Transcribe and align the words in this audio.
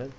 עובד? 0.00 0.10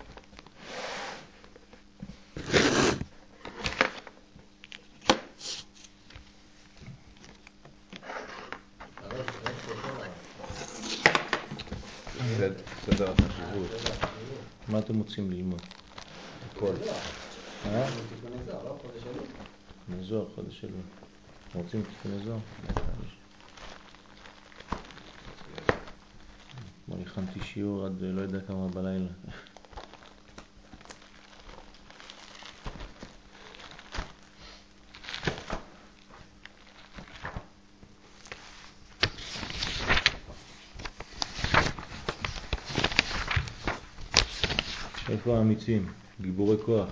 סדר 12.86 13.12
החשיבות. 13.12 13.70
מה 14.68 14.80
אתם 14.80 14.98
רוצים 14.98 15.32
ללמוד? 15.32 15.62
הכל. 16.52 16.74
אה? 17.66 17.88
תיקוני 18.10 18.44
זוהר, 20.04 20.26
חודש 20.36 20.64
אלול. 20.64 20.82
אתם 21.50 21.60
רוצים 21.60 21.84
תיקוני 21.84 22.24
זוהר? 22.26 22.40
אתמול 26.84 27.02
הכנתי 27.02 27.40
שיעור 27.44 27.86
עד 27.86 28.02
לא 28.02 28.22
יודע 28.22 28.40
כמה 28.48 28.68
בלילה. 28.68 29.10
איפה 45.62 45.72
האמיצים? 45.72 45.94
גיבורי 46.22 46.58
כוח. 46.66 46.90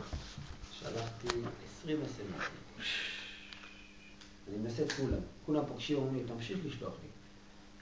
שלחתי 0.72 1.27
20 1.82 1.98
אסמסים. 2.02 2.26
אני 4.50 4.58
מנסה 4.58 4.84
את 4.84 4.91
כולם. 4.91 5.20
כולם 5.46 5.64
פוגשים 5.68 5.98
אומרים 5.98 6.16
לי, 6.16 6.22
תמשיך 6.34 6.58
לשלוח 6.66 6.94
לי. 7.04 7.10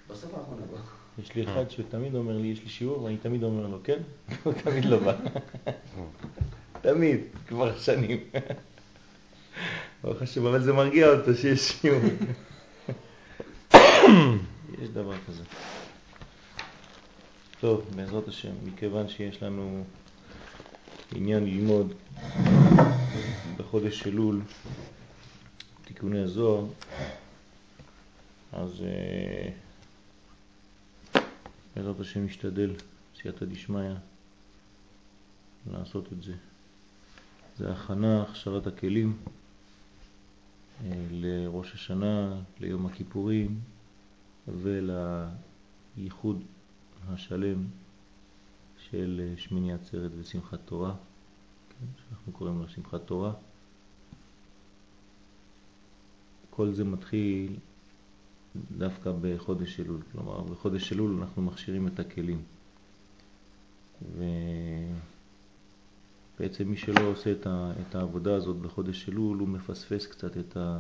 בסוף 0.09 0.34
אנחנו 0.34 0.55
נבוא. 0.55 0.78
יש 1.23 1.36
לי 1.36 1.44
אחד 1.44 1.72
שתמיד 1.72 2.16
אומר 2.16 2.38
לי, 2.38 2.48
יש 2.48 2.64
לי 2.64 2.70
שיעור, 2.70 3.04
ואני 3.04 3.18
תמיד 3.18 3.44
אומר 3.44 3.68
לו, 3.68 3.80
כן? 3.84 4.00
הוא 4.44 4.54
תמיד 4.54 4.86
לא 4.86 5.00
בא. 5.00 5.16
תמיד, 6.81 7.20
כבר 7.48 7.80
שנים. 7.80 8.20
ברוך 10.04 10.22
השם, 10.22 10.45
אבל 10.45 10.64
זה 10.64 10.73
מרגיע 10.73 11.08
אותו 11.09 11.36
שיש 11.36 11.72
שיעור. 11.72 12.02
יש 14.81 14.89
דבר 14.94 15.14
כזה. 15.28 15.44
טוב, 17.59 17.86
בעזרת 17.95 18.28
השם, 18.28 18.52
מכיוון 18.66 19.09
שיש 19.09 19.44
לנו 19.44 19.83
עניין 21.18 21.46
ללמוד 21.46 21.94
בחודש 23.58 24.08
אלול 24.08 24.42
תיקוני 25.86 26.20
הזוהר, 26.20 26.66
אז 28.54 28.82
אה, 28.82 29.50
בעזרת 31.76 32.00
השם 32.00 32.26
משתדל, 32.26 32.73
סייעתא 33.22 33.45
דשמיא, 33.45 33.92
לעשות 35.72 36.14
את 36.14 36.23
זה. 36.23 36.34
זה 37.58 37.72
הכנה, 37.72 38.22
הכשרת 38.22 38.68
הכלים 38.68 39.18
אה, 40.84 40.92
לראש 41.12 41.73
השנה, 41.73 42.42
ליום 42.60 42.86
הכיפורים 42.86 43.60
ולייחוד 44.48 46.44
השלם 47.10 47.64
של 48.91 49.21
אה, 49.23 49.38
שמיני 49.38 49.73
עצרת 49.73 50.11
ושמחת 50.19 50.59
תורה, 50.66 50.95
כן, 51.69 51.85
שאנחנו 51.97 52.31
קוראים 52.31 52.61
לה 52.61 52.67
שמחת 52.67 53.02
תורה. 53.05 53.33
כל 56.49 56.73
זה 56.73 56.83
מתחיל 56.83 57.55
דווקא 58.77 59.11
בחודש 59.21 59.80
אלול, 59.80 60.02
כלומר 60.11 60.41
בחודש 60.41 60.93
אלול 60.93 61.21
אנחנו 61.21 61.41
מכשירים 61.41 61.88
את 61.88 61.99
הכלים. 61.99 62.41
ובעצם 66.38 66.67
מי 66.67 66.77
שלא 66.77 67.02
עושה 67.02 67.31
את, 67.31 67.95
העבודה 67.95 68.35
הזאת 68.35 68.55
בחודש 68.55 69.09
אלול 69.09 69.38
הוא 69.38 69.47
מפספס 69.47 70.05
קצת 70.05 70.37
את, 70.37 70.58
ה, 70.58 70.80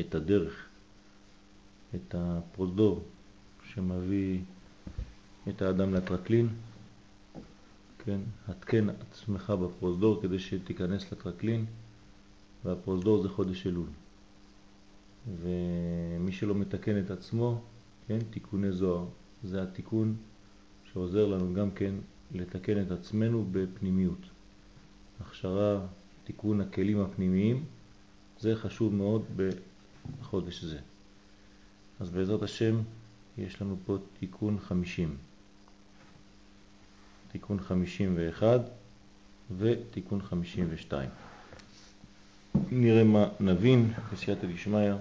את 0.00 0.14
הדרך, 0.14 0.66
את 1.94 2.14
הפרוזדור 2.18 3.04
שמביא 3.74 4.40
את 5.48 5.62
האדם 5.62 5.94
לטרקלין, 5.94 6.48
כן, 8.04 8.20
התקן 8.48 8.86
עצמך 8.90 9.50
בפרוזדור 9.50 10.22
כדי 10.22 10.38
שתיכנס 10.38 11.12
לטרקלין, 11.12 11.64
והפרוזדור 12.64 13.22
זה 13.22 13.28
חודש 13.28 13.66
אלול. 13.66 13.86
ומי 15.40 16.32
שלא 16.32 16.54
מתקן 16.54 16.98
את 16.98 17.10
עצמו, 17.10 17.60
כן, 18.08 18.18
תיקוני 18.30 18.72
זוהר, 18.72 19.04
זה 19.44 19.62
התיקון 19.62 20.16
שעוזר 20.92 21.26
לנו 21.26 21.54
גם 21.54 21.70
כן 21.70 21.94
לתקן 22.32 22.82
את 22.82 22.90
עצמנו 22.90 23.46
בפנימיות. 23.52 24.26
הכשרה, 25.20 25.86
תיקון 26.24 26.60
הכלים 26.60 27.00
הפנימיים, 27.00 27.64
זה 28.40 28.56
חשוב 28.56 28.94
מאוד 28.94 29.22
בחודש 30.20 30.64
זה. 30.64 30.78
אז 32.00 32.10
בעזרת 32.10 32.42
השם 32.42 32.80
יש 33.38 33.62
לנו 33.62 33.76
פה 33.86 33.96
תיקון 34.20 34.58
50. 34.58 35.16
תיקון 37.34 37.60
51 37.60 38.60
ותיקון 39.58 40.22
52. 40.22 41.10
נראה 42.70 43.04
מה 43.04 43.28
נבין 43.40 43.92
בסייעתא 44.12 44.46
דשמיא 44.46 44.92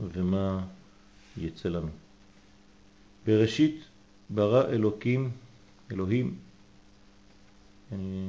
ומה 0.00 0.66
יצא 1.36 1.68
לנו. 1.68 1.88
בראשית 3.26 3.84
ברא 4.30 4.68
אלוקים, 4.68 5.30
אלוהים, 5.92 6.34
אני, 7.92 8.26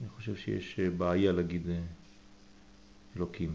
אני 0.00 0.08
חושב 0.08 0.36
שיש 0.36 0.80
בעיה 0.80 1.32
להגיד 1.32 1.70
אה, 1.70 1.80
אלוקים. 3.16 3.54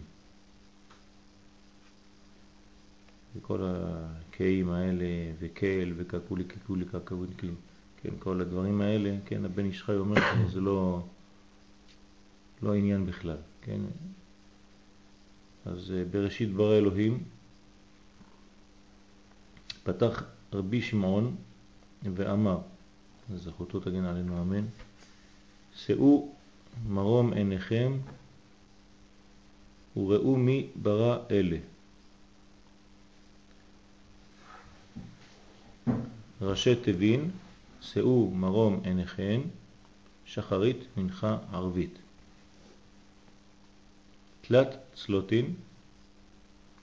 וכל 3.35 3.59
הקיים 3.63 4.69
האלה, 4.69 5.05
וקל, 5.39 5.93
וקקולי, 5.97 6.43
קקולי, 6.43 6.85
קקולי, 6.85 7.51
כן, 8.05 8.13
כל 8.19 8.41
הדברים 8.41 8.81
האלה, 8.81 9.15
כן, 9.25 9.45
הבן 9.45 9.65
איש 9.65 9.83
חי 9.83 9.95
אומר 9.95 10.15
שזה 10.49 10.61
לא, 10.61 11.03
לא 12.61 12.73
העניין 12.73 13.05
בכלל, 13.05 13.37
כן. 13.61 13.81
אז 15.65 15.91
אה, 15.91 16.03
בראשית 16.11 16.53
ברא 16.53 16.77
אלוהים 16.77 17.23
פתח 19.83 20.23
רבי 20.53 20.81
שמעון 20.81 21.35
ואמר, 22.15 22.59
זכותו 23.35 23.79
תגן 23.79 24.03
עלינו 24.03 24.41
אמן, 24.41 24.65
שאו 25.75 26.29
מרום 26.87 27.33
עיניכם 27.33 27.97
וראו 29.97 30.35
מי 30.35 30.67
ברא 30.75 31.17
אלה. 31.31 31.57
ראשי 36.41 36.75
תבין, 36.75 37.31
שאו 37.93 38.31
מרום 38.31 38.81
עיניכם, 38.83 39.41
שחרית 40.25 40.85
מנחה 40.97 41.37
ערבית. 41.53 41.99
תלת 44.41 44.77
צלוטין, 44.95 45.53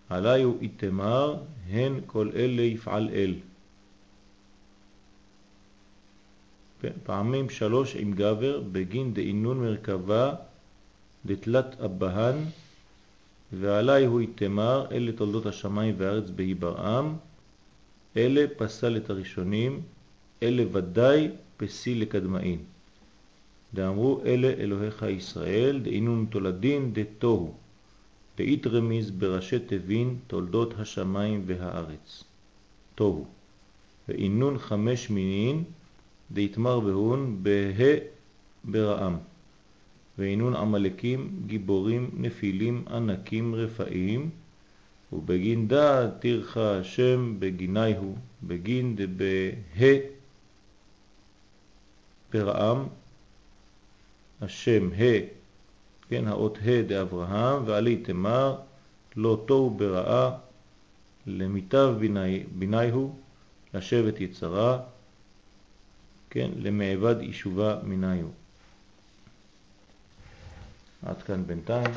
עליו 0.08 0.52
איתמר, 0.60 1.36
הן 1.70 2.00
כל 2.06 2.30
אלה 2.34 2.62
יפעל 2.62 3.08
אל. 3.08 3.34
פעמים 7.02 7.50
שלוש 7.50 7.96
עם 7.96 8.12
גבר 8.12 8.62
בגין 8.72 9.14
דאינון 9.14 9.60
מרכבה 9.60 10.34
דתלת 11.26 11.80
אבהן 11.80 12.36
ועלי 13.52 14.04
הוא 14.04 14.20
איתמר 14.20 14.86
אלה 14.90 15.12
תולדות 15.12 15.46
השמיים 15.46 15.94
והארץ 15.98 16.30
בהיברעם 16.36 17.16
אלה 18.16 18.44
פסל 18.56 18.96
את 18.96 19.10
הראשונים, 19.10 19.82
אלה 20.42 20.64
ודאי 20.72 21.30
פסיל 21.56 22.02
לקדמאין. 22.02 22.58
דאמרו 23.74 24.20
אלה 24.24 24.48
אלוהיך 24.48 25.02
ישראל, 25.02 25.80
דאינון 25.80 26.26
תולדין 26.30 26.92
דתוהו, 26.92 27.54
דאית 28.38 28.66
רמיז 28.66 29.10
בראשי 29.10 29.58
תבין 29.58 30.16
תולדות 30.26 30.74
השמיים 30.78 31.42
והארץ. 31.46 32.24
תוהו. 32.94 33.26
ואינון 34.08 34.58
חמש 34.58 35.10
מינין, 35.10 35.64
דאיתמר 36.32 36.80
בהון 36.80 37.38
בה 37.42 37.50
ברעם. 38.64 39.16
ואינון 40.18 40.56
עמלקים, 40.56 41.42
גיבורים, 41.46 42.10
נפילים, 42.16 42.84
ענקים, 42.90 43.54
רפאים, 43.54 44.30
ובגין 45.12 45.68
דא 45.68 46.08
תירך 46.20 46.56
השם 46.56 47.36
בגיני 47.38 47.96
הוא, 47.96 48.16
בגין 48.42 48.96
דבה 48.96 49.34
ברעם, 52.32 52.88
השם 54.40 54.92
ה, 54.92 55.02
כן, 56.08 56.28
האות 56.28 56.58
ה 56.58 56.82
דאברהם, 56.82 57.62
ועלי 57.66 57.96
תמר, 57.96 58.60
לא 59.16 59.44
תוהו 59.46 59.70
ברעה, 59.70 60.38
למיטב 61.26 61.94
ביני, 61.98 62.44
ביני 62.58 62.90
הוא, 62.90 63.14
לשבת 63.74 64.20
יצרה, 64.20 64.78
כן, 66.30 66.50
למעבד 66.56 67.16
יישובה 67.20 67.78
מניו. 67.82 68.26
עד 71.02 71.22
כאן 71.22 71.46
בינתיים. 71.46 71.90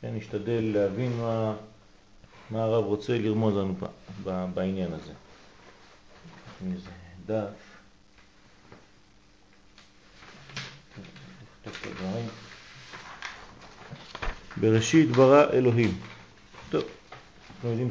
כן, 0.00 0.14
נשתדל 0.14 0.70
להבין 0.74 1.12
מה, 1.12 1.56
מה 2.50 2.64
הרב 2.64 2.84
רוצה 2.84 3.18
לרמוז 3.18 3.56
לנו 3.56 3.74
בעניין 4.54 4.92
הזה. 4.92 5.12
דף. 7.26 7.74
בראשית 14.60 15.10
ברא 15.10 15.50
אלוהים. 15.52 15.98
טוב, 16.70 16.84
אנחנו 17.54 17.70
יודעים 17.70 17.88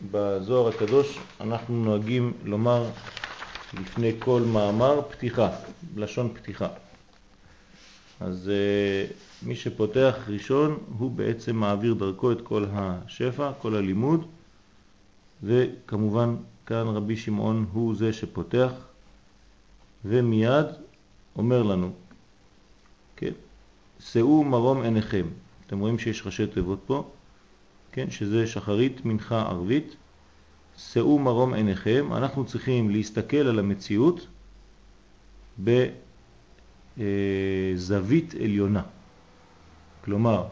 שבזוהר 0.00 0.68
הקדוש 0.68 1.18
אנחנו 1.40 1.84
נוהגים 1.84 2.32
לומר 2.44 2.90
לפני 3.80 4.12
כל 4.18 4.42
מאמר 4.52 5.02
פתיחה, 5.10 5.50
לשון 5.96 6.34
פתיחה. 6.34 6.68
אז 8.20 8.50
uh, 8.50 9.12
מי 9.46 9.56
שפותח 9.56 10.14
ראשון 10.28 10.78
הוא 10.98 11.10
בעצם 11.10 11.56
מעביר 11.56 11.94
דרכו 11.94 12.32
את 12.32 12.40
כל 12.40 12.64
השפע, 12.72 13.52
כל 13.58 13.74
הלימוד, 13.76 14.26
וכמובן 15.42 16.36
כאן 16.66 16.86
רבי 16.86 17.16
שמעון 17.16 17.66
הוא 17.72 17.94
זה 17.94 18.12
שפותח 18.12 18.72
ומיד 20.04 20.66
אומר 21.36 21.62
לנו, 21.62 21.92
כן, 23.16 23.32
שאו 24.00 24.44
מרום 24.44 24.82
עיניכם. 24.82 25.26
אתם 25.66 25.78
רואים 25.78 25.98
שיש 25.98 26.26
ראשי 26.26 26.46
תיבות 26.46 26.78
פה, 26.86 27.10
כן, 27.92 28.10
שזה 28.10 28.46
שחרית, 28.46 29.04
מנחה, 29.04 29.42
ערבית. 29.42 29.96
שאו 30.76 31.18
מרום 31.18 31.54
עיניכם, 31.54 32.12
אנחנו 32.12 32.44
צריכים 32.44 32.90
להסתכל 32.90 33.36
על 33.36 33.58
המציאות 33.58 34.26
בזווית 37.76 38.34
עליונה. 38.34 38.82
כלומר, 40.04 40.44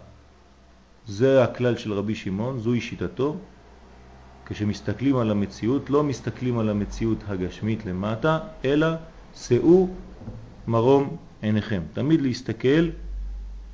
זה 1.07 1.45
הכלל 1.45 1.77
של 1.77 1.93
רבי 1.93 2.15
שמעון, 2.15 2.59
זוהי 2.59 2.81
שיטתו. 2.81 3.37
כשמסתכלים 4.47 5.17
על 5.17 5.31
המציאות, 5.31 5.91
לא 5.91 6.05
מסתכלים 6.05 6.59
על 6.59 6.69
המציאות 6.69 7.19
הגשמית 7.27 7.87
למטה, 7.87 8.39
אלא 8.65 8.87
שאו 9.35 9.89
מרום 10.67 11.17
עיניכם. 11.43 11.83
תמיד 11.93 12.21
להסתכל 12.21 12.89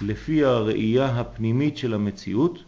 לפי 0.00 0.44
הראייה 0.44 1.20
הפנימית 1.20 1.76
של 1.76 1.94
המציאות, 1.94 2.64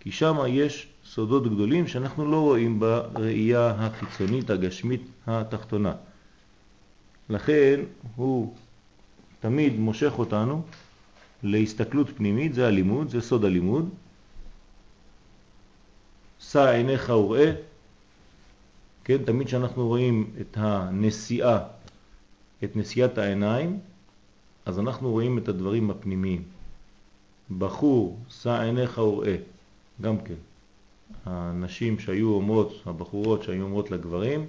כי 0.00 0.12
שם 0.12 0.36
יש 0.48 0.88
סודות 1.04 1.46
גדולים 1.54 1.86
שאנחנו 1.86 2.30
לא 2.30 2.40
רואים 2.40 2.80
בראייה 2.80 3.70
החיצונית, 3.70 4.50
הגשמית, 4.50 5.02
התחתונה. 5.26 5.92
לכן 7.28 7.80
הוא 8.16 8.54
תמיד 9.40 9.78
מושך 9.78 10.12
אותנו 10.18 10.62
להסתכלות 11.42 12.10
פנימית, 12.16 12.54
זה 12.54 12.66
הלימוד, 12.66 13.08
זה 13.08 13.20
סוד 13.20 13.44
הלימוד. 13.44 13.88
שא 16.40 16.68
עיניך 16.68 17.08
וראה, 17.08 17.52
כן, 19.04 19.24
תמיד 19.24 19.48
שאנחנו 19.48 19.86
רואים 19.86 20.30
את 20.40 20.56
הנסיעה, 20.60 21.58
את 22.64 22.76
נסיעת 22.76 23.18
העיניים, 23.18 23.80
אז 24.66 24.78
אנחנו 24.78 25.10
רואים 25.10 25.38
את 25.38 25.48
הדברים 25.48 25.90
הפנימיים. 25.90 26.42
בחור, 27.58 28.18
שא 28.28 28.60
עיניך 28.60 28.98
וראה, 28.98 29.36
גם 30.00 30.18
כן. 30.18 30.34
הנשים 31.24 31.98
שהיו 31.98 32.28
אומרות, 32.28 32.82
הבחורות 32.86 33.42
שהיו 33.42 33.62
אומרות 33.62 33.90
לגברים, 33.90 34.46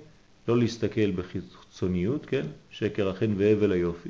לא 0.47 0.57
להסתכל 0.57 1.11
בחיצוניות, 1.11 2.25
כן? 2.25 2.45
שקר 2.71 3.09
החן 3.09 3.33
והבל 3.37 3.71
היופי. 3.71 4.09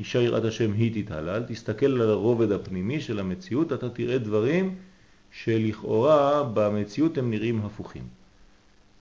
אישה 0.00 0.22
יראת 0.22 0.44
השם 0.44 0.72
היא 0.72 1.04
תתהלל, 1.04 1.42
תסתכל 1.48 1.86
על 1.86 2.10
הרובד 2.10 2.52
הפנימי 2.52 3.00
של 3.00 3.20
המציאות, 3.20 3.72
אתה 3.72 3.88
תראה 3.90 4.18
דברים 4.18 4.74
שלכאורה 5.44 6.42
במציאות 6.54 7.18
הם 7.18 7.30
נראים 7.30 7.60
הפוכים. 7.64 8.02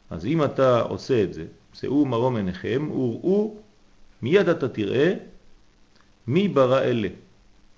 אז 0.10 0.26
אם 0.26 0.44
אתה 0.44 0.82
עושה 0.82 1.24
את 1.24 1.34
זה, 1.34 1.46
שאו 1.74 2.06
מרום 2.06 2.36
עיניכם, 2.36 2.92
וראו, 2.92 3.56
מיד 4.22 4.50
אתה 4.50 4.70
תראה 4.70 5.14
מי 6.28 6.48
ברא 6.48 6.82
אלה. 6.82 7.08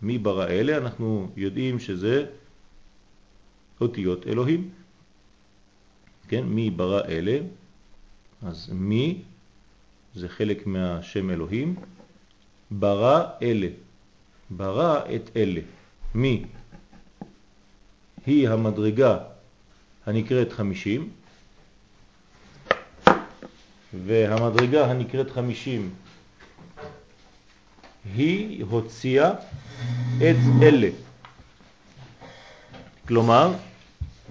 מי 0.02 0.18
ברא 0.18 0.48
אלה? 0.48 0.78
אנחנו 0.78 1.32
יודעים 1.36 1.80
שזה 1.80 2.26
אותיות 3.82 4.28
אלוהים. 4.28 4.70
כן, 6.28 6.44
מי 6.46 6.70
ברא 6.70 7.02
אלה? 7.08 7.40
אז 8.42 8.70
מי 8.74 9.22
זה 10.16 10.30
חלק 10.30 10.68
מהשם 10.68 11.30
אלוהים, 11.30 11.76
ברא 12.72 13.24
אלה, 13.42 13.68
ברא 14.50 15.00
את 15.16 15.30
אלה. 15.36 15.62
מי? 16.16 16.46
היא 18.30 18.50
המדרגה 18.50 19.18
הנקראת 20.06 20.52
חמישים, 20.52 21.10
והמדרגה 24.06 24.86
הנקראת 24.86 25.32
חמישים 25.32 25.90
היא 28.16 28.64
הוציאה 28.64 29.32
את 30.18 30.36
אלה. 30.62 30.90
כלומר, 33.08 33.54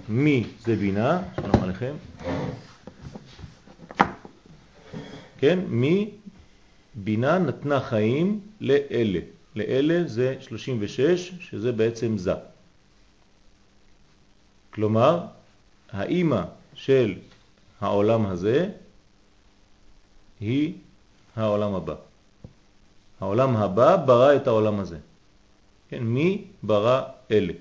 מי 0.09 0.45
זה 0.61 0.77
בינה, 0.77 1.23
שלום 1.37 1.63
עליכם, 1.63 1.95
כן, 5.39 5.59
מי 5.69 6.11
בינה 6.95 7.39
נתנה 7.39 7.81
חיים 7.81 8.41
לאלה. 8.61 9.21
לאלה 9.57 10.03
זה 10.07 10.37
36, 10.41 11.33
שזה 11.41 11.73
בעצם 11.73 12.19
זה. 12.19 12.58
כלומר, 14.79 15.27
האימא 15.91 16.43
של 16.75 17.19
העולם 17.81 18.27
הזה 18.27 18.71
היא 20.41 20.75
העולם 21.37 21.75
הבא. 21.75 21.95
העולם 23.21 23.57
הבא 23.57 23.97
ברא 23.97 24.37
את 24.37 24.47
העולם 24.47 24.81
הזה. 24.81 24.99
כן, 25.89 26.03
מי 26.03 26.45
ברא 26.63 27.03
אלה? 27.31 27.53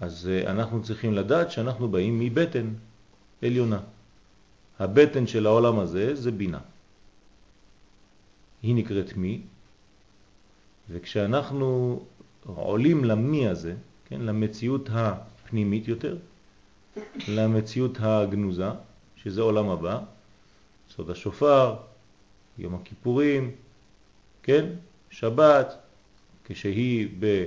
אז 0.00 0.28
אה, 0.32 0.50
אנחנו 0.50 0.82
צריכים 0.82 1.12
לדעת 1.12 1.50
שאנחנו 1.50 1.88
באים 1.88 2.20
מבטן 2.20 2.74
עליונה. 3.42 3.80
הבטן 4.78 5.26
של 5.26 5.46
העולם 5.46 5.78
הזה 5.78 6.14
זה 6.14 6.30
בינה. 6.32 6.60
היא 8.62 8.74
נקראת 8.74 9.16
מי, 9.16 9.40
וכשאנחנו 10.90 12.00
עולים 12.46 13.04
למי 13.04 13.48
הזה, 13.48 13.74
כן, 14.08 14.20
למציאות 14.20 14.88
הפנימית 14.92 15.88
יותר, 15.88 16.16
למציאות 17.28 17.98
הגנוזה, 18.00 18.68
שזה 19.16 19.42
עולם 19.42 19.68
הבא, 19.68 19.98
סוד 20.90 21.10
השופר, 21.10 21.74
יום 22.58 22.74
הכיפורים, 22.74 23.50
כן, 24.42 24.66
שבת, 25.10 25.76
כשהיא 26.44 27.08
ב... 27.18 27.46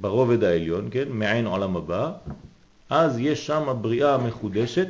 ברובד 0.00 0.44
העליון, 0.44 0.88
כן, 0.90 1.08
מעין 1.08 1.46
עולם 1.46 1.76
הבא, 1.76 2.12
אז 2.90 3.18
יש 3.18 3.46
שם 3.46 3.78
בריאה 3.80 4.18
מחודשת 4.18 4.88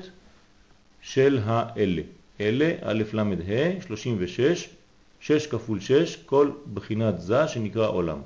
של 1.01 1.41
האלה. 1.45 2.03
אלה, 2.41 2.75
א' 2.83 3.03
ל' 3.12 3.21
ה', 3.21 3.83
36, 3.83 4.69
6 5.23 5.47
כפול 5.47 5.81
6, 5.81 6.17
כל 6.17 6.50
בחינת 6.75 7.21
זה 7.21 7.49
שנקרא 7.49 7.88
עולם. 7.88 8.19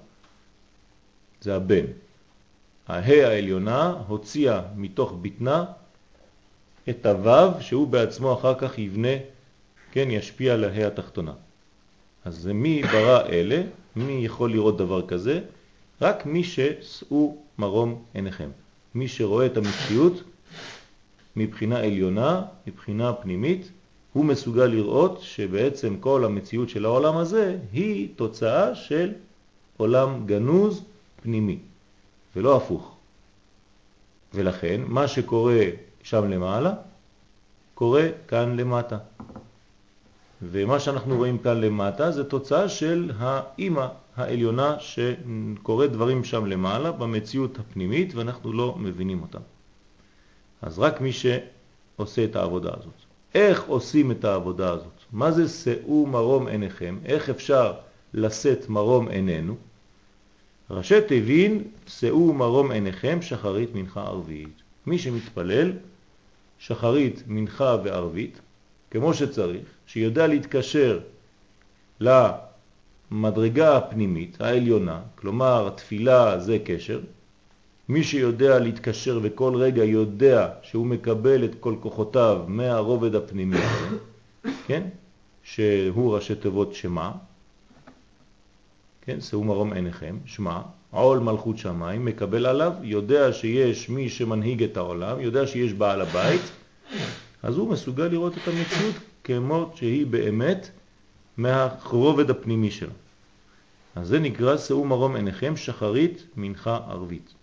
זה 1.41 1.57
הבן. 1.57 1.85
הה 2.89 3.27
העליונה 3.29 4.03
הוציאה 4.07 4.61
מתוך 4.77 5.15
בטנה 5.23 5.65
את 6.89 7.07
הוו 7.07 7.61
שהוא 7.61 7.89
בעצמו 7.89 8.35
אחר 8.35 8.55
כך 8.59 8.79
יבנה, 8.79 9.17
כן, 9.93 10.11
ישפיע 10.11 10.55
על 10.55 10.65
הה 10.65 10.87
התחתונה. 10.87 11.33
אז 12.25 12.47
מי 12.47 12.83
ברא 12.83 13.27
אלה? 13.29 13.63
מי 13.97 14.13
יכול 14.25 14.53
לראות 14.53 14.77
דבר 14.77 15.07
כזה? 15.07 15.41
רק 16.01 16.27
מי 16.27 16.45
ששאו 16.45 17.37
מרום 17.59 18.05
עיניכם. 18.15 18.51
מי 18.95 19.09
שרואה 19.09 19.47
את 19.47 19.57
המציאות 19.57 20.23
מבחינה 21.37 21.79
עליונה, 21.79 22.43
מבחינה 22.67 23.13
פנימית, 23.13 23.71
הוא 24.17 24.25
מסוגל 24.25 24.65
לראות 24.65 25.19
שבעצם 25.21 25.97
כל 26.01 26.25
המציאות 26.25 26.69
של 26.69 26.85
העולם 26.85 27.17
הזה 27.17 27.59
היא 27.73 28.09
תוצאה 28.17 28.75
של 28.75 29.13
עולם 29.77 30.27
גנוז 30.27 30.85
פנימי, 31.23 31.59
ולא 32.37 32.57
הפוך. 32.57 32.97
ולכן 34.35 34.81
מה 34.87 35.09
שקורה 35.09 35.65
שם 36.03 36.31
למעלה, 36.31 36.75
קורה 37.75 38.09
כאן 38.29 38.57
למטה. 38.57 38.99
ומה 40.43 40.81
שאנחנו 40.81 41.17
רואים 41.17 41.39
כאן 41.39 41.61
למטה 41.61 42.11
זה 42.11 42.25
תוצאה 42.25 42.69
של 42.69 43.13
האימא 43.19 43.87
העליונה 44.17 44.77
שקוראת 44.79 45.93
דברים 45.93 46.25
שם 46.25 46.47
למעלה 46.47 46.93
במציאות 46.93 47.59
הפנימית 47.59 48.15
ואנחנו 48.15 48.53
לא 48.53 48.75
מבינים 48.79 49.23
אותם. 49.23 49.43
אז 50.63 50.79
רק 50.79 51.01
מי 51.01 51.11
שעושה 51.13 52.25
את 52.25 52.37
העבודה 52.37 52.71
הזאת. 52.77 53.06
איך 53.37 53.65
עושים 53.65 54.11
את 54.11 54.25
העבודה 54.25 54.71
הזאת? 54.71 55.01
מה 55.13 55.33
זה 55.33 55.49
שאו 55.49 56.07
מרום 56.07 56.47
עיניכם? 56.47 56.99
איך 57.05 57.31
אפשר 57.31 57.73
לשאת 58.15 58.69
מרום 58.69 59.09
עינינו? 59.09 59.57
ראשי 60.71 61.01
תבין, 61.09 61.65
שאו 61.87 62.33
מרום 62.33 62.71
עיניכם 62.71 63.23
שחרית 63.23 63.75
מנחה 63.75 64.01
ערבית. 64.01 64.63
מי 64.87 64.99
שמתפלל, 64.99 65.73
שחרית, 66.59 67.23
מנחה 67.27 67.77
וערבית, 67.85 68.41
כמו 68.91 69.15
שצריך, 69.15 69.67
שיודע 69.87 70.27
להתקשר 70.27 71.01
למדרגה 72.01 73.77
הפנימית, 73.77 74.41
העליונה, 74.41 75.01
כלומר 75.15 75.69
תפילה 75.77 76.39
זה 76.39 76.59
קשר, 76.65 77.01
מי 77.89 78.05
שיודע 78.05 78.59
להתקשר 78.59 79.21
וכל 79.23 79.55
רגע 79.55 79.85
יודע 79.85 80.49
שהוא 80.63 80.87
מקבל 80.87 81.45
את 81.45 81.51
כל 81.61 81.75
כוחותיו 81.81 82.45
מהרובד 82.49 83.15
הפנימי 83.15 83.57
כן? 84.67 84.83
שהוא 85.43 86.15
ראשי 86.15 86.35
תיבות 86.35 86.75
שמה, 86.75 87.13
כן? 89.03 89.21
שאו 89.21 89.45
מרום 89.45 89.73
עיניכם, 89.73 90.17
שמה, 90.25 90.63
עול 90.91 91.19
מלכות 91.19 91.59
שמיים, 91.59 92.05
מקבל 92.05 92.47
עליו, 92.47 92.73
יודע 92.83 93.33
שיש 93.33 93.89
מי 93.89 94.09
שמנהיג 94.09 94.63
את 94.63 94.77
העולם, 94.77 95.21
יודע 95.21 95.47
שיש 95.47 95.73
בעל 95.73 96.01
הבית, 96.01 96.43
אז 97.43 97.57
הוא 97.57 97.69
מסוגל 97.69 98.05
לראות 98.05 98.33
את 98.33 98.49
המציאות 98.49 98.95
כמו 99.25 99.73
שהיא 99.75 100.07
באמת 100.07 100.71
מהרובד 101.37 102.31
הפנימי 102.31 102.71
שלה. 102.71 102.93
אז 103.95 104.09
זה 104.09 104.19
נקרא 104.19 104.57
שאו 104.57 104.85
מרום 104.85 105.17
עיניכם 105.17 105.57
שחרית 105.57 106.27
מנחה 106.37 106.81
ערבית. 106.89 107.36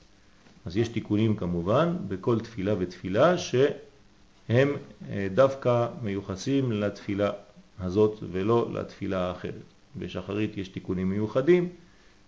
אז 0.65 0.77
יש 0.77 0.87
תיקונים 0.87 1.35
כמובן 1.35 1.95
בכל 2.07 2.39
תפילה 2.39 2.73
ותפילה 2.79 3.37
שהם 3.37 4.75
אה, 5.09 5.27
דווקא 5.33 5.87
מיוחסים 6.01 6.71
לתפילה 6.71 7.31
הזאת 7.79 8.19
ולא 8.31 8.69
לתפילה 8.73 9.27
האחרת. 9.27 9.53
בשחרית 9.95 10.57
יש 10.57 10.67
תיקונים 10.67 11.09
מיוחדים, 11.09 11.69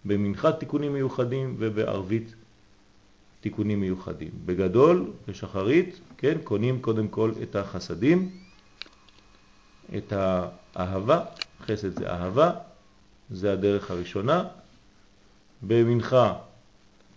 במנחת 0.06 0.60
תיקונים 0.60 0.94
מיוחדים 0.94 1.56
ובערבית 1.60 2.36
תיקונים 3.42 3.80
מיוחדים. 3.80 4.30
בגדול, 4.46 5.12
בשחרית, 5.28 6.00
כן, 6.18 6.38
קונים 6.44 6.82
קודם 6.82 7.08
כל 7.08 7.32
את 7.44 7.56
החסדים, 7.56 8.30
את 9.98 10.14
האהבה, 10.76 11.26
חסד 11.62 12.00
זה 12.00 12.10
אהבה, 12.12 12.52
זה 13.32 13.54
הדרך 13.54 13.92
הראשונה. 13.92 14.44
במנחה 15.62 16.34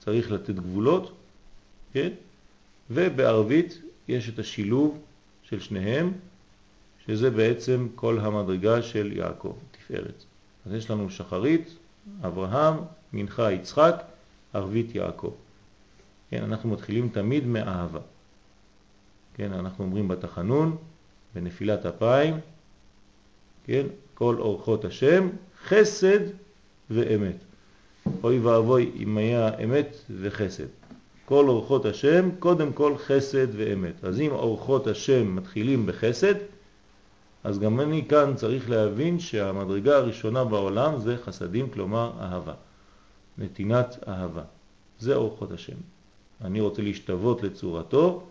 צריך 0.09 0.33
לתת 0.33 0.55
גבולות, 0.55 1.13
כן? 1.93 2.09
ובערבית 2.91 3.81
יש 4.09 4.29
את 4.29 4.39
השילוב 4.39 4.99
של 5.43 5.61
שניהם, 5.61 6.13
שזה 7.07 7.31
בעצם 7.31 7.89
כל 7.95 8.19
המדרגה 8.19 8.83
של 8.83 9.13
יעקב, 9.17 9.53
תפארת. 9.71 10.25
אז 10.67 10.73
יש 10.73 10.91
לנו 10.91 11.11
שחרית, 11.11 11.75
אברהם, 12.27 12.75
מנחה 13.13 13.53
יצחק, 13.53 13.95
ערבית 14.53 14.95
יעקב. 14.95 15.33
כן, 16.31 16.43
אנחנו 16.43 16.71
מתחילים 16.71 17.09
תמיד 17.09 17.47
מאהבה. 17.47 18.01
כן, 19.35 19.53
אנחנו 19.53 19.85
אומרים 19.85 20.09
בתחנון, 20.09 20.77
בנפילת 21.35 21.87
אפיים, 21.87 22.35
כן, 23.65 23.87
כל 24.15 24.37
אורחות 24.39 24.85
השם, 24.85 25.29
חסד 25.65 26.21
ואמת. 26.91 27.48
אוי 28.25 28.39
ואבוי 28.39 28.91
אם 28.97 29.19
היה 29.19 29.51
אמת 29.65 29.97
וחסד. 30.21 30.65
כל 31.25 31.49
אורחות 31.49 31.87
השם, 31.87 32.29
קודם 32.39 32.73
כל 32.73 32.97
חסד 32.97 33.47
ואמת. 33.53 34.05
אז 34.05 34.21
אם 34.21 34.31
אורחות 34.31 34.87
השם 34.87 35.37
מתחילים 35.37 35.87
בחסד, 35.87 36.35
אז 37.45 37.59
גם 37.59 37.81
אני 37.81 38.05
כאן 38.09 38.33
צריך 38.37 38.71
להבין 38.71 39.21
שהמדרגה 39.21 39.97
הראשונה 39.97 40.45
בעולם 40.45 40.99
זה 40.99 41.17
חסדים, 41.25 41.71
כלומר 41.71 42.13
אהבה. 42.21 42.55
נתינת 43.39 43.99
אהבה. 44.09 44.43
זה 44.99 45.15
אורחות 45.15 45.53
השם. 45.53 45.77
אני 46.45 46.61
רוצה 46.61 46.83
להשתוות 46.83 47.43
לצורתו, 47.43 48.27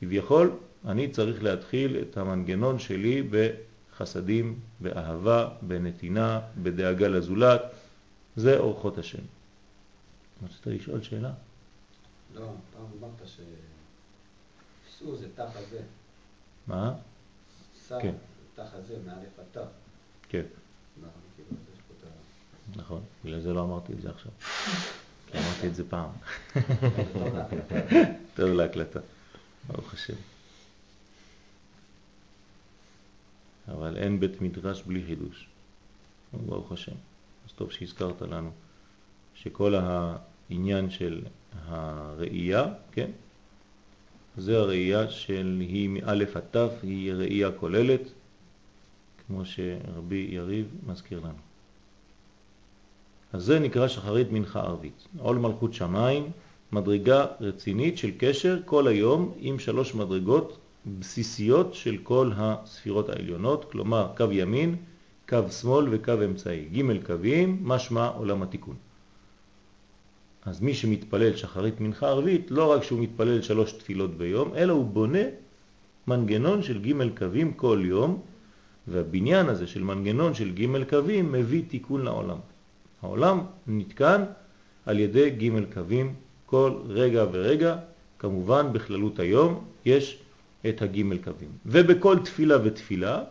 כביכול 0.00 0.50
אני 0.86 1.08
צריך 1.08 1.42
להתחיל 1.42 1.96
את 2.02 2.16
המנגנון 2.16 2.78
שלי 2.78 3.22
בחסדים, 3.30 4.54
באהבה, 4.80 5.48
בנתינה, 5.62 6.40
בדאגה 6.62 7.08
לזולת. 7.08 7.62
זה 8.38 8.58
אורחות 8.58 8.98
השם. 8.98 9.22
רצית 10.44 10.66
לשאול 10.66 11.02
שאלה? 11.02 11.32
לא, 12.34 12.50
פעם 12.72 12.86
אמרת 12.98 13.28
שסו 14.88 15.16
זה 15.16 15.28
תח 15.34 15.50
הזה. 15.54 15.80
מה? 16.66 16.94
סע, 17.86 17.98
כן. 18.02 18.14
תח 18.54 18.74
הזה, 18.74 18.96
מאלף 19.06 19.40
תח. 19.52 19.60
כן. 20.28 20.42
נכון, 22.76 23.02
בגלל 23.24 23.40
זה 23.40 23.52
לא 23.52 23.64
אמרתי 23.64 23.92
את 23.92 24.00
זה 24.00 24.10
עכשיו. 24.10 24.32
כי 25.26 25.38
אמרתי 25.38 25.66
את 25.66 25.74
זה 25.74 25.88
פעם. 25.88 26.10
טוב 28.36 28.48
להקלטה, 28.48 29.00
ברוך 29.68 29.94
השם. 29.94 30.14
אבל 33.68 33.96
אין 33.96 34.20
בית 34.20 34.40
מדרש 34.40 34.82
בלי 34.82 35.04
חידוש, 35.06 35.48
ברוך 36.46 36.72
השם. 36.72 36.94
אז 37.48 37.52
טוב 37.52 37.70
שהזכרת 37.70 38.22
לנו 38.22 38.50
שכל 39.34 39.74
העניין 39.74 40.90
של 40.90 41.22
הראייה, 41.66 42.66
כן? 42.92 43.10
זה 44.36 44.58
הראייה 44.58 45.10
של 45.10 45.56
היא 45.60 45.88
מאלף 45.88 46.36
עד 46.36 46.42
תף, 46.50 46.70
היא 46.82 47.12
ראייה 47.12 47.50
כוללת, 47.52 48.00
כמו 49.26 49.44
שרבי 49.44 50.28
יריב 50.30 50.66
מזכיר 50.86 51.20
לנו. 51.20 51.38
אז 53.32 53.44
זה 53.44 53.58
נקרא 53.58 53.88
שחרית 53.88 54.32
מנחה 54.32 54.60
ערבית. 54.60 55.06
עול 55.18 55.36
מלכות 55.36 55.74
שמיים, 55.74 56.30
מדרגה 56.72 57.26
רצינית 57.40 57.98
של 57.98 58.10
קשר 58.18 58.60
כל 58.64 58.86
היום 58.86 59.34
עם 59.38 59.58
שלוש 59.58 59.94
מדרגות 59.94 60.58
בסיסיות 60.98 61.74
של 61.74 61.96
כל 62.02 62.30
הספירות 62.36 63.08
העליונות, 63.08 63.72
כלומר 63.72 64.12
קו 64.16 64.32
ימין, 64.32 64.76
קו 65.28 65.50
שמאל 65.50 65.86
וקו 65.90 66.12
אמצעי. 66.24 66.64
ג' 66.72 67.06
קווים, 67.06 67.58
משמע 67.62 68.06
עולם 68.06 68.42
התיקון. 68.42 68.76
אז 70.44 70.60
מי 70.60 70.74
שמתפלל 70.74 71.36
שחרית 71.36 71.80
מנחה 71.80 72.08
ערבית, 72.08 72.50
לא 72.50 72.72
רק 72.72 72.82
שהוא 72.82 73.00
מתפלל 73.00 73.42
שלוש 73.42 73.72
תפילות 73.72 74.18
ביום, 74.18 74.54
אלא 74.56 74.72
הוא 74.72 74.84
בונה 74.84 75.24
מנגנון 76.06 76.62
של 76.62 76.82
ג' 76.82 77.18
קווים 77.18 77.52
כל 77.52 77.82
יום, 77.84 78.20
והבניין 78.88 79.48
הזה 79.48 79.66
של 79.66 79.82
מנגנון 79.82 80.34
של 80.34 80.54
ג' 80.54 80.84
קווים 80.84 81.32
מביא 81.32 81.62
תיקון 81.68 82.04
לעולם. 82.04 82.38
העולם 83.02 83.40
נתקן 83.66 84.24
על 84.86 84.98
ידי 84.98 85.30
ג' 85.30 85.72
קווים 85.74 86.14
כל 86.46 86.72
רגע 86.88 87.24
ורגע, 87.32 87.76
כמובן 88.18 88.72
בכללות 88.72 89.18
היום 89.18 89.64
יש 89.84 90.18
את 90.68 90.82
הג' 90.82 91.24
קווים. 91.24 91.50
ובכל 91.66 92.18
תפילה 92.24 92.56
ותפילה, 92.64 93.22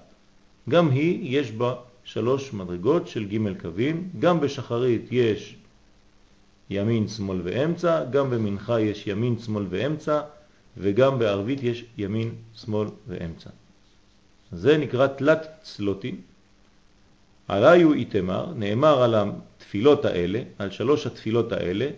גם 0.70 0.89
היא 0.89 1.39
יש 1.39 1.51
בה 1.51 1.87
שלוש 2.08 2.54
מדרגות 2.54 3.08
של 3.08 3.26
ג' 3.26 3.62
קווים, 3.62 4.10
גם 4.20 4.40
בשחרית 4.40 5.08
יש 5.12 5.56
ימין, 6.70 7.08
שמאל 7.08 7.42
ואמצע, 7.44 8.04
גם 8.04 8.30
במנחה 8.30 8.80
יש 8.80 9.08
ימין, 9.08 9.40
שמאל 9.40 9.66
ואמצע, 9.70 10.22
וגם 10.78 11.20
בערבית 11.20 11.64
יש 11.64 11.86
ימין, 11.98 12.32
שמאל 12.56 12.88
ואמצע. 13.08 13.50
זה 14.52 14.78
נקרא 14.78 15.08
תלת 15.08 15.48
צלוטים. 15.62 16.22
עליו 17.48 17.94
איתמר, 17.94 18.54
נאמר 18.56 19.04
על 19.04 19.16
התפילות 19.16 20.06
האלה, 20.06 20.42
על 20.60 20.72
שלוש 20.72 21.08
התפילות 21.08 21.52
האלה, 21.52 21.90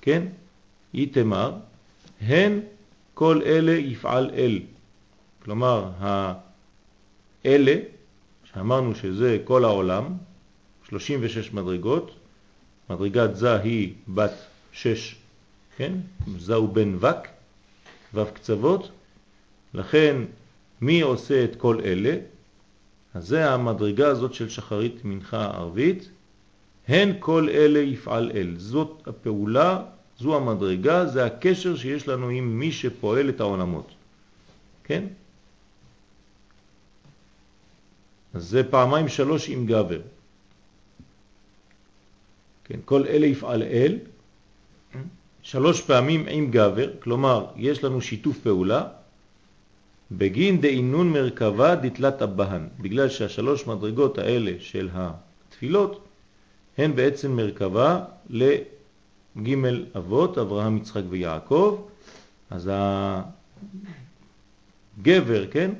כן, 0.00 0.22
איתמר, 0.94 1.52
הן 2.20 2.60
כל 3.14 3.40
אלה 3.46 3.72
יפעל 3.72 4.30
אל. 4.34 4.60
כלומר, 5.44 5.90
האלה, 7.44 7.74
שאמרנו 8.56 8.94
שזה 8.94 9.38
כל 9.44 9.64
העולם, 9.64 10.16
36 10.88 11.52
מדרגות, 11.52 12.10
מדרגת 12.90 13.36
זה 13.36 13.60
היא 13.60 13.94
בת 14.08 14.32
6, 14.72 15.16
כן? 15.76 15.92
זה 16.38 16.54
הוא 16.54 16.68
בן 16.68 16.94
וק, 16.94 17.26
ו' 18.14 18.24
קצוות, 18.34 18.90
לכן 19.74 20.16
מי 20.80 21.00
עושה 21.00 21.44
את 21.44 21.56
כל 21.56 21.80
אלה? 21.84 22.16
אז 23.14 23.28
זה 23.28 23.50
המדרגה 23.50 24.08
הזאת 24.08 24.34
של 24.34 24.48
שחרית 24.48 25.04
מנחה 25.04 25.44
ערבית, 25.44 26.08
הן 26.88 27.12
כל 27.18 27.48
אלה 27.48 27.78
יפעל 27.78 28.30
אל. 28.34 28.54
זאת 28.56 29.02
הפעולה, 29.06 29.82
זו 30.18 30.36
המדרגה, 30.36 31.06
זה 31.06 31.26
הקשר 31.26 31.76
שיש 31.76 32.08
לנו 32.08 32.28
עם 32.28 32.58
מי 32.58 32.72
שפועל 32.72 33.28
את 33.28 33.40
העולמות. 33.40 33.94
כן? 34.84 35.04
אז 38.25 38.25
זה 38.38 38.70
פעמיים 38.70 39.08
שלוש 39.08 39.48
עם 39.48 39.66
גבר. 39.66 40.00
כן, 42.64 42.78
כל 42.84 43.06
אלה 43.06 43.26
יפעל 43.26 43.62
אל, 43.62 43.98
שלוש 45.42 45.80
פעמים 45.80 46.26
עם 46.28 46.50
גבר, 46.50 46.90
כלומר 47.02 47.46
יש 47.56 47.84
לנו 47.84 48.00
שיתוף 48.00 48.38
פעולה, 48.38 48.88
בגין 50.12 50.60
דאינון 50.60 51.12
מרכבה 51.12 51.74
דתלת 51.74 52.22
אבהן, 52.22 52.68
בגלל 52.80 53.08
שהשלוש 53.08 53.66
מדרגות 53.66 54.18
האלה 54.18 54.52
של 54.60 54.88
התפילות 54.92 56.04
הן 56.78 56.96
בעצם 56.96 57.32
מרכבה 57.32 58.04
לג' 58.30 58.62
אבות, 59.96 60.38
אברהם, 60.38 60.76
יצחק 60.76 61.02
ויעקב, 61.08 61.86
אז 62.50 62.70
הגבר, 64.98 65.46
כן, 65.50 65.70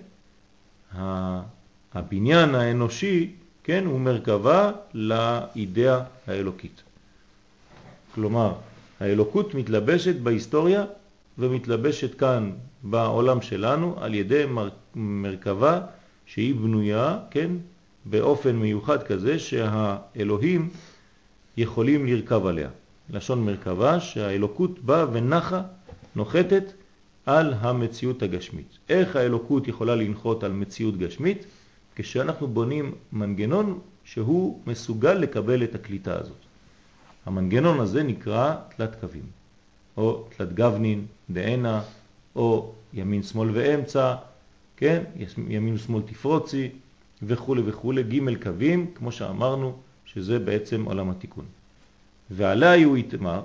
הבניין 1.96 2.54
האנושי, 2.54 3.30
כן, 3.64 3.84
הוא 3.86 4.00
מרכבה 4.00 4.72
לאידאה 4.94 6.00
האלוקית. 6.26 6.82
כלומר, 8.14 8.52
האלוקות 9.00 9.54
מתלבשת 9.54 10.16
בהיסטוריה 10.16 10.84
ומתלבשת 11.38 12.18
כאן 12.18 12.52
בעולם 12.82 13.42
שלנו 13.42 13.94
על 14.00 14.14
ידי 14.14 14.44
מרכבה 14.94 15.80
שהיא 16.26 16.54
בנויה, 16.54 17.18
כן, 17.30 17.50
באופן 18.04 18.56
מיוחד 18.56 19.02
כזה 19.02 19.38
שהאלוהים 19.38 20.68
יכולים 21.56 22.06
לרכב 22.06 22.46
עליה. 22.46 22.68
לשון 23.10 23.44
מרכבה 23.44 24.00
שהאלוקות 24.00 24.78
באה 24.78 25.06
ונחה, 25.12 25.62
נוחתת 26.16 26.72
על 27.26 27.54
המציאות 27.60 28.22
הגשמית. 28.22 28.78
איך 28.88 29.16
האלוקות 29.16 29.68
יכולה 29.68 29.94
לנחות 29.94 30.44
על 30.44 30.52
מציאות 30.52 30.96
גשמית? 30.96 31.44
כשאנחנו 31.96 32.46
בונים 32.48 32.94
מנגנון 33.12 33.78
שהוא 34.04 34.60
מסוגל 34.66 35.14
לקבל 35.14 35.64
את 35.64 35.74
הקליטה 35.74 36.18
הזאת. 36.20 36.36
המנגנון 37.26 37.80
הזה 37.80 38.02
נקרא 38.02 38.54
תלת 38.76 38.96
קווים, 39.00 39.26
או 39.96 40.24
תלת 40.36 40.52
גוונין, 40.54 41.06
דענה, 41.30 41.82
או 42.36 42.72
ימין 42.94 43.22
שמאל 43.22 43.50
ואמצע, 43.52 44.14
כן? 44.76 45.02
ימין 45.48 45.74
ושמאל 45.74 46.02
תפרוצי 46.02 46.68
וכו' 47.22 47.56
וכו', 47.66 47.92
ג' 47.92 48.42
קווים, 48.42 48.86
כמו 48.94 49.12
שאמרנו, 49.12 49.76
שזה 50.04 50.38
בעצם 50.38 50.84
עולם 50.84 51.10
התיקון. 51.10 51.44
ועלי 52.30 52.82
הוא 52.82 52.96
יתמר, 52.96 53.42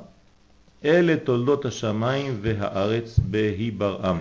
אלה 0.85 1.15
תולדות 1.17 1.65
השמיים 1.65 2.37
והארץ 2.41 3.19
בהיברעם. 3.19 4.19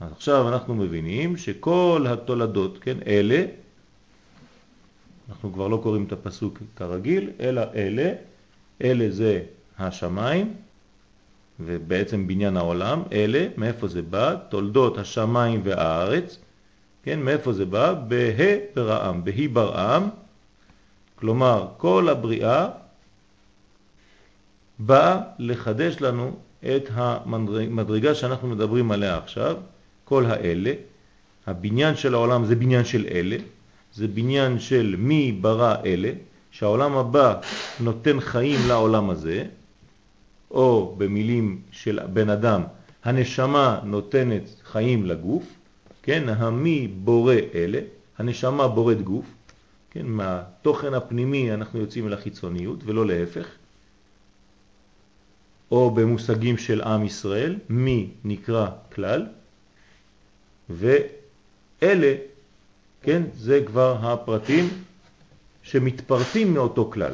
אז 0.00 0.12
עכשיו 0.12 0.48
אנחנו 0.48 0.74
מבינים 0.74 1.36
שכל 1.36 2.06
התולדות, 2.08 2.78
כן, 2.80 2.96
אלה, 3.06 3.44
אנחנו 5.28 5.52
כבר 5.52 5.68
לא 5.68 5.80
קוראים 5.82 6.04
את 6.04 6.12
הפסוק 6.12 6.58
כרגיל, 6.76 7.30
אלא 7.40 7.62
אלה, 7.74 8.12
אלה 8.82 9.10
זה 9.10 9.42
השמיים, 9.78 10.54
ובעצם 11.60 12.26
בניין 12.26 12.56
העולם, 12.56 13.02
אלה, 13.12 13.46
מאיפה 13.56 13.88
זה 13.88 14.02
בא? 14.02 14.34
תולדות 14.48 14.98
השמיים 14.98 15.60
והארץ, 15.64 16.38
כן, 17.02 17.20
מאיפה 17.20 17.52
זה 17.52 17.64
בא? 17.64 17.92
בה' 17.92 18.58
ברעם, 18.74 19.24
בהי 19.24 19.48
ברעם, 19.48 20.08
כלומר 21.16 21.68
כל 21.76 22.08
הבריאה 22.08 22.68
באה 24.78 25.20
לחדש 25.38 26.00
לנו 26.00 26.36
את 26.60 26.90
המדרגה 26.94 28.14
שאנחנו 28.14 28.48
מדברים 28.48 28.90
עליה 28.92 29.18
עכשיו, 29.18 29.56
כל 30.04 30.26
האלה, 30.26 30.72
הבניין 31.46 31.96
של 31.96 32.14
העולם 32.14 32.44
זה 32.44 32.56
בניין 32.56 32.84
של 32.84 33.06
אלה, 33.10 33.36
זה 33.94 34.08
בניין 34.08 34.58
של 34.58 34.94
מי 34.98 35.32
ברא 35.32 35.74
אלה, 35.84 36.12
שהעולם 36.50 36.96
הבא 36.96 37.40
נותן 37.80 38.20
חיים 38.20 38.60
לעולם 38.68 39.10
הזה, 39.10 39.44
או 40.50 40.94
במילים 40.98 41.60
של 41.70 41.98
בן 42.12 42.30
אדם, 42.30 42.62
הנשמה 43.04 43.80
נותנת 43.84 44.42
חיים 44.64 45.06
לגוף, 45.06 45.44
כן, 46.02 46.28
המי 46.28 46.88
בורא 46.88 47.34
אלה, 47.54 47.80
הנשמה 48.18 48.68
בוראת 48.68 49.02
גוף, 49.02 49.26
כן, 49.90 50.06
מהתוכן 50.06 50.94
הפנימי 50.94 51.54
אנחנו 51.54 51.80
יוצאים 51.80 52.06
אל 52.08 52.12
החיצוניות 52.12 52.78
ולא 52.84 53.06
להפך, 53.06 53.46
או 55.70 55.90
במושגים 55.90 56.58
של 56.58 56.80
עם 56.80 57.04
ישראל, 57.04 57.56
מי 57.68 58.10
נקרא 58.24 58.68
כלל, 58.94 59.26
ואלה, 60.70 62.14
כן, 63.02 63.22
זה 63.34 63.62
כבר 63.66 63.96
הפרטים 64.00 64.68
שמתפרטים 65.62 66.54
מאותו 66.54 66.90
כלל. 66.90 67.12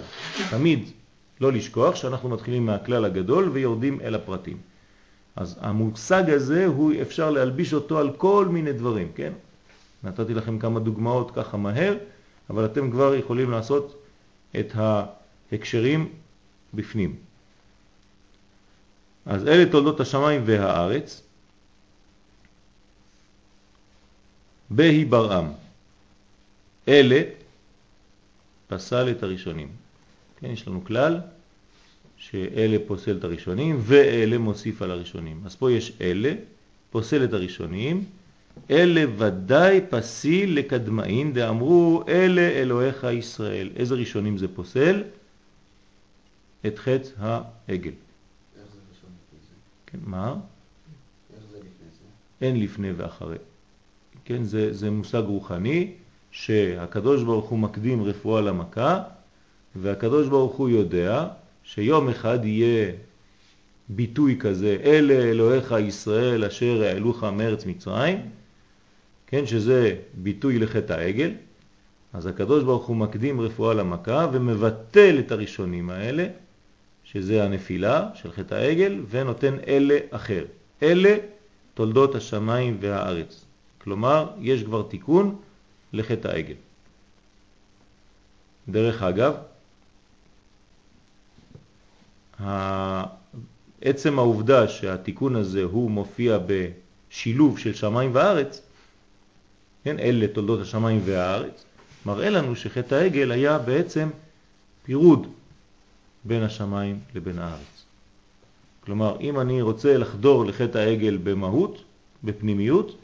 תמיד 0.51 0.89
לא 1.41 1.53
לשכוח 1.53 1.97
שאנחנו 1.97 2.29
מתחילים 2.29 2.67
מהכלל 2.67 3.05
הגדול 3.05 3.49
ויורדים 3.49 4.01
אל 4.01 4.15
הפרטים. 4.15 4.57
אז 5.37 5.59
המושג 5.61 6.31
הזה, 6.31 6.67
הוא 6.67 6.93
אפשר 7.03 7.31
להלביש 7.31 7.75
אותו 7.75 7.99
על 7.99 8.11
כל 8.17 8.49
מיני 8.51 8.73
דברים, 8.73 9.09
כן? 9.15 9.33
נתתי 10.05 10.35
לכם 10.35 10.59
כמה 10.59 10.81
דוגמאות 10.81 11.31
ככה 11.31 11.57
מהר, 11.57 11.97
אבל 12.51 12.65
אתם 12.65 12.91
כבר 12.91 13.15
יכולים 13.15 13.51
לעשות 13.51 14.03
את 14.61 14.73
ההקשרים 14.75 16.09
בפנים. 16.75 17.17
אז 19.27 19.47
אלה 19.47 19.71
תולדות 19.71 20.01
השמיים 20.01 20.43
והארץ, 20.47 21.23
בהי 24.71 25.05
ברעם. 25.05 25.53
אלה 26.89 27.23
פסל 28.69 29.11
את 29.11 29.23
הראשונים. 29.23 29.69
כן, 30.41 30.47
יש 30.47 30.69
לנו 30.69 30.85
כלל 30.85 31.21
שאלה 32.17 32.77
פוסל 32.87 33.17
את 33.17 33.25
הראשונים 33.25 33.77
ואלה 33.81 34.39
מוסיף 34.39 34.83
על 34.83 34.91
הראשונים. 34.91 35.43
אז 35.45 35.57
פה 35.57 35.73
יש 35.73 35.93
אלה, 36.01 36.33
פוסל 36.91 37.25
את 37.25 37.33
הראשונים, 37.33 38.05
אלה 38.71 39.05
ודאי 39.19 39.81
פסיל 39.91 40.59
לקדמאין 40.59 41.33
דאמרו 41.33 42.05
אלה 42.09 42.49
אלוהיך 42.49 43.07
ישראל. 43.13 43.71
איזה 43.77 43.95
ראשונים 43.95 44.39
זה 44.39 44.49
פוסל? 44.49 45.03
את 46.67 46.79
חץ 46.79 47.13
העגל. 47.19 47.93
כן, 49.87 49.99
מה? 50.05 50.35
אין 52.41 52.61
לפני 52.61 52.93
ואחרי. 52.93 53.37
כן, 54.31 54.45
זה, 54.45 54.73
זה 54.73 54.91
מושג 54.91 55.23
רוחני 55.27 55.93
שהקדוש 56.31 57.23
ברוך 57.23 57.49
הוא 57.49 57.59
מקדים 57.59 58.03
רפואה 58.03 58.41
למכה 58.41 59.03
והקדוש 59.77 60.29
ברוך 60.29 60.57
הוא 60.57 60.69
יודע 60.69 61.29
שיום 61.65 62.09
אחד 62.09 62.45
יהיה 62.45 62.93
ביטוי 63.89 64.37
כזה, 64.41 64.77
אלה 64.85 65.15
אלוהיך 65.15 65.75
ישראל 65.81 66.45
אשר 66.45 66.83
העלוך 66.83 67.25
מארץ 67.25 67.67
מצרים, 67.67 68.19
כן, 69.27 69.47
שזה 69.47 69.97
ביטוי 70.15 70.59
לחטא 70.59 70.93
העגל, 70.93 71.31
אז 72.13 72.27
הקדוש 72.27 72.65
ברוך 72.65 72.87
הוא 72.87 72.97
מקדים 72.97 73.41
רפואה 73.41 73.75
למכה 73.75 74.27
ומבטל 74.33 75.19
את 75.19 75.33
הראשונים 75.33 75.91
האלה, 75.91 76.27
שזה 77.05 77.45
הנפילה 77.45 78.09
של 78.15 78.33
חטא 78.33 78.55
העגל, 78.55 79.01
ונותן 79.11 79.57
אלה 79.67 79.99
אחר. 80.11 80.45
אלה 80.83 81.17
תולדות 81.75 82.15
השמיים 82.15 82.77
והארץ. 82.81 83.50
כלומר, 83.85 84.31
יש 84.41 84.63
כבר 84.63 84.83
תיקון 84.83 85.37
לחטא 85.93 86.29
העגל. 86.29 86.55
דרך 88.69 89.03
אגב, 89.03 89.35
עצם 93.81 94.19
העובדה 94.19 94.69
שהתיקון 94.69 95.37
הזה 95.37 95.63
הוא 95.63 95.91
מופיע 95.91 96.39
בשילוב 96.47 97.59
של 97.59 97.75
שמיים 97.75 98.11
וארץ, 98.15 98.63
כן, 99.85 99.99
אלה 99.99 100.27
תולדות 100.29 100.61
השמיים 100.61 101.01
והארץ, 101.05 101.65
מראה 102.07 102.31
לנו 102.31 102.57
שחטא 102.57 102.95
העגל 102.95 103.33
היה 103.33 103.59
בעצם 103.59 104.09
פירוד 104.85 105.27
בין 106.25 106.43
השמיים 106.43 106.99
לבין 107.15 107.39
הארץ. 107.39 107.85
כלומר, 108.81 109.21
אם 109.21 109.41
אני 109.41 109.63
רוצה 109.63 109.99
לחדור 109.99 110.45
לחטא 110.45 110.79
העגל 110.79 111.17
במהות, 111.17 111.85
בפנימיות, 112.25 112.97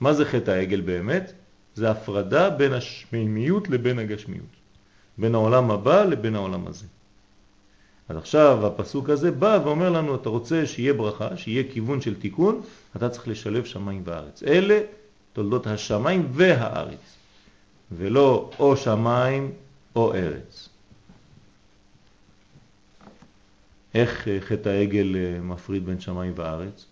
מה 0.00 0.12
זה 0.12 0.24
חטא 0.24 0.50
העגל 0.50 0.80
באמת? 0.80 1.32
זה 1.74 1.90
הפרדה 1.90 2.50
בין 2.50 2.72
השמימיות 2.72 3.68
לבין 3.68 3.98
הגשמיות, 3.98 4.54
בין 5.18 5.34
העולם 5.34 5.70
הבא 5.70 6.04
לבין 6.04 6.34
העולם 6.34 6.66
הזה. 6.66 6.86
אז 8.08 8.16
עכשיו 8.16 8.66
הפסוק 8.66 9.10
הזה 9.10 9.30
בא 9.30 9.60
ואומר 9.64 9.90
לנו, 9.90 10.14
אתה 10.14 10.28
רוצה 10.28 10.66
שיהיה 10.66 10.92
ברכה, 10.92 11.36
שיהיה 11.36 11.62
כיוון 11.72 12.00
של 12.00 12.20
תיקון, 12.20 12.62
אתה 12.96 13.08
צריך 13.08 13.28
לשלב 13.28 13.64
שמיים 13.64 14.02
וארץ. 14.04 14.42
אלה 14.42 14.80
תולדות 15.32 15.66
השמיים 15.66 16.28
והארץ, 16.32 17.16
ולא 17.92 18.50
או 18.58 18.76
שמיים 18.76 19.52
או 19.96 20.14
ארץ. 20.14 20.68
איך 23.94 24.28
אה, 24.28 24.40
חטא 24.40 24.68
העגל 24.68 25.16
אה, 25.16 25.40
מפריד 25.40 25.86
בין 25.86 26.00
שמיים 26.00 26.32
וארץ? 26.36 26.86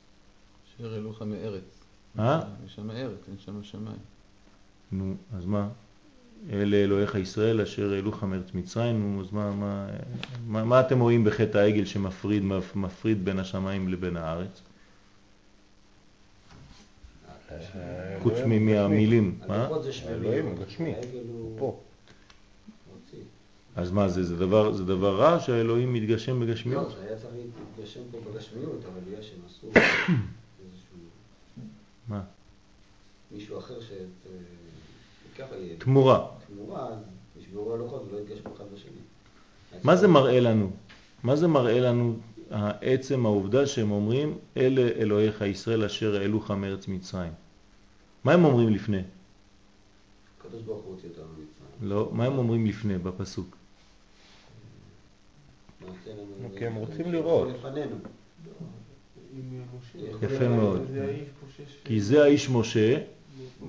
אשר 0.79 0.97
אלוהיך 0.97 1.23
מארץ. 1.23 1.76
אה? 2.19 2.41
יש 2.67 2.75
שם 2.75 2.91
ארץ, 2.91 3.19
אין 3.29 3.37
שם 3.39 3.63
שמיים. 3.63 3.99
נו, 4.93 5.15
אז 5.37 5.45
מה? 5.45 5.69
אלה 6.53 6.77
אלוהיך 6.77 7.15
ישראל 7.15 7.61
אשר 7.61 7.93
העלוך 7.93 8.25
מארץ 8.25 8.55
מצרים, 8.55 9.21
אז 9.21 9.33
מה, 9.33 9.51
מה, 9.51 9.87
מה, 10.47 10.65
מה 10.65 10.81
אתם 10.81 11.01
רואים 11.01 11.25
בחטא 11.25 11.59
העגל 11.59 11.85
שמפריד 11.85 12.43
מפריד 12.75 13.25
בין 13.25 13.39
השמיים 13.39 13.89
לבין 13.89 14.17
הארץ? 14.17 14.63
חוץ 18.23 18.35
מהמילים, 18.47 19.39
מה? 19.49 19.69
אלוהים 20.09 20.57
גשמי, 20.67 20.95
פה. 21.59 21.81
אז 23.77 23.91
מה 23.91 24.09
זה, 24.09 24.25
זה 24.25 24.37
דבר, 24.37 24.73
זה 24.73 24.85
דבר 24.85 25.17
רע 25.21 25.41
שהאלוהים 25.41 25.93
מתגשם 25.93 26.41
בגשמיות? 26.41 26.89
לא, 26.89 26.95
זה 26.95 27.09
היה 27.09 27.17
צריך 27.17 27.33
להתגשם 27.79 28.01
פה 28.11 28.19
בגשמיות, 28.31 28.81
אבל 28.85 29.19
יש, 29.19 29.33
הם 29.33 29.41
עשו. 29.47 29.81
מה? 32.09 32.23
מישהו 33.31 33.59
אחר 33.59 33.81
ש... 33.81 33.90
תמורה. 35.79 36.29
תמורה, 36.47 36.88
אז 36.88 36.99
נשברו 37.38 37.75
הלוחות 37.75 38.03
ולא 38.09 38.19
התגשמו 38.19 38.55
אחד 38.57 38.64
בשני. 38.75 39.81
מה 39.85 39.97
זה 39.97 40.09
מראה 40.09 40.40
לנו? 40.40 40.71
מה 41.23 41.37
זה 41.37 41.47
מראה 41.47 41.81
לנו 41.81 42.16
עצם 42.81 43.27
העובדה 43.27 43.66
שהם 43.66 43.90
אומרים 43.90 44.38
אלה 44.57 44.83
אלוהיך 44.83 45.40
ישראל 45.40 45.85
אשר 45.85 46.16
העלוך 46.16 46.51
מארץ 46.51 46.88
מצרים? 46.88 47.33
מה 48.25 48.33
הם 48.33 48.45
אומרים 48.45 48.69
לפני? 48.69 49.03
הקדוש 50.40 50.62
ברוך 50.62 50.85
הוא 50.85 50.95
הוציא 50.95 51.09
אותנו 51.09 51.25
ממצרים. 51.25 51.90
לא, 51.90 52.09
מה 52.12 52.25
הם 52.25 52.38
אומרים 52.38 52.66
לפני 52.66 52.99
בפסוק? 52.99 53.57
כי 56.59 56.66
הם 56.66 56.75
רוצים 56.75 57.12
לראות. 57.12 57.49
יפה 60.22 60.49
מאוד. 60.49 60.83
כי 61.85 62.01
זה 62.01 62.25
האיש 62.25 62.51
משה, 62.51 62.99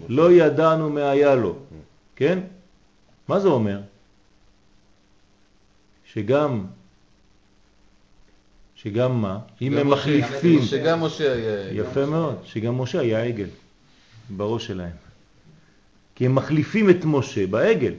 לא 0.09 0.31
ידענו 0.31 0.89
מה 0.89 1.09
היה 1.09 1.35
לו, 1.35 1.55
כן? 2.15 2.39
מה 3.27 3.39
זה 3.39 3.47
אומר? 3.47 3.79
שגם, 6.13 6.65
שגם 8.75 9.21
מה? 9.21 9.39
אם 9.61 9.77
הם 9.77 9.89
מחליפים, 9.89 10.61
שגם 10.61 11.03
משה 11.03 11.33
היה 11.33 11.73
יפה 11.73 12.05
מאוד, 12.05 12.35
שגם 12.43 12.77
משה 12.77 12.99
היה 12.99 13.23
עגל 13.23 13.49
בראש 14.29 14.67
שלהם. 14.67 14.95
כי 16.15 16.25
הם 16.25 16.35
מחליפים 16.35 16.89
את 16.89 17.05
משה 17.05 17.47
בעגל. 17.47 17.93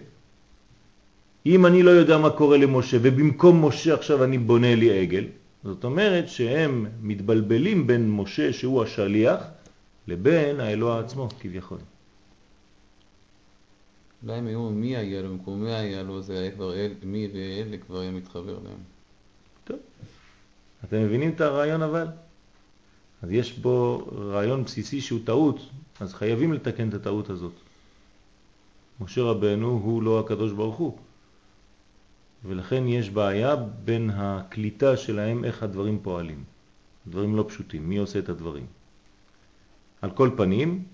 אם 1.47 1.67
אני 1.67 1.83
לא 1.83 1.91
יודע 1.91 2.19
מה 2.19 2.31
קורה 2.31 2.57
למשה 2.57 2.97
ובמקום 3.03 3.65
משה 3.65 3.95
עכשיו 3.95 4.25
אני 4.25 4.39
בונה 4.39 4.75
לי 4.75 5.01
עגל, 5.01 5.25
זאת 5.65 5.85
אומרת 5.85 6.29
שהם 6.29 6.87
מתבלבלים 7.03 7.87
בין 7.87 8.11
משה 8.11 8.53
שהוא 8.53 8.83
השליח 8.83 9.41
לבין 10.07 10.61
האלוה 10.61 11.01
עצמו 11.01 11.29
כביכול. 11.41 11.79
אולי 14.23 14.39
הם 14.39 14.47
היו 14.47 14.71
מי 14.71 14.97
היה 14.97 15.23
לו, 15.23 15.29
במקום 15.29 15.65
מי 15.65 15.75
היה 15.75 16.03
לו, 16.03 16.23
זה 16.23 16.39
היה 16.39 16.51
כבר 16.51 16.75
אל, 16.75 16.93
מי 17.03 17.29
ואלה 17.35 17.77
כבר 17.77 18.01
היה 18.01 18.11
מתחבר 18.11 18.59
להם. 18.65 18.79
טוב. 19.65 19.79
אתם 20.85 21.03
מבינים 21.03 21.31
את 21.31 21.41
הרעיון 21.41 21.83
אבל? 21.83 22.07
אז 23.23 23.31
יש 23.31 23.59
בו 23.59 24.07
רעיון 24.13 24.65
בסיסי 24.65 25.01
שהוא 25.01 25.21
טעות, 25.25 25.61
אז 26.01 26.15
חייבים 26.15 26.53
לתקן 26.53 26.89
את 26.89 26.95
הטעות 26.95 27.31
הזאת. 27.31 27.53
משה 29.01 29.23
רבנו 29.23 29.69
הוא 29.69 30.03
לא 30.03 30.21
הקדוש 30.21 30.53
ברוך 30.53 30.77
הוא. 30.77 30.99
ולכן 32.45 32.89
יש 32.89 33.11
בעיה 33.11 33.57
בין 33.57 34.11
הקליטה 34.15 34.97
שלהם, 34.97 35.45
איך 35.45 35.63
הדברים 35.63 35.99
פועלים. 36.03 36.45
דברים 37.07 37.37
לא 37.37 37.45
פשוטים, 37.49 37.89
מי 37.89 37.97
עושה 37.97 38.19
את 38.19 38.29
הדברים. 38.29 38.67
על 40.03 40.11
כל 40.11 40.31
פנים, 40.37 40.85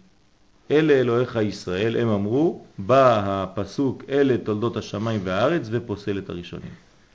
אלה 0.70 0.92
אלוהיך 0.92 1.36
ישראל, 1.42 1.96
הם 1.96 2.08
אמרו, 2.08 2.64
בא 2.78 3.22
הפסוק 3.26 4.02
אלה 4.08 4.38
תולדות 4.38 4.76
השמיים 4.76 5.20
והארץ 5.24 5.68
ופוסל 5.70 6.18
את 6.18 6.30
הראשונים. 6.30 6.70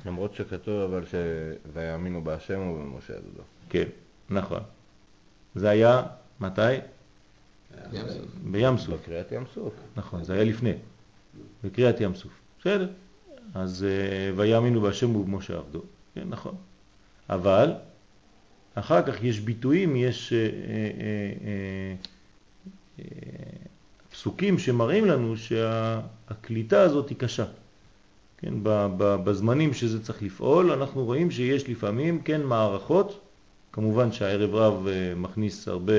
למרות 0.05 0.35
שכתוב 0.35 0.93
אבל 0.93 1.03
שויאמינו 1.73 2.23
בהשם 2.23 2.59
ובמשה 2.59 3.13
עדודו. 3.13 3.43
כן, 3.69 3.87
נכון. 4.29 4.59
זה 5.55 5.69
היה, 5.69 6.03
מתי? 6.39 6.61
בים 8.43 8.77
סוף. 8.77 8.99
בקריאת 9.01 9.31
ים 9.31 9.43
סוף. 9.53 9.73
נכון, 9.95 10.23
זה 10.23 10.33
היה 10.33 10.43
לפני, 10.43 10.73
בקריאת 11.63 12.01
ים 12.01 12.15
סוף. 12.15 12.31
בסדר. 12.59 12.87
אז 13.53 13.83
אה, 13.83 14.31
ויאמינו 14.35 14.81
בהשם 14.81 15.15
ובמשה 15.15 15.57
עבדו. 15.57 15.81
כן, 16.15 16.23
נכון. 16.29 16.55
אבל 17.29 17.73
אחר 18.75 19.01
כך 19.01 19.23
יש 19.23 19.39
ביטויים, 19.39 19.95
יש 19.95 20.33
אה, 20.33 20.39
אה, 22.99 23.05
פסוקים 24.11 24.59
שמראים 24.59 25.05
לנו 25.05 25.37
שהקליטה 25.37 26.81
הזאת 26.81 27.09
היא 27.09 27.17
קשה. 27.17 27.45
כן, 28.37 28.53
בזמנים 28.97 29.73
שזה 29.73 30.03
צריך 30.03 30.23
לפעול, 30.23 30.71
אנחנו 30.71 31.05
רואים 31.05 31.31
שיש 31.31 31.69
לפעמים, 31.69 32.21
כן, 32.21 32.43
מערכות, 32.43 33.19
כמובן 33.71 34.11
שהערב 34.11 34.55
רב 34.55 34.87
מכניס 35.15 35.67
הרבה 35.67 35.93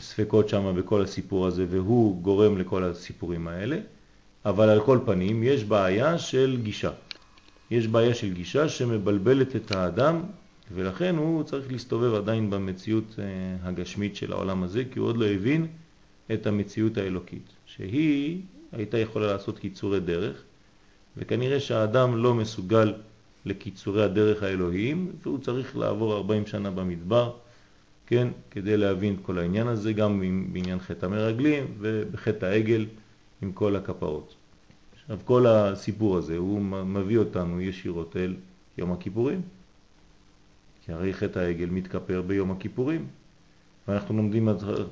ספקות 0.00 0.48
שם 0.48 0.74
בכל 0.76 1.02
הסיפור 1.02 1.46
הזה, 1.46 1.66
והוא 1.70 2.22
גורם 2.22 2.58
לכל 2.58 2.84
הסיפורים 2.84 3.48
האלה, 3.48 3.78
אבל 4.44 4.68
על 4.68 4.80
כל 4.80 4.98
פנים 5.04 5.42
יש 5.42 5.64
בעיה 5.64 6.18
של 6.18 6.58
גישה. 6.62 6.90
יש 7.70 7.86
בעיה 7.86 8.14
של 8.14 8.32
גישה 8.32 8.68
שמבלבלת 8.68 9.56
את 9.56 9.70
האדם, 9.72 10.22
ולכן 10.74 11.16
הוא 11.16 11.42
צריך 11.42 11.72
להסתובב 11.72 12.14
עדיין 12.14 12.50
במציאות 12.50 13.14
אה, 13.18 13.24
הגשמית 13.62 14.16
של 14.16 14.32
העולם 14.32 14.62
הזה, 14.62 14.82
כי 14.92 14.98
הוא 14.98 15.08
עוד 15.08 15.16
לא 15.16 15.26
הבין 15.26 15.66
את 16.32 16.46
המציאות 16.46 16.96
האלוקית, 16.96 17.48
שהיא 17.66 18.40
הייתה 18.72 18.98
יכולה 18.98 19.26
לעשות 19.26 19.58
קיצורי 19.58 20.00
דרך, 20.00 20.42
וכנראה 21.16 21.60
שהאדם 21.60 22.16
לא 22.16 22.34
מסוגל 22.34 22.94
לקיצורי 23.44 24.04
הדרך 24.04 24.42
האלוהיים, 24.42 25.12
והוא 25.22 25.38
צריך 25.38 25.76
לעבור 25.76 26.14
40 26.14 26.46
שנה 26.46 26.70
במדבר, 26.70 27.32
כן, 28.06 28.28
כדי 28.50 28.76
להבין 28.76 29.14
את 29.14 29.18
כל 29.22 29.38
העניין 29.38 29.66
הזה, 29.66 29.92
גם 29.92 30.20
בעניין 30.52 30.78
חטא 30.78 31.06
המרגלים 31.06 31.64
ובחטא 31.78 32.46
העגל 32.46 32.86
עם 33.42 33.52
כל 33.52 33.76
הכפרות. 33.76 34.34
עכשיו 35.02 35.18
כל 35.24 35.46
הסיפור 35.46 36.16
הזה 36.16 36.36
הוא 36.36 36.60
מביא 36.62 37.18
אותנו 37.18 37.60
ישירות 37.60 38.16
אל 38.16 38.34
יום 38.78 38.92
הכיפורים. 38.92 39.42
כי 40.84 40.92
הרי 40.92 41.14
חטא 41.14 41.38
העגל 41.38 41.66
מתכפר 41.70 42.22
ביום 42.22 42.50
הכיפורים, 42.50 43.06
ואנחנו 43.88 44.16
לומדים 44.16 44.48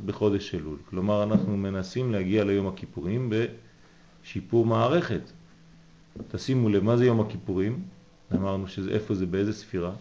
בחודש 0.06 0.54
אלול. 0.54 0.76
כלומר, 0.90 1.22
אנחנו 1.22 1.56
מנסים 1.56 2.12
להגיע 2.12 2.44
ליום 2.44 2.66
הכיפורים 2.66 3.32
בשיפור 4.22 4.66
מערכת. 4.66 5.20
תשימו 6.30 6.68
לב, 6.68 6.84
מה 6.84 6.96
זה 6.96 7.06
יום 7.06 7.20
הכיפורים? 7.20 7.82
אמרנו 8.34 8.68
שזה, 8.68 8.90
איפה 8.90 9.14
זה, 9.14 9.26
באיזה 9.26 9.52
ספירה? 9.52 9.92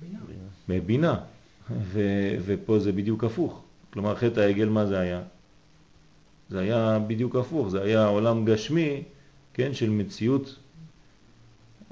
בינה. 0.00 0.18
בבינה. 0.68 1.20
ופה 2.44 2.78
זה 2.78 2.92
בדיוק 2.92 3.24
הפוך. 3.24 3.62
כלומר, 3.92 4.16
חטא 4.16 4.40
העגל, 4.40 4.68
מה 4.68 4.86
זה 4.86 4.98
היה? 4.98 5.22
זה 6.50 6.60
היה 6.60 6.98
בדיוק 7.06 7.36
הפוך, 7.36 7.68
זה 7.68 7.82
היה 7.82 8.06
עולם 8.06 8.44
גשמי, 8.44 9.02
כן, 9.54 9.74
של 9.74 9.90
מציאות. 9.90 10.56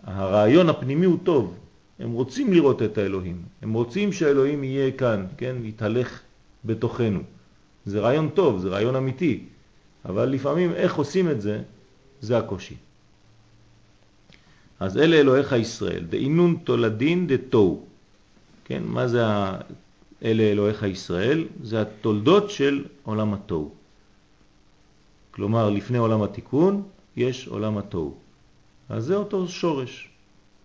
הרעיון 0.02 0.68
הפנימי 0.68 1.06
הוא 1.06 1.18
טוב, 1.22 1.54
הם 1.98 2.12
רוצים 2.12 2.52
לראות 2.52 2.82
את 2.82 2.98
האלוהים, 2.98 3.42
הם 3.62 3.72
רוצים 3.72 4.12
שהאלוהים 4.12 4.64
יהיה 4.64 4.90
כאן, 4.90 5.26
כן, 5.36 5.56
יתהלך 5.64 6.20
בתוכנו. 6.64 7.20
זה 7.86 8.00
רעיון 8.00 8.28
טוב, 8.34 8.58
זה 8.58 8.68
רעיון 8.68 8.96
אמיתי, 8.96 9.44
אבל 10.04 10.28
לפעמים 10.28 10.72
איך 10.72 10.94
עושים 10.94 11.30
את 11.30 11.40
זה, 11.40 11.62
זה 12.20 12.38
הקושי. 12.38 12.76
אז 14.80 14.98
אלה 14.98 15.16
אלוהיך 15.16 15.52
ישראל, 15.52 16.04
דאינון 16.04 16.56
תולדין 16.64 17.26
דתו. 17.26 17.84
כן, 18.64 18.82
מה 18.86 19.08
זה 19.08 19.22
אלה 20.24 20.42
אלוהיך 20.42 20.82
ישראל? 20.82 21.44
זה 21.62 21.82
התולדות 21.82 22.50
של 22.50 22.84
עולם 23.02 23.34
התוהו. 23.34 23.70
כלומר, 25.36 25.70
לפני 25.70 25.98
עולם 25.98 26.22
התיקון 26.22 26.82
יש 27.16 27.48
עולם 27.48 27.78
התוהו. 27.78 28.14
אז 28.88 29.04
זה 29.04 29.16
אותו 29.16 29.48
שורש. 29.48 30.08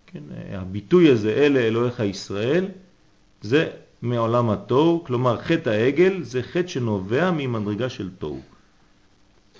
כן, 0.06 0.22
הביטוי 0.52 1.10
הזה, 1.10 1.32
אלה 1.32 1.60
אלוהיך 1.60 2.00
ישראל, 2.00 2.68
זה 3.42 3.70
מעולם 4.02 4.50
התוהו, 4.50 5.04
כלומר 5.04 5.42
חטא 5.42 5.70
העגל 5.70 6.22
זה 6.22 6.42
חטא 6.42 6.66
שנובע 6.66 7.30
ממדרגה 7.30 7.88
של 7.88 8.10
תוהו. 8.18 8.40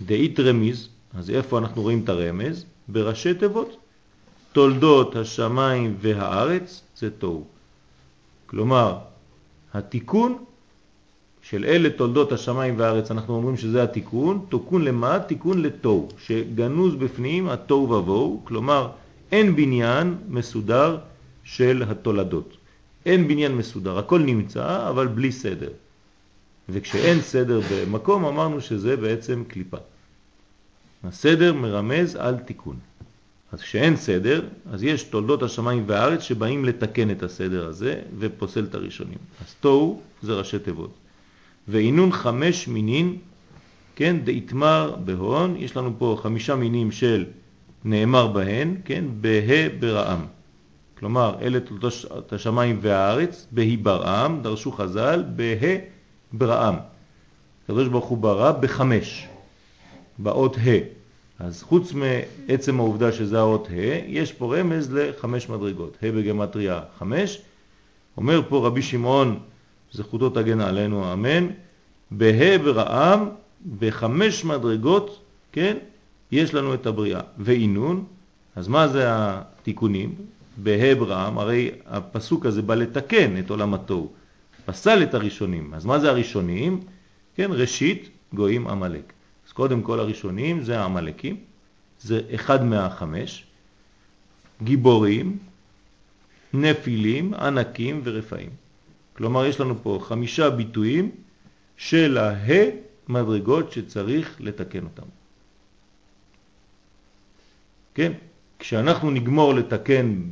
דאית 0.03 0.41
רמיז, 0.41 0.89
אז 1.15 1.31
איפה 1.31 1.59
אנחנו 1.59 1.83
רואים 1.83 2.01
את 2.05 2.09
הרמז? 2.09 2.65
בראשי 2.89 3.35
תיבות. 3.35 3.77
תולדות 4.53 5.17
השמיים 5.17 5.97
והארץ 6.01 6.83
זה 6.97 7.11
תוהו. 7.11 7.45
כלומר, 8.47 8.99
התיקון 9.75 10.45
של 11.53 11.65
אלה 11.65 11.91
תולדות 11.91 12.33
השמיים 12.33 12.75
והארץ, 12.79 13.11
אנחנו 13.11 13.35
אומרים 13.35 13.57
שזה 13.57 13.83
התיקון, 13.83 14.47
תוקון 14.49 14.85
למה? 14.85 15.19
תיקון 15.19 15.63
לתוהו, 15.63 16.09
שגנוז 16.19 16.95
בפנים 16.95 17.49
התוהו 17.49 17.91
ובוהו, 17.91 18.41
כלומר 18.45 18.89
אין 19.33 19.57
בניין 19.57 20.15
מסודר 20.29 20.99
של 21.45 21.83
התולדות. 21.89 22.57
אין 23.07 23.29
בניין 23.29 23.57
מסודר, 23.57 23.99
הכל 23.99 24.19
נמצא 24.19 24.89
אבל 24.89 25.07
בלי 25.07 25.33
סדר. 25.33 25.69
וכשאין 26.69 27.21
סדר 27.21 27.61
במקום 27.71 28.25
אמרנו 28.25 28.61
שזה 28.61 28.97
בעצם 28.97 29.45
קליפה. 29.49 29.79
הסדר 31.05 31.53
מרמז 31.53 32.17
על 32.17 32.37
תיקון. 32.37 32.77
אז 33.53 33.61
כשאין 33.61 33.97
סדר, 33.97 34.49
אז 34.71 34.83
יש 34.83 35.03
תולדות 35.03 35.43
השמיים 35.43 35.85
והארץ 35.87 36.21
שבאים 36.21 36.65
לתקן 36.65 37.11
את 37.11 37.23
הסדר 37.23 37.67
הזה 37.67 38.01
ופוסל 38.19 38.65
את 38.65 38.75
הראשונים. 38.75 39.19
אז 39.41 39.55
תוהו 39.61 40.01
זה 40.23 40.35
ראשי 40.35 40.59
תיבות. 40.59 41.02
ועינון 41.69 42.13
חמש 42.13 42.69
מינין, 42.69 43.17
כן, 43.97 44.17
דאיתמר 44.25 44.97
בהון, 45.05 45.57
יש 45.57 45.77
לנו 45.77 45.93
פה 45.99 46.19
חמישה 46.23 46.57
מינים 46.57 46.93
של 46.93 47.25
נאמר 47.85 48.27
בהן, 48.27 48.77
כן, 48.85 49.05
בה 49.21 49.69
ברעם. 49.81 50.27
כלומר, 50.99 51.35
אלה 51.41 51.61
תולדות 51.61 52.33
השמיים 52.33 52.79
והארץ, 52.81 53.47
בהי 53.51 53.77
ברעם, 53.77 54.43
דרשו 54.43 54.73
חז"ל, 54.73 55.25
בה 55.37 55.45
ברעם. 56.33 56.75
הקדוש 57.65 57.89
ברוך 57.89 58.05
הוא 58.05 58.19
ברא 58.19 58.53
בחמש, 58.53 59.27
באות 60.19 60.57
ה'. 60.57 61.03
אז 61.39 61.63
חוץ 61.63 61.93
מעצם 61.93 62.81
העובדה 62.81 63.13
שזה 63.13 63.39
האות 63.39 63.69
ה', 63.71 63.75
יש 64.07 64.33
פה 64.33 64.57
רמז 64.57 64.93
לחמש 64.93 65.49
מדרגות. 65.49 65.97
ה' 66.03 66.13
בגמטריה 66.13 66.81
חמש. 66.99 67.43
אומר 68.17 68.43
פה 68.49 68.67
רבי 68.67 68.83
שמעון, 68.83 69.39
זכותו 69.93 70.31
תגן 70.31 70.61
עלינו, 70.61 71.13
אמן, 71.13 71.47
בה' 72.11 72.59
ברעם, 72.65 73.29
בחמש 73.79 74.45
מדרגות, 74.45 75.25
כן, 75.53 75.77
יש 76.33 76.55
לנו 76.55 76.75
את 76.75 76.87
הבריאה. 76.87 77.21
ואינון, 77.39 78.05
אז 78.57 78.69
מה 78.69 78.89
זה 78.89 79.05
התיקונים? 79.07 80.15
בה' 80.57 80.95
ברעם, 80.95 81.39
הרי 81.39 81.71
הפסוק 81.87 82.47
הזה 82.47 82.63
בא 82.63 82.75
לתקן 82.75 83.39
את 83.39 83.51
עולם 83.51 83.75
התוהו. 83.75 84.13
פסל 84.65 85.03
את 85.03 85.15
הראשונים. 85.15 85.75
אז 85.75 85.85
מה 85.85 85.99
זה 85.99 86.11
הראשונים? 86.11 86.81
כן, 87.37 87.51
ראשית 87.53 88.09
גויים 88.35 88.69
עמלק. 88.69 89.13
אז 89.47 89.53
קודם 89.53 89.83
כל 89.83 90.01
הראשונים 90.01 90.63
זה 90.63 90.81
העמלקים, 90.81 91.37
זה 92.01 92.21
אחד 92.35 92.65
מהחמש, 92.65 93.45
גיבורים, 94.63 95.39
נפילים, 96.55 97.35
ענקים 97.35 98.01
ורפאים. 98.05 98.51
כלומר 99.23 99.47
יש 99.47 99.61
לנו 99.61 99.83
פה 99.83 99.99
חמישה 100.03 100.51
ביטויים 100.51 101.11
של 101.77 102.19
הה 102.19 102.59
מדרגות 103.09 103.73
שצריך 103.73 104.37
לתקן 104.41 104.85
אותם. 104.85 105.07
כן? 107.95 108.13
כשאנחנו 108.59 109.11
נגמור 109.11 109.55
לתקן 109.55 110.23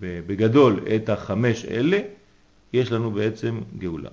בגדול 0.00 0.80
את 0.96 1.08
החמש 1.08 1.64
אלה, 1.64 1.98
יש 2.72 2.92
לנו 2.92 3.10
בעצם 3.10 3.60
גאולה. 3.78 4.10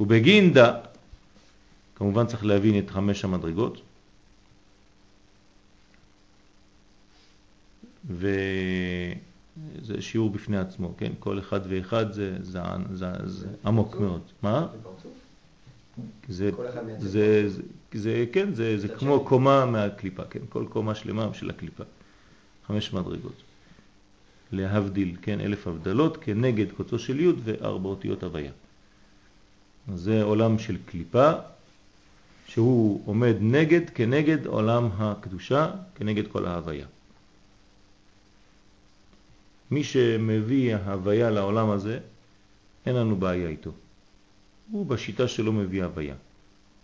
ובגינדה, 0.00 0.74
כמובן 1.94 2.26
צריך 2.26 2.44
להבין 2.44 2.78
את 2.78 2.90
חמש 2.90 3.24
המדרגות, 3.24 3.82
וזה 8.10 9.14
שיעור 10.00 10.30
בפני 10.30 10.58
עצמו, 10.58 10.94
כן? 10.98 11.12
כל 11.18 11.38
אחד 11.38 11.60
ואחד 11.68 12.12
זה, 12.12 12.36
זה, 12.42 12.60
זה, 12.92 13.06
זה 13.24 13.46
עמוק 13.64 13.96
מאוד. 13.96 14.20
מה? 14.42 14.66
זה, 16.28 16.50
זה, 16.98 17.48
זה, 17.48 17.62
זה, 17.94 18.24
כן, 18.32 18.54
זה, 18.54 18.78
זה 18.78 18.88
כמו 18.88 19.24
קומה 19.24 19.66
מהקליפה, 19.66 20.24
כן? 20.24 20.40
כל 20.48 20.66
קומה 20.68 20.94
שלמה 20.94 21.34
של 21.34 21.50
הקליפה. 21.50 21.84
חמש 22.66 22.92
מדרגות. 22.92 23.42
להבדיל, 24.52 25.16
כן? 25.22 25.40
אלף 25.40 25.66
הבדלות 25.66 26.16
כנגד 26.16 26.72
קוצו 26.72 26.98
של 26.98 27.20
י' 27.20 27.32
וארבע 27.44 27.88
אותיות 27.88 28.22
הוויה. 28.22 28.52
זה 29.94 30.22
עולם 30.22 30.58
של 30.58 30.76
קליפה, 30.86 31.32
שהוא 32.46 33.02
עומד 33.04 33.34
נגד, 33.40 33.90
כנגד 33.90 34.46
עולם 34.46 34.88
הקדושה, 34.98 35.70
כנגד 35.94 36.28
כל 36.28 36.46
ההוויה. 36.46 36.86
מי 39.72 39.84
שמביא 39.84 40.76
ההוויה 40.76 41.30
לעולם 41.30 41.70
הזה, 41.70 41.98
אין 42.86 42.96
לנו 42.96 43.16
בעיה 43.16 43.48
איתו. 43.48 43.70
הוא 44.70 44.86
בשיטה 44.86 45.28
שלו 45.28 45.52
מביא 45.52 45.84
הוויה. 45.84 46.14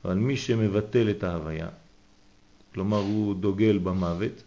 אבל 0.05 0.15
מי 0.15 0.37
שמבטל 0.37 1.11
את 1.11 1.23
ההוויה, 1.25 1.69
כלומר 2.75 2.97
הוא 2.97 3.35
דוגל 3.35 3.79
במוות, 3.79 4.43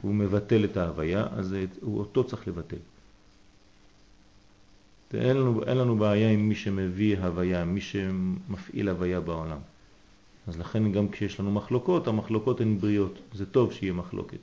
הוא 0.00 0.14
מבטל 0.14 0.64
את 0.64 0.76
ההוויה, 0.76 1.26
אז 1.36 1.56
הוא 1.80 1.98
אותו 1.98 2.24
צריך 2.24 2.48
לבטל. 2.48 2.76
אין 5.14 5.36
לנו, 5.36 5.62
אין 5.66 5.76
לנו 5.76 5.96
בעיה 5.96 6.30
עם 6.30 6.48
מי 6.48 6.54
שמביא 6.54 7.18
הוויה, 7.18 7.64
מי 7.64 7.80
שמפעיל 7.80 8.88
הוויה 8.88 9.20
בעולם. 9.20 9.58
אז 10.46 10.58
לכן 10.58 10.92
גם 10.92 11.08
כשיש 11.08 11.40
לנו 11.40 11.52
מחלוקות, 11.52 12.06
המחלוקות 12.06 12.60
הן 12.60 12.78
בריאות. 12.78 13.18
זה 13.34 13.46
טוב 13.46 13.72
שיהיה 13.72 13.92
מחלוקת. 13.92 14.38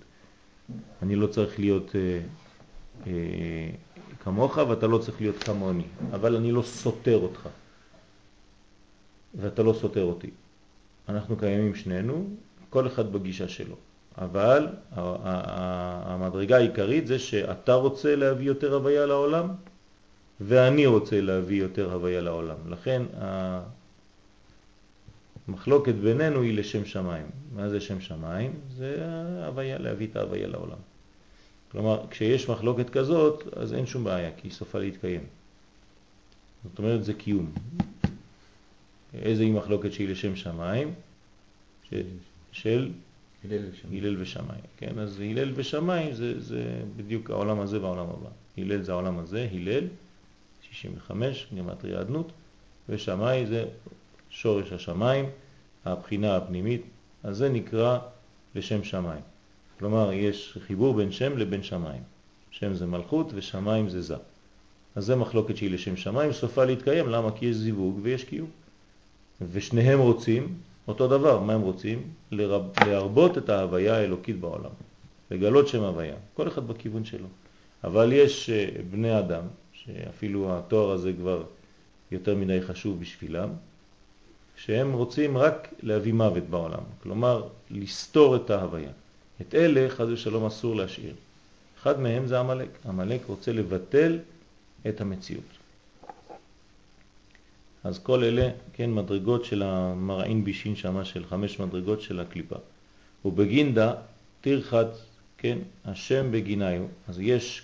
אני 1.02 1.15
לא 1.15 1.28
צריך 1.28 1.60
להיות 1.60 1.95
אה, 3.07 3.13
כמוך 4.23 4.57
ואתה 4.57 4.88
לא 4.88 4.97
צריך 4.97 5.21
להיות 5.21 5.43
כמוני, 5.43 5.83
אבל 6.12 6.35
אני 6.35 6.51
לא 6.51 6.62
סותר 6.62 7.17
אותך 7.17 7.49
ואתה 9.35 9.63
לא 9.63 9.73
סותר 9.73 10.03
אותי. 10.03 10.29
אנחנו 11.09 11.38
קיימים 11.38 11.75
שנינו, 11.75 12.27
כל 12.69 12.88
אחד 12.88 13.13
בגישה 13.13 13.47
שלו. 13.47 13.75
אבל 14.17 14.67
המדרגה 14.91 16.57
העיקרית 16.57 17.07
זה 17.07 17.19
שאתה 17.19 17.73
רוצה 17.73 18.15
להביא 18.15 18.47
יותר 18.47 18.73
הוויה 18.73 19.05
לעולם 19.05 19.49
ואני 20.41 20.85
רוצה 20.85 21.21
להביא 21.21 21.62
יותר 21.62 21.93
הוויה 21.93 22.21
לעולם. 22.21 22.57
לכן 22.69 23.01
המחלוקת 25.47 25.95
בינינו 25.95 26.41
היא 26.41 26.57
לשם 26.57 26.85
שמיים. 26.85 27.25
מה 27.55 27.69
זה 27.69 27.81
שם 27.81 28.01
שמיים? 28.01 28.53
זה 28.77 28.97
ההוויה, 29.01 29.77
להביא 29.77 30.07
את 30.07 30.15
ההוויה 30.15 30.47
לעולם. 30.47 30.88
כלומר, 31.71 32.05
כשיש 32.10 32.49
מחלוקת 32.49 32.89
כזאת, 32.89 33.43
אז 33.58 33.73
אין 33.73 33.86
שום 33.86 34.03
בעיה, 34.03 34.32
כי 34.38 34.47
היא 34.47 34.51
סופה 34.51 34.79
להתקיים. 34.79 35.23
זאת 36.63 36.79
אומרת, 36.79 37.03
זה 37.03 37.13
קיום. 37.13 37.51
איזה 39.13 39.43
היא 39.43 39.53
מחלוקת 39.53 39.93
שהיא 39.93 40.10
לשם 40.10 40.36
שמיים? 40.36 40.93
ש... 41.89 41.93
של 42.51 42.91
הלל 43.91 44.21
ושמיים. 44.21 44.62
כן, 44.77 44.99
אז 44.99 45.19
הלל 45.19 45.51
ושמיים 45.55 46.13
זה, 46.13 46.39
זה 46.39 46.82
בדיוק 46.95 47.29
העולם 47.29 47.60
הזה 47.60 47.82
והעולם 47.82 48.05
הבא. 48.10 48.29
הלל 48.58 48.82
זה 48.82 48.91
העולם 48.91 49.19
הזה, 49.19 49.47
הלל, 49.51 49.88
65, 50.62 51.47
גמטריה 51.58 52.01
אדנות, 52.01 52.32
ושמיים 52.89 53.45
זה 53.45 53.65
שורש 54.29 54.71
השמיים, 54.71 55.25
הבחינה 55.86 56.36
הפנימית, 56.36 56.82
אז 57.23 57.38
זה 57.38 57.49
נקרא 57.49 57.99
לשם 58.55 58.84
שמיים. 58.84 59.21
כלומר, 59.79 60.13
יש 60.13 60.57
חיבור 60.67 60.93
בין 60.93 61.11
שם 61.11 61.37
לבין 61.37 61.63
שמיים. 61.63 62.03
שם 62.51 62.73
זה 62.73 62.85
מלכות 62.85 63.31
ושמיים 63.35 63.89
זה 63.89 64.01
זה. 64.01 64.15
אז 64.95 65.05
זה 65.05 65.15
מחלוקת 65.15 65.57
שהיא 65.57 65.71
לשם 65.71 65.95
שמיים, 65.95 66.31
סופה 66.31 66.65
להתקיים, 66.65 67.09
למה? 67.09 67.31
כי 67.31 67.45
יש 67.45 67.55
זיווג 67.55 67.99
ויש 68.01 68.23
קיום. 68.23 68.49
ושניהם 69.51 69.99
רוצים 69.99 70.55
אותו 70.87 71.07
דבר, 71.07 71.39
מה 71.39 71.53
הם 71.53 71.61
רוצים? 71.61 72.01
לרב, 72.31 72.63
להרבות 72.87 73.37
את 73.37 73.49
ההוויה 73.49 73.95
האלוקית 73.95 74.39
בעולם, 74.39 74.71
לגלות 75.31 75.67
שם 75.67 75.83
הוויה, 75.83 76.15
כל 76.33 76.47
אחד 76.47 76.67
בכיוון 76.67 77.05
שלו. 77.05 77.27
אבל 77.83 78.13
יש 78.13 78.49
אה, 78.49 78.67
בני 78.91 79.19
אדם 79.19 79.43
שאפילו 79.73 80.57
התואר 80.57 80.91
הזה 80.91 81.13
כבר 81.13 81.43
יותר 82.11 82.35
מדי 82.35 82.61
חשוב 82.61 82.99
בשבילם, 82.99 83.49
שהם 84.55 84.93
רוצים 84.93 85.37
רק 85.37 85.67
להביא 85.81 86.13
מוות 86.13 86.43
בעולם, 86.43 86.83
כלומר 87.03 87.47
לסתור 87.69 88.35
את 88.35 88.49
ההוויה. 88.49 88.91
את 89.41 89.56
אלה 89.56 89.89
חז 89.89 90.10
ושלום 90.10 90.45
אסור 90.45 90.75
להשאיר. 90.75 91.13
אחד 91.82 91.99
מהם 91.99 92.28
זה 92.28 92.39
המלאק. 92.39 92.69
המלאק 92.86 93.21
רוצה 93.28 93.52
לבטל 93.54 94.19
את 94.89 95.02
המציאות. 95.02 95.60
אז 97.84 97.99
כל 97.99 98.23
אלה, 98.23 98.49
כן, 98.73 98.93
מדרגות 98.93 99.45
של 99.45 99.63
המרעין 99.63 100.43
בישין 100.43 100.75
שמה 100.75 101.06
של 101.06 101.25
חמש 101.25 101.60
מדרגות 101.60 102.02
של 102.02 102.19
הקליפה. 102.19 102.56
ובגינדה 103.25 103.93
תרחת, 104.41 104.88
כן, 105.38 105.58
השם 105.86 106.32
בגיניו. 106.32 106.86
אז 107.08 107.19
יש 107.19 107.62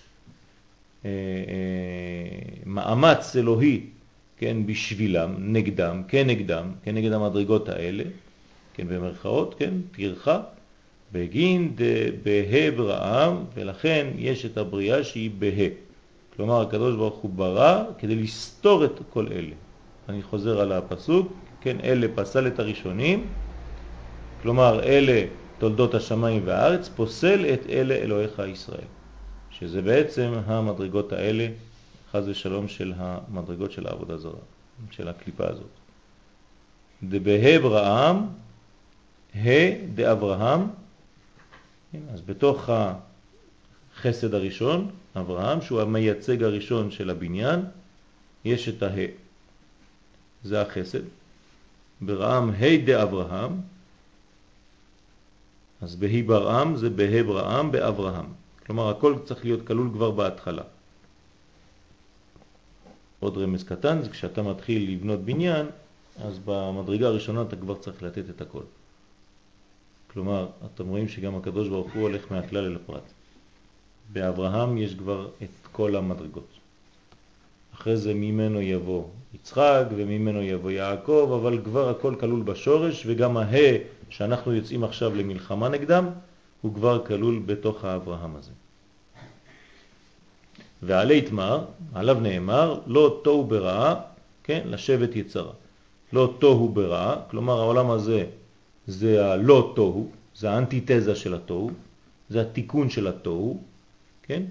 אה, 1.06 1.10
אה, 1.10 2.62
מאמץ 2.66 3.36
אלוהי, 3.36 3.82
כן, 4.38 4.66
בשבילם, 4.66 5.36
נגדם, 5.40 6.04
כנגדם, 6.08 6.72
כנגד 6.84 7.12
המדרגות 7.12 7.70
האלה, 7.70 8.04
כן, 8.74 8.88
במרכאות, 8.88 9.56
כן, 9.60 9.74
תרחה, 9.92 10.42
בגין 11.12 11.76
בה 12.24 12.72
ברעם, 12.76 13.44
ולכן 13.56 14.08
יש 14.18 14.46
את 14.46 14.58
הבריאה 14.58 15.04
שהיא 15.04 15.32
בה. 15.40 15.48
כלומר, 16.36 16.62
הקדוש 16.62 16.96
ברוך 16.96 17.16
הוא 17.16 17.32
ברא 17.32 17.84
כדי 17.98 18.16
לסתור 18.16 18.86
את 18.86 19.00
כל 19.10 19.28
אלה. 19.32 19.56
אני 20.10 20.24
חוזר 20.24 20.62
על 20.62 20.72
הפסוק, 20.72 21.34
כן, 21.62 21.78
אלה 21.84 22.08
פסל 22.16 22.48
את 22.48 22.60
הראשונים, 22.60 23.28
כלומר, 24.42 24.84
אלה 24.84 25.26
תולדות 25.58 25.94
השמיים 25.94 26.42
והארץ, 26.46 26.90
פוסל 26.96 27.46
את 27.54 27.70
אלה 27.70 27.96
אלוהיך 27.96 28.42
ישראל. 28.48 28.88
שזה 29.52 29.82
בעצם 29.82 30.34
המדרגות 30.46 31.14
האלה, 31.14 31.48
חז 32.12 32.30
ושלום, 32.30 32.68
של 32.68 32.94
המדרגות 32.98 33.72
של 33.72 33.88
העבודה 33.88 34.18
זרה, 34.18 34.32
של 34.92 35.08
הקליפה 35.08 35.44
הזאת. 35.48 35.74
דבה 37.04 37.60
ברעם, 37.60 38.28
ה 39.36 39.50
דאברהם, 39.96 40.68
אז 42.14 42.22
בתוך 42.22 42.70
החסד 42.70 44.34
הראשון, 44.34 44.92
אברהם, 45.16 45.62
שהוא 45.62 45.82
המייצג 45.82 46.44
הראשון 46.44 46.92
של 46.92 47.10
הבניין, 47.10 47.60
יש 48.46 48.70
את 48.70 48.84
הה. 48.84 49.06
זה 50.44 50.62
החסד. 50.62 51.02
ברעם 52.02 52.50
ה' 52.50 52.78
דאברהם, 52.86 53.62
אז 55.82 55.96
בהי 55.96 56.24
ברעם 56.24 56.76
זה 56.76 56.90
בה' 56.90 57.24
ברעם 57.24 57.72
באברהם. 57.72 58.26
כלומר, 58.66 58.90
הכל 58.90 59.16
צריך 59.26 59.46
להיות 59.46 59.68
כלול 59.68 59.90
כבר 59.94 60.12
בהתחלה. 60.12 60.64
עוד 63.20 63.38
רמז 63.38 63.64
קטן, 63.64 64.02
זה 64.04 64.10
כשאתה 64.10 64.42
מתחיל 64.44 64.92
לבנות 64.92 65.20
בניין, 65.20 65.66
אז 66.22 66.40
במדרגה 66.46 67.08
הראשונה 67.08 67.42
אתה 67.42 67.56
כבר 67.56 67.76
צריך 67.76 68.04
לתת 68.04 68.30
את 68.30 68.42
הכל. 68.42 68.64
כלומר, 70.16 70.48
אתם 70.66 70.88
רואים 70.88 71.08
שגם 71.08 71.36
הקדוש 71.36 71.68
ברוך 71.68 71.94
הוא 71.94 72.02
הולך 72.02 72.32
מהכלל 72.32 72.66
אל 72.66 72.76
הפרט. 72.76 73.04
באברהם 74.14 74.78
יש 74.78 74.94
כבר 74.96 75.28
את 75.44 75.68
כל 75.72 75.96
המדרגות. 75.96 76.48
אחרי 77.74 77.98
זה 77.98 78.14
ממנו 78.14 78.62
יבוא 78.62 79.04
יצחק 79.34 79.84
וממנו 79.96 80.42
יבוא 80.42 80.72
יעקב, 80.72 81.40
אבל 81.42 81.60
כבר 81.64 81.90
הכל 81.90 82.16
כלול 82.20 82.42
בשורש 82.42 83.04
וגם 83.08 83.38
הה 83.38 83.78
שאנחנו 84.10 84.54
יוצאים 84.54 84.84
עכשיו 84.84 85.16
למלחמה 85.16 85.70
נגדם 85.70 86.06
הוא 86.62 86.74
כבר 86.74 87.06
כלול 87.06 87.42
בתוך 87.46 87.86
האברהם 87.86 88.36
הזה. 88.36 88.52
ועלי 90.84 91.22
תמר, 91.22 91.66
עליו 91.94 92.20
נאמר, 92.20 92.80
לא 92.88 93.20
תוהו 93.24 93.44
ברעה, 93.44 93.96
כן, 94.44 94.62
לשבת 94.66 95.16
יצרה. 95.16 95.52
לא 96.14 96.34
תוהו 96.40 96.70
ברעה, 96.70 97.16
כלומר 97.30 97.60
העולם 97.60 97.92
הזה 97.92 98.26
זה 98.88 99.26
הלא 99.26 99.74
תוהו, 99.76 100.12
זה 100.36 100.50
האנטיתזה 100.50 101.16
של 101.16 101.34
התוהו, 101.34 101.72
זה 102.30 102.42
התיקון 102.42 102.90
של 102.90 103.08
התוהו, 103.08 103.60
כן? 104.24 104.44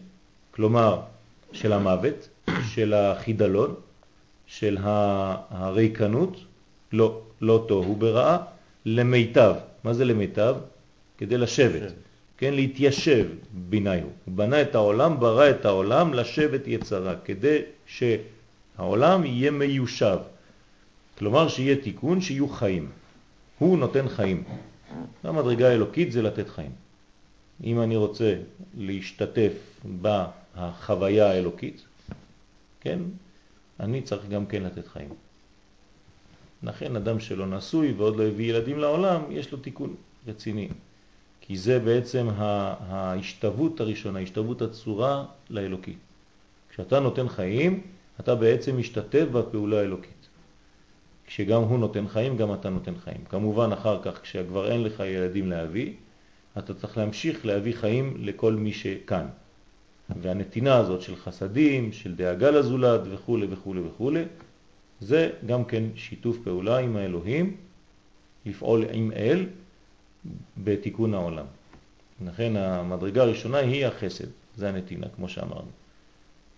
כלומר 0.51 1.01
של 1.53 1.73
המוות, 1.73 2.29
של 2.75 2.94
החידלון, 2.94 3.75
של 4.47 4.79
הריקנות, 4.81 6.37
לא, 6.92 7.20
לא 7.40 7.64
תוהו 7.68 7.97
ברעה, 7.97 8.38
למיטב. 8.87 9.55
מה 9.85 9.94
זה 9.94 10.05
למיטב? 10.05 10.57
כדי 11.18 11.38
לשבת, 11.38 11.92
כן, 12.38 12.55
להתיישב 12.55 13.27
ביניו. 13.53 14.03
הוא 14.25 14.35
בנה 14.35 14.62
את 14.62 14.75
העולם, 14.75 15.20
ברא 15.20 15.51
את 15.51 15.64
העולם 15.64 16.14
לשבת 16.14 16.66
יצרה, 16.66 17.14
כדי 17.25 17.59
שהעולם 17.87 19.25
יהיה 19.25 19.51
מיושב. 19.51 20.18
כלומר 21.18 21.49
שיהיה 21.49 21.77
תיקון, 21.77 22.20
שיהיו 22.20 22.49
חיים. 22.49 22.88
הוא 23.59 23.79
נותן 23.79 24.09
חיים. 24.09 24.45
המדרגה 25.23 25.69
האלוקית 25.69 26.12
זה 26.12 26.23
לתת 26.23 26.49
חיים. 26.49 26.71
אם 27.64 27.81
אני 27.81 27.97
רוצה 27.97 28.35
להשתתף 28.75 29.53
בחוויה 30.03 31.31
האלוקית, 31.31 31.85
כן, 32.81 32.99
אני 33.81 34.03
צריך 34.03 34.29
גם 34.29 34.47
כן 34.47 34.62
לתת 34.62 34.88
חיים. 34.88 35.09
לכן 36.62 36.97
אדם 36.97 37.21
שלא 37.21 37.47
נשוי 37.47 37.93
ועוד 37.93 38.17
לא 38.17 38.23
הביא 38.23 38.51
ילדים 38.51 38.79
לעולם, 38.79 39.23
יש 39.31 39.53
לו 39.53 39.59
תיקון 39.59 39.95
רציני. 40.27 40.69
כי 41.40 41.57
זה 41.57 41.79
בעצם 41.79 42.29
ההשתוות 42.37 43.81
הראשונה, 43.81 44.19
השתוות 44.21 44.62
הצורה 44.62 45.25
לאלוקי. 45.51 45.95
כשאתה 46.71 47.01
נותן 47.01 47.29
חיים, 47.29 47.81
אתה 48.21 48.35
בעצם 48.35 48.79
משתתף 48.79 49.25
בפעולה 49.33 49.81
האלוקית. 49.81 50.13
כשגם 51.27 51.63
הוא 51.63 51.79
נותן 51.79 52.09
חיים, 52.09 52.37
גם 52.37 52.55
אתה 52.55 52.71
נותן 52.71 52.95
חיים. 53.05 53.25
כמובן 53.29 53.73
אחר 53.73 54.03
כך, 54.03 54.23
כשכבר 54.23 54.71
אין 54.71 54.83
לך 54.83 55.01
ילדים 55.01 55.51
להביא, 55.51 55.93
אתה 56.59 56.75
צריך 56.75 56.99
להמשיך 56.99 57.47
להביא 57.47 57.75
חיים 57.75 58.17
לכל 58.19 58.53
מי 58.53 58.73
שכאן. 58.73 59.27
והנתינה 60.23 60.77
הזאת 60.77 61.03
של 61.03 61.17
חסדים, 61.17 61.93
של 61.93 62.15
דאגה 62.15 62.51
לזולת 62.51 63.01
וכו' 63.11 63.39
וכו' 63.51 63.75
וכו', 63.87 64.13
זה 65.01 65.31
גם 65.47 65.65
כן 65.65 65.85
שיתוף 65.97 66.37
פעולה 66.45 66.79
עם 66.79 66.97
האלוהים, 66.97 67.57
לפעול 68.47 68.85
עם 68.93 69.13
אל 69.17 69.47
בתיקון 70.65 71.15
העולם. 71.15 71.47
לכן 72.27 72.57
המדרגה 72.57 73.23
הראשונה 73.23 73.59
היא 73.59 73.87
החסד, 73.87 74.27
זה 74.57 74.69
הנתינה, 74.69 75.07
כמו 75.17 75.29
שאמרנו. 75.29 75.84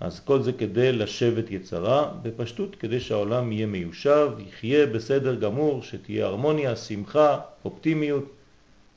אז 0.00 0.20
כל 0.20 0.42
זה 0.42 0.52
כדי 0.52 0.92
לשבת 0.92 1.50
יצרה, 1.50 2.12
בפשטות 2.22 2.76
כדי 2.76 3.00
שהעולם 3.00 3.52
יהיה 3.52 3.66
מיושב, 3.66 4.30
יחיה 4.38 4.86
בסדר 4.86 5.34
גמור, 5.34 5.82
שתהיה 5.82 6.26
הרמוניה, 6.26 6.76
שמחה, 6.76 7.40
אופטימיות 7.64 8.24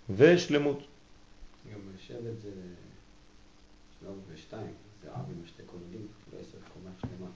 ושלמות. 0.09 0.87
גם 1.73 1.79
לשבת 1.95 2.41
זה 2.41 2.49
שלום 3.99 4.15
ושתיים, 4.33 4.71
זה 5.03 5.09
אב 5.11 5.25
עם 5.29 5.45
שתי 5.47 5.63
לא 6.33 6.39
עשר 6.39 6.57
קומה 6.73 6.91
שלמה. 7.01 7.29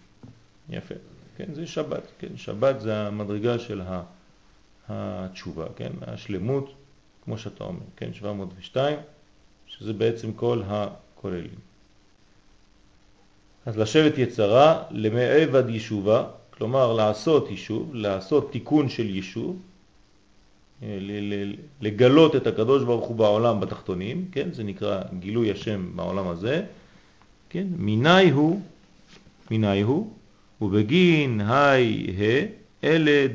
יפה, 0.70 0.96
כן, 1.38 1.54
זה 1.54 1.68
שבת, 1.68 2.04
כן, 2.20 2.38
שבת 2.38 2.82
זה 2.82 2.98
המדרגה 2.98 3.60
של 3.60 3.82
התשובה, 4.90 5.66
כן, 5.76 5.92
השלמות, 6.02 6.74
כמו 7.24 7.38
שאתה 7.38 7.64
אומר, 7.64 7.86
כן, 7.96 8.14
702, 8.14 9.00
שזה 9.68 9.94
בעצם 9.94 10.34
כל 10.34 10.62
הכוללים. 10.66 11.73
אז 13.66 13.78
לשבת 13.78 14.18
יצרה 14.18 14.84
למעבד 14.92 15.70
יישובה, 15.70 16.26
כלומר 16.50 16.94
לעשות 16.94 17.52
יישוב, 17.52 17.96
לעשות 17.96 18.52
תיקון 18.52 18.90
של 18.90 19.16
יישוב, 19.16 19.62
אה, 20.84 20.98
לגלות 21.82 22.36
את 22.36 22.48
הקדוש 22.48 22.84
ברוך 22.84 23.06
הוא 23.06 23.16
בעולם 23.16 23.60
בתחתונים, 23.60 24.26
כן? 24.32 24.50
זה 24.52 24.64
נקרא 24.64 25.02
גילוי 25.20 25.52
השם 25.52 25.92
בעולם 25.96 26.28
הזה, 26.28 26.66
כן? 27.50 27.68
מיני 27.78 28.30
הוא, 28.30 28.62
מיני 29.52 29.82
הוא, 29.82 30.12
ובגין 30.62 31.42
היי 31.42 32.16
ה, 32.18 32.46
אלה, 32.84 33.28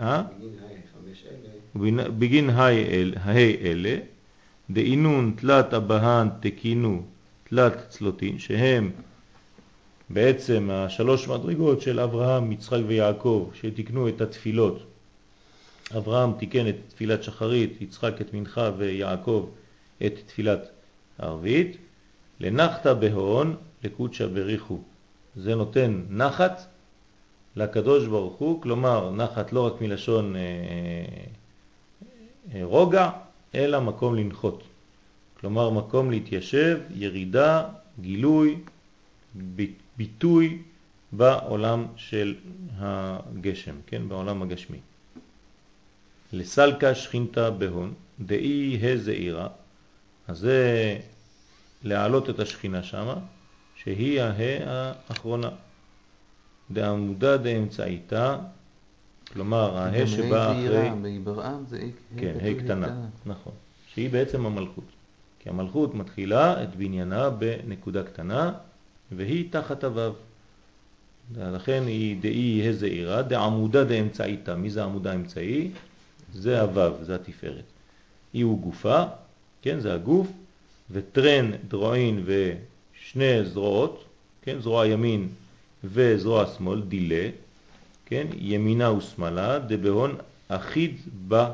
אה? 0.00 0.22
בגין 2.18 2.50
היי 3.24 3.56
אלה, 3.62 3.96
דאינון 4.70 5.34
תלת 5.36 5.72
הבהן 5.72 6.28
תקינו 6.40 7.02
תלת 7.54 7.88
צלוטין, 7.88 8.38
שהם 8.38 8.90
בעצם 10.10 10.70
השלוש 10.72 11.28
מדרגות 11.28 11.80
של 11.80 12.00
אברהם, 12.00 12.52
יצחק 12.52 12.80
ויעקב, 12.86 13.50
שתיקנו 13.54 14.08
את 14.08 14.20
התפילות. 14.20 14.82
אברהם 15.96 16.32
תיקן 16.38 16.68
את 16.68 16.74
תפילת 16.88 17.22
שחרית, 17.22 17.82
יצחק 17.82 18.20
את 18.20 18.34
מנחה 18.34 18.70
ויעקב 18.76 19.48
את 20.06 20.12
תפילת 20.26 20.68
ערבית. 21.18 21.76
לנחת 22.40 22.86
בהון 22.86 23.56
לקודשא 23.84 24.26
בריחו. 24.26 24.78
זה 25.36 25.54
נותן 25.54 26.02
נחת 26.10 26.66
לקדוש 27.56 28.06
ברוך 28.06 28.34
הוא, 28.34 28.62
כלומר 28.62 29.10
נחת 29.10 29.52
לא 29.52 29.66
רק 29.66 29.80
מלשון 29.80 30.36
אה, 30.36 30.40
אה, 32.54 32.64
רוגע, 32.64 33.10
אלא 33.54 33.80
מקום 33.80 34.14
לנחות. 34.14 34.62
כלומר 35.44 35.70
מקום 35.70 36.10
להתיישב, 36.10 36.78
ירידה, 36.90 37.68
גילוי, 38.00 38.58
ביטוי 39.96 40.62
בעולם 41.12 41.86
של 41.96 42.34
הגשם, 42.78 43.74
כן, 43.86 44.08
בעולם 44.08 44.42
הגשמי. 44.42 44.78
לסלקה 46.32 46.94
שכינתה 46.94 47.50
בהון, 47.50 47.94
דאי 48.20 48.78
הזעירה, 48.82 49.48
אז 50.28 50.38
זה 50.38 50.98
להעלות 51.82 52.30
את 52.30 52.38
השכינה 52.40 52.82
שמה, 52.82 53.16
שהיא 53.76 54.20
הה 54.20 54.92
האחרונה. 55.08 55.50
דעמודה 56.70 57.36
דאמצעיתה, 57.36 58.38
כלומר 59.32 59.76
הה 59.78 60.06
שבאה 60.06 60.52
אחרי... 60.52 60.90
כן, 62.16 62.34
ה' 62.42 62.64
קטנה, 62.64 63.06
נכון, 63.26 63.52
שהיא 63.86 64.10
בעצם 64.10 64.46
המלכות. 64.46 64.84
כי 65.44 65.50
המלכות 65.50 65.94
מתחילה 65.94 66.62
את 66.62 66.76
בניינה 66.76 67.30
בנקודה 67.30 68.02
קטנה, 68.02 68.52
והיא 69.12 69.52
תחת 69.52 69.84
הוו. 69.84 70.12
לכן 71.36 71.82
היא 71.86 72.16
דאי 72.20 72.68
הזעירה, 72.68 73.22
דעמודה 73.22 73.84
דאמצעיתה. 73.84 74.54
מי 74.54 74.70
זה 74.70 74.84
עמודה 74.84 75.14
אמצעי? 75.14 75.70
זה 76.34 76.60
הוו, 76.60 77.04
זה 77.04 77.14
התפארת. 77.14 77.64
היא 78.32 78.44
הוא 78.44 78.60
גופה, 78.60 79.04
כן, 79.62 79.80
זה 79.80 79.94
הגוף, 79.94 80.26
וטרן, 80.90 81.50
דרועין 81.68 82.24
ושני 82.24 83.44
זרועות, 83.44 84.04
כן, 84.42 84.60
זרוע 84.60 84.86
ימין 84.86 85.28
וזרוע 85.84 86.46
שמאל, 86.46 86.82
דילה, 86.82 87.28
כן, 88.06 88.26
ימינה 88.38 88.92
ושמאלה, 88.92 89.58
דבהון 89.58 90.16
אחיד 90.48 90.96
בה, 91.28 91.52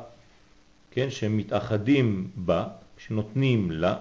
כן, 0.90 1.10
שמתאחדים 1.10 2.30
בה, 2.36 2.66
שנותנים 3.06 3.70
לה, 3.70 3.94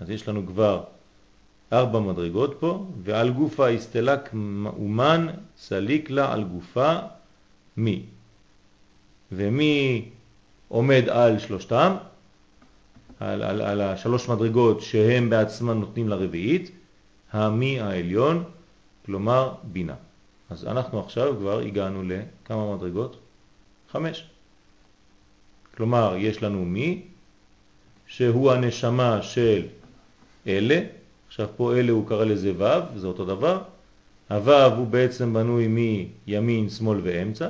אז 0.00 0.10
יש 0.10 0.28
לנו 0.28 0.46
כבר 0.46 0.84
ארבע 1.72 2.00
מדרגות 2.00 2.56
פה, 2.60 2.86
ועל 3.02 3.30
גופה 3.30 3.68
הסתלק 3.68 4.30
אומן 4.66 5.26
סליק 5.56 6.10
לה 6.10 6.32
על 6.32 6.44
גופה 6.44 6.98
מי. 7.76 8.02
ומי 9.32 10.08
עומד 10.68 11.08
על 11.08 11.38
שלושתם? 11.38 11.96
על, 13.20 13.42
על, 13.42 13.60
על 13.60 13.80
השלוש 13.80 14.28
מדרגות 14.28 14.80
שהם 14.80 15.30
בעצמם 15.30 15.80
נותנים 15.80 16.08
לרביעית, 16.08 16.70
המי 17.32 17.80
העליון, 17.80 18.44
כלומר 19.06 19.54
בינה. 19.64 19.94
אז 20.50 20.64
אנחנו 20.64 21.00
עכשיו 21.00 21.36
כבר 21.38 21.58
הגענו 21.58 22.02
לכמה 22.02 22.76
מדרגות? 22.76 23.16
חמש. 23.90 24.24
כלומר, 25.76 26.14
יש 26.18 26.42
לנו 26.42 26.64
מי, 26.64 27.02
שהוא 28.10 28.52
הנשמה 28.52 29.22
של 29.22 29.62
אלה, 30.46 30.80
עכשיו 31.28 31.48
פה 31.56 31.76
אלה 31.76 31.92
הוא 31.92 32.08
קרא 32.08 32.24
לזה 32.24 32.52
ו', 32.58 32.98
זה 32.98 33.06
אותו 33.06 33.24
דבר, 33.24 33.62
הו' 34.30 34.52
הוא 34.76 34.86
בעצם 34.86 35.34
בנוי 35.34 35.66
מימין, 35.66 36.70
שמאל 36.70 37.00
ואמצע, 37.02 37.48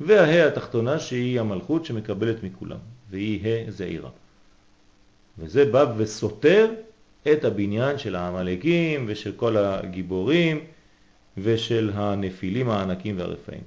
והה 0.00 0.46
התחתונה 0.46 0.98
שהיא 0.98 1.40
המלכות 1.40 1.84
שמקבלת 1.84 2.42
מכולם, 2.42 2.76
והיא 3.10 3.40
ה' 3.46 3.70
זעירה. 3.70 4.10
וזה 5.38 5.64
בא 5.64 5.94
וסותר 5.96 6.70
את 7.32 7.44
הבניין 7.44 7.98
של 7.98 8.16
העמלקים 8.16 9.04
ושל 9.08 9.32
כל 9.32 9.56
הגיבורים 9.56 10.60
ושל 11.38 11.90
הנפילים 11.94 12.70
הענקים 12.70 13.18
והרפאים. 13.18 13.62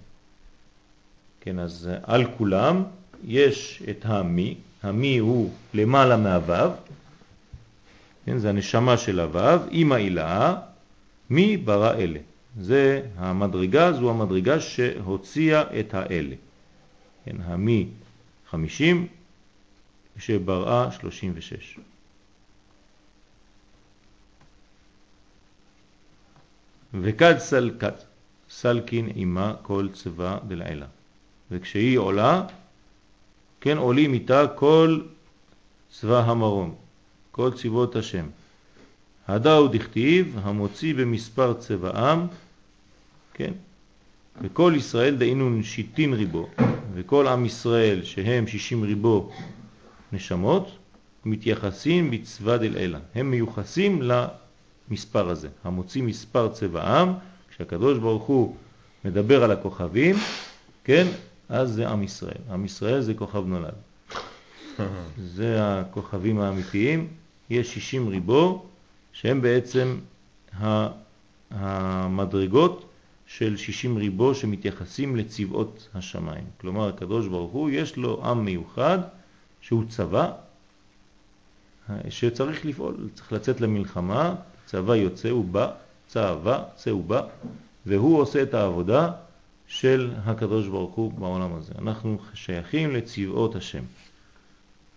כן, 1.42 1.60
אז 1.60 1.90
על 2.04 2.26
כולם 2.38 2.84
יש 3.28 3.84
את 3.90 4.06
המי, 4.06 4.56
המי 4.84 5.18
הוא 5.18 5.54
למעלה 5.74 6.18
מהוו, 6.18 6.74
כן, 8.26 8.38
זה 8.38 8.50
הנשמה 8.50 8.98
של 8.98 9.20
הוו, 9.20 9.60
עם 9.72 9.92
העילה, 9.92 10.56
מי 11.30 11.58
ברא 11.58 11.94
אלה. 11.94 12.20
זה 12.60 13.02
המדרגה, 13.18 13.94
זו 13.94 14.10
המדרגה 14.10 14.60
שהוציאה 14.60 15.80
את 15.80 15.94
האלה. 15.94 16.36
כן, 17.26 17.36
המי 17.42 17.88
50 18.50 19.08
שבראה 20.18 20.92
36. 20.92 21.78
וכד 26.94 27.38
סלקת, 27.38 28.04
סלקין 28.50 29.08
עימה 29.08 29.54
כל 29.62 29.88
צבא 29.94 30.38
דלעילה. 30.48 30.86
וכשהיא 31.52 31.98
עולה, 31.98 32.44
כן 33.64 33.78
עולים 33.78 34.14
איתה 34.14 34.48
כל 34.56 35.00
צבא 35.92 36.20
המרום, 36.20 36.76
כל 37.32 37.52
צבאות 37.54 37.96
השם. 37.96 38.26
הדאו 39.28 39.68
דכתיב 39.68 40.38
המוציא 40.42 40.96
במספר 40.96 41.54
צבאם, 41.54 42.20
כן, 43.34 43.52
וכל 44.42 44.74
ישראל 44.78 45.16
דהיינו 45.16 45.64
שיטין 45.64 46.14
ריבו, 46.14 46.48
וכל 46.94 47.28
עם 47.28 47.46
ישראל 47.46 48.04
שהם 48.04 48.48
שישים 48.48 48.84
ריבו 48.84 49.32
נשמות, 50.14 50.72
מתייחסים 51.26 52.12
בצבא 52.12 52.58
דלעילה. 52.58 53.00
הם 53.16 53.32
מיוחסים 53.32 54.02
למספר 54.90 55.30
הזה, 55.30 55.50
המוציא 55.64 56.04
מספר 56.04 56.50
צבאם, 56.50 57.10
כשהקדוש 57.50 57.98
ברוך 57.98 58.24
הוא 58.24 58.56
מדבר 59.06 59.44
על 59.44 59.52
הכוכבים, 59.52 60.16
כן, 60.84 61.08
אז 61.50 61.74
זה 61.74 61.90
עם 61.90 62.04
ישראל. 62.04 62.42
עם 62.52 62.66
ישראל 62.66 63.02
זה 63.02 63.14
כוכב 63.14 63.46
נולד. 63.46 63.74
זה 65.36 65.58
הכוכבים 65.60 66.40
האמיתיים. 66.40 67.08
יש 67.50 67.74
60 67.74 68.08
ריבו 68.08 68.66
שהם 69.14 69.42
בעצם 69.42 69.98
המדרגות 71.52 72.86
של 73.26 73.58
60 73.58 73.98
ריבו 73.98 74.36
שמתייחסים 74.36 75.16
לצבאות 75.16 75.90
השמיים. 75.96 76.44
כלומר, 76.62 76.90
הקדוש 76.90 77.28
ברוך 77.28 77.52
הוא 77.52 77.70
יש 77.70 77.98
לו 77.98 78.26
עם 78.26 78.46
מיוחד 78.46 79.00
שהוא 79.62 79.84
צבא 79.90 80.32
שצריך 82.10 82.66
לפעול, 82.66 83.10
צריך 83.14 83.34
לצאת 83.34 83.62
למלחמה, 83.62 84.36
צבא 84.66 84.96
יוצא 84.96 85.28
ובא, 85.28 85.72
צבא, 86.08 86.64
צא 86.76 86.90
ובא, 86.90 87.22
והוא 87.86 88.20
עושה 88.20 88.44
את 88.44 88.54
העבודה 88.54 89.12
של 89.74 90.12
הקדוש 90.26 90.68
ברוך 90.68 90.96
הוא 90.96 91.12
בעולם 91.12 91.54
הזה. 91.54 91.74
אנחנו 91.80 92.18
שייכים 92.34 92.92
לצבאות 92.92 93.56
השם. 93.56 93.84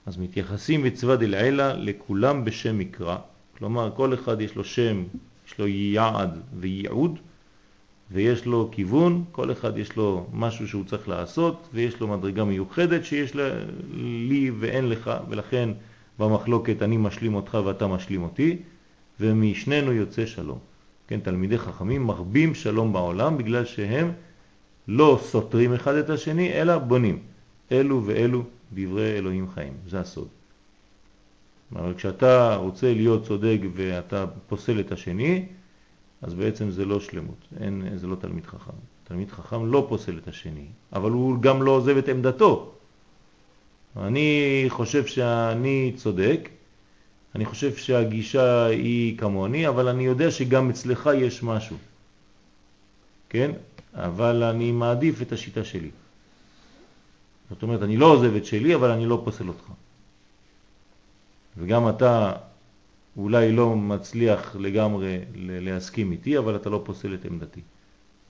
אז 0.07 0.18
מתייחסים 0.18 0.83
בצבא 0.83 1.16
דלעילה 1.16 1.72
לכולם 1.74 2.45
בשם 2.45 2.79
מקרא, 2.79 3.16
כלומר 3.59 3.91
כל 3.97 4.14
אחד 4.14 4.41
יש 4.41 4.55
לו 4.55 4.64
שם, 4.64 5.05
יש 5.47 5.59
לו 5.59 5.66
יעד 5.66 6.41
וייעוד, 6.61 7.18
ויש 8.11 8.47
לו 8.47 8.68
כיוון, 8.72 9.24
כל 9.33 9.53
אחד 9.53 9.79
יש 9.79 9.97
לו 9.97 10.27
משהו 10.33 10.68
שהוא 10.68 10.85
צריך 10.85 11.09
לעשות, 11.09 11.68
ויש 11.72 12.01
לו 12.01 12.09
מדרגה 12.09 12.45
מיוחדת 12.45 13.05
שיש 13.05 13.33
לי 13.95 14.51
ואין 14.59 14.89
לך, 14.89 15.11
ולכן 15.29 15.68
במחלוקת 16.18 16.83
אני 16.83 16.97
משלים 16.97 17.35
אותך 17.35 17.59
ואתה 17.64 17.87
משלים 17.87 18.22
אותי, 18.22 18.57
ומשנינו 19.20 19.93
יוצא 19.93 20.27
שלום. 20.27 20.59
כן, 21.09 21.20
תלמידי 21.20 21.59
חכמים 21.59 22.03
מרבים 22.03 22.55
שלום 22.55 22.93
בעולם 22.93 23.39
בגלל 23.39 23.64
שהם 23.64 24.12
לא 24.89 25.18
סותרים 25.22 25.74
אחד 25.74 25.95
את 25.95 26.11
השני, 26.11 26.53
אלא 26.53 26.78
בונים. 26.78 27.18
אלו 27.72 28.03
ואלו 28.07 28.43
דברי 28.72 29.18
אלוהים 29.18 29.51
חיים, 29.55 29.72
זה 29.89 30.01
הסוד. 30.01 30.28
אבל 31.72 31.95
כשאתה 31.95 32.57
רוצה 32.57 32.95
להיות 32.95 33.24
צודק 33.24 33.59
ואתה 33.74 34.24
פוסל 34.49 34.80
את 34.80 34.93
השני, 34.93 35.47
אז 36.22 36.34
בעצם 36.34 36.70
זה 36.70 36.84
לא 36.84 37.01
שלמות, 37.01 37.49
אין, 37.61 37.82
זה 37.97 38.07
לא 38.07 38.16
תלמיד 38.16 38.47
חכם. 38.47 38.72
תלמיד 39.05 39.30
חכם 39.30 39.66
לא 39.72 39.87
פוסל 39.89 40.18
את 40.18 40.28
השני, 40.28 40.66
אבל 40.93 41.11
הוא 41.11 41.43
גם 41.43 41.62
לא 41.62 41.70
עוזב 41.70 41.97
את 41.97 42.09
עמדתו. 42.09 42.72
אני 43.97 44.64
חושב 44.68 45.07
שאני 45.07 45.93
צודק, 45.97 46.49
אני 47.34 47.45
חושב 47.45 47.76
שהגישה 47.76 48.66
היא 48.66 49.18
כמוני, 49.18 49.68
אבל 49.68 49.89
אני 49.89 50.07
יודע 50.07 50.30
שגם 50.30 50.70
אצלך 50.70 51.11
יש 51.18 51.43
משהו. 51.43 51.76
כן? 53.37 53.51
אבל 53.95 54.43
אני 54.43 54.72
מעדיף 54.72 55.22
את 55.22 55.32
השיטה 55.32 55.64
שלי. 55.64 55.91
זאת 57.51 57.62
אומרת, 57.62 57.82
אני 57.82 57.97
לא 57.97 58.07
עוזב 58.07 58.34
את 58.34 58.45
שלי, 58.45 58.74
אבל 58.74 58.91
אני 58.91 59.07
לא 59.07 59.22
פוסל 59.24 59.49
אותך. 59.49 59.64
וגם 61.57 61.89
אתה 61.89 62.32
אולי 63.16 63.53
לא 63.53 63.76
מצליח 63.76 64.57
לגמרי 64.57 65.18
להסכים 65.37 66.12
איתי, 66.12 66.39
אבל 66.39 66.57
אתה 66.57 66.70
לא 66.70 66.82
פוסל 66.84 67.14
את 67.14 67.24
עמדתי. 67.24 67.61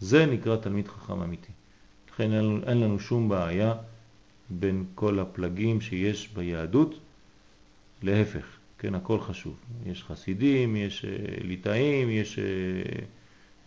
זה 0.00 0.26
נקרא 0.26 0.56
תלמיד 0.56 0.88
חכם 0.88 1.22
אמיתי. 1.22 1.52
לכן 2.12 2.32
אין 2.66 2.80
לנו 2.80 3.00
שום 3.00 3.28
בעיה 3.28 3.74
בין 4.50 4.84
כל 4.94 5.18
הפלגים 5.18 5.80
שיש 5.80 6.28
ביהדות, 6.28 6.94
להפך, 8.02 8.46
כן, 8.78 8.94
הכל 8.94 9.20
חשוב. 9.20 9.56
יש 9.86 10.04
חסידים, 10.04 10.76
יש 10.76 11.04
אה, 11.04 11.10
ליטאים, 11.44 12.10
יש 12.10 12.38
אה, 12.38 12.44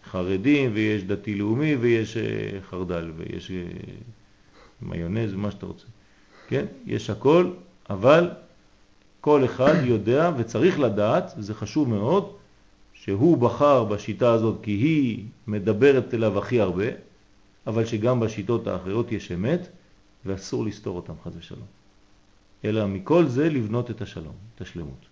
חרדים, 0.06 0.72
ויש 0.74 1.04
דתי-לאומי, 1.04 1.76
ויש 1.76 2.18
אה, 2.18 2.62
חרדל, 2.70 3.12
ויש 3.18 3.52
מיונז, 4.82 5.34
מה 5.34 5.52
שאתה 5.52 5.66
רוצה. 5.66 5.86
כן, 6.48 6.66
יש 6.86 7.10
הכל, 7.10 7.52
אבל 7.90 8.30
כל 9.22 9.46
אחד 9.46 9.74
יודע 9.84 10.32
וצריך 10.38 10.80
לדעת, 10.80 11.34
זה 11.38 11.54
חשוב 11.54 11.90
מאוד, 11.90 12.36
שהוא 12.94 13.38
בחר 13.38 13.84
בשיטה 13.84 14.32
הזאת 14.32 14.58
כי 14.62 14.72
היא 14.72 15.26
מדברת 15.48 16.14
אליו 16.14 16.38
הכי 16.38 16.62
הרבה, 16.62 16.86
אבל 17.68 17.86
שגם 17.86 18.20
בשיטות 18.20 18.68
האחרות 18.68 19.12
יש 19.12 19.32
אמת, 19.32 19.68
ואסור 20.26 20.66
לסתור 20.66 20.96
אותם 20.96 21.14
חז 21.24 21.38
ושלום. 21.38 21.66
אלא 22.66 22.88
מכל 22.88 23.26
זה 23.26 23.50
לבנות 23.50 23.92
את 23.92 24.02
השלום, 24.02 24.34
את 24.56 24.62
השלמות. 24.62 25.06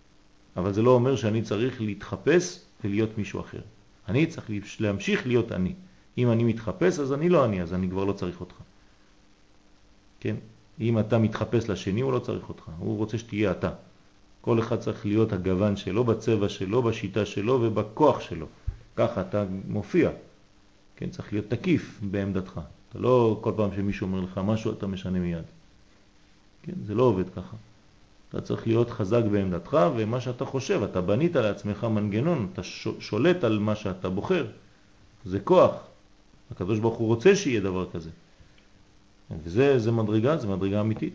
אבל 0.57 0.73
זה 0.73 0.81
לא 0.81 0.91
אומר 0.91 1.15
שאני 1.15 1.41
צריך 1.41 1.81
להתחפש 1.81 2.59
ולהיות 2.83 3.17
מישהו 3.17 3.39
אחר. 3.39 3.61
אני 4.07 4.25
צריך 4.25 4.49
להמשיך 4.79 5.27
להיות 5.27 5.51
אני. 5.51 5.73
אם 6.17 6.31
אני 6.31 6.43
מתחפש 6.43 6.99
אז 6.99 7.13
אני 7.13 7.29
לא 7.29 7.45
אני, 7.45 7.61
אז 7.61 7.73
אני 7.73 7.89
כבר 7.89 8.03
לא 8.05 8.13
צריך 8.13 8.39
אותך. 8.39 8.55
כן? 10.19 10.35
אם 10.79 10.99
אתה 10.99 11.17
מתחפש 11.17 11.69
לשני 11.69 12.01
הוא 12.01 12.11
לא 12.13 12.19
צריך 12.19 12.49
אותך, 12.49 12.69
הוא 12.77 12.97
רוצה 12.97 13.17
שתהיה 13.17 13.51
אתה. 13.51 13.69
כל 14.41 14.59
אחד 14.59 14.79
צריך 14.79 15.05
להיות 15.05 15.33
הגוון 15.33 15.75
שלו, 15.75 16.03
בצבע 16.03 16.49
שלו, 16.49 16.83
בשיטה 16.83 17.25
שלו 17.25 17.59
ובכוח 17.61 18.21
שלו. 18.21 18.45
ככה 18.95 19.21
אתה 19.21 19.45
מופיע. 19.67 20.09
כן, 20.95 21.09
צריך 21.09 21.33
להיות 21.33 21.45
תקיף 21.49 21.99
בעמדתך. 22.11 22.59
אתה 22.89 22.99
לא 22.99 23.39
כל 23.41 23.51
פעם 23.55 23.69
שמישהו 23.75 24.07
אומר 24.07 24.21
לך 24.21 24.41
משהו 24.43 24.71
אתה 24.71 24.87
משנה 24.87 25.19
מיד. 25.19 25.43
כן, 26.63 26.73
זה 26.85 26.95
לא 26.95 27.03
עובד 27.03 27.29
ככה. 27.29 27.57
אתה 28.29 28.41
צריך 28.41 28.67
להיות 28.67 28.89
חזק 28.91 29.23
בעמדתך 29.31 29.77
ומה 29.95 30.21
שאתה 30.21 30.45
חושב, 30.45 30.83
אתה 30.83 31.01
בנית 31.01 31.35
לעצמך 31.35 31.83
מנגנון, 31.83 32.47
אתה 32.53 32.63
שולט 32.99 33.43
על 33.43 33.59
מה 33.59 33.75
שאתה 33.75 34.09
בוחר. 34.09 34.45
זה 35.25 35.39
כוח. 35.39 35.73
הקדוש 36.51 36.79
ברוך 36.79 36.97
הוא 36.97 37.07
רוצה 37.07 37.35
שיהיה 37.35 37.61
דבר 37.61 37.89
כזה. 37.93 38.09
וזה 39.43 39.79
זה 39.79 39.91
מדרגה, 39.91 40.37
זה 40.37 40.47
מדרגה 40.47 40.81
אמיתית. 40.81 41.13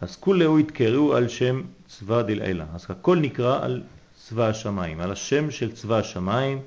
אז 0.00 0.16
כולהו 0.16 0.58
התקראו 0.58 1.14
על 1.14 1.28
שם 1.28 1.62
צבא 1.86 2.22
דלעילה. 2.22 2.66
אז 2.74 2.86
הכל 2.88 3.18
נקרא 3.18 3.64
על 3.64 3.82
צבא 4.14 4.48
השמיים, 4.48 5.00
על 5.00 5.12
השם 5.12 5.50
של 5.50 5.72
צבא 5.72 5.98
השמיים, 5.98 6.60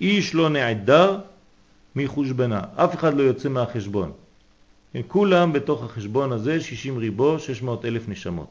איש 0.00 0.34
לא 0.34 0.48
נעדר 0.48 1.20
מחושבנה, 1.96 2.60
אף 2.76 2.94
אחד 2.94 3.14
לא 3.14 3.22
יוצא 3.22 3.48
מהחשבון. 3.48 4.12
כולם 5.08 5.52
בתוך 5.52 5.82
החשבון 5.82 6.32
הזה 6.32 6.60
60 6.60 6.98
ריבו 6.98 7.38
600 7.38 7.84
אלף 7.84 8.08
נשמות. 8.08 8.50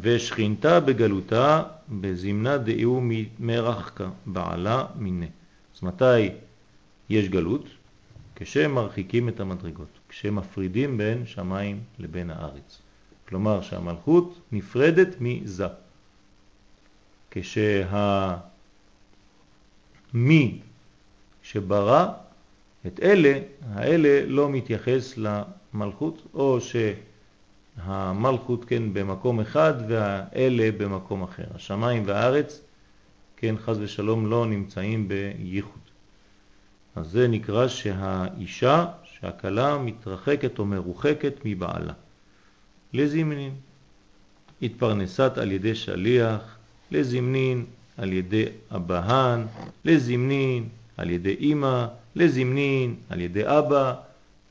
ושכינתה 0.00 0.80
בגלותה 0.80 1.62
בזמנה 1.88 2.58
דאיהו 2.58 3.02
מרחקה 3.38 4.10
בעלה 4.26 4.86
מיני. 4.96 5.28
אז 5.76 5.82
מתי 5.82 6.28
יש 7.08 7.28
גלות? 7.28 7.64
כשמרחיקים 8.36 9.28
את 9.28 9.40
המדרגות, 9.40 9.98
כשמפרידים 10.08 10.98
בין 10.98 11.26
שמיים 11.26 11.80
לבין 11.98 12.30
הארץ. 12.30 12.78
כלומר 13.28 13.60
שהמלכות 13.62 14.40
נפרדת 14.52 15.08
מזה. 15.20 15.66
כשהמי 17.30 18.40
שברא 21.42 22.06
את 22.86 23.00
אלה, 23.02 23.38
האלה 23.72 24.26
לא 24.26 24.48
מתייחס 24.48 25.14
למלכות, 25.16 26.22
או 26.34 26.58
שהמלכות 27.78 28.64
כן 28.64 28.94
במקום 28.94 29.40
אחד 29.40 29.74
והאלה 29.88 30.70
במקום 30.78 31.22
אחר. 31.22 31.44
השמיים 31.54 32.02
והארץ, 32.06 32.60
כן 33.36 33.54
חז 33.58 33.78
ושלום, 33.80 34.26
לא 34.26 34.46
נמצאים 34.46 35.08
בייחוד. 35.08 35.80
אז 36.96 37.06
זה 37.06 37.28
נקרא 37.28 37.68
שהאישה, 37.68 38.86
שהכלה 39.04 39.78
מתרחקת 39.78 40.58
או 40.58 40.64
מרוחקת 40.64 41.34
מבעלה. 41.44 41.92
לזמנין, 42.92 43.54
התפרנסת 44.62 45.38
על 45.38 45.52
ידי 45.52 45.74
שליח, 45.74 46.56
לזמנין 46.90 47.64
על 47.96 48.12
ידי 48.12 48.44
אבהן, 48.74 49.46
לזמנין 49.84 50.68
על 50.96 51.10
ידי 51.10 51.36
אמא, 51.40 51.86
לזמנין 52.18 52.94
על 53.08 53.20
ידי 53.20 53.42
אבא, 53.46 53.94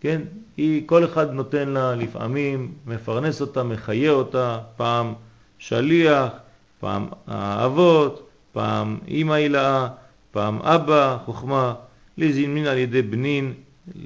כן? 0.01 0.22
היא, 0.57 0.84
כל 0.86 1.05
אחד 1.05 1.34
נותן 1.34 1.70
לה 1.70 1.95
לפעמים, 1.95 2.72
מפרנס 2.86 3.41
אותה, 3.41 3.63
מחיה 3.63 4.11
אותה, 4.11 4.59
פעם 4.78 5.13
שליח, 5.57 6.32
פעם 6.80 7.07
האבות, 7.28 8.30
פעם 8.51 8.97
אמא 9.07 9.34
הילאה, 9.34 9.88
פעם 10.32 10.61
אבא, 10.61 11.18
חוכמה, 11.26 11.74
לזמנין 12.18 12.65
על 12.65 12.78
ידי 12.78 13.01
בנין, 13.01 13.53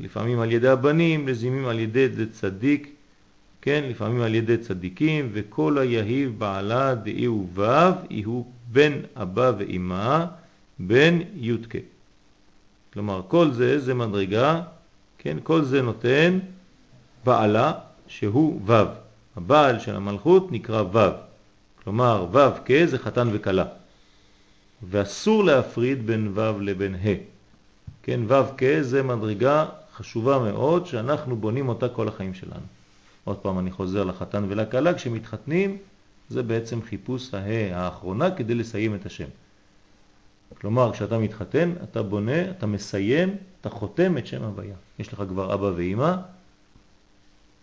לפעמים 0.01 0.39
על 0.39 0.51
ידי 0.51 0.67
הבנים, 0.67 1.27
לזמנין 1.27 1.65
על 1.65 1.79
ידי 1.79 2.07
צדיק, 2.31 2.95
כן, 3.61 3.83
לפעמים 3.89 4.21
על 4.21 4.35
ידי 4.35 4.57
צדיקים, 4.57 5.29
וכל 5.33 5.77
היהיב 5.77 6.39
בעלה 6.39 6.95
דאי 6.95 7.27
ובב, 7.27 7.93
יהיו 8.09 8.43
בן 8.71 8.93
אבא 9.15 9.51
ואימה, 9.57 10.25
בן 10.79 11.19
יודקה. 11.33 11.79
כלומר, 12.93 13.21
כל 13.27 13.51
זה, 13.51 13.79
זה 13.79 13.93
מדרגה, 13.93 14.61
כן, 15.17 15.37
כל 15.43 15.63
זה 15.63 15.81
נותן 15.81 16.39
בעלה 17.23 17.73
שהוא 18.07 18.61
וו. 18.65 18.85
הבעל 19.35 19.79
של 19.79 19.95
המלכות 19.95 20.51
נקרא 20.51 20.81
וו. 20.81 21.11
כלומר, 21.83 22.27
וו 22.31 22.51
כ 22.65 22.71
זה 22.85 22.97
חתן 22.97 23.27
וקלה. 23.31 23.65
ואסור 24.89 25.43
להפריד 25.43 26.07
בין 26.07 26.31
וו 26.35 26.59
לבין 26.59 26.95
ה. 26.95 27.07
כן, 28.03 28.19
וו 28.27 28.43
כ 28.57 28.63
זה 28.81 29.03
מדרגה 29.03 29.65
חשובה 29.93 30.39
מאוד 30.39 30.85
שאנחנו 30.85 31.35
בונים 31.35 31.69
אותה 31.69 31.89
כל 31.89 32.07
החיים 32.07 32.33
שלנו. 32.33 32.65
עוד 33.23 33.37
פעם 33.37 33.59
אני 33.59 33.71
חוזר 33.71 34.03
לחתן 34.03 34.45
ולקלה, 34.49 34.93
כשמתחתנים 34.93 35.77
זה 36.29 36.43
בעצם 36.43 36.81
חיפוש 36.81 37.33
הה 37.33 37.75
האחרונה 37.75 38.31
כדי 38.31 38.55
לסיים 38.55 38.95
את 38.95 39.05
השם. 39.05 39.27
כלומר, 40.61 40.91
כשאתה 40.93 41.17
מתחתן, 41.17 41.73
אתה 41.83 42.03
בונה, 42.03 42.49
אתה 42.51 42.67
מסיים, 42.67 43.35
אתה 43.61 43.69
חותם 43.69 44.17
את 44.17 44.27
שם 44.27 44.43
הוויה. 44.43 44.75
יש 44.99 45.13
לך 45.13 45.23
כבר 45.29 45.53
אבא 45.53 45.71
ואימא, 45.75 46.15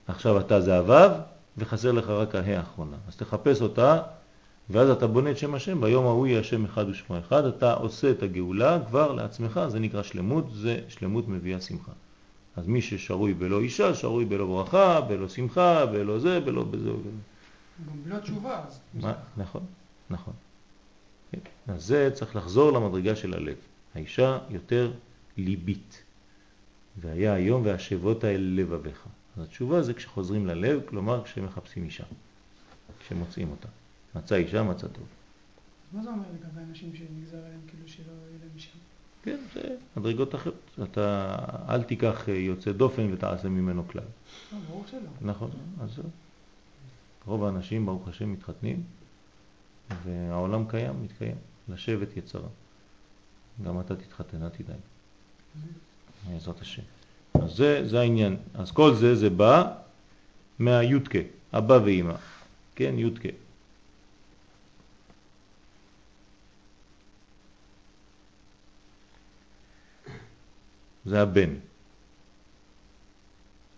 עכשיו 0.08 0.40
אתה 0.40 0.60
זה 0.60 0.78
הוו, 0.78 1.10
וחסר 1.58 1.92
לך 1.92 2.08
רק 2.08 2.34
הה 2.34 2.58
האחרונה. 2.58 2.96
אז 3.08 3.16
תחפש 3.16 3.62
אותה, 3.62 4.02
ואז 4.70 4.90
אתה 4.90 5.06
בונה 5.06 5.30
את 5.30 5.38
שם 5.38 5.54
השם, 5.54 5.80
ביום 5.80 6.06
ההוא 6.06 6.26
יהיה 6.26 6.40
השם 6.40 6.64
אחד 6.64 6.88
ושמו 6.88 7.18
אחד, 7.18 7.44
אתה 7.44 7.74
עושה 7.74 8.10
את 8.10 8.22
הגאולה 8.22 8.78
כבר 8.88 9.12
לעצמך, 9.12 9.60
זה 9.68 9.78
נקרא 9.78 10.02
שלמות, 10.02 10.44
זה 10.52 10.80
שלמות 10.88 11.28
מביאה 11.28 11.60
שמחה. 11.60 11.92
אז 12.56 12.66
מי 12.66 12.82
ששרוי 12.82 13.34
בלא 13.34 13.60
אישה, 13.60 13.94
שרוי 13.94 14.24
בלא 14.24 14.46
ברכה, 14.46 15.00
בלא 15.00 15.28
שמחה, 15.28 15.86
בלא 15.86 16.18
זה, 16.18 16.40
בלא 16.40 16.64
בזה. 16.64 16.90
גם 16.90 18.02
בלא 18.04 18.18
תשובה. 18.18 18.64
נכון, 19.36 19.62
נכון. 20.10 20.34
אז 21.68 21.84
זה 21.84 22.10
צריך 22.14 22.36
לחזור 22.36 22.72
למדרגה 22.72 23.16
של 23.16 23.34
הלב. 23.34 23.56
האישה 23.94 24.38
יותר 24.50 24.92
ליבית. 25.36 26.02
והיה 27.00 27.32
היום 27.34 27.62
והשבות 27.64 28.24
האל 28.24 28.54
לבביך. 28.56 29.06
אז 29.36 29.42
התשובה 29.44 29.82
זה 29.82 29.94
כשחוזרים 29.94 30.46
ללב, 30.46 30.80
כלומר 30.86 31.24
כשמחפשים 31.24 31.84
אישה, 31.84 32.04
כשמוצאים 33.00 33.50
אותה. 33.50 33.68
מצא 34.14 34.34
אישה, 34.34 34.62
מצא 34.62 34.88
טוב. 34.88 35.06
מה 35.92 36.02
זה 36.02 36.08
אומר 36.08 36.24
לגבי 36.34 36.60
אנשים 36.68 36.90
שנגזר 36.94 37.36
עליהם 37.36 37.60
כאילו 37.66 37.88
שלא 37.88 38.04
יהיה 38.04 38.38
להם 38.40 38.50
אישה? 38.54 38.70
כן, 39.22 39.38
זה 39.54 39.76
מדרגות 39.96 40.34
אחרות. 40.34 40.78
אתה 40.82 41.34
אל 41.68 41.82
תיקח 41.82 42.28
יוצא 42.28 42.72
דופן 42.72 43.12
ותעשה 43.12 43.48
ממנו 43.48 43.88
כלל. 43.88 44.02
לא, 44.52 44.58
ברור 44.68 44.84
שלא. 44.90 45.00
נכון, 45.20 45.50
אז 45.80 45.90
זהו. 45.94 46.04
רוב 47.26 47.44
האנשים, 47.44 47.86
ברוך 47.86 48.08
השם, 48.08 48.32
מתחתנים, 48.32 48.82
והעולם 50.04 50.68
קיים, 50.68 51.02
מתקיים, 51.02 51.36
לשבת 51.68 52.16
יצרה. 52.16 52.48
גם 53.64 53.80
אתה 53.80 53.96
תתחתן, 53.96 54.42
אל 54.42 54.48
תדאג. 54.48 54.76
בעזרת 56.28 56.60
השם. 56.60 56.82
אז 57.34 57.50
זה, 57.56 57.88
זה 57.88 58.00
העניין. 58.00 58.36
אז 58.54 58.70
כל 58.70 58.94
זה, 58.94 59.14
זה 59.14 59.30
בא 59.30 59.74
מהיודקה, 60.58 61.18
אבא 61.52 61.78
ואימא. 61.84 62.14
כן, 62.74 62.94
יודקה. 62.98 63.28
זה 71.04 71.22
הבן. 71.22 71.54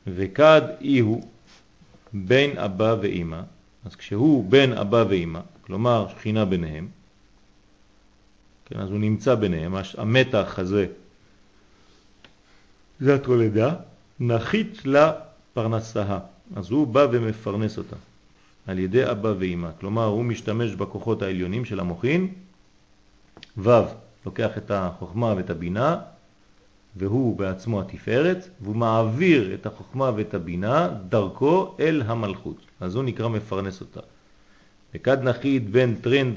וכד 0.06 0.62
אי 0.80 0.98
הוא 0.98 1.28
בין 2.12 2.58
אבא 2.58 2.96
ואימא, 3.02 3.42
אז 3.84 3.96
כשהוא 3.96 4.50
בין 4.50 4.72
אבא 4.72 5.04
ואימא, 5.08 5.40
כלומר 5.60 6.08
שכינה 6.08 6.44
ביניהם, 6.44 6.88
כן, 8.70 8.80
אז 8.80 8.90
הוא 8.90 8.98
נמצא 8.98 9.34
ביניהם, 9.34 9.74
המתח 9.98 10.58
הזה, 10.58 10.86
זה 13.00 13.14
התולדה, 13.14 13.74
נחית 14.20 14.82
לפרנסה, 14.84 16.18
אז 16.56 16.70
הוא 16.70 16.86
בא 16.86 17.06
ומפרנס 17.12 17.78
אותה. 17.78 17.96
על 18.66 18.78
ידי 18.78 19.10
אבא 19.10 19.34
ואימא, 19.38 19.70
כלומר 19.80 20.04
הוא 20.04 20.24
משתמש 20.24 20.74
בכוחות 20.74 21.22
העליונים 21.22 21.64
של 21.64 21.80
המוחין, 21.80 22.28
ו' 23.58 23.70
לוקח 24.26 24.58
את 24.58 24.70
החוכמה 24.70 25.34
ואת 25.36 25.50
הבינה, 25.50 25.96
והוא 26.96 27.36
בעצמו 27.38 27.80
התפארת, 27.80 28.48
והוא 28.60 28.76
מעביר 28.76 29.54
את 29.54 29.66
החוכמה 29.66 30.10
ואת 30.16 30.34
הבינה 30.34 30.88
דרכו 31.08 31.74
אל 31.80 32.02
המלכות. 32.06 32.56
אז 32.80 32.94
הוא 32.94 33.04
נקרא 33.04 33.28
מפרנס 33.28 33.80
אותה. 33.80 34.00
וכד 34.94 35.22
נחית 35.22 35.70
בין 35.70 35.94
טרן 35.94 36.34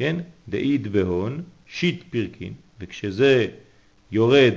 כן, 0.00 0.16
דאית 0.48 0.86
בהון, 0.86 1.42
שיט 1.66 2.02
פירקין, 2.10 2.54
וכשזה 2.80 3.46
יורד, 4.12 4.54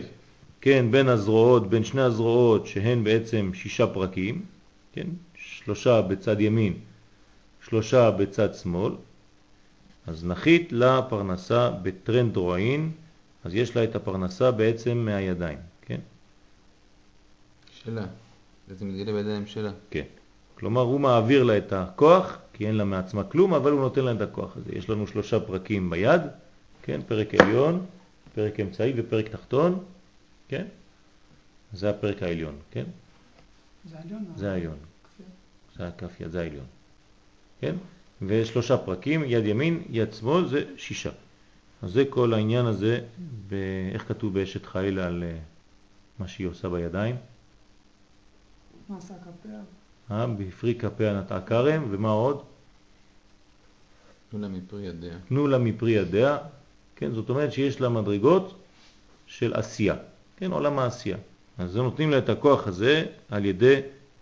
כן, 0.62 0.86
בין 0.92 1.10
הזרועות, 1.10 1.70
בין 1.70 1.84
שני 1.84 2.02
הזרועות, 2.02 2.68
שהן 2.68 3.04
בעצם 3.04 3.52
שישה 3.54 3.88
פרקים, 3.88 4.46
כן, 4.94 5.08
שלושה 5.36 6.02
בצד 6.02 6.42
ימין, 6.42 6.74
שלושה 7.62 8.12
בצד 8.12 8.54
שמאל, 8.54 8.94
אז 10.08 10.26
נחית 10.26 10.72
לה 10.72 11.02
פרנסה 11.10 11.70
בטרן 11.70 12.32
דרועין, 12.32 12.92
אז 13.44 13.56
יש 13.56 13.76
לה 13.76 13.84
את 13.84 13.96
הפרנסה 13.96 14.52
בעצם 14.52 14.98
מהידיים, 14.98 15.60
כן? 15.82 16.00
שלה. 17.84 18.06
זה 18.68 18.86
מתגלה 18.86 19.12
בידיים 19.12 19.46
שלה. 19.46 19.72
כן. 19.90 20.06
כלומר, 20.56 20.82
הוא 20.82 21.00
מעביר 21.00 21.44
לה 21.44 21.58
את 21.58 21.74
הכוח, 21.74 22.38
כי 22.54 22.68
אין 22.68 22.76
לה 22.76 22.84
מעצמה 22.84 23.24
כלום, 23.24 23.54
אבל 23.54 23.72
הוא 23.72 23.82
נותן 23.82 24.06
לה 24.06 24.12
את 24.12 24.22
הכוח 24.22 24.58
הזה. 24.58 24.72
יש 24.76 24.90
לנו 24.90 25.08
שלושה 25.08 25.40
פרקים 25.40 25.90
ביד, 25.90 26.22
כן? 26.82 27.02
פרק 27.08 27.36
עליון, 27.36 27.86
פרק 28.36 28.60
אמצעי 28.60 28.94
ופרק 28.96 29.30
תחתון, 29.30 29.84
כן? 30.48 30.66
זה 31.74 31.90
הפרק 31.90 32.24
העליון, 32.24 32.56
כן? 32.72 32.84
זה 33.90 33.98
העליון? 33.98 34.26
זה 34.36 34.52
העליון. 34.52 34.78
זה 35.78 35.88
הכף 35.88 36.22
יד, 36.22 36.32
זה 36.32 36.42
העליון. 36.42 36.66
כן? 37.60 37.76
ושלושה 38.22 38.78
פרקים, 38.78 39.24
יד 39.26 39.46
ימין, 39.46 39.84
יד 39.90 40.14
שמאל, 40.14 40.48
זה 40.48 40.64
שישה. 40.78 41.12
אז 41.82 41.92
זה 41.92 42.04
כל 42.10 42.34
העניין 42.34 42.66
הזה, 42.66 43.00
איך 43.94 44.08
כתוב 44.08 44.34
באשת 44.34 44.66
חיל 44.66 45.00
על 45.00 45.24
אה, 45.24 45.38
מה 46.20 46.28
שהיא 46.28 46.48
עושה 46.48 46.70
בידיים? 46.70 47.16
מה 48.90 48.98
עשה 48.98 49.14
כפיה? 49.14 49.60
בפרי 50.38 50.76
כפיה 50.76 51.20
נטעה 51.20 51.42
כרם, 51.42 51.84
ומה 51.90 52.10
עוד? 52.10 52.42
תנו 54.32 54.42
לה 54.42 54.48
מפרי 54.48 54.86
ידיה. 54.86 55.14
תנו 55.28 55.48
לה 55.48 55.58
מפרי 55.58 55.92
ידיה, 55.92 56.38
כן, 56.96 57.12
זאת 57.12 57.30
אומרת 57.30 57.54
שיש 57.54 57.82
לה 57.82 57.90
מדרגות 57.90 58.54
של 59.28 59.54
עשייה, 59.54 59.96
כן, 60.38 60.52
עולם 60.52 60.80
העשייה. 60.80 61.18
אז 61.58 61.78
נותנים 61.78 62.12
לה 62.12 62.18
את 62.18 62.30
הכוח 62.30 62.68
הזה 62.68 63.06
על 63.30 63.46
ידי 63.46 63.80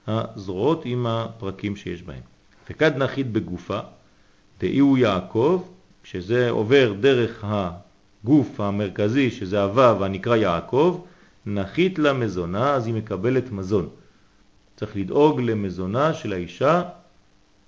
הזרועות 0.07 0.81
עם 0.85 1.07
הפרקים 1.07 1.75
שיש 1.75 2.03
בהם. 2.03 2.21
וכד 2.69 2.97
נחית 2.97 3.31
בגופה, 3.31 3.79
תאי 4.57 4.79
הוא 4.79 4.97
יעקב, 4.97 5.63
שזה 6.03 6.49
עובר 6.49 6.93
דרך 6.99 7.45
הגוף 7.47 8.59
המרכזי, 8.59 9.31
שזה 9.31 9.63
הוו 9.63 10.05
הנקרא 10.05 10.35
יעקב, 10.35 11.01
נחית 11.45 11.99
לה 11.99 12.13
מזונה, 12.13 12.73
אז 12.73 12.87
היא 12.87 12.93
מקבלת 12.93 13.51
מזון. 13.51 13.89
צריך 14.81 14.95
לדאוג 14.95 15.41
למזונה 15.41 16.13
של 16.13 16.33
האישה, 16.33 16.83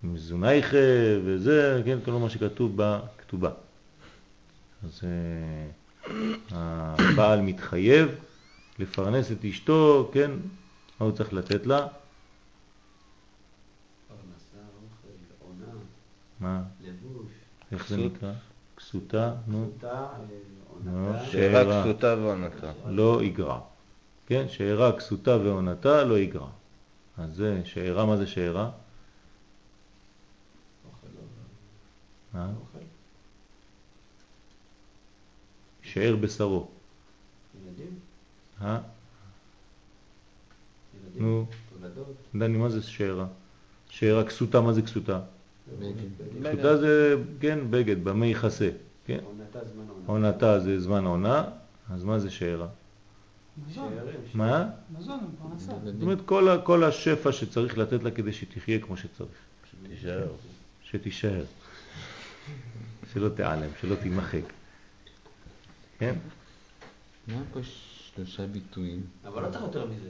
מזונייך 0.03 0.74
וזה, 1.26 1.82
כן, 1.86 1.97
כל 2.05 2.11
מה 2.11 2.30
שכתוב 2.30 2.72
בכתובה. 2.76 3.49
אז 4.84 5.01
uh, 5.01 6.53
הבעל 6.53 7.41
מתחייב 7.41 8.09
לפרנס 8.80 9.32
את 9.32 9.45
אשתו, 9.45 10.09
כן, 10.14 10.32
מה 10.99 11.05
הוא 11.05 11.11
צריך 11.11 11.34
לתת 11.34 11.66
לה? 11.66 11.88
מה? 16.39 16.61
לבוש, 16.82 17.32
איך 17.72 17.88
זה. 17.89 17.97
נקרא? 17.97 18.32
כסותה, 18.78 19.34
נו, 19.47 19.70
כסותה, 19.80 20.07
אה. 20.88 21.26
שאירה 21.26 21.84
כסותה 21.84 22.16
ועונתה. 22.20 22.72
לא 22.88 23.24
יגרע. 23.24 23.59
כן, 24.28 24.45
שאירה 24.49 24.97
כסותה 24.97 25.38
ועונתה 25.38 26.03
לא 26.03 26.20
יגרע. 26.20 26.49
אז 27.18 27.36
זה 27.36 27.61
שאירה, 27.66 28.05
מה 28.05 28.18
זה 28.18 28.28
שאירה? 28.28 28.72
אה? 32.36 32.47
שאר 35.82 36.16
בשרו. 36.16 36.68
ילדים, 37.64 37.99
אה? 38.61 38.80
ילדים, 40.95 41.24
נו, 41.24 41.45
תולדות. 41.70 42.16
דני, 42.36 42.57
מה 42.57 42.70
זה 42.70 42.82
שאירה? 42.82 43.26
שאירה 43.89 44.24
כסותה, 44.24 44.61
מה 44.61 44.74
זה 44.74 44.82
כסותה? 44.82 45.20
בגד. 45.80 46.53
כסותה 46.53 46.78
זה, 46.78 47.16
כן, 47.39 47.59
בגד, 47.72 48.03
במה 48.03 48.26
יכסה. 48.26 48.70
כן? 49.05 49.20
עונתה 49.24 49.66
זמן 49.66 49.84
עונה. 49.88 50.28
עונתה 50.28 50.59
זה 50.59 50.80
זמן 50.80 51.05
עונה, 51.05 51.43
אז 51.89 52.03
מה 52.03 52.20
זה 52.20 52.30
שאירה? 52.30 52.68
מה? 54.33 54.69
מזון, 54.97 55.35
פרנסה. 55.41 55.73
זאת 55.85 56.01
אומרת, 56.01 56.61
כל, 56.63 56.83
השפע 56.83 57.31
שצריך 57.31 57.77
לתת 57.77 58.03
לה 58.03 58.11
כדי 58.11 58.33
שתחיה 58.33 58.79
כמו 58.79 58.97
שצריך. 58.97 59.37
תישאר. 59.87 60.27
שתישאר. 60.83 61.45
שלא 63.13 63.29
תיעלם, 63.29 63.69
שלא 63.81 63.95
תימחק. 63.95 64.41
כן? 65.99 66.15
מה 67.27 67.41
פה 67.53 67.59
שלושה 67.63 68.47
ביטויים? 68.47 69.03
אבל 69.25 69.41
לא 69.41 69.51
צריך 69.51 69.63
יותר 69.63 69.85
מזה. 69.85 70.09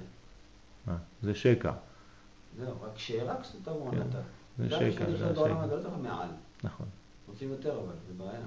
מה? 0.88 0.98
זה 1.24 1.36
שקע. 1.36 1.72
זהו, 2.60 2.82
רק 2.82 2.98
שאירה 2.98 3.42
כסותה 3.42 3.72
ועונתה. 3.72 4.20
זה 4.58 4.68
גם 4.68 4.80
שקע, 4.80 5.06
זה 5.06 5.30
השקע. 5.30 5.64
הזה 5.64 5.76
לא 5.76 5.82
צריך 5.82 5.94
מעל. 6.02 6.28
נכון. 6.64 6.88
רוצים 7.28 7.50
יותר 7.50 7.80
אבל, 7.80 7.96
זה 8.08 8.14
בעיה. 8.18 8.46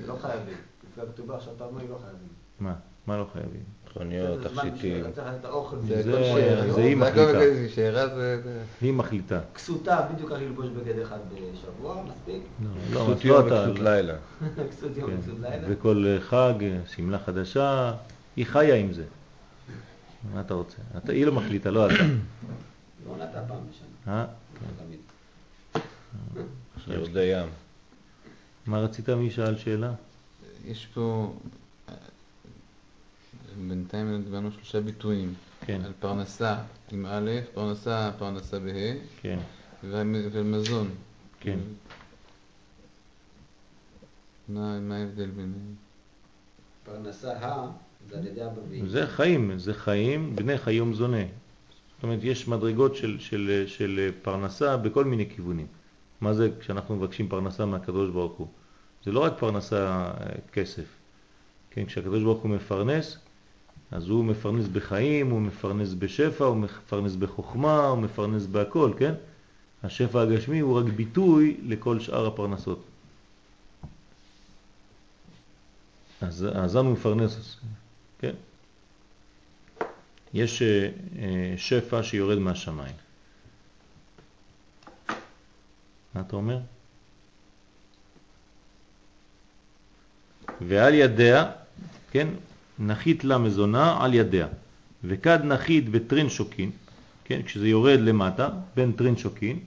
זה 0.00 0.06
לא 0.06 0.16
חייבים. 0.20 0.56
לפי 0.90 1.00
הכתובה 1.00 1.36
עכשיו 1.36 1.54
אתה 1.56 1.64
אומר 1.64 1.82
לא 1.82 1.98
חייבים. 2.02 2.28
מה? 2.60 2.74
מה 3.06 3.16
לא 3.18 3.26
חייבים? 3.32 3.62
זמן 3.94 4.42
תכשיטים. 4.42 5.04
זה 5.84 6.80
היא 6.82 6.96
מחליטה. 6.96 7.38
היא 8.80 8.92
מחליטה. 8.92 9.40
כסותה, 9.54 10.08
בדיוק 10.14 10.32
רק 10.32 10.40
ללבוש 10.42 10.66
בגד 10.68 10.98
אחד 10.98 11.18
בשבוע, 11.32 12.02
מספיק. 12.08 12.42
לא, 12.92 13.00
כסות 13.00 13.16
אז 13.16 13.24
יום 13.24 13.46
לא 13.46 13.54
וכסות 13.54 13.78
לילה. 13.78 14.14
כסות 14.70 14.96
יום 14.96 15.10
כן. 15.10 15.16
וכסות 15.18 15.40
לילה. 15.40 15.66
וכל 15.68 16.16
חג, 16.20 16.54
שמלה 16.86 17.18
חדשה, 17.18 17.92
היא 18.36 18.46
חיה 18.46 18.74
עם 18.74 18.92
זה. 18.92 19.04
מה 20.34 20.40
אתה 20.40 20.54
רוצה? 20.54 20.76
אתה, 20.96 21.12
היא 21.12 21.26
לא 21.26 21.32
מחליטה, 21.32 21.70
לא 21.70 21.86
אתה. 21.86 21.94
לא 21.94 23.16
נתה 23.16 23.40
פעם 23.48 23.58
בשנה. 23.70 24.14
אה? 24.14 24.26
לא 24.62 24.84
תמיד. 24.84 25.00
יורדי 26.98 27.24
ים. 27.24 27.48
מה 28.66 28.78
רצית? 28.78 29.08
מי 29.08 29.30
שאל 29.30 29.56
שאלה? 29.56 29.92
יש 30.64 30.86
פה... 30.94 31.32
בינתיים 33.68 34.22
דיברנו 34.24 34.52
שלושה 34.52 34.80
ביטויים. 34.80 35.34
כן, 35.66 35.80
על 35.84 35.92
פרנסה 36.00 36.56
עם 36.92 37.06
א', 37.06 37.30
פרנסה, 37.54 38.10
פרנסה 38.18 38.58
בה', 38.58 38.94
כן, 39.22 39.38
והמ- 39.84 40.28
ומזון. 40.32 40.90
כן. 41.40 41.58
מה 44.48 44.80
מה 44.80 44.96
ההבדל 44.96 45.26
ביניהם? 45.30 45.74
פרנסה 46.84 47.32
ה, 47.38 47.70
זה 48.10 48.18
על 48.18 48.26
ידי 48.26 48.44
אבא 48.44 48.60
ואמא. 48.70 48.88
זה 48.88 49.06
חיים, 49.06 49.58
זה 49.58 49.74
חיים, 49.74 50.36
בני 50.36 50.58
חיום 50.58 50.94
זונה. 50.94 51.22
זאת 51.96 52.02
אומרת, 52.02 52.18
יש 52.22 52.48
מדרגות 52.48 52.96
של, 52.96 53.16
של, 53.18 53.64
של 53.66 54.10
פרנסה 54.22 54.76
בכל 54.76 55.04
מיני 55.04 55.30
כיוונים. 55.30 55.66
מה 56.20 56.34
זה 56.34 56.50
כשאנחנו 56.60 56.96
מבקשים 56.96 57.28
פרנסה 57.28 57.66
מהקדוש 57.66 58.10
ברוך 58.10 58.32
הוא? 58.32 58.46
זה 59.04 59.12
לא 59.12 59.20
רק 59.20 59.32
פרנסה 59.38 59.86
אה, 59.86 60.12
כסף. 60.52 60.84
כן, 61.70 61.84
כשהקדוש 61.86 62.22
ברוך 62.22 62.42
הוא 62.42 62.50
מפרנס, 62.50 63.18
אז 63.94 64.08
הוא 64.08 64.24
מפרנס 64.24 64.66
בחיים, 64.66 65.30
הוא 65.30 65.40
מפרנס 65.40 65.94
בשפע, 65.98 66.44
הוא 66.44 66.56
מפרנס 66.56 67.14
בחוכמה, 67.14 67.86
הוא 67.86 67.98
מפרנס 67.98 68.46
בהכל, 68.46 68.92
כן? 68.98 69.14
השפע 69.82 70.22
הגשמי 70.22 70.60
הוא 70.60 70.78
רק 70.78 70.84
ביטוי 70.84 71.56
לכל 71.62 72.00
שאר 72.00 72.26
הפרנסות. 72.26 72.84
אז, 76.20 76.46
אז 76.54 76.76
אנו 76.76 76.92
מפרנס, 76.92 77.56
כן? 78.18 78.34
יש 80.34 80.62
אה, 80.62 80.88
שפע 81.56 82.02
שיורד 82.02 82.38
מהשמיים. 82.38 82.96
מה 86.14 86.20
אתה 86.20 86.36
אומר? 86.36 86.58
ועל 90.60 90.94
ידיה, 90.94 91.50
כן, 92.10 92.28
נחית 92.78 93.24
לה 93.24 93.38
מזונה 93.38 94.04
על 94.04 94.14
ידיה, 94.14 94.46
וכד 95.04 95.38
נחית 95.44 95.88
בטרין 95.88 96.28
שוקין, 96.28 96.70
כן, 97.24 97.40
כשזה 97.44 97.68
יורד 97.68 98.00
למטה, 98.00 98.48
בין 98.76 98.92
טרין 98.92 99.16
שוקין, 99.16 99.58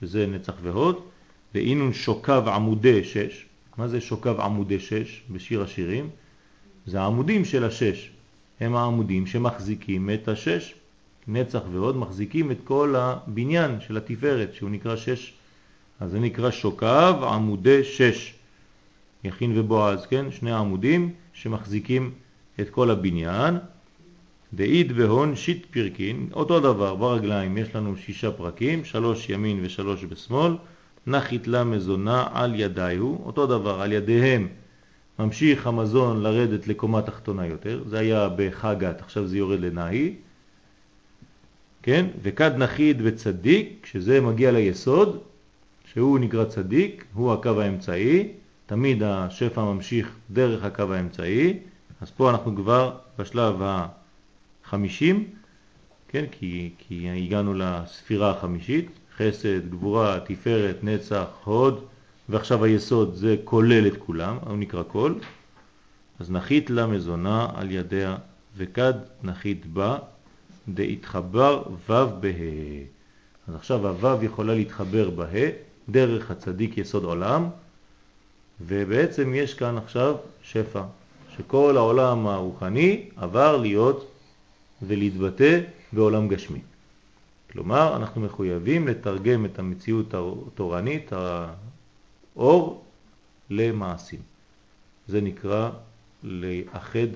שזה 0.00 0.26
נצח 0.26 0.54
והוד, 0.62 1.00
ואינון 1.54 1.92
שוקב 1.92 2.48
עמודי 2.48 3.04
שש. 3.04 3.46
מה 3.76 3.88
זה 3.88 4.00
שוקב 4.00 4.40
עמודי 4.40 4.80
שש 4.80 5.22
בשיר 5.30 5.62
השירים? 5.62 6.10
זה 6.86 7.00
העמודים 7.00 7.44
של 7.44 7.64
השש. 7.64 8.10
הם 8.60 8.76
העמודים 8.76 9.26
שמחזיקים 9.26 10.10
את 10.10 10.28
השש. 10.28 10.74
נצח 11.28 11.60
והוד 11.72 11.96
מחזיקים 11.96 12.50
את 12.50 12.56
כל 12.64 12.94
הבניין 12.98 13.80
של 13.80 13.96
התפארת, 13.96 14.54
שהוא 14.54 14.70
נקרא 14.70 14.96
שש. 14.96 15.32
אז 16.00 16.10
זה 16.10 16.20
נקרא 16.20 16.50
שוקב 16.50 17.24
עמודי 17.24 17.84
שש. 17.84 18.34
יכין 19.24 19.58
ובועז, 19.58 20.06
כן? 20.06 20.30
שני 20.30 20.52
העמודים 20.52 21.12
שמחזיקים 21.32 22.12
את 22.60 22.70
כל 22.70 22.90
הבניין. 22.90 23.58
דאית 24.54 24.86
והון 24.94 25.36
שיט 25.36 25.66
פרקין, 25.70 26.28
אותו 26.32 26.60
דבר, 26.60 26.94
ברגליים 26.94 27.58
יש 27.58 27.74
לנו 27.74 27.96
שישה 27.96 28.30
פרקים, 28.30 28.84
שלוש 28.84 29.30
ימין 29.30 29.60
ושלוש 29.62 30.04
בשמאל, 30.04 30.56
נחית 31.06 31.46
לה 31.46 31.64
מזונה 31.64 32.26
על 32.32 32.60
ידיו, 32.60 33.16
אותו 33.24 33.46
דבר, 33.46 33.80
על 33.80 33.92
ידיהם 33.92 34.48
ממשיך 35.18 35.66
המזון 35.66 36.22
לרדת 36.22 36.68
לקומה 36.68 37.02
תחתונה 37.02 37.46
יותר, 37.46 37.82
זה 37.86 37.98
היה 37.98 38.28
בחגת, 38.36 39.00
עכשיו 39.00 39.26
זה 39.26 39.38
יורד 39.38 39.60
לנאי, 39.60 40.14
כן? 41.82 42.06
וכד 42.22 42.50
נחית 42.56 42.96
וצדיק, 43.02 43.78
כשזה 43.82 44.20
מגיע 44.20 44.50
ליסוד, 44.50 45.18
שהוא 45.84 46.18
נקרא 46.18 46.44
צדיק, 46.44 47.04
הוא 47.14 47.32
הקו 47.32 47.60
האמצעי, 47.60 48.28
תמיד 48.66 49.02
השפע 49.02 49.64
ממשיך 49.64 50.16
דרך 50.30 50.64
הקו 50.64 50.94
האמצעי, 50.94 51.58
אז 52.00 52.10
פה 52.10 52.30
אנחנו 52.30 52.56
כבר 52.56 52.96
בשלב 53.18 53.62
החמישים, 54.64 55.28
כן? 56.08 56.24
כי, 56.30 56.70
כי 56.78 57.08
הגענו 57.10 57.54
לספירה 57.54 58.30
החמישית, 58.30 58.88
חסד, 59.16 59.70
גבורה, 59.70 60.20
תפארת, 60.20 60.76
נצח, 60.84 61.26
הוד, 61.44 61.84
ועכשיו 62.28 62.64
היסוד 62.64 63.14
זה 63.14 63.36
כולל 63.44 63.86
את 63.86 63.96
כולם, 63.98 64.38
הוא 64.46 64.56
נקרא 64.56 64.82
כל. 64.88 65.14
אז 66.20 66.30
נחית 66.30 66.70
לה 66.70 66.86
מזונה 66.86 67.48
על 67.54 67.70
ידיה, 67.70 68.16
וכד 68.56 68.94
נחית 69.22 69.66
בה, 69.66 69.98
דהתחבר 70.68 71.62
ו' 71.88 71.92
בה. 72.20 72.28
אז 73.48 73.54
עכשיו 73.54 73.86
הו' 73.86 74.24
יכולה 74.24 74.54
להתחבר 74.54 75.10
בה, 75.10 75.26
דרך 75.88 76.30
הצדיק 76.30 76.78
יסוד 76.78 77.04
עולם, 77.04 77.48
ובעצם 78.60 79.34
יש 79.34 79.54
כאן 79.54 79.78
עכשיו 79.78 80.16
שפע, 80.42 80.82
שכל 81.40 81.76
העולם 81.76 82.26
הרוחני 82.26 83.08
עבר 83.16 83.56
להיות 83.56 84.10
ולהתבטא 84.82 85.60
בעולם 85.92 86.28
גשמי. 86.28 86.60
כלומר, 87.52 87.96
אנחנו 87.96 88.20
מחויבים 88.20 88.88
לתרגם 88.88 89.44
את 89.44 89.58
המציאות 89.58 90.14
התורנית 90.14 91.10
אור 92.36 92.84
למעשים. 93.50 94.20
זה 95.08 95.20
נקרא 95.20 95.70
לאחד 96.22 97.08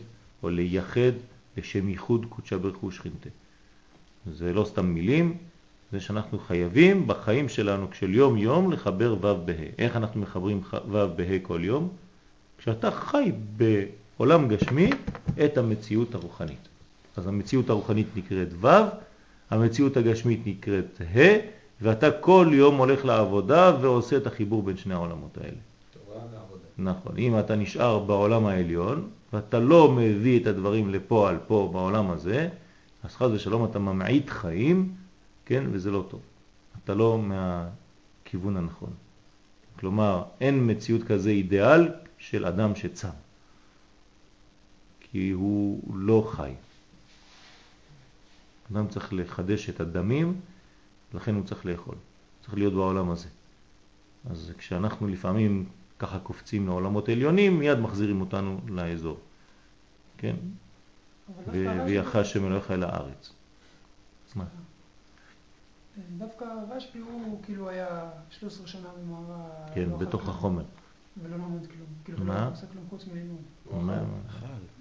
או 0.43 0.51
לייחד 0.51 1.13
לשם 1.57 1.89
ייחוד 1.89 2.27
קודשה 2.29 2.59
ברך 2.59 2.77
הוא 2.77 2.91
שכינתה. 2.91 3.29
זה 4.33 4.53
לא 4.53 4.65
סתם 4.65 4.87
מילים, 4.87 5.37
זה 5.93 6.01
שאנחנו 6.01 6.39
חייבים 6.39 7.07
בחיים 7.07 7.49
שלנו 7.49 7.87
של 7.93 8.15
יום 8.15 8.37
יום 8.37 8.73
לחבר 8.73 9.15
ו' 9.21 9.45
בה'. 9.45 9.69
איך 9.79 9.97
אנחנו 9.97 10.21
מחברים 10.21 10.61
ו' 10.73 11.07
בה' 11.17 11.39
כל 11.43 11.61
יום? 11.65 11.89
כשאתה 12.59 12.91
חי 12.91 13.33
בעולם 14.19 14.49
גשמי 14.49 14.91
את 15.45 15.59
המציאות 15.59 16.15
הרוחנית. 16.15 16.69
אז 17.17 17.27
המציאות 17.27 17.71
הרוחנית 17.71 18.07
נקראת 18.17 18.49
ו', 18.61 18.69
המציאות 19.51 19.97
הגשמית 19.97 20.47
נקראת 20.47 21.01
ה', 21.01 21.55
ואתה 21.81 22.11
כל 22.11 22.51
יום 22.53 22.77
הולך 22.77 23.05
לעבודה 23.05 23.73
ועושה 23.81 24.17
את 24.17 24.27
החיבור 24.27 24.63
בין 24.63 24.77
שני 24.77 24.95
העולמות 24.95 25.39
האלה. 25.39 25.57
תורה 25.93 26.21
ועבודה. 26.33 26.63
נכון, 26.79 27.19
אם 27.19 27.39
אתה 27.39 27.57
נשאר 27.57 27.99
בעולם 27.99 28.47
העליון 28.47 29.09
ואתה 29.33 29.61
לא 29.61 29.93
מביא 29.93 30.41
את 30.41 30.47
הדברים 30.47 30.91
לפועל 30.91 31.37
פה 31.47 31.71
בעולם 31.73 32.11
הזה, 32.11 32.49
אז 33.05 33.11
חז 33.17 33.31
ושלום 33.33 33.65
אתה 33.65 33.79
ממעיט 33.79 34.31
חיים, 34.31 34.93
כן, 35.47 35.65
וזה 35.73 35.91
לא 35.91 36.05
טוב. 36.09 36.21
אתה 36.85 36.95
לא 36.95 37.19
מהכיוון 37.19 38.57
הנכון. 38.57 38.91
כלומר, 39.79 40.23
אין 40.41 40.71
מציאות 40.71 41.03
כזה 41.03 41.31
אידיאל 41.31 41.89
של 42.19 42.47
אדם 42.47 42.75
שצם, 42.75 43.09
כי 45.15 45.31
הוא 45.31 45.81
לא 45.95 46.29
חי. 46.31 46.53
אדם 48.73 48.89
צריך 48.89 49.13
לחדש 49.13 49.71
את 49.71 49.81
הדמים, 49.81 50.41
לכן 51.15 51.35
הוא 51.35 51.45
צריך 51.45 51.67
לאכול. 51.67 51.95
צריך 52.43 52.55
להיות 52.55 52.73
בעולם 52.75 53.11
הזה. 53.11 53.29
אז 54.31 54.53
כשאנחנו 54.59 55.09
לפעמים 55.09 55.65
ככה 55.99 56.19
קופצים 56.19 56.67
לעולמות 56.67 57.09
עליונים, 57.09 57.59
מיד 57.59 57.79
מחזירים 57.79 58.21
אותנו 58.21 58.61
לאזור. 58.69 59.19
כן? 60.19 60.37
ויחש 61.53 62.17
השם 62.17 62.47
אלוהיך 62.47 62.71
אל 62.71 62.83
הארץ. 62.83 63.33
מה? 64.35 64.45
דווקא 66.19 66.45
רשב"י 66.71 66.99
הוא 66.99 67.41
כאילו 67.45 67.69
היה 67.69 68.11
13 68.31 68.67
שנה 68.67 68.89
במערה... 68.99 69.49
כן, 69.75 69.89
לא 69.89 69.97
אכל 69.97 70.05
בתוך 70.05 70.23
כלום, 70.23 70.37
החומר. 70.37 70.65
ולא 71.23 71.37
למד 71.37 71.67
כלום. 71.67 71.87
כאילו, 72.05 72.25
מה? 72.25 72.45
לא 72.45 72.53
עושה 72.53 72.67
כלום 72.67 72.85
חוץ 72.91 73.07
מלימוד. 73.07 73.43
מה? 73.71 74.03
חרובים. 74.29 74.74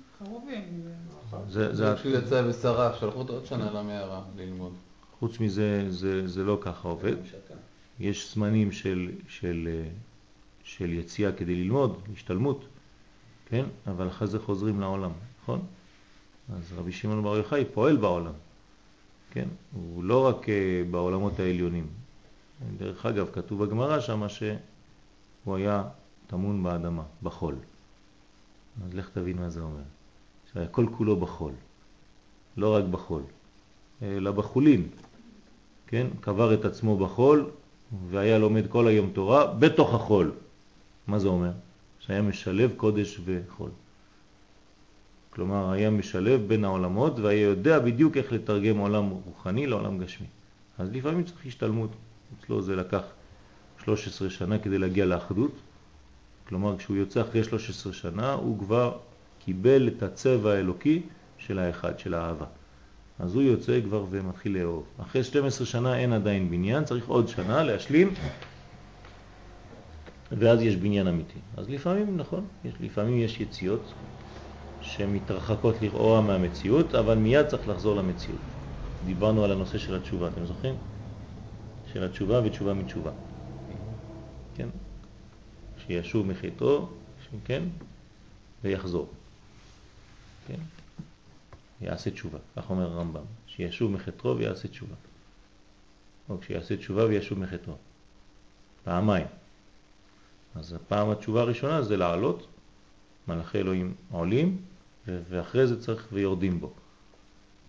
זה, 1.50 1.76
זה, 1.76 1.94
כשהוא 1.96 2.14
יצא 2.14 2.44
ושרף, 2.48 3.00
שלחו 3.00 3.20
אותו 3.20 3.34
עוד 3.34 3.46
שנה 3.46 3.72
למערה 3.72 4.22
ללמוד. 4.36 4.74
חוץ 5.20 5.40
מזה, 5.40 5.86
זה, 5.90 6.28
זה 6.28 6.44
לא 6.44 6.58
ככה 6.62 6.88
עובד. 6.88 7.16
יש 8.00 8.34
זמנים 8.34 8.72
של, 8.72 9.12
של, 9.28 9.70
אה, 9.72 9.90
של 10.64 10.94
יציאה 10.94 11.32
כדי 11.32 11.56
ללמוד, 11.56 11.98
השתלמות, 12.14 12.66
כן? 13.50 13.66
אבל 13.88 14.08
אחרי 14.08 14.28
זה 14.28 14.40
חוזרים 14.40 14.80
לעולם, 14.80 15.12
נכון? 15.42 15.62
אז 16.56 16.74
רבי 16.78 16.92
שמעון 16.92 17.24
בר 17.24 17.38
יוחאי 17.38 17.66
פועל 17.74 17.98
בעולם, 17.98 18.34
כן? 19.32 19.48
הוא 19.74 20.04
לא 20.04 20.28
רק 20.28 20.50
אה, 20.50 20.84
בעולמות 20.92 21.40
העליונים. 21.40 21.88
דרך 22.78 23.06
אגב, 23.06 23.30
כתוב 23.34 23.66
בגמרא 23.66 24.00
שמה 24.00 24.30
שהוא 24.30 25.56
היה 25.56 25.84
טמון 26.28 26.64
באדמה, 26.64 27.04
בחול. 27.24 27.56
אז 28.86 28.94
לך 28.94 29.10
תבין 29.10 29.38
מה 29.38 29.50
זה 29.50 29.62
אומר. 29.62 29.84
שהיה 30.54 30.68
כל 30.68 30.86
כולו 30.98 31.16
בחול, 31.16 31.52
לא 32.58 32.76
רק 32.76 32.84
בחול, 32.84 33.22
אלא 34.02 34.32
בחולין, 34.32 34.88
כן? 35.88 36.08
קבר 36.22 36.54
את 36.54 36.66
עצמו 36.66 36.98
בחול 36.98 37.50
והיה 38.10 38.38
לומד 38.38 38.68
כל 38.70 38.88
היום 38.88 39.10
תורה 39.14 39.54
בתוך 39.54 39.94
החול. 39.94 40.32
מה 41.08 41.20
זה 41.20 41.28
אומר? 41.28 41.52
שהיה 42.00 42.22
משלב 42.22 42.74
קודש 42.78 43.20
וחול. 43.26 43.70
כלומר, 45.30 45.72
היה 45.72 45.90
משלב 45.90 46.42
בין 46.48 46.66
העולמות 46.66 47.20
והיה 47.20 47.42
יודע 47.42 47.80
בדיוק 47.80 48.18
איך 48.18 48.32
לתרגם 48.32 48.78
עולם 48.78 49.10
רוחני 49.10 49.68
לעולם 49.68 49.98
גשמי. 49.98 50.28
אז 50.78 50.92
לפעמים 50.92 51.24
צריך 51.24 51.46
השתלמות. 51.46 51.90
אצלו 52.40 52.62
זה 52.62 52.76
לקח 52.76 53.02
13 53.84 54.30
שנה 54.30 54.60
כדי 54.60 54.78
להגיע 54.78 55.06
לאחדות. 55.06 55.52
כלומר, 56.48 56.78
כשהוא 56.78 56.98
יוצא 56.98 57.22
אחרי 57.22 57.44
13 57.44 57.94
שנה, 57.94 58.34
הוא 58.34 58.60
כבר 58.60 58.98
קיבל 59.46 59.88
את 59.88 60.04
הצבע 60.04 60.52
האלוקי 60.52 61.02
של 61.38 61.60
האחד, 61.60 62.00
של 62.00 62.14
האהבה. 62.14 62.46
אז 63.20 63.36
הוא 63.36 63.44
יוצא 63.44 63.80
כבר 63.84 64.06
ומתחיל 64.10 64.58
לאהוב. 64.58 64.84
אחרי 65.02 65.24
12 65.24 65.68
שנה 65.68 65.98
אין 65.98 66.14
עדיין 66.14 66.50
בניין, 66.50 66.84
צריך 66.84 67.08
עוד 67.08 67.28
שנה 67.28 67.64
להשלים, 67.64 68.14
ואז 70.32 70.62
יש 70.62 70.76
בניין 70.76 71.08
אמיתי. 71.08 71.40
אז 71.58 71.70
לפעמים, 71.70 72.18
נכון, 72.18 72.46
יש, 72.66 72.74
לפעמים 72.80 73.20
יש 73.20 73.40
יציאות 73.40 73.94
שמתרחקות 74.82 75.76
לכאורה 75.82 76.22
מהמציאות, 76.22 76.96
אבל 76.96 77.16
מיד 77.16 77.48
צריך 77.48 77.68
לחזור 77.68 77.96
למציאות. 77.96 78.42
דיברנו 79.06 79.44
על 79.44 79.52
הנושא 79.52 79.78
של 79.78 79.96
התשובה, 79.96 80.28
אתם 80.28 80.46
זוכרים? 80.46 80.76
של 81.94 82.04
התשובה 82.04 82.42
ותשובה 82.46 82.74
מתשובה. 82.74 83.12
כן? 84.56 84.68
שישוב 85.88 86.28
מחטאו, 86.28 86.88
כן? 87.46 87.64
ויחזור. 88.64 89.08
כן? 90.48 90.60
יעשה 91.82 92.12
תשובה, 92.12 92.38
כך 92.56 92.70
אומר 92.70 92.92
הרמב"ם, 92.92 93.24
שישוב 93.48 93.92
מחטאו 93.92 94.38
ויעשה 94.38 94.68
תשובה. 94.68 94.96
או 96.30 96.40
כשיעשה 96.40 96.78
תשובה 96.78 97.06
וישוב 97.06 97.40
מחטאו. 97.40 97.74
פעמיים. 98.84 99.28
אז 100.56 100.74
הפעם 100.74 101.10
התשובה 101.10 101.42
הראשונה 101.42 101.82
זה 101.82 101.98
לעלות, 101.98 102.48
מלאכי 103.28 103.58
אלוהים 103.58 103.94
עולים, 104.12 104.62
ואחרי 105.08 105.68
זה 105.68 105.82
צריך 105.82 106.08
ויורדים 106.12 106.60
בו. 106.60 106.72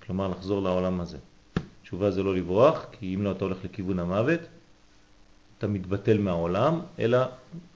כלומר 0.06 0.28
לחזור 0.28 0.62
לעולם 0.62 1.00
הזה. 1.00 1.18
תשובה 1.82 2.10
זה 2.10 2.22
לא 2.22 2.34
לברוח, 2.34 2.86
כי 2.92 3.14
אם 3.14 3.22
לא 3.22 3.32
אתה 3.32 3.44
הולך 3.44 3.64
לכיוון 3.64 3.98
המוות, 3.98 4.40
אתה 5.58 5.66
מתבטל 5.66 6.18
מהעולם, 6.18 6.80
אלא 6.98 7.18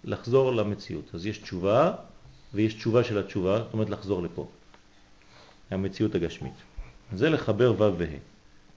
לחזור 0.04 0.52
למציאות. 0.52 1.14
אז 1.14 1.26
יש 1.26 1.38
תשובה, 1.38 1.92
ויש 2.54 2.74
תשובה 2.74 3.04
של 3.04 3.18
התשובה, 3.18 3.58
זאת 3.58 3.72
אומרת 3.72 3.90
לחזור 3.90 4.22
לפה. 4.22 4.48
המציאות 5.70 6.14
הגשמית. 6.14 6.52
זה 7.12 7.30
לחבר 7.30 7.72
ו' 7.72 7.98
וה'. 7.98 8.06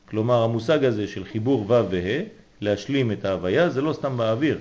כלומר, 0.06 0.44
המושג 0.44 0.84
הזה 0.84 1.08
של 1.08 1.26
חיבור 1.26 1.62
ו' 1.62 1.92
וה', 1.92 2.24
להשלים 2.62 3.12
את 3.12 3.26
ההוויה, 3.26 3.70
זה 3.70 3.82
לא 3.82 3.94
סתם 3.94 4.18
באוויר. 4.18 4.60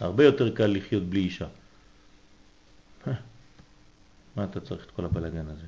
הרבה 0.00 0.24
יותר 0.24 0.54
קל 0.54 0.66
לחיות 0.66 1.02
בלי 1.02 1.20
אישה. 1.20 1.46
מה 4.36 4.44
אתה 4.44 4.60
צריך 4.60 4.84
את 4.84 4.90
כל 4.90 5.04
הבלגן 5.04 5.46
הזה? 5.48 5.66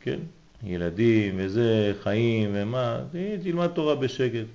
כן, 0.00 0.18
ילדים 0.62 1.34
וזה, 1.38 1.92
חיים 2.02 2.50
ומה, 2.54 3.00
תלמד 3.42 3.66
תורה 3.66 3.94
בשקט. 3.94 4.46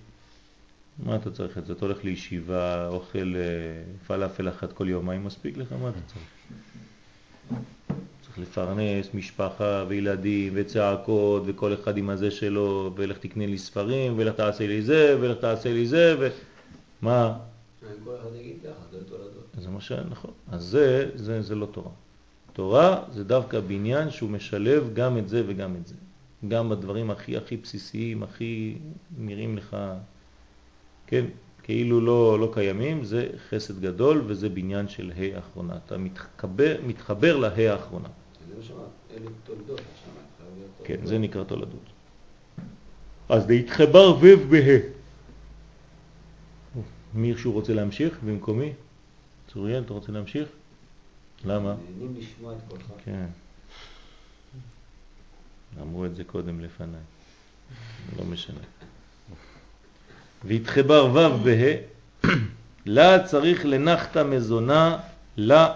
מה 1.04 1.16
אתה 1.16 1.32
צריך 1.32 1.58
את 1.58 1.66
זה? 1.66 1.74
אתה 1.74 1.86
הולך 1.86 2.04
לישיבה, 2.04 2.88
אוכל 2.88 3.36
אה, 3.36 3.42
פלאפל 4.08 4.50
אחת 4.50 4.74
כל 4.74 4.90
יומיים, 4.90 5.24
מספיק 5.24 5.58
לך, 5.58 5.74
מה 5.82 5.90
אתה 5.90 6.00
צריך? 6.08 6.26
לפרנס 8.38 9.10
משפחה 9.14 9.86
וילדים 9.88 10.54
וצעקות 10.56 11.44
וכל 11.46 11.74
אחד 11.74 11.98
עם 11.98 12.10
הזה 12.10 12.32
שלו 12.32 12.92
ולך 12.96 13.18
תקנה 13.18 13.46
לי 13.46 13.58
ספרים 13.58 14.14
ולך 14.18 14.36
תעשה 14.36 14.68
לי 14.68 14.82
זה 14.82 15.18
ולך 15.20 15.38
תעשה 15.38 15.74
לי 15.74 15.88
זה 15.88 16.16
ומה? 17.02 17.38
כל 18.04 18.16
אחד 18.22 18.36
יגיד 18.40 18.58
ככה, 18.64 18.86
זה 18.92 19.04
תולדות. 19.04 19.48
זה 19.58 19.70
מה 19.70 19.82
שנכון. 19.82 20.32
אז 20.52 20.64
זה, 20.64 21.10
זה, 21.16 21.42
זה 21.42 21.56
לא 21.56 21.66
תורה. 21.66 21.92
תורה 22.54 23.04
זה 23.12 23.24
דווקא 23.24 23.60
בניין 23.60 24.10
שהוא 24.10 24.30
משלב 24.30 24.90
גם 24.94 25.18
את 25.18 25.30
זה 25.30 25.44
וגם 25.48 25.76
את 25.76 25.88
זה. 25.88 25.96
גם 26.48 26.70
בדברים 26.70 27.12
הכי 27.12 27.38
הכי 27.38 27.58
בסיסיים, 27.58 28.24
הכי 28.24 28.78
נראים 29.18 29.58
לך, 29.58 29.78
כן, 31.08 31.26
כאילו 31.64 32.02
לא, 32.02 32.40
לא 32.40 32.52
קיימים, 32.54 33.04
זה 33.04 33.30
חסד 33.50 33.82
גדול 33.82 34.24
וזה 34.28 34.50
בניין 34.50 34.88
של 34.88 35.12
ה' 35.16 35.36
האחרונה. 35.36 35.78
אתה 35.86 35.98
מתחבר, 35.98 36.76
מתחבר 36.88 37.38
לה' 37.38 37.72
האחרונה. 37.72 38.10
זה 38.48 38.74
אלה 39.12 39.30
תולדות, 39.44 39.82
כן. 40.84 41.06
זה 41.06 41.18
נקרא 41.18 41.44
תולדות. 41.44 41.90
אז 43.30 43.50
להתחבר 43.50 44.18
ו' 44.22 44.50
בה'. 44.50 44.80
מישהו 47.14 47.52
רוצה 47.52 47.74
להמשיך 47.74 48.18
במקומי? 48.26 48.74
צוריאל, 49.48 49.84
אתה 49.84 49.94
רוצה 49.94 50.12
להמשיך? 50.12 50.48
למה? 51.46 51.76
נהנים 51.90 52.16
לשמוע 52.18 52.54
את 52.54 52.58
קולך. 52.70 52.86
כן. 53.06 53.26
אמרו 55.82 56.06
את 56.06 56.16
זה 56.16 56.24
קודם 56.24 56.60
לפניי. 56.60 57.02
לא 58.18 58.24
משנה. 58.24 58.60
והתחבר 60.44 61.12
ו' 61.14 61.44
בה' 61.44 61.76
לה 62.86 63.24
צריך 63.28 63.66
לנחת 63.66 64.18
מזונה 64.18 64.98
לה. 65.38 65.74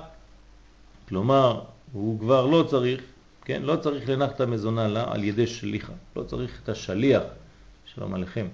כלומר, 1.08 1.62
הוא 1.92 2.20
כבר 2.20 2.46
לא 2.46 2.66
צריך, 2.70 3.02
כן? 3.46 3.62
לא 3.62 3.76
צריך 3.76 4.10
לנחת 4.10 4.42
מזונה 4.42 4.88
לה 4.88 5.14
על 5.14 5.24
ידי 5.24 5.48
שליחה. 5.48 5.94
לא 6.16 6.24
צריך 6.24 6.60
את 6.64 6.70
השליח. 6.70 7.24
שלום 7.86 8.14
עליכם. 8.14 8.48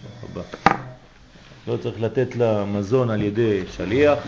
שלום 0.00 0.12
הבא. 0.22 0.42
לא 1.66 1.76
צריך 1.82 2.00
לתת 2.00 2.36
לה 2.36 2.64
מזון 2.64 3.10
על 3.10 3.22
ידי 3.22 3.62
שליח. 3.76 4.18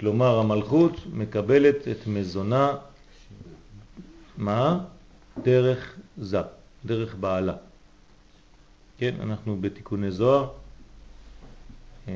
כלומר, 0.00 0.38
המלכות 0.38 1.00
מקבלת 1.12 1.88
את 1.88 2.06
מזונה, 2.06 2.74
מה? 4.36 4.78
דרך 5.42 5.96
זה, 6.18 6.40
דרך 6.86 7.14
בעלה. 7.14 7.54
כן, 8.98 9.14
אנחנו 9.20 9.56
בתיקוני 9.60 10.10
זוהר, 10.10 10.48
אה, 12.08 12.12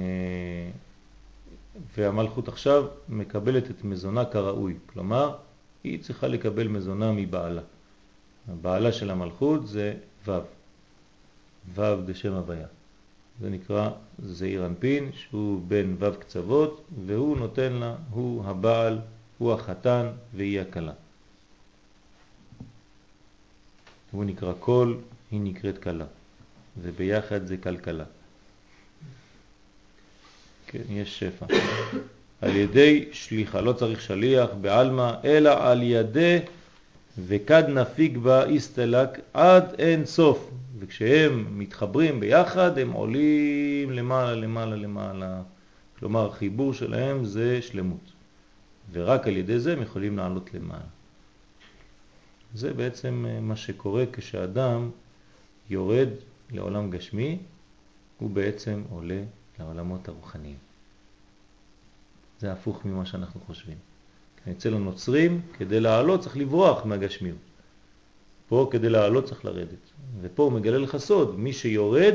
והמלכות 1.96 2.48
עכשיו 2.48 2.84
מקבלת 3.08 3.70
את 3.70 3.84
מזונה 3.84 4.24
כראוי, 4.24 4.74
כלומר, 4.86 5.36
היא 5.84 6.02
צריכה 6.02 6.28
לקבל 6.28 6.68
מזונה 6.68 7.12
מבעלה. 7.12 7.62
הבעלה 8.48 8.92
של 8.92 9.10
המלכות 9.10 9.66
זה 9.66 9.94
ו', 10.26 10.38
ו' 11.74 11.82
בשם 12.06 12.32
הוויה. 12.32 12.66
זה 13.40 13.50
נקרא 13.50 13.90
זעיר 14.18 14.66
אנפין, 14.66 15.12
שהוא 15.12 15.62
בן 15.68 15.94
ו' 15.98 16.20
קצוות, 16.20 16.84
והוא 17.06 17.36
נותן 17.36 17.72
לה, 17.72 17.96
הוא 18.10 18.44
הבעל, 18.44 18.98
הוא 19.38 19.52
החתן 19.52 20.06
והיא 20.34 20.60
הכלה. 20.60 20.92
הוא 24.10 24.24
נקרא 24.24 24.52
קול, 24.52 24.98
היא 25.30 25.40
נקראת 25.40 25.78
כלה, 25.78 26.04
וביחד 26.82 27.46
זה 27.46 27.56
כלכלה. 27.56 28.04
כן, 30.72 30.82
יש 30.88 31.18
שפע. 31.18 31.46
על 32.40 32.56
ידי 32.56 33.08
שליחה, 33.12 33.60
לא 33.60 33.72
צריך 33.72 34.00
שליח 34.00 34.50
בעלמא, 34.60 35.14
אלא 35.24 35.70
על 35.70 35.82
ידי 35.82 36.38
וכד 37.26 37.62
נפיק 37.68 38.16
בה 38.16 38.44
איסטלק 38.44 39.08
עד 39.34 39.74
אין 39.78 40.06
סוף. 40.06 40.50
וכשהם 40.78 41.58
מתחברים 41.58 42.20
ביחד 42.20 42.78
הם 42.78 42.92
עולים 42.92 43.90
למעלה 43.90 44.34
למעלה 44.34 44.76
למעלה. 44.76 45.42
כלומר 45.98 46.26
החיבור 46.26 46.74
שלהם 46.74 47.24
זה 47.24 47.62
שלמות. 47.62 48.12
ורק 48.92 49.26
על 49.26 49.36
ידי 49.36 49.58
זה 49.58 49.72
הם 49.72 49.82
יכולים 49.82 50.18
לעלות 50.18 50.54
למעלה. 50.54 50.80
זה 52.54 52.72
בעצם 52.72 53.24
אה, 53.28 53.40
מה 53.40 53.56
שקורה 53.56 54.04
כשאדם 54.12 54.90
יורד 55.70 56.08
לעולם 56.50 56.90
גשמי, 56.90 57.38
הוא 58.18 58.30
בעצם 58.30 58.82
עולה 58.90 59.22
לעולמות 59.59 60.09
הרוחניים. 60.09 60.57
זה 62.40 62.53
הפוך 62.53 62.84
ממה 62.84 63.07
שאנחנו 63.07 63.40
חושבים. 63.40 63.76
אצל 64.50 64.74
הנוצרים, 64.74 65.40
כדי 65.59 65.80
לעלות 65.80 66.20
צריך 66.20 66.36
לברוח 66.36 66.84
מהגשמיות. 66.84 67.38
פה 68.48 68.68
כדי 68.70 68.88
לעלות 68.88 69.24
צריך 69.24 69.44
לרדת. 69.44 69.90
ופה 70.20 70.42
הוא 70.42 70.53
מגלה 70.53 70.78
לך 70.78 70.96
סוד, 70.96 71.38
מי 71.38 71.53
שיורד 71.53 72.14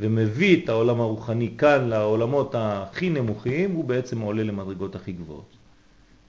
ומביא 0.00 0.64
את 0.64 0.68
העולם 0.68 1.00
הרוחני 1.00 1.54
כאן 1.58 1.88
לעולמות 1.88 2.54
הכי 2.58 3.10
נמוכים, 3.10 3.72
הוא 3.72 3.84
בעצם 3.84 4.20
עולה 4.20 4.42
למדרגות 4.42 4.94
הכי 4.94 5.12
גבוהות. 5.12 5.56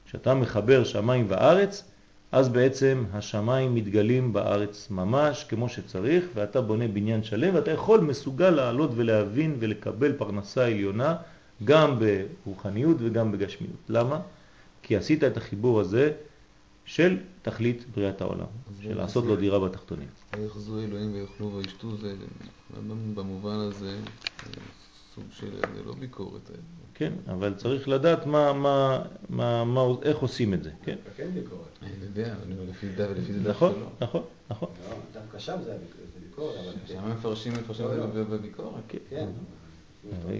כשאתה 0.06 0.34
מחבר 0.34 0.84
שמיים 0.84 1.26
וארץ, 1.30 1.91
אז 2.32 2.50
בעצם 2.50 3.04
השמיים 3.14 3.76
מתגלים 3.76 4.34
בארץ 4.34 4.88
ממש 4.90 5.46
כמו 5.50 5.70
שצריך, 5.70 6.26
ואתה 6.34 6.62
בונה 6.62 6.88
בניין 6.88 7.24
שלם, 7.24 7.56
ואתה 7.56 7.72
יכול, 7.72 8.00
מסוגל 8.00 8.50
לעלות 8.50 8.92
ולהבין 8.96 9.56
ולקבל 9.60 10.14
פרנסה 10.18 10.66
עליונה, 10.66 11.16
גם 11.64 12.00
ברוחניות 12.00 12.98
וגם 13.00 13.32
בגשמיות. 13.32 13.90
למה? 13.90 14.20
כי 14.84 14.98
עשית 14.98 15.24
את 15.24 15.38
החיבור 15.38 15.80
הזה 15.80 16.12
של 16.86 17.18
תכלית 17.42 17.86
בריאת 17.96 18.22
העולם, 18.22 18.46
של 18.82 18.98
לעשות 18.98 19.26
לו 19.26 19.36
דירה 19.36 19.60
בתחתונים. 19.60 20.08
ויחזו 20.38 20.80
אלוהים 20.80 21.14
ויאכלו 21.14 21.54
וישתו, 21.54 21.98
זה 21.98 22.14
במובן 23.14 23.56
הזה 23.56 23.98
סוג 25.16 25.24
של, 25.32 25.52
זה 25.76 25.84
לא 25.86 25.94
ביקורת. 25.94 26.52
כן, 27.02 27.14
אבל 27.28 27.54
צריך 27.54 27.88
לדעת 27.88 28.26
מה, 28.26 28.54
מה, 28.54 29.04
מה, 29.30 29.64
מה, 29.66 29.82
איך 30.04 30.18
עושים 30.18 30.54
את 30.54 30.64
זה, 30.64 30.72
כן? 30.84 30.96
כן 31.18 31.30
ביקורת. 31.34 31.62
אני 31.82 31.92
יודע, 32.02 32.36
לפי 32.70 32.88
זה 33.34 33.40
דווקא 33.44 33.50
נכון, 33.50 33.74
לא. 33.80 33.88
נכון, 34.02 34.24
נכון. 34.50 34.70
לא, 34.90 34.96
דווקא 35.22 35.40
שם 35.40 35.58
זה 35.64 35.78
ביקורת, 36.30 36.56
אבל... 36.56 36.74
שם 36.88 37.12
מפרשים 37.12 37.54
מפרשים 37.54 37.86
לא, 37.86 37.98
לא. 37.98 38.12
זה 38.14 38.24
בביקורת. 38.24 38.84
כן. 39.10 39.30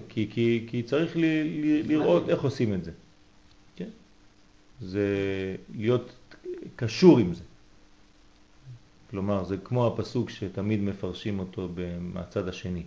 כי, 0.08 0.28
כי, 0.30 0.66
כי 0.70 0.82
צריך 0.82 1.12
לראות 1.84 2.28
איך 2.28 2.42
עושים 2.42 2.74
את 2.74 2.84
זה. 2.84 2.90
כן? 3.76 3.88
זה 4.80 5.06
להיות 5.74 6.12
קשור 6.76 7.18
עם 7.18 7.34
זה. 7.34 7.42
כלומר, 9.10 9.44
זה 9.44 9.56
כמו 9.56 9.86
הפסוק 9.86 10.30
שתמיד 10.30 10.80
מפרשים 10.80 11.38
אותו 11.38 11.68
מהצד 12.00 12.48
השני. 12.48 12.82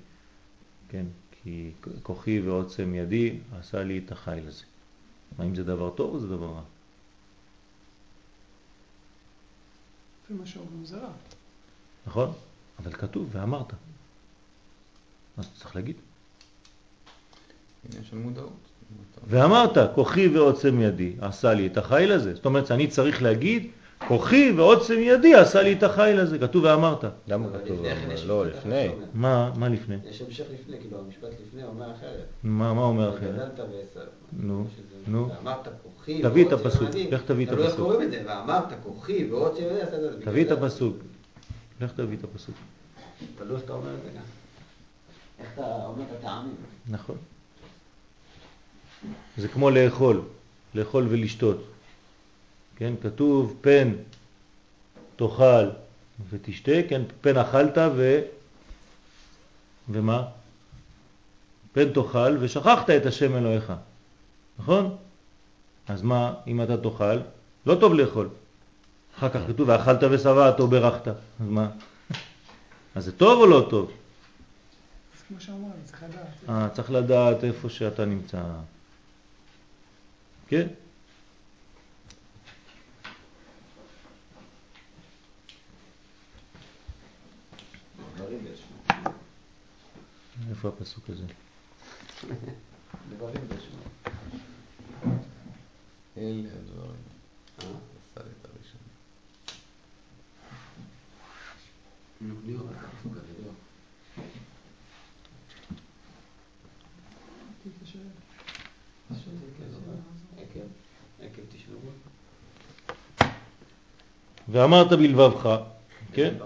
כן? 0.89 1.05
כי 1.45 1.71
כוחי 2.03 2.39
ועוצם 2.39 2.95
ידי 2.95 3.37
עשה 3.59 3.83
לי 3.83 4.01
את 4.05 4.11
החיל 4.11 4.47
הזה. 4.47 4.63
מה 5.37 5.45
אם 5.45 5.55
זה 5.55 5.63
דבר 5.63 5.89
טוב 5.89 6.13
או 6.13 6.19
זה 6.19 6.27
דבר 6.27 6.45
רע? 6.45 6.61
לפי 10.23 10.33
מה 10.33 10.45
שאומרים 10.45 10.85
זה 10.85 10.97
רע. 10.97 11.11
נכון? 12.07 12.33
אבל 12.79 12.93
כתוב, 12.93 13.29
ואמרת. 13.31 13.73
אז 15.37 15.49
צריך 15.55 15.75
להגיד. 15.75 15.95
ואמרת, 19.27 19.77
כוחי 19.95 20.27
ועוצם 20.27 20.81
ידי 20.81 21.13
עשה 21.21 21.53
לי 21.53 21.67
את 21.67 21.77
החיל 21.77 22.11
הזה. 22.11 22.35
זאת 22.35 22.45
אומרת, 22.45 22.71
אני 22.71 22.87
צריך 22.87 23.21
להגיד, 23.21 23.67
כוחי 23.99 24.51
ועוצם 24.51 24.95
ידי 24.99 25.35
עשה 25.35 25.61
לי 25.61 25.73
את 25.73 25.83
החיל 25.83 26.19
הזה. 26.19 26.39
כתוב 26.39 26.63
ואמרת. 26.63 27.03
למה 27.27 27.47
כתוב? 27.63 27.83
כן 27.83 28.09
לא, 28.25 28.45
לפני. 28.45 28.89
מה, 29.13 29.51
מה 29.55 29.69
לפני? 29.69 29.95
יש 30.09 30.21
המשך 30.21 30.43
לפני, 30.53 30.77
כאילו 30.79 30.99
המשפט 30.99 31.29
לפני 31.47 31.63
אומר 31.63 31.91
אחרת. 31.91 32.25
מה, 32.43 32.73
מה 32.73 32.81
אומר 32.81 33.09
אחרת? 33.09 33.29
וגדלת 33.29 33.59
ועשרת. 33.59 34.09
נו, 34.33 34.65
נו. 35.07 35.29
ואמרת 35.29 35.67
כוחי 35.83 36.21
תביא 36.21 36.45
את 36.45 36.51
ועוצם 36.51 36.67
הפסוק, 36.67 36.89
ידי. 36.89 37.11
לך 37.11 37.21
תביא 37.25 37.45
את 37.45 37.49
תלוי 37.49 37.63
איך 37.63 37.71
הפסוק. 37.71 37.85
קוראים 37.91 38.07
את 38.07 38.11
זה, 38.11 38.23
ואמרת 38.25 38.73
כוחי 38.83 39.31
ועוצם 39.31 39.63
ידי, 39.63 39.81
עשית 39.81 39.93
את 39.93 39.99
זה. 39.99 40.25
תביא 40.25 40.45
את 40.45 40.51
הפסוק. 40.51 40.95
לך 41.81 41.91
תביא 41.91 42.17
את 42.17 42.23
הפסוק. 42.23 42.55
תלוי 43.37 43.55
איך 43.55 43.63
אתה 43.65 43.73
אומר 43.73 43.93
את 43.93 44.03
זה 44.03 44.09
גם. 44.17 44.23
איך 45.39 45.47
אתה 45.53 45.85
אומר 45.85 46.03
את 46.03 46.17
הטעמים. 46.19 46.55
נכון. 46.89 47.15
זה 49.37 49.47
כמו 49.47 49.69
לאכול, 49.69 50.21
לאכול 50.75 51.07
ולשתות. 51.09 51.63
כן, 52.75 52.93
כתוב 53.03 53.57
פן 53.61 53.91
תאכל 55.15 55.69
ותשתה, 56.29 56.71
כן, 56.89 57.01
פן 57.21 57.37
אכלת 57.37 57.77
ו... 57.95 58.21
ומה? 59.89 60.23
פן 61.73 61.93
תאכל 61.93 62.37
ושכחת 62.39 62.89
את 62.89 63.05
השם 63.05 63.37
אלוהיך, 63.37 63.73
נכון? 64.59 64.95
אז 65.87 66.01
מה 66.01 66.33
אם 66.47 66.61
אתה 66.61 66.77
תאכל? 66.77 67.19
לא 67.65 67.75
טוב 67.75 67.93
לאכול. 67.93 68.29
אחר 69.17 69.29
כך 69.29 69.39
כתוב 69.47 69.69
ואכלת 69.69 70.03
ושבעת 70.11 70.59
או 70.59 70.67
ברכת, 70.67 71.07
אז 71.07 71.15
מה? 71.39 71.69
אז 72.95 73.05
זה 73.05 73.11
טוב 73.11 73.39
או 73.41 73.45
לא 73.45 73.67
טוב? 73.69 73.91
אז 75.15 75.21
כמו 75.27 75.39
שאמרנו, 75.39 75.71
צריך 75.85 76.03
לדעת. 76.03 76.49
אה, 76.49 76.69
צריך 76.69 76.91
לדעת 76.91 77.43
איפה 77.43 77.69
שאתה 77.69 78.05
נמצא. 78.05 78.41
כן? 80.47 80.67
דברים 88.15 88.39
בשמו. 88.43 89.11
איפה 90.49 90.67
הפסוק 90.69 91.09
הזה? 91.09 91.25
דברים 93.09 93.47
בשמו. 93.47 93.81
אלה 96.17 96.49
הדברים. 96.59 97.01
אה? 97.59 97.67
עשה 109.09 109.29
לי 109.31 109.37
את. 109.57 110.39
עקב, 110.41 110.59
עקב 111.21 111.41
תשמעו. 111.49 111.79
ואמרת 114.49 114.91
בלבבך, 114.91 115.59
כן? 116.13 116.37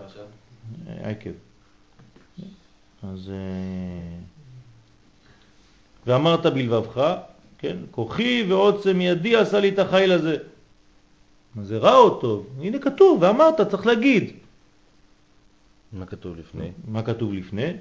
עקב. 0.88 1.49
אז 3.04 3.30
אה, 3.30 4.18
ואמרת 6.06 6.45
בלבבך, 6.45 7.16
כן? 7.58 7.78
כוחי 7.91 8.45
ועוצם 8.50 9.02
ידי 9.02 9.36
עשה 9.36 9.60
לי 9.60 9.70
את 9.70 9.80
החיל 9.80 10.12
הזה. 10.12 10.38
מה 11.56 11.64
זה 11.64 11.78
רע 11.78 11.95
או 11.95 12.20
טוב? 12.20 12.47
הנה 12.62 12.80
כתוב, 12.80 13.22
ואמרת, 13.22 13.62
צריך 13.62 13.86
להגיד. 13.86 14.32
מה 15.93 16.06
כתוב 16.06 16.38
לפני? 16.38 16.72
מה 16.88 17.02
כתוב 17.02 17.34
לפני? 17.34 17.74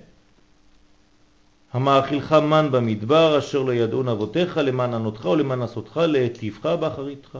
המאכילך 1.73 2.33
מן 2.33 2.69
במדבר 2.71 3.39
אשר 3.39 3.62
לא 3.62 3.75
ידעון 3.75 4.09
אבותיך 4.09 4.57
למען 4.57 4.95
ענותך 4.95 5.25
ולמען 5.25 5.62
עשותך 5.62 6.01
להטיבך 6.09 6.66
באחריתך. 6.66 7.39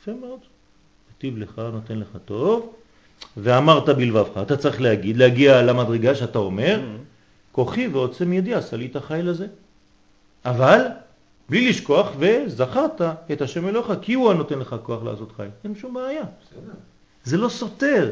יפה 0.00 0.12
מאוד. 0.20 0.40
היטיב 1.08 1.38
לך, 1.38 1.62
נותן 1.72 1.98
לך 1.98 2.08
טוב, 2.24 2.72
ואמרת 3.36 3.88
בלבבך, 3.88 4.42
אתה 4.42 4.56
צריך 4.56 4.80
להגיד, 4.80 5.16
להגיע 5.16 5.62
למדרגה 5.62 6.14
שאתה 6.14 6.38
אומר, 6.38 6.80
כוחי 7.52 7.86
ועוצם 7.86 8.32
ידי 8.32 8.54
עשה 8.54 8.76
לי 8.76 8.86
את 8.86 8.96
החיל 8.96 9.28
הזה. 9.28 9.46
אבל 10.44 10.80
בלי 11.48 11.68
לשכוח 11.68 12.08
וזכרת 12.18 13.00
את 13.32 13.42
השם 13.42 13.68
אלוהיך, 13.68 13.92
כי 14.02 14.14
הוא 14.14 14.30
הנותן 14.30 14.58
לך 14.58 14.76
כוח 14.82 15.02
לעשות 15.02 15.32
חיל. 15.36 15.48
אין 15.64 15.74
שום 15.74 15.94
בעיה. 15.94 16.22
בסדר. 16.22 16.72
זה 17.24 17.36
לא 17.36 17.48
סותר. 17.48 18.10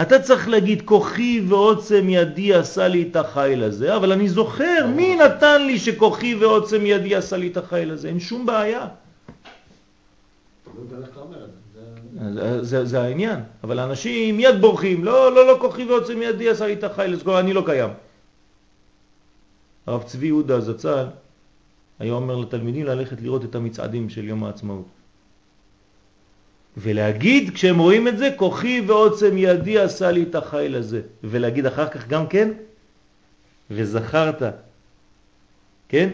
אתה 0.00 0.18
צריך 0.18 0.48
להגיד, 0.48 0.82
כוחי 0.82 1.44
ועוצם 1.48 2.08
ידי 2.08 2.54
עשה 2.54 2.88
לי 2.88 3.08
את 3.10 3.16
החיל 3.16 3.62
הזה, 3.62 3.96
אבל 3.96 4.12
אני 4.12 4.28
זוכר 4.28 4.86
מי 4.96 5.16
נתן 5.16 5.62
לי 5.66 5.78
שכוחי 5.78 6.34
ועוצם 6.34 6.86
ידי 6.86 7.14
עשה 7.14 7.36
לי 7.36 7.48
את 7.48 7.56
החיל 7.56 7.90
הזה. 7.90 8.08
אין 8.08 8.20
שום 8.20 8.46
בעיה. 8.46 8.86
זה. 12.62 13.00
העניין. 13.00 13.40
אבל 13.64 13.80
אנשים 13.80 14.36
מיד 14.36 14.60
בורחים, 14.60 15.04
לא, 15.04 15.34
לא, 15.34 15.46
לא, 15.46 15.58
כוחי 15.60 15.84
ועוצם 15.84 16.22
ידי 16.22 16.48
עשה 16.48 16.66
לי 16.66 16.72
את 16.72 16.84
החיל 16.84 17.16
אני 17.28 17.52
לא 17.52 17.62
קיים. 17.66 17.90
הרב 19.86 20.02
צבי 20.02 20.26
יהודה 20.26 20.60
זצ"ל 20.60 21.06
היה 21.98 22.12
אומר 22.12 22.36
לתלמידים 22.36 22.86
ללכת 22.86 23.20
לראות 23.20 23.44
את 23.44 23.54
המצעדים 23.54 24.10
של 24.10 24.24
יום 24.24 24.44
העצמאות. 24.44 24.86
ולהגיד 26.76 27.54
כשהם 27.54 27.78
רואים 27.78 28.08
את 28.08 28.18
זה, 28.18 28.30
כוחי 28.36 28.80
ועוצם 28.86 29.38
ידי 29.38 29.78
עשה 29.78 30.10
לי 30.10 30.22
את 30.22 30.34
החיל 30.34 30.74
הזה. 30.74 31.02
ולהגיד 31.24 31.66
אחר 31.66 31.88
כך 31.88 32.08
גם 32.08 32.26
כן, 32.26 32.52
וזכרת, 33.70 34.42
כן, 35.88 36.10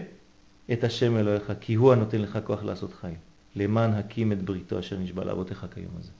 את 0.72 0.84
השם 0.84 1.16
אלוהיך, 1.16 1.52
כי 1.60 1.74
הוא 1.74 1.92
הנותן 1.92 2.20
לך 2.20 2.38
כוח 2.44 2.62
לעשות 2.62 2.94
חיל, 2.94 3.14
למען 3.56 3.92
הקים 3.92 4.32
את 4.32 4.42
בריתו 4.42 4.78
אשר 4.78 4.98
נשבע 4.98 5.24
לאבותיך 5.24 5.66
כיום 5.74 5.92
הזה. 5.98 6.10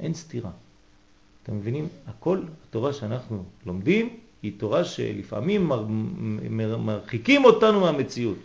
אין 0.00 0.14
סתירה. 0.14 0.50
אתם 1.42 1.56
מבינים? 1.56 1.88
הכל, 2.06 2.42
התורה 2.68 2.92
שאנחנו 2.92 3.44
לומדים, 3.66 4.16
היא 4.46 4.52
תורה 4.56 4.84
שלפעמים 4.84 5.64
מר, 5.64 5.84
מר, 6.50 6.76
מרחיקים 6.76 7.44
אותנו 7.44 7.80
מהמציאות. 7.80 8.38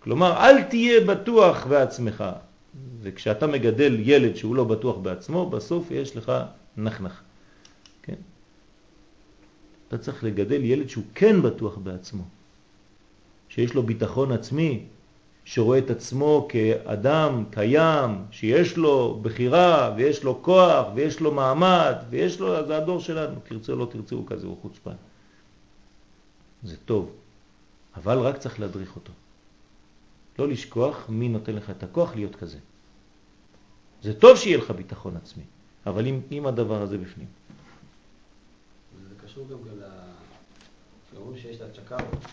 כלומר, 0.00 0.36
אל 0.36 0.62
תהיה 0.62 1.00
בטוח 1.00 1.66
בעצמך. 1.66 2.24
וכשאתה 3.02 3.46
מגדל 3.46 3.96
ילד 4.00 4.36
שהוא 4.36 4.56
לא 4.56 4.64
בטוח 4.64 4.96
בעצמו, 4.96 5.50
בסוף 5.50 5.90
יש 5.90 6.16
לך 6.16 6.32
נחנך. 6.76 7.20
כן? 8.02 8.20
אתה 9.88 9.98
צריך 9.98 10.24
לגדל 10.24 10.64
ילד 10.64 10.88
שהוא 10.88 11.04
כן 11.14 11.42
בטוח 11.42 11.78
בעצמו, 11.78 12.24
שיש 13.48 13.74
לו 13.74 13.82
ביטחון 13.82 14.32
עצמי, 14.32 14.84
שרואה 15.46 15.78
את 15.78 15.90
עצמו 15.90 16.48
כאדם 16.50 17.44
קיים, 17.50 18.24
שיש 18.30 18.76
לו 18.76 19.18
בחירה 19.22 19.94
ויש 19.96 20.24
לו 20.24 20.42
כוח 20.42 20.86
ויש 20.94 21.20
לו 21.20 21.32
מעמד 21.32 21.94
ויש 22.10 22.40
לו, 22.40 22.66
זה 22.66 22.76
הדור 22.76 23.00
שלנו, 23.00 23.40
תרצה 23.44 23.72
או 23.72 23.78
לא 23.78 23.88
תרצה 23.90 24.14
הוא 24.14 24.26
כזה, 24.26 24.46
הוא 24.46 24.56
חוצפן. 24.62 24.94
זה 26.62 26.76
טוב, 26.76 27.12
אבל 27.96 28.18
רק 28.18 28.38
צריך 28.38 28.60
להדריך 28.60 28.96
אותו. 28.96 29.12
לא 30.38 30.48
לשכוח 30.48 31.06
מי 31.08 31.28
נותן 31.28 31.54
לך 31.54 31.70
את 31.70 31.82
הכוח 31.82 32.14
להיות 32.14 32.36
כזה. 32.36 32.58
זה 34.02 34.20
טוב 34.20 34.36
שיהיה 34.36 34.58
לך 34.58 34.70
ביטחון 34.70 35.16
עצמי, 35.16 35.44
אבל 35.86 36.06
אם, 36.06 36.20
אם 36.32 36.46
הדבר 36.46 36.82
הזה 36.82 36.98
בפנים. 36.98 37.28
זה 39.08 39.14
קשור 39.26 39.46
גם 39.48 39.58
ל... 39.78 39.82
שאומרים 41.10 41.38
שיש 41.38 41.56
את 41.56 41.62
הצ'קרות. 41.62 42.24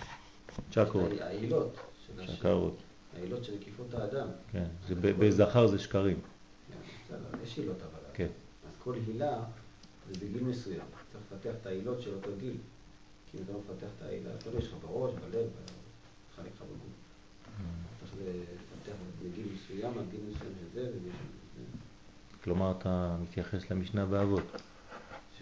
צ'קרות, 0.72 1.12
את 1.16 1.22
העילות. 1.22 1.78
צ'קרות, 2.28 2.78
העילות 3.16 3.44
של 3.44 3.56
מקיפות 3.56 3.94
האדם. 3.94 4.28
כן. 4.52 4.66
בזכר 5.00 5.68
זה 5.68 5.80
שקרים. 5.80 6.20
כן, 6.68 6.78
בסדר, 7.06 7.44
יש 7.44 7.58
עילות 7.58 7.78
אבל. 7.82 8.00
כן. 8.14 8.28
אז 8.68 8.76
כל 8.84 8.94
הילה 9.08 9.44
זה 10.08 10.14
בגיל 10.26 10.44
מסוים. 10.44 10.86
צריך 11.12 11.24
לפתח 11.32 11.52
את 11.62 11.66
העילות 11.66 12.02
של 12.02 12.14
אותו 12.14 12.30
גיל. 12.40 12.56
כי 13.32 13.38
אם 13.38 13.44
אתה 13.44 13.52
לא 13.52 13.60
מפתח 13.60 13.88
את 13.98 14.02
העילה, 14.02 14.30
אתה 14.38 14.50
לא 14.52 14.60
יש 14.60 14.68
לך 14.68 14.74
בראש, 14.82 15.14
בלב, 15.14 15.48
חלק 16.36 16.46
לך 16.56 16.62
בגוף. 16.62 16.94
צריך 18.00 18.14
לפתח 18.22 18.94
בגיל 19.24 19.48
מסוים, 19.54 19.98
עד 19.98 20.06
גיל 20.12 20.20
מסוים 20.30 20.54
של 20.60 20.74
זה 20.74 20.90
וגיל 20.90 21.12
של 21.12 21.62
זה. 21.62 21.64
כלומר, 22.44 22.72
אתה 22.72 23.18
מתייחס 23.22 23.72
למשנה 23.72 24.06
באבות. 24.06 24.44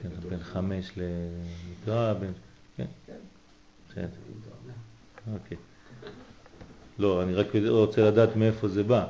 כן, 0.02 0.10
בין. 0.30 0.40
חמש 0.40 0.92
למקרא, 0.98 2.14
בין... 2.14 2.34
כן, 2.78 2.86
כן. 3.06 3.18
בסדר. 3.90 4.08
אוקיי. 5.34 5.58
לא, 7.02 7.24
אני 7.24 7.34
רק 7.34 7.48
רוצה 7.68 8.02
לדעת 8.02 8.36
מאיפה 8.36 8.68
זה 8.68 8.84
בא. 8.84 9.06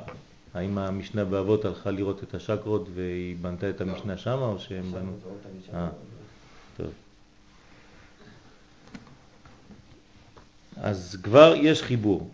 האם 0.54 0.78
המשנה 0.78 1.24
באבות 1.24 1.64
הלכה 1.64 1.90
לראות 1.90 2.22
את 2.22 2.34
השקרות 2.34 2.88
והיא 2.94 3.36
בנתה 3.40 3.70
את 3.70 3.80
המשנה 3.80 4.16
שמה, 4.16 4.46
או 4.46 4.58
שהם 4.58 4.92
בנו... 4.92 5.12
שם. 5.66 5.74
אה. 5.74 5.88
טוב. 6.76 6.86
אז 10.76 11.18
כבר 11.22 11.54
יש 11.56 11.82
חיבור. 11.82 12.30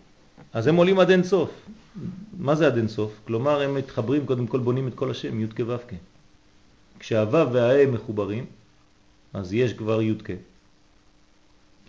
אז 0.52 0.66
הם 0.66 0.76
עולים 0.76 1.00
עד 1.00 1.10
אין 1.10 1.24
סוף. 1.24 1.50
מה 2.38 2.54
זה 2.54 2.66
עד 2.66 2.76
אין 2.76 2.88
סוף? 2.88 3.12
כלומר, 3.26 3.60
הם 3.60 3.74
מתחברים, 3.74 4.26
קודם 4.26 4.46
כל 4.46 4.58
בונים 4.58 4.88
את 4.88 4.94
כל 4.94 5.10
השם, 5.10 5.40
י' 5.40 5.48
כ' 5.48 5.60
ו' 5.66 5.76
כ'. 5.88 5.94
כשהו' 6.98 7.52
והה' 7.52 7.86
מחוברים, 7.86 8.46
אז 9.34 9.52
יש 9.52 9.72
כבר 9.72 10.02
י' 10.02 10.14
כ', 10.24 10.30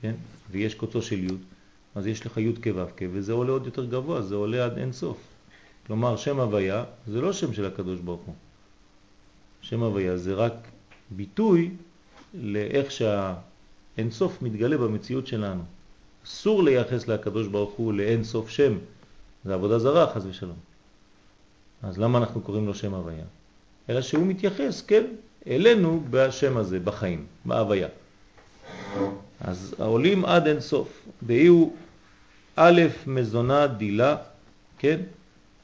כן? 0.01 0.15
ויש 0.51 0.75
קוצו 0.75 1.01
של 1.01 1.23
י', 1.23 1.37
אז 1.99 2.07
יש 2.07 2.25
לך 2.25 2.37
י' 2.37 2.53
כ' 2.61 2.67
ו' 2.75 2.85
כ', 2.97 3.03
וזה 3.11 3.33
עולה 3.33 3.51
עוד 3.51 3.65
יותר 3.65 3.85
גבוה, 3.85 4.21
זה 4.21 4.35
עולה 4.35 4.65
עד 4.65 4.77
אין 4.77 4.91
סוף. 4.91 5.17
כלומר, 5.87 6.15
שם 6.17 6.39
הוויה 6.39 6.83
זה 7.07 7.21
לא 7.21 7.33
שם 7.33 7.53
של 7.53 7.65
הקדוש 7.65 7.99
ברוך 7.99 8.21
הוא. 8.21 8.35
שם 9.61 9.83
הוויה 9.83 10.17
זה 10.17 10.33
רק 10.33 10.53
ביטוי 11.11 11.71
לאיך 12.33 12.91
שהאין 12.91 14.11
סוף 14.11 14.41
מתגלה 14.41 14.77
במציאות 14.77 15.27
שלנו. 15.27 15.63
אסור 16.25 16.63
לייחס 16.63 17.07
לקדוש 17.07 17.47
ברוך 17.47 17.71
הוא 17.71 17.93
לאין 17.93 18.23
סוף 18.23 18.49
שם, 18.49 18.77
זה 19.45 19.53
עבודה 19.53 19.79
זרה 19.79 20.13
חס 20.13 20.23
ושלום. 20.25 20.59
אז 21.83 21.97
למה 21.97 22.17
אנחנו 22.17 22.41
קוראים 22.41 22.67
לו 22.67 22.73
שם 22.73 22.93
הוויה? 22.93 23.25
אלא 23.89 24.01
שהוא 24.01 24.27
מתייחס, 24.27 24.81
כן, 24.81 25.03
אלינו 25.47 26.03
בשם 26.09 26.57
הזה, 26.57 26.79
בחיים, 26.79 27.25
בהוויה. 27.45 27.87
אז 29.41 29.75
העולים 29.79 30.25
עד 30.25 30.47
אין 30.47 30.59
סוף, 30.59 31.07
דהיו 31.23 31.67
א' 32.61 32.81
מזונה 33.07 33.67
דילה, 33.67 34.15
כן? 34.77 34.99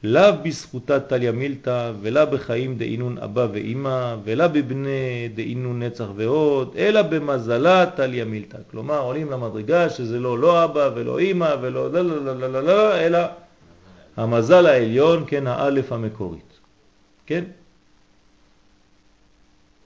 לאו 0.03 0.33
בזכותה 0.43 0.99
תליה 0.99 1.31
מילתא, 1.31 1.91
ולא 2.01 2.25
בחיים 2.25 2.77
דאינון 2.77 3.17
אבא 3.17 3.47
ואימא, 3.51 4.15
ולא 4.23 4.47
בבני 4.47 5.29
דאינון 5.35 5.83
נצח 5.83 6.05
ועוד, 6.15 6.75
אלא 6.77 7.01
במזלה 7.01 7.85
תליה 7.95 8.25
מילתא. 8.25 8.57
כלומר, 8.71 8.99
עולים 8.99 9.31
למדרגה 9.31 9.89
שזה 9.89 10.19
לא 10.19 10.39
לא 10.39 10.63
אבא 10.63 10.89
ולא 10.95 11.19
אימא 11.19 11.55
ולא 11.61 11.91
לא 11.91 12.01
לא 12.01 12.25
לא 12.25 12.35
לא 12.35 12.51
לא 12.51 12.63
לא, 12.63 12.97
אלא 12.97 13.19
המזל 14.17 14.65
העליון, 14.65 15.23
כן, 15.27 15.47
האלף 15.47 15.91
המקורית. 15.91 16.59
כן? 17.25 17.43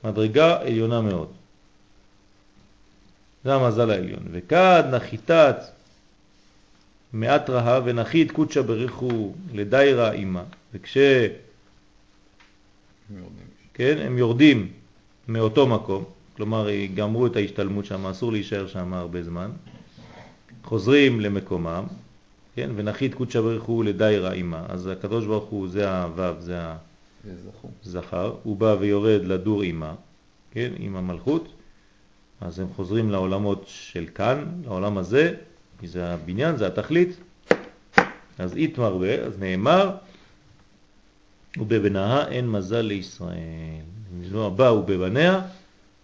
מדרגה 0.04 0.62
עליונה 0.62 1.02
מאוד. 1.02 1.28
זה 3.44 3.54
המזל 3.54 3.92
העליון. 3.92 4.24
וכד 4.32 4.84
נחיתת 4.92 5.56
מעט 7.14 7.50
רהב 7.50 7.84
ונחית 7.86 8.32
קודשא 8.32 8.62
בריחו 8.62 9.34
לדיירה 9.54 10.12
אימה. 10.12 10.44
וכש... 10.74 10.98
כן, 13.74 13.98
הם 13.98 14.18
יורדים 14.18 14.68
מאותו 15.28 15.68
מקום, 15.68 16.04
כלומר 16.38 16.68
גמרו 16.96 17.26
את 17.26 17.36
ההשתלמות 17.36 17.86
שם, 17.86 18.06
אסור 18.06 18.32
להישאר 18.32 18.68
שם 18.68 18.94
הרבה 18.94 19.24
זמן, 19.24 19.52
חוזרים 20.64 21.22
למקומם, 21.22 21.84
כן, 22.56 22.70
ונחית 22.76 23.14
קודשא 23.14 23.42
בריחו 23.42 23.84
לדיירה 23.84 24.34
אימה. 24.34 24.66
אז 24.70 24.88
הקדוש 24.88 25.26
ברוך 25.26 25.46
הוא 25.46 25.68
זה 25.68 26.02
הוו, 26.02 26.34
זה. 26.40 26.58
הזכר, 27.86 28.36
הוא 28.44 28.58
בא 28.58 28.76
ויורד 28.80 29.22
לדור 29.26 29.64
אימה, 29.64 29.96
כן, 30.52 30.72
עם 30.78 30.96
המלכות, 30.96 31.48
אז 32.42 32.60
הם 32.60 32.68
חוזרים 32.76 33.12
לעולמות 33.12 33.64
של 33.68 34.06
כאן, 34.16 34.46
לעולם 34.66 34.98
הזה, 34.98 35.36
כי 35.80 35.88
זה 35.88 36.14
הבניין, 36.14 36.58
זה 36.58 36.68
התכלית. 36.68 37.10
אז 38.38 38.56
אית 38.56 38.78
מרבה, 38.78 39.16
אז 39.16 39.40
נאמר, 39.40 39.96
ובבניה 41.58 42.28
אין 42.28 42.50
מזל 42.50 42.82
לישראל. 42.82 43.82
לא 44.32 44.48
הבא 44.48 44.64
ובבניה, 44.64 45.42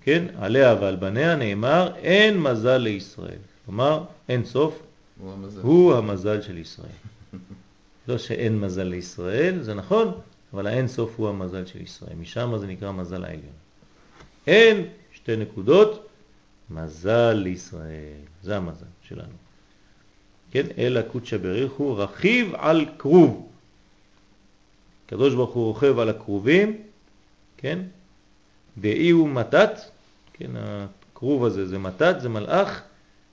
כן, 0.02 0.26
עליה 0.38 0.76
ועל 0.82 0.96
בניה 0.96 1.36
נאמר, 1.36 1.96
אין 1.96 2.40
מזל 2.40 2.78
לישראל. 2.78 3.38
כלומר, 3.66 4.04
אין 4.30 4.46
סוף, 4.46 4.80
הוא 5.20 5.34
המזל. 5.34 5.62
הוא 5.62 5.94
המזל 5.94 6.42
של 6.42 6.58
ישראל. 6.58 6.90
לא 8.08 8.18
שאין 8.18 8.60
מזל 8.60 8.84
לישראל, 8.84 9.62
זה 9.62 9.74
נכון, 9.74 10.12
אבל 10.54 10.68
האין 10.68 10.88
סוף 10.88 11.14
הוא 11.18 11.30
המזל 11.30 11.66
של 11.66 11.82
ישראל. 11.82 12.16
משם 12.16 12.58
זה 12.58 12.68
נקרא 12.68 12.92
מזל 12.92 13.24
העליון. 13.24 13.54
אין, 14.48 14.86
שתי 15.14 15.36
נקודות, 15.36 16.08
מזל 16.70 17.34
לישראל. 17.34 18.22
זה 18.44 18.58
המזל 18.58 18.86
שלנו. 19.02 19.45
כן, 20.56 20.66
אלא 20.78 21.02
קודשא 21.02 21.38
בריחו 21.38 21.98
רכיב 21.98 22.56
על 22.56 22.86
כרוב. 23.00 23.50
קדוש 25.08 25.34
ברוך 25.34 25.54
הוא 25.54 25.66
רוכב 25.66 26.00
על 26.00 26.10
הכרובים, 26.10 26.82
כן? 27.58 27.80
דאי 28.78 29.10
הוא 29.10 29.30
מתת, 29.30 29.72
כן, 30.34 30.52
הכרוב 30.56 31.46
הזה 31.46 31.68
זה 31.68 31.78
מתת, 31.78 32.16
זה 32.20 32.30
מלאך 32.30 32.82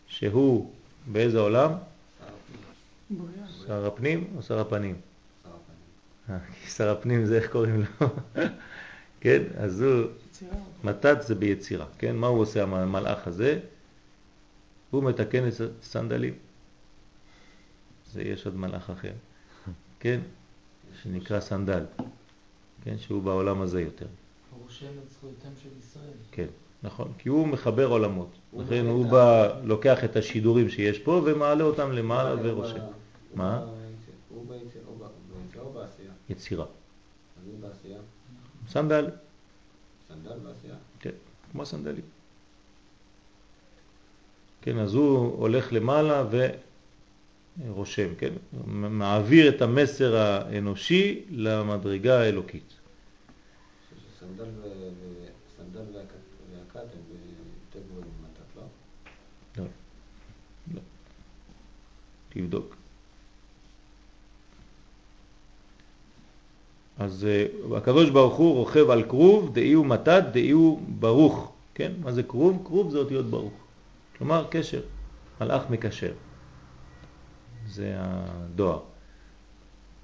שהוא 0.06 0.70
באיזה 1.06 1.38
עולם? 1.38 1.72
שר 3.66 3.86
הפנים 3.86 4.24
או 4.36 4.42
שר 4.42 4.60
הפנים? 4.60 4.96
שר 6.76 6.90
הפנים. 6.90 7.26
זה 7.28 7.36
איך 7.36 7.50
קוראים 7.50 7.84
לו? 8.00 8.06
כן, 9.20 9.42
אז 9.58 9.82
הוא. 9.82 10.06
מתת 10.84 11.16
זה 11.26 11.34
ביצירה, 11.34 11.86
כן? 11.98 12.16
מה 12.16 12.26
הוא 12.26 12.40
עושה 12.40 12.62
המלאך 12.62 13.26
הזה? 13.26 13.58
הוא 14.90 15.02
מתקן 15.02 15.48
את 15.48 15.52
הסנדלים. 15.82 16.34
זה 18.12 18.22
יש 18.22 18.46
עוד 18.46 18.56
מלאך 18.56 18.90
אחר, 18.90 19.12
כן? 20.00 20.20
שנקרא 21.02 21.40
סנדל, 21.40 21.84
כן? 22.84 22.98
שהוא 22.98 23.22
בעולם 23.22 23.62
הזה 23.62 23.80
יותר. 23.80 24.06
הוא 24.50 24.62
רושם 24.62 24.86
את 24.86 25.10
זכויותיהם 25.10 25.52
של 25.62 25.68
ישראל. 25.78 26.12
כן, 26.32 26.46
נכון, 26.82 27.12
כי 27.18 27.28
הוא 27.28 27.48
מחבר 27.48 27.86
עולמות. 27.86 28.28
לכן 28.58 28.86
הוא 28.86 29.10
בא, 29.10 29.60
לוקח 29.64 30.04
את 30.04 30.16
השידורים 30.16 30.68
שיש 30.68 30.98
פה 30.98 31.22
ומעלה 31.24 31.64
אותם 31.64 31.92
למעלה 31.92 32.34
ורושם. 32.42 32.84
מה? 33.34 33.66
הוא 34.28 34.46
ביצירה 34.48 34.84
או 35.58 35.72
בעשייה? 35.72 36.12
יצירה. 36.28 36.64
אז 36.64 37.46
הוא 37.46 37.54
בעשייה? 37.60 37.98
סנדל, 38.68 39.10
סנדל 40.08 40.38
בעשייה? 40.38 40.74
כן, 41.00 41.10
כמו 41.52 41.66
סנדלים. 41.66 42.04
כן, 44.62 44.78
אז 44.78 44.94
הוא 44.94 45.38
הולך 45.38 45.72
למעלה 45.72 46.24
ורושם, 47.59 48.14
כן? 48.18 48.32
מעביר 48.66 49.48
את 49.48 49.62
המסר 49.62 50.16
האנושי 50.16 51.24
למדרגה 51.30 52.20
האלוקית. 52.20 52.74
סנדל 54.20 55.80
והכת 55.94 56.76
הם 56.76 57.00
יותר 57.64 57.86
גבוהים 57.88 58.09
ממתת, 58.20 58.57
לא? 58.57 58.62
לא, 59.59 59.64
לא. 60.74 60.80
תבדוק. 62.28 62.76
אז 66.98 67.26
uh, 67.26 67.76
הקדוש 67.76 68.11
ברוך 68.11 68.34
הוא 68.34 68.55
רוכב 68.55 68.90
על 68.90 69.03
כרוב, 69.03 69.55
דאי 69.55 69.72
הוא 69.72 69.86
מתת, 69.86 70.22
דאי 70.32 70.50
הוא 70.50 70.82
ברוך. 70.88 71.53
כן? 71.74 71.92
מה 72.03 72.12
זה 72.12 72.22
כרוב? 72.22 72.62
כרוב 72.64 72.90
זה 72.90 72.98
אותיות 72.98 73.26
ברוך. 73.26 73.53
כלומר 74.18 74.46
קשר, 74.50 74.80
מלאך 75.40 75.70
מקשר. 75.70 76.12
זה 77.72 77.94
הדואר. 77.98 78.78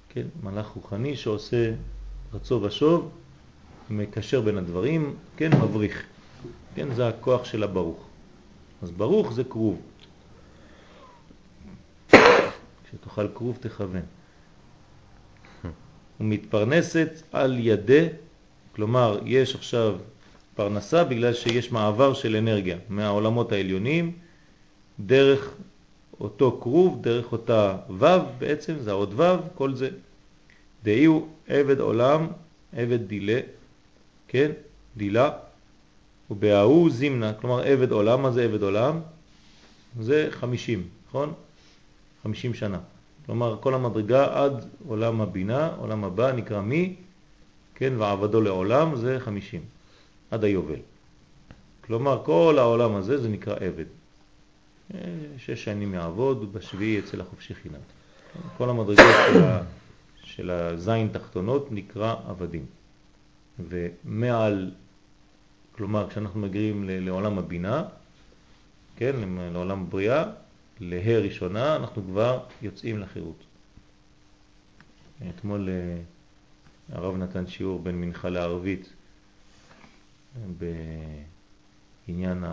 כן? 0.09 0.27
מלאך 0.43 0.67
רוחני 0.67 1.15
שעושה 1.15 1.71
רצו 2.33 2.61
ושוב, 2.63 3.09
מקשר 3.89 4.41
בין 4.41 4.57
הדברים, 4.57 5.15
כן? 5.37 5.51
מבריך. 5.61 6.03
כן? 6.75 6.93
זה 6.93 7.07
הכוח 7.07 7.45
של 7.45 7.63
הברוך. 7.63 8.07
אז 8.81 8.91
ברוך 8.91 9.33
זה 9.33 9.43
כרוב. 9.43 9.81
כשתאכל 12.83 13.27
כרוב 13.35 13.57
תכוון. 13.61 14.01
ומתפרנסת 16.19 17.09
על 17.31 17.57
ידי, 17.59 18.07
כלומר 18.75 19.19
יש 19.25 19.55
עכשיו 19.55 19.97
פרנסה 20.55 21.03
בגלל 21.03 21.33
שיש 21.33 21.71
מעבר 21.71 22.13
של 22.13 22.35
אנרגיה 22.35 22.77
מהעולמות 22.89 23.51
העליונים 23.51 24.11
דרך 24.99 25.53
אותו 26.19 26.59
כרוב, 26.61 27.01
דרך 27.01 27.31
אותה 27.31 27.77
ו' 27.99 28.05
בעצם, 28.37 28.79
זה 28.79 28.91
עוד 28.91 29.19
ו', 29.19 29.23
כל 29.55 29.75
זה. 29.75 29.89
דהי 30.83 31.05
הוא 31.05 31.27
עבד 31.47 31.79
עולם, 31.79 32.27
עבד 32.73 33.07
דילה, 33.07 33.39
כן, 34.27 34.51
דילה, 34.97 35.31
ובההוא 36.31 36.89
זימנה, 36.89 37.33
כלומר 37.33 37.59
עבד 37.59 37.91
עולם, 37.91 38.21
מה 38.21 38.31
זה 38.31 38.43
עבד 38.43 38.63
עולם? 38.63 38.99
זה 39.99 40.27
50, 40.31 40.87
נכון? 41.09 41.33
50 42.23 42.53
שנה. 42.53 42.79
כלומר 43.25 43.57
כל 43.61 43.73
המדרגה 43.73 44.43
עד 44.43 44.65
עולם 44.87 45.21
הבינה, 45.21 45.75
עולם 45.77 46.03
הבא 46.03 46.31
נקרא 46.31 46.61
מי, 46.61 46.95
כן, 47.75 47.93
ועבדו 47.97 48.41
לעולם 48.41 48.95
זה 48.95 49.19
50, 49.19 49.61
עד 50.31 50.43
היובל. 50.43 50.79
כלומר 51.81 52.21
כל 52.25 52.55
העולם 52.57 52.95
הזה 52.95 53.17
זה 53.17 53.29
נקרא 53.29 53.55
עבד. 53.55 53.85
שש 55.37 55.63
שנים 55.63 55.93
יעבוד, 55.93 56.53
בשביעי 56.53 56.99
אצל 56.99 57.21
החופשי 57.21 57.55
חינם. 57.55 57.79
כל 58.57 58.69
המדרגות 58.69 59.05
של, 59.33 59.43
ה, 59.43 59.63
של 60.23 60.51
הזין 60.51 61.09
תחתונות 61.11 61.71
נקרא 61.71 62.15
עבדים. 62.27 62.65
ומעל, 63.59 64.71
כלומר 65.71 66.09
כשאנחנו 66.09 66.39
מגיעים 66.39 66.83
לעולם 66.87 67.37
הבינה, 67.37 67.83
כן, 68.95 69.15
לעולם 69.53 69.81
הבריאה, 69.81 70.23
לה' 70.79 71.19
ראשונה, 71.19 71.75
אנחנו 71.75 72.03
כבר 72.03 72.43
יוצאים 72.61 72.99
לחירות. 72.99 73.43
אתמול 75.29 75.69
אה, 75.69 75.97
הרב 76.91 77.17
נתן 77.17 77.47
שיעור 77.47 77.79
בין 77.79 78.01
מנחה 78.01 78.29
לערבית 78.29 78.93
בעניין 82.09 82.43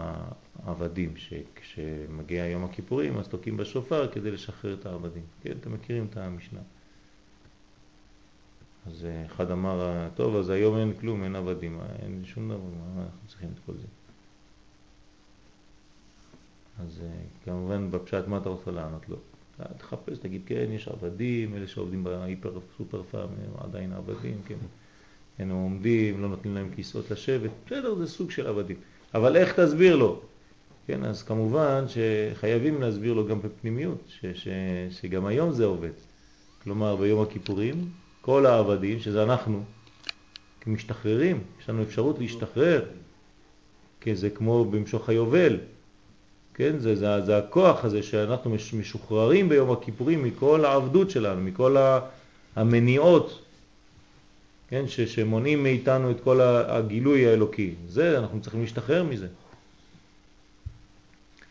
העבדים, 0.64 1.16
שכשמגיע 1.16 2.46
יום 2.46 2.64
הכיפורים 2.64 3.18
אז 3.18 3.28
תוקעים 3.28 3.56
בשופר 3.56 4.12
כדי 4.12 4.30
לשחרר 4.30 4.74
את 4.74 4.86
העבדים. 4.86 5.22
כן, 5.42 5.52
אתם 5.60 5.72
מכירים 5.72 6.06
את 6.10 6.16
המשנה. 6.16 6.60
אז 8.86 9.04
אה, 9.04 9.26
אחד 9.26 9.50
אמר, 9.50 10.08
טוב, 10.14 10.36
אז 10.36 10.50
היום 10.50 10.76
אין 10.76 10.92
כלום, 10.92 11.24
אין 11.24 11.36
עבדים, 11.36 11.80
אין 12.02 12.24
שום 12.24 12.48
דבר, 12.48 12.58
מה 12.58 13.02
אנחנו 13.02 13.28
צריכים 13.28 13.48
את 13.54 13.58
כל 13.66 13.72
זה? 13.72 13.86
אז 16.82 17.00
אה, 17.04 17.08
כמובן 17.44 17.90
בפשט 17.90 18.26
מה 18.26 18.38
אתה 18.38 18.48
רוצה 18.48 18.70
לענות 18.70 19.08
לו? 19.08 19.16
אה, 19.60 19.66
תחפש, 19.78 20.18
תגיד 20.18 20.42
כן, 20.46 20.66
יש 20.70 20.88
עבדים, 20.88 21.54
אלה 21.54 21.66
שעובדים 21.66 22.04
בהיפר 22.04 22.58
סופר 22.76 23.02
פארם 23.02 23.28
הם 23.28 23.50
עדיין 23.58 23.92
עבדים, 23.92 24.40
כן, 24.46 24.58
הם 25.38 25.50
עומדים, 25.50 26.22
לא 26.22 26.28
נותנים 26.28 26.54
להם 26.54 26.70
כיסאות 26.74 27.10
לשבת, 27.10 27.50
בסדר, 27.66 27.94
זה 27.94 28.06
סוג 28.06 28.30
של 28.30 28.46
עבדים. 28.46 28.76
אבל 29.16 29.36
איך 29.36 29.60
תסביר 29.60 29.96
לו? 29.96 30.20
כן, 30.86 31.04
אז 31.04 31.22
כמובן 31.22 31.84
שחייבים 31.88 32.82
להסביר 32.82 33.12
לו 33.12 33.26
גם 33.26 33.42
בפנימיות, 33.42 33.98
ש, 34.08 34.26
ש, 34.34 34.48
שגם 34.90 35.26
היום 35.26 35.52
זה 35.52 35.64
עובד. 35.64 35.90
כלומר, 36.64 36.96
ביום 36.96 37.22
הכיפורים, 37.22 37.88
כל 38.20 38.46
העבדים, 38.46 39.00
שזה 39.00 39.22
אנחנו, 39.22 39.62
משתחררים, 40.66 41.40
יש 41.60 41.68
לנו 41.68 41.82
אפשרות 41.82 42.18
להשתחרר, 42.18 42.84
כי 44.00 44.14
זה 44.14 44.30
כמו 44.30 44.64
במשוך 44.64 45.08
היובל, 45.08 45.58
כן? 46.54 46.78
זה, 46.78 46.96
זה, 46.96 47.20
זה 47.20 47.38
הכוח 47.38 47.84
הזה 47.84 48.02
שאנחנו 48.02 48.56
משוחררים 48.78 49.48
ביום 49.48 49.70
הכיפורים 49.70 50.22
מכל 50.22 50.64
העבדות 50.64 51.10
שלנו, 51.10 51.40
מכל 51.40 51.76
המניעות, 52.56 53.42
כן? 54.68 54.88
ש, 54.88 55.00
שמונעים 55.00 55.62
מאיתנו 55.62 56.10
את 56.10 56.20
כל 56.20 56.40
הגילוי 56.40 57.26
האלוקי. 57.26 57.74
זה, 57.88 58.18
אנחנו 58.18 58.40
צריכים 58.40 58.60
להשתחרר 58.60 59.02
מזה. 59.04 59.26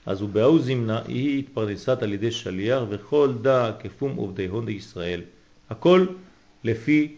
אז 0.06 0.22
הוא 0.22 0.30
באו 0.30 0.60
זמנה, 0.60 1.02
היא 1.08 1.40
התפרנסת 1.40 2.04
על 2.04 2.14
ידי 2.14 2.32
שליח 2.32 2.84
וכל 2.90 3.34
דא 3.42 3.72
כפום 3.80 4.16
עובדי 4.16 4.48
הון 4.48 4.70
ישראל. 4.70 5.22
הכל 5.70 6.06
לפי 6.64 7.16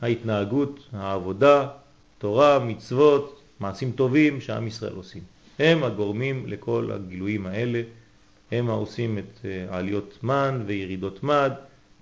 ההתנהגות, 0.00 0.88
העבודה, 0.92 1.68
תורה, 2.18 2.58
מצוות, 2.58 3.40
מעשים 3.60 3.92
טובים 3.92 4.40
שעם 4.40 4.66
ישראל 4.66 4.92
עושים. 4.92 5.22
הם 5.58 5.84
הגורמים 5.84 6.46
לכל 6.46 6.90
הגילויים 6.92 7.46
האלה, 7.46 7.82
הם 8.52 8.70
העושים 8.70 9.18
את 9.18 9.44
עליות 9.68 10.18
מן 10.22 10.62
וירידות 10.66 11.22
מד, 11.22 11.52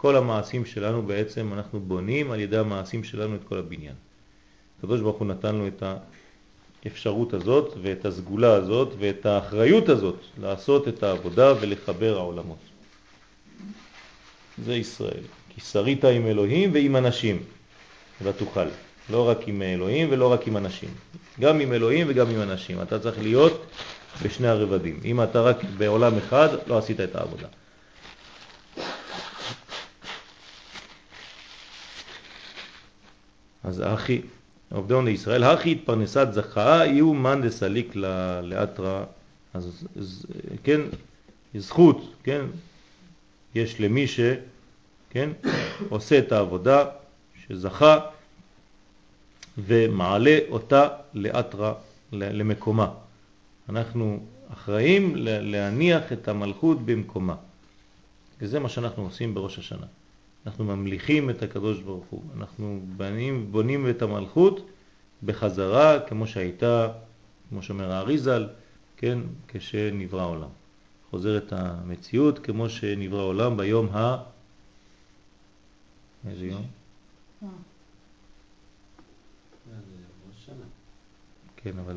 כל 0.03 0.17
המעשים 0.17 0.65
שלנו 0.65 1.03
בעצם 1.03 1.53
אנחנו 1.53 1.81
בונים 1.81 2.31
על 2.31 2.41
ידי 2.41 2.59
המעשים 2.59 3.05
שלנו 3.05 3.35
את 3.37 3.41
כל 3.49 3.59
הבניין. 3.59 3.95
הקדוש 4.79 5.01
ברוך 5.01 5.17
הוא 5.17 5.27
נתן 5.27 5.55
לו 5.55 5.67
את 5.67 5.83
האפשרות 6.85 7.35
הזאת 7.35 7.75
ואת 7.83 8.05
הסגולה 8.05 8.55
הזאת 8.55 8.95
ואת 8.99 9.27
האחריות 9.27 9.89
הזאת 9.89 10.17
לעשות 10.41 10.89
את 10.89 11.03
העבודה 11.03 11.55
ולחבר 11.61 12.17
העולמות. 12.17 12.59
זה 14.65 14.75
ישראל. 14.75 15.23
כי 15.49 15.61
שרית 15.61 16.05
עם 16.05 16.27
אלוהים 16.27 16.71
ועם 16.73 16.97
אנשים 16.97 17.43
ותוכל. 18.23 18.67
לא 19.11 19.29
רק 19.29 19.39
עם 19.47 19.63
אלוהים 19.63 20.09
ולא 20.11 20.33
רק 20.33 20.47
עם 20.47 20.57
אנשים. 20.57 20.91
גם 21.41 21.61
עם 21.61 21.73
אלוהים 21.73 22.07
וגם 22.11 22.31
עם 22.31 22.41
אנשים. 22.43 22.83
אתה 22.83 22.99
צריך 22.99 23.19
להיות 23.19 23.67
בשני 24.23 24.49
הרבדים. 24.49 25.01
אם 25.05 25.23
אתה 25.23 25.41
רק 25.41 25.57
בעולם 25.79 26.19
אחד, 26.19 26.49
לא 26.67 26.79
עשית 26.79 27.01
את 27.01 27.17
העבודה. 27.17 27.49
אז 33.65 33.83
אחי, 33.83 34.21
עובדון 34.73 35.05
לישראל, 35.05 35.45
הכי 35.45 35.73
התפרנסת 35.73 36.29
זכאה, 36.33 36.87
יהיו 36.87 37.15
מן 37.15 37.41
דסליק 37.43 37.97
לאתרא, 38.43 39.05
אז 39.55 39.87
כן, 40.65 40.81
זכות, 41.55 42.15
כן, 42.23 42.45
יש 43.55 43.81
למי 43.81 44.07
ש, 44.07 44.21
כן, 45.11 45.31
עושה 45.89 46.19
את 46.19 46.33
העבודה, 46.33 46.85
שזכה 47.47 47.99
ומעלה 49.59 50.39
אותה 50.49 50.89
לאתרה, 51.15 51.75
למקומה. 52.13 52.91
אנחנו 53.69 54.21
אחראים 54.53 55.13
להניח 55.17 56.13
את 56.13 56.29
המלכות 56.29 56.87
במקומה. 56.87 57.35
וזה 58.41 58.59
מה 58.61 58.69
שאנחנו 58.69 59.03
עושים 59.03 59.35
בראש 59.35 59.59
השנה. 59.59 59.87
אנחנו 60.47 60.65
ממליכים 60.65 61.31
את 61.31 61.43
הקדוש 61.43 61.81
ברוך 61.81 62.05
הוא. 62.11 62.23
אנחנו 62.37 62.83
בנים, 62.97 63.53
בונים 63.53 63.91
את 63.91 64.03
המלכות 64.03 64.71
בחזרה 65.25 66.01
כמו 66.01 66.27
שהייתה, 66.27 66.93
כמו 67.49 67.63
שאומר 67.63 67.93
האריזל, 67.93 68.49
כן, 68.97 69.19
כשנברא 69.49 70.27
עולם. 70.27 70.49
חוזרת 71.11 71.53
המציאות 71.53 72.39
כמו 72.39 72.69
שנברא 72.69 73.23
עולם 73.23 73.57
ביום 73.57 73.89
ה... 73.89 74.23
איזה 76.29 76.47
יום? 76.47 76.67
אה, 77.43 77.49
כן, 81.57 81.79
אבל 81.79 81.97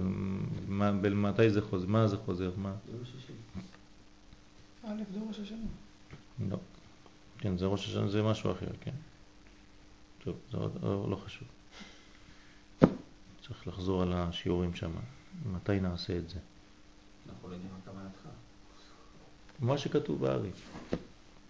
מה, 0.67 0.91
מתי 0.91 1.49
זה 1.49 1.61
חוזר? 1.61 1.87
מה 1.87 2.07
זה 2.07 2.17
חוזר? 2.17 2.51
מה? 2.57 2.73
יום 2.93 3.05
שישי. 3.05 3.33
א' 4.83 5.03
דור 5.13 5.27
ראש 5.27 5.39
השנה. 5.39 5.57
לא. 6.49 6.57
כן, 7.45 7.57
זה 7.57 7.65
ראש 7.65 7.85
השנה, 7.85 8.07
זה 8.07 8.23
משהו 8.23 8.51
אחר, 8.51 8.65
כן. 8.81 8.91
טוב, 10.23 10.35
זה 10.51 10.57
עוד, 10.57 10.77
לא, 11.09 11.15
חשוב. 11.25 11.47
צריך 13.47 13.67
לחזור 13.67 14.01
על 14.01 14.13
השיעורים 14.13 14.75
שם. 14.75 14.91
מתי 15.53 15.79
נעשה 15.79 16.17
את 16.17 16.29
זה? 16.29 16.39
אנחנו 17.29 17.49
לא 17.49 17.53
יודעים 17.53 17.71
מה 17.71 17.91
כוונתך. 17.91 18.19
מה 19.59 19.77
שכתוב 19.77 20.21
בארי. 20.21 20.49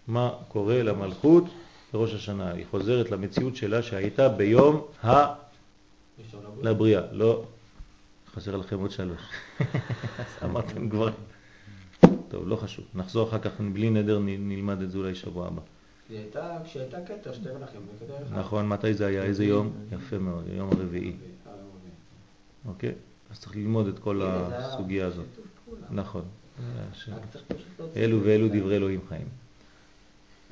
מה 0.07 0.33
קורה 0.47 0.83
למלכות 0.83 1.43
בראש 1.93 2.13
השנה? 2.13 2.51
היא 2.51 2.65
חוזרת 2.71 3.11
למציאות 3.11 3.55
שלה 3.55 3.83
שהייתה 3.83 4.29
ביום 4.29 4.87
ה... 5.03 5.33
לבריאה. 6.61 7.01
לא, 7.11 7.43
חסר 8.33 8.57
לכם 8.57 8.79
עוד 8.79 8.91
שלוש. 8.91 9.21
אמרתם 10.45 10.89
כבר. 10.89 11.09
טוב, 12.29 12.47
לא 12.47 12.55
חשוב. 12.55 12.85
נחזור 12.95 13.29
אחר 13.29 13.39
כך 13.39 13.51
בלי 13.73 13.89
נדר, 13.89 14.19
נלמד 14.19 14.81
את 14.81 14.91
זה 14.91 14.97
אולי 14.97 15.15
שבוע 15.15 15.47
הבא. 15.47 15.61
היא 16.09 16.17
הייתה, 16.19 16.57
כשהייתה 16.63 16.97
כתר, 17.05 17.33
שתי 17.33 17.49
מלכים, 17.59 17.81
וכתר 17.95 18.23
אחד. 18.23 18.37
נכון, 18.37 18.67
מתי 18.69 18.93
זה 18.93 19.05
היה? 19.05 19.23
איזה 19.23 19.45
יום? 19.45 19.73
יפה 19.91 20.17
מאוד, 20.17 20.43
יום 20.47 20.69
הרביעי. 20.71 21.15
אוקיי. 22.65 22.93
אז 23.31 23.39
צריך 23.39 23.55
ללמוד 23.55 23.87
את 23.87 23.99
כל 23.99 24.21
הסוגיה 24.21 25.07
הזאת. 25.07 25.25
נכון. 25.91 26.21
אלו. 27.95 28.23
ואלו 28.23 28.47
דברי 28.47 28.75
אלוהים 28.75 28.99
חיים. 29.09 29.27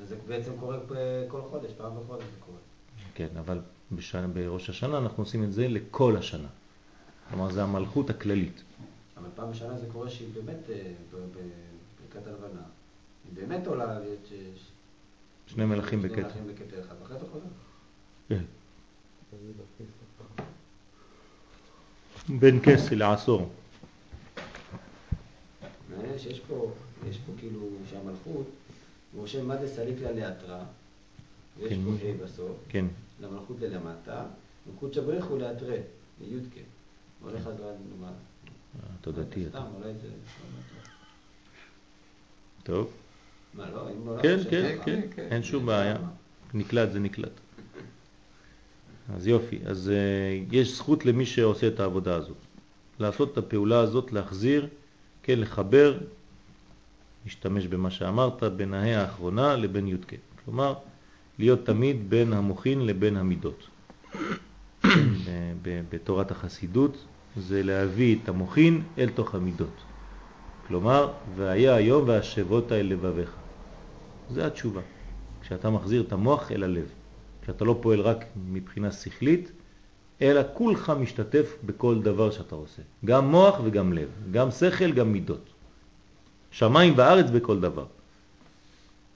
אז 0.02 0.08
זה 0.08 0.16
בעצם 0.28 0.52
קורה 0.60 0.78
כל 1.28 1.40
חודש, 1.50 1.70
פעם 1.76 1.92
בחודש 2.04 2.22
זה 2.24 2.40
קורה. 2.40 2.58
כן, 3.14 3.28
אבל 3.38 3.60
בראש 4.34 4.70
השנה 4.70 4.98
אנחנו 4.98 5.22
עושים 5.22 5.44
את 5.44 5.52
זה 5.52 5.68
לכל 5.68 6.16
השנה. 6.16 6.48
כלומר, 7.30 7.50
זה 7.50 7.62
המלכות 7.62 8.10
הכללית. 8.10 8.62
אבל 9.16 9.28
פעם 9.34 9.50
בשנה 9.50 9.78
זה 9.78 9.86
קורה 9.92 10.10
שהיא 10.10 10.28
באמת 10.34 10.70
אה, 10.70 10.74
ב- 11.12 11.16
ב- 11.16 11.38
בברכת 12.10 12.26
הלבנה. 12.26 12.60
היא 13.24 13.46
באמת 13.46 13.66
עולה 13.66 13.98
שני 15.46 15.64
מלכים 15.64 16.02
בכתר. 16.02 16.28
כן. 18.28 18.44
בין 22.28 22.60
כסה 22.64 22.94
לעשור. 22.94 23.50
מעניין 25.90 26.18
שיש 26.18 26.40
פה, 26.40 26.72
יש 27.08 27.18
פה 27.26 27.32
כאילו 27.38 27.68
שהמלכות, 27.90 28.46
רושם 29.14 29.48
מה 29.48 29.56
זה 29.56 29.74
סליקה 29.74 30.12
לאתרא, 30.12 30.64
ויש 31.58 31.72
כן. 31.72 31.80
פה 31.84 31.90
ה' 31.90 32.24
בסוף, 32.24 32.56
כן, 32.68 32.84
למלכות 33.20 33.56
ללמטה, 33.60 34.26
וקודשא 34.68 35.00
בריך 35.00 35.24
הוא 35.24 35.38
לאתרא, 35.38 35.76
לי"ק. 36.20 36.54
הולך 37.22 37.46
אז 37.46 37.54
למעלה. 37.96 38.16
תודתי 39.00 39.46
אתה. 39.46 39.50
סתם, 39.50 39.66
אולי 39.74 39.92
זה... 40.02 40.08
טוב. 42.62 42.90
מה, 43.56 43.70
לא? 43.70 43.88
אם 43.90 44.06
לא... 44.06 44.22
כן, 44.22 44.36
חושב 44.38 44.50
כן, 44.50 44.76
ככה. 44.76 44.84
כן, 45.16 45.28
אין 45.30 45.42
שום 45.42 45.66
בעיה. 45.66 45.96
נקלט 46.54 46.92
זה 46.92 47.00
נקלט. 47.00 47.40
אז 49.14 49.26
יופי, 49.26 49.58
אז 49.66 49.92
uh, 49.92 50.54
יש 50.54 50.76
זכות 50.76 51.06
למי 51.06 51.26
שעושה 51.26 51.68
את 51.68 51.80
העבודה 51.80 52.16
הזאת. 52.16 52.36
לעשות 52.98 53.32
את 53.32 53.38
הפעולה 53.38 53.80
הזאת, 53.80 54.12
להחזיר, 54.12 54.68
כן, 55.22 55.40
לחבר, 55.40 55.98
להשתמש 57.24 57.66
במה 57.66 57.90
שאמרת, 57.90 58.42
בין 58.42 58.74
ההא 58.74 59.00
האחרונה 59.00 59.56
לבין 59.56 59.88
י"ק. 59.88 60.12
כלומר, 60.44 60.74
להיות 61.38 61.66
תמיד 61.66 62.10
בין 62.10 62.32
המוחין 62.32 62.86
לבין 62.86 63.16
המידות. 63.16 63.68
בתורת 65.64 66.30
החסידות 66.30 67.04
זה 67.36 67.62
להביא 67.62 68.16
את 68.22 68.28
המוחין 68.28 68.82
אל 68.98 69.08
תוך 69.08 69.34
המידות. 69.34 69.82
כלומר, 70.68 71.12
והיה 71.36 71.74
היום 71.74 72.08
והשבות 72.08 72.72
אל 72.72 72.86
לבביך. 72.86 73.30
זה 74.30 74.46
התשובה. 74.46 74.80
כשאתה 75.40 75.70
מחזיר 75.70 76.02
את 76.02 76.12
המוח 76.12 76.52
אל 76.52 76.62
הלב. 76.62 76.92
כשאתה 77.42 77.64
לא 77.64 77.78
פועל 77.82 78.00
רק 78.00 78.24
מבחינה 78.36 78.92
שכלית, 78.92 79.52
אלא 80.22 80.40
כולך 80.54 80.90
משתתף 80.90 81.56
בכל 81.64 82.02
דבר 82.02 82.30
שאתה 82.30 82.54
עושה. 82.54 82.82
גם 83.04 83.30
מוח 83.30 83.60
וגם 83.64 83.92
לב, 83.92 84.08
גם 84.30 84.50
שכל, 84.50 84.92
גם 84.92 85.12
מידות. 85.12 85.50
שמיים 86.50 86.94
וארץ 86.96 87.30
בכל 87.30 87.60
דבר. 87.60 87.86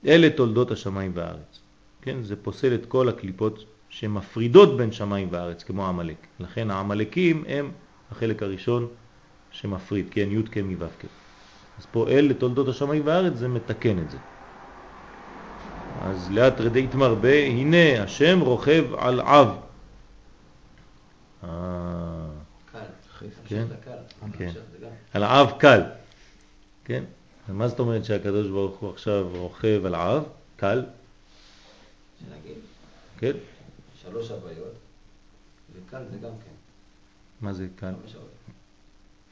אלה 0.06 0.30
תולדות 0.30 0.70
השמיים 0.70 1.12
והארץ. 1.14 1.60
כן, 2.02 2.22
זה 2.22 2.36
פוסל 2.36 2.74
את 2.74 2.86
כל 2.86 3.08
הקליפות 3.08 3.64
שמפרידות 3.88 4.76
בין 4.76 4.92
שמיים 4.92 5.28
וארץ, 5.30 5.62
כמו 5.62 5.86
העמלק. 5.86 6.26
לכן 6.40 6.70
העמלקים 6.70 7.44
הם 7.48 7.70
החלק 8.10 8.42
הראשון 8.42 8.86
שמפריד, 9.50 10.06
כן, 10.10 10.28
י' 10.30 10.42
כ' 10.42 10.58
מו' 10.58 10.86
כ'. 10.98 11.04
אז 11.78 11.86
פה 11.86 12.08
אלה 12.08 12.34
תולדות 12.34 12.68
השמיים 12.68 13.02
והארץ 13.06 13.34
זה 13.34 13.48
מתקן 13.48 13.98
את 13.98 14.10
זה. 14.10 14.18
אז 16.00 16.30
לאט 16.30 16.60
רדית 16.60 16.94
מרבה, 16.94 17.44
הנה 17.44 18.02
השם 18.02 18.40
רוכב 18.40 18.84
על 18.98 19.20
עב. 19.20 19.48
קל. 21.40 21.46
כן. 23.46 23.66
כן. 24.32 24.50
על 25.14 25.22
עב 25.24 25.50
קל. 25.58 25.80
כן? 26.84 27.04
מה 27.48 27.68
זאת 27.68 27.78
אומרת 27.78 28.04
שהקדוש 28.04 28.48
ברוך 28.48 28.78
הוא 28.78 28.90
עכשיו 28.90 29.28
רוכב 29.32 29.82
על 29.84 29.94
עב? 29.94 30.24
קל? 30.56 30.84
שנגיד, 32.20 32.58
כן? 33.18 33.32
שלוש 34.02 34.30
הוויות, 34.30 34.74
וקל 35.74 36.02
זה 36.10 36.18
גם 36.18 36.32
כן. 36.44 36.54
מה 37.40 37.52
זה 37.52 37.66
קל? 37.76 37.92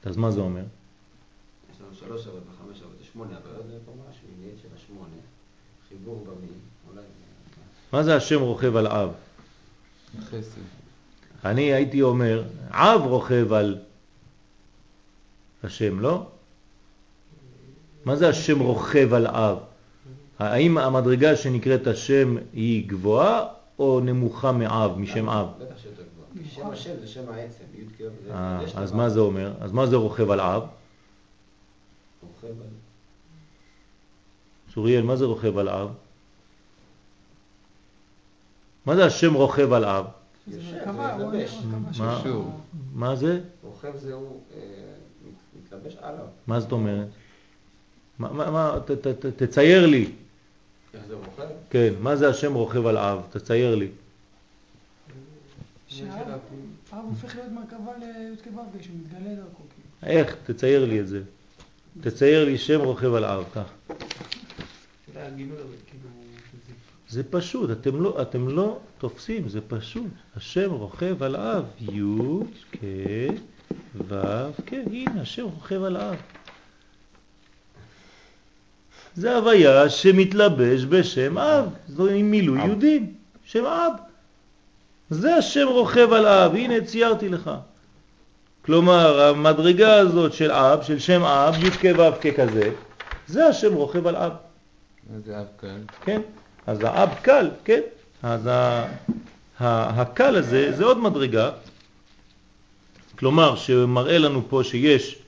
אז 0.05 0.17
מה 0.17 0.31
זה 0.31 0.41
אומר? 0.41 0.65
יש 1.73 1.81
לנו 1.81 1.95
שלוש 1.95 2.27
הוויות 2.27 2.45
וחמש 2.45 2.81
הוויות, 2.81 2.99
זה 2.99 3.05
שמונה 3.05 3.37
הוויות, 3.37 3.67
זה 3.67 3.79
פה 3.87 3.93
משהו, 4.11 4.29
עניין 4.39 4.57
של 4.63 4.69
השמונה. 4.77 5.17
חיבור 5.89 6.25
במי, 6.27 6.47
אולי... 6.91 7.03
מה 7.93 8.03
זה 8.03 8.17
השם 8.17 8.41
רוכב 8.41 8.77
על 8.77 8.87
עב? 8.87 9.11
חסד. 10.21 10.61
אני 11.45 11.63
הייתי 11.63 12.03
אומר, 12.03 12.45
עב 12.71 13.01
רוכב 13.01 13.53
על 13.53 13.79
השם, 15.65 16.01
לא? 16.01 16.27
מה 18.05 18.17
זה 18.17 18.29
השם 18.29 18.61
רוכב 18.61 19.15
על 19.15 19.27
עב? 19.27 19.59
האם 20.39 20.79
המדרגה 20.79 21.37
שנקראת 21.37 21.87
השם 21.87 22.37
היא 22.53 22.89
גבוהה 22.89 23.47
או 23.79 24.01
נמוכה 24.01 24.53
מעב, 24.53 24.99
משם 24.99 25.29
עב? 25.29 25.47
בטח 25.59 25.75
שיותר 25.83 26.03
גבוה. 26.03 26.45
כי 26.45 26.55
שם 26.55 26.71
השם 26.71 26.91
זה 27.01 27.07
שם 27.07 27.29
העצם, 27.33 27.65
י'. 27.75 28.05
אה, 28.31 28.61
אז. 28.75 28.93
מה 28.93 29.09
זה 29.09 29.21
אומר? 29.21 29.53
אז 29.61 29.73
מה 29.73 29.87
זה 29.87 29.97
רוכב 29.97 30.31
על 30.31 30.41
עב? 30.41 30.63
רוכב 32.23 32.47
על... 32.47 32.67
צוריאל, 34.77 35.03
מה 35.03 35.17
זה 35.17 35.25
רוכב 35.25 35.59
על 35.59 35.69
עב? 35.69 35.89
מה 38.87 38.97
זה 38.97 39.05
השם 39.05 39.35
רוכב 39.35 39.73
על 39.73 39.85
של 41.93 42.03
מה? 42.95 43.17
זה? 43.17 43.41
רוכב 43.63 43.97
זה 43.97 44.15
הוא 44.15 44.41
אה, 44.55 44.61
מת- 45.27 45.65
מתלבש 45.65 45.97
עליו. 46.01 46.25
מה 46.47 46.61
זאת 46.61 46.73
אומרת? 46.73 47.07
מה, 48.19 48.33
מה, 48.33 48.51
מה, 48.51 48.79
ת, 48.87 48.91
ת, 48.91 49.07
ת, 49.07 49.43
תצייר 49.43 49.87
לי, 49.87 50.11
איך 50.95 51.03
זה 51.09 51.15
רוכב? 51.15 51.47
כן, 51.71 51.95
מה 52.01 52.17
זה 52.17 52.29
השם 52.29 52.55
רוכב 52.55 52.87
על 52.87 52.97
עב? 52.97 53.21
תצייר 53.31 53.75
לי. 53.75 53.89
שהאב 55.89 56.11
האב 56.93 57.05
הופך 57.09 57.35
להיות 57.37 57.53
מרכבה 57.53 57.93
לי"ק 58.01 58.47
ו"ק, 58.47 58.83
שהוא 58.83 58.97
מתגלה 58.97 59.35
דרכו. 59.35 59.63
כאילו. 60.01 60.13
איך? 60.19 60.37
תצייר 60.47 60.85
לי 60.85 61.01
את 61.01 61.09
זה. 61.09 61.23
תצייר 62.01 62.45
לי 62.45 62.59
שם 62.59 62.81
רוכב 62.81 63.15
על 63.15 63.25
עב, 63.25 63.45
כך. 63.55 63.65
כאילו, 65.37 65.55
זה 67.09 67.23
פשוט, 67.31 67.71
אתם 67.71 68.03
לא, 68.03 68.23
אתם 68.23 68.49
לא 68.49 68.79
תופסים, 68.99 69.49
זה 69.49 69.61
פשוט. 69.69 70.11
השם 70.37 70.71
רוכב 70.71 71.23
על 71.23 71.37
אב, 71.37 71.65
י' 71.81 72.01
כ' 72.73 72.85
ו' 74.09 74.51
כ', 74.67 74.73
הנה 74.73 75.21
השם 75.21 75.45
רוכב 75.45 75.83
על 75.83 75.97
אב. 75.97 76.17
זה 79.15 79.37
הוויה 79.37 79.89
שמתלבש 79.89 80.85
בשם 80.85 81.39
אב, 81.39 81.69
זו 81.89 82.09
עם 82.09 82.31
מילוי. 82.31 82.65
יהודים, 82.65 83.15
שם 83.45 83.65
אב. 83.65 83.93
זה 85.11 85.37
השם 85.37 85.67
רוכב 85.69 86.13
על 86.13 86.27
אב, 86.27 86.55
הנה 86.55 86.85
ציירתי 86.85 87.29
לך. 87.29 87.51
כלומר, 88.63 89.21
המדרגה 89.21 89.95
הזאת 89.95 90.33
של 90.33 90.51
אב, 90.51 90.83
של 90.83 90.99
שם 90.99 91.23
אב, 91.23 91.55
י' 91.65 91.71
כ' 91.71 91.99
ו' 91.99 92.21
כ' 92.21 92.37
כזה, 92.37 92.73
זה 93.27 93.47
השם 93.47 93.75
רוכב 93.75 94.07
על 94.07 94.17
אב. 94.17 94.46
זה 95.25 95.41
אב 95.41 95.47
קל? 95.57 95.79
כן? 96.05 96.21
אז 96.67 96.79
האב 96.83 97.15
קל, 97.23 97.51
כן? 97.65 97.81
אז 98.23 98.49
הקל 99.59 100.37
הזה 100.37 100.77
זה 100.77 100.85
עוד 100.85 100.99
מדרגה, 100.99 101.51
כלומר 103.19 103.57
שמראה 103.57 104.19
לנו 104.19 104.43
פה 104.49 104.61
שיש 104.65 105.19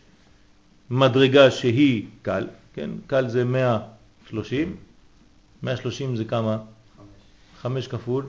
מדרגה 0.90 1.50
שהיא 1.50 2.06
קל, 2.22 2.46
כן? 2.74 2.90
קל 3.06 3.28
זה 3.28 3.44
130, 3.44 4.76
130 5.62 6.16
זה 6.16 6.24
כמה? 6.24 6.58
5 7.60 7.88
כפול 7.88 8.26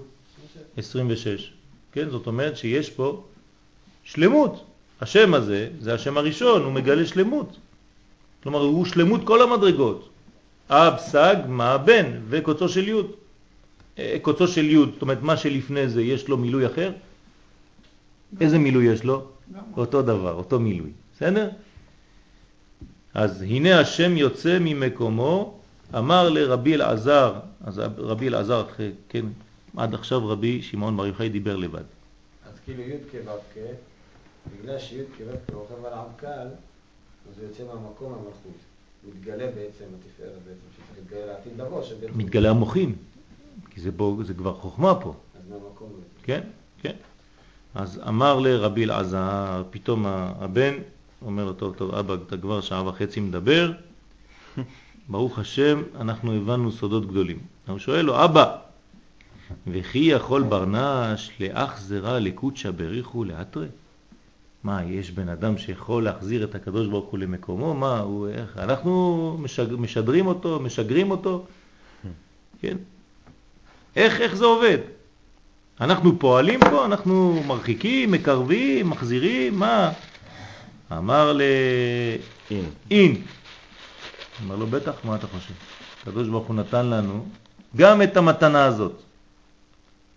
26, 0.78 1.54
כן? 1.92 2.10
זאת 2.10 2.28
אומרת 2.28 2.58
שיש 2.58 2.90
פה 2.90 3.24
שלמות. 4.04 4.66
השם 5.02 5.34
הזה, 5.34 5.70
זה 5.80 5.94
השם 5.94 6.18
הראשון, 6.18 6.64
הוא 6.64 6.72
מגלה 6.72 7.08
שלמות. 7.08 7.58
כלומר, 8.44 8.60
הוא 8.60 8.86
שלמות 8.86 9.22
כל 9.24 9.42
המדרגות. 9.42 10.10
אב, 10.70 10.98
סג, 10.98 11.36
מה, 11.48 11.78
בן, 11.78 12.20
וקוצו 12.30 12.70
של 12.70 12.88
יוד. 12.88 13.12
אה, 14.00 14.18
קוצו 14.22 14.48
של 14.48 14.66
יוד, 14.66 14.90
זאת 14.94 15.02
אומרת, 15.02 15.22
מה 15.22 15.38
שלפני 15.38 15.90
זה, 15.90 16.02
יש 16.02 16.28
לו 16.28 16.38
מילוי 16.38 16.66
אחר? 16.66 16.92
איזה 18.42 18.58
מילוי 18.58 18.86
יש 18.86 19.04
לו? 19.04 19.28
אותו 19.78 20.02
דבר, 20.02 20.34
אותו 20.34 20.60
מילוי. 20.60 20.92
בסדר? 21.16 21.50
אז 23.14 23.42
הנה 23.42 23.80
השם 23.80 24.18
יוצא 24.18 24.58
ממקומו, 24.62 25.60
אמר 25.98 26.30
לרבי 26.30 26.76
אלעזר, 26.76 27.34
אז 27.64 27.80
רבי 27.98 28.28
אלעזר, 28.28 28.66
כן, 29.10 29.26
עד 29.78 29.94
עכשיו 29.94 30.28
רבי 30.28 30.62
שמעון 30.62 30.98
בר 30.98 31.08
יוחאי 31.08 31.30
דיבר 31.30 31.56
לבד. 31.56 31.84
אז 32.46 32.60
כאילו 32.66 32.82
י' 32.82 32.98
כו' 33.12 33.32
בגלל 34.62 34.80
שי' 34.80 35.04
כו' 35.18 35.58
רוכב 35.58 35.86
על 35.86 35.94
עם 35.94 36.06
קל, 36.18 36.48
אז 37.30 37.40
הוא 37.40 37.48
יוצא 37.48 37.64
מהמקום 37.64 38.14
המלכות. 38.14 38.69
מתגלה 39.08 39.46
בעצם 39.46 39.86
התפארת 40.00 40.40
בעצם, 40.46 40.68
שצריך 40.76 40.90
להתגלה 40.98 41.26
לעתיד 41.26 41.52
לבוא, 41.58 41.84
שבעצם... 41.84 42.18
מתגלה 42.18 42.50
המוחין, 42.50 42.96
כי 43.70 43.82
זה, 43.82 43.92
בו, 43.92 44.24
זה 44.24 44.34
כבר 44.34 44.54
חוכמה 44.54 44.96
פה, 44.96 45.14
אז 45.36 45.50
מהמקום 45.50 45.90
יוצא. 45.90 46.26
כן? 46.26 46.42
כן. 46.82 46.96
אז 47.76 48.02
אמר 48.08 48.40
לרבי 48.40 48.84
אלעזר, 48.84 49.64
פתאום 49.72 50.06
הבן 50.06 50.74
אומר 51.26 51.46
לו, 51.46 51.54
טוב, 51.54 51.76
טוב, 51.76 51.96
אבא, 51.96 52.14
אתה 52.14 52.38
כבר 52.38 52.62
שעה 52.62 52.88
וחצי 52.88 53.20
מדבר, 53.20 53.72
ברוך 55.10 55.40
השם, 55.40 55.82
אנחנו 55.96 56.34
הבנו 56.34 56.72
סודות 56.72 57.08
גדולים. 57.08 57.40
הוא 57.68 57.80
שואל 57.80 58.06
לו, 58.06 58.26
אבא, 58.26 58.58
וכי 59.68 60.00
יכול 60.00 60.44
ברנש 60.44 61.32
לאח 61.40 61.80
זרע 61.80 62.20
לקודשא 62.20 62.72
בריחו 62.72 63.24
לאתרי? 63.24 63.68
מה, 64.64 64.84
יש 64.84 65.12
בן 65.12 65.30
אדם 65.30 65.58
שיכול 65.58 66.04
להחזיר 66.04 66.44
את 66.44 66.56
הקדוש 66.56 66.88
ברוך 66.88 67.10
הוא 67.12 67.20
למקומו? 67.20 67.74
מה, 67.74 68.00
הוא, 68.00 68.28
איך, 68.28 68.58
אנחנו 68.58 69.38
משג, 69.42 69.66
משדרים 69.78 70.28
אותו, 70.28 70.60
משגרים 70.60 71.12
אותו? 71.12 71.46
כן? 72.62 72.78
איך, 73.96 74.22
איך 74.22 74.36
זה 74.36 74.46
עובד? 74.46 74.78
אנחנו 75.82 76.20
פועלים 76.20 76.60
פה, 76.60 76.86
אנחנו 76.86 77.44
מרחיקים, 77.48 78.12
מקרבים, 78.12 78.90
מחזירים, 78.90 79.60
מה? 79.60 79.92
אמר 80.92 81.32
אין. 82.52 82.66
לאין. 82.92 83.22
אמר 84.46 84.56
לו, 84.56 84.68
בטח, 84.68 84.94
מה 85.04 85.16
אתה 85.16 85.28
חושב? 85.28 85.54
הקדוש 86.02 86.28
ברוך 86.28 86.48
הוא 86.48 86.56
נתן 86.56 86.86
לנו 86.86 87.26
גם 87.76 88.02
את 88.02 88.18
המתנה 88.18 88.66
הזאת. 88.66 89.02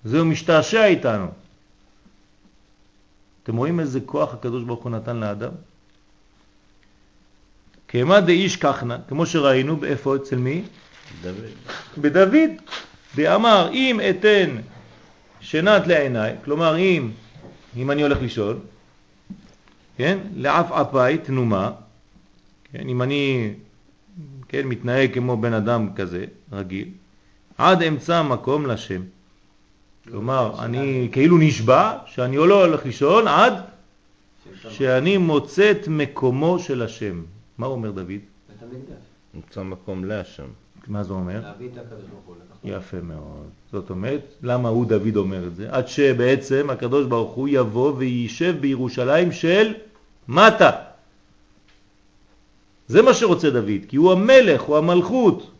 זהו 0.04 0.24
משתעשע 0.24 0.84
איתנו. 0.84 1.26
אתם 3.42 3.56
רואים 3.56 3.80
איזה 3.80 4.00
כוח 4.00 4.34
הקדוש 4.34 4.64
ברוך 4.64 4.84
הוא 4.84 4.92
נתן 4.92 5.16
לאדם? 5.16 5.50
כמה 7.88 8.20
דאיש 8.20 8.56
כחנה, 8.56 8.98
כמו 9.08 9.26
שראינו, 9.26 9.76
באיפה 9.76 10.16
אצל 10.16 10.36
מי? 10.36 10.62
דוד. 11.22 11.34
בדוד, 11.98 12.50
ואמר, 13.14 13.70
אם 13.72 14.00
אתן 14.10 14.56
שנת 15.40 15.86
לעיניי, 15.86 16.34
כלומר 16.44 16.78
אם, 16.78 17.10
אם 17.76 17.90
אני 17.90 18.02
הולך 18.02 18.20
לישון, 18.20 18.60
כן, 19.96 20.18
לעפעפי 20.36 21.18
תנומה, 21.18 21.70
כן, 22.72 22.88
אם 22.88 23.02
אני 23.02 23.54
כן, 24.48 24.66
מתנהג 24.66 25.14
כמו 25.14 25.36
בן 25.36 25.52
אדם 25.52 25.88
כזה, 25.96 26.24
רגיל, 26.52 26.88
עד 27.58 27.82
אמצע 27.82 28.22
מקום 28.22 28.66
לשם. 28.66 29.02
כלומר, 30.08 30.54
אני 30.58 31.08
כאילו 31.12 31.38
נשבע 31.38 31.98
שאני 32.06 32.36
לא 32.36 32.64
הולך 32.64 32.86
לישון 32.86 33.28
עד 33.28 33.54
שאני 34.68 35.16
מוצא 35.16 35.70
את 35.70 35.88
מקומו 35.88 36.58
של 36.58 36.82
השם. 36.82 37.22
מה 37.58 37.66
אומר 37.66 37.90
דוד? 37.90 38.06
בית 38.06 38.22
המקדש. 38.62 39.02
נמצא 39.34 39.62
מקום 39.62 40.04
להשם. 40.04 40.46
מה 40.88 41.02
זה 41.02 41.12
אומר? 41.12 41.40
להביא 41.40 41.68
את 41.72 41.78
הקדוש 41.78 42.04
ברוך 42.10 42.26
הוא. 42.26 42.36
יפה 42.64 42.96
מאוד. 43.02 43.46
זאת 43.72 43.90
אומרת, 43.90 44.34
למה 44.42 44.68
הוא 44.68 44.86
דוד 44.86 45.16
אומר 45.16 45.46
את 45.46 45.56
זה? 45.56 45.66
עד 45.70 45.88
שבעצם 45.88 46.70
הקדוש 46.70 47.06
ברוך 47.06 47.32
הוא 47.32 47.48
יבוא 47.50 47.92
ויישב 47.96 48.54
בירושלים 48.60 49.32
של 49.32 49.74
מטה. 50.28 50.70
זה 52.88 53.02
מה 53.02 53.14
שרוצה 53.14 53.50
דוד, 53.50 53.84
כי 53.88 53.96
הוא 53.96 54.12
המלך, 54.12 54.62
הוא 54.62 54.76
המלכות. 54.76 55.50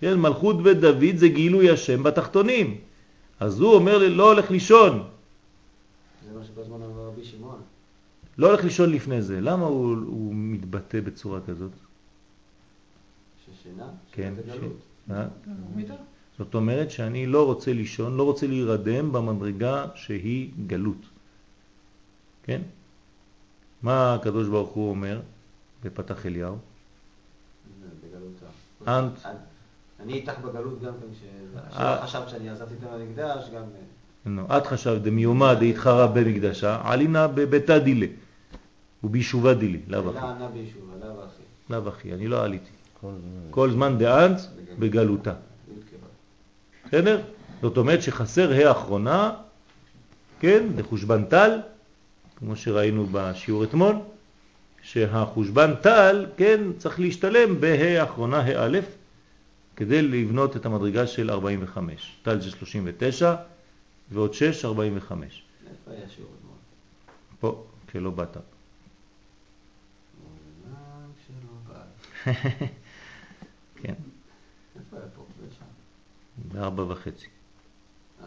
כן, 0.00 0.14
מלכות 0.20 0.56
ודוד 0.64 1.16
זה 1.16 1.28
גילוי 1.28 1.70
השם 1.70 2.02
בתחתונים. 2.02 2.76
אז 3.40 3.60
הוא 3.60 3.74
אומר 3.74 3.98
לי, 3.98 4.14
לא 4.14 4.32
הולך 4.32 4.50
לישון. 4.50 5.08
זה 6.26 6.38
מה 6.38 6.44
שכל 6.44 6.60
הזמן 6.60 6.82
אמר 6.82 7.06
רבי 7.06 7.24
שמעון. 7.24 7.60
לא 8.38 8.46
הולך 8.46 8.64
לישון 8.64 8.92
לפני 8.92 9.22
זה. 9.22 9.40
למה 9.40 9.66
הוא, 9.66 9.96
הוא 10.06 10.34
מתבטא 10.34 11.00
בצורה 11.00 11.40
כזאת? 11.46 11.70
ששינה, 13.44 13.88
כן, 14.12 14.34
ש-. 14.46 15.10
אה? 15.10 15.26
זאת 16.38 16.54
אומרת 16.54 16.90
שאני 16.90 17.26
לא 17.26 17.46
רוצה 17.46 17.72
לישון, 17.72 18.16
לא 18.16 18.22
רוצה 18.22 18.46
להירדם 18.46 19.12
במדרגה 19.12 19.86
שהיא 19.94 20.50
גלות. 20.66 21.00
כן? 22.42 22.62
מה 23.82 24.14
הקדוש 24.14 24.48
ברוך 24.48 24.70
הוא 24.70 24.90
אומר 24.90 25.20
בפתח 25.84 26.26
אליהו? 26.26 26.58
אנט. 28.86 29.12
אני 30.02 30.12
איתך 30.12 30.38
בגלות 30.44 30.82
גם 30.82 30.92
כן, 30.92 31.14
ש- 31.20 31.78
אה. 31.80 31.98
שחשבת 32.00 32.28
שאני 32.28 32.50
עזבתי 32.50 32.74
את 32.82 32.88
המקדש, 32.92 33.50
גם... 33.54 33.62
נו, 34.26 34.42
את 34.56 34.66
חשבת 34.66 35.02
דמיומא 35.02 35.54
דהתחרה 35.54 36.06
במקדשה, 36.06 36.80
עלינה 36.84 37.28
בביתה 37.28 37.78
דילה 37.78 38.06
וביישובה 39.04 39.54
דילי, 39.54 39.80
לאו 39.88 40.10
אחי. 40.10 40.18
ענה 40.18 40.48
ואחי. 40.54 41.42
לאו 41.70 41.88
אחי, 41.88 42.12
אני 42.12 42.28
לא 42.28 42.44
עליתי. 42.44 42.70
כל 43.50 43.70
זמן. 43.70 43.98
דאנץ 43.98 44.48
בגלותה. 44.78 45.32
בסדר? 46.86 47.20
זאת 47.62 47.76
אומרת 47.76 48.02
שחסר 48.02 48.52
ה' 48.52 48.68
האחרונה, 48.68 49.32
כן, 50.40 50.66
לחושבנטל, 50.76 51.60
כמו 52.36 52.56
שראינו 52.56 53.06
בשיעור 53.12 53.64
אתמול, 53.64 53.96
שהחושבנטל, 54.82 56.26
כן, 56.36 56.60
צריך 56.78 57.00
להשתלם 57.00 57.60
בה' 57.60 58.00
האחרונה, 58.00 58.40
ה' 58.40 58.64
א', 58.66 58.78
כדי 59.76 60.02
לבנות 60.02 60.56
את 60.56 60.66
המדרגה 60.66 61.06
של 61.06 61.30
45. 61.30 62.16
טל 62.22 62.40
זה 62.40 62.50
39 62.50 63.36
ועוד 64.10 64.34
6, 64.34 64.64
45. 64.64 65.42
איפה 65.70 65.90
היה 65.90 66.08
שיעור 66.08 66.30
אתמול? 66.38 66.56
פה, 67.40 67.64
כשלא 67.86 68.10
באת. 68.10 68.36
כן, 73.82 73.94
איפה 74.76 74.96
היה 74.96 75.06
פה? 75.16 75.24
ושם. 75.40 75.64
בארבע 76.52 76.82
וחצי. 76.82 77.26
אה, 78.22 78.26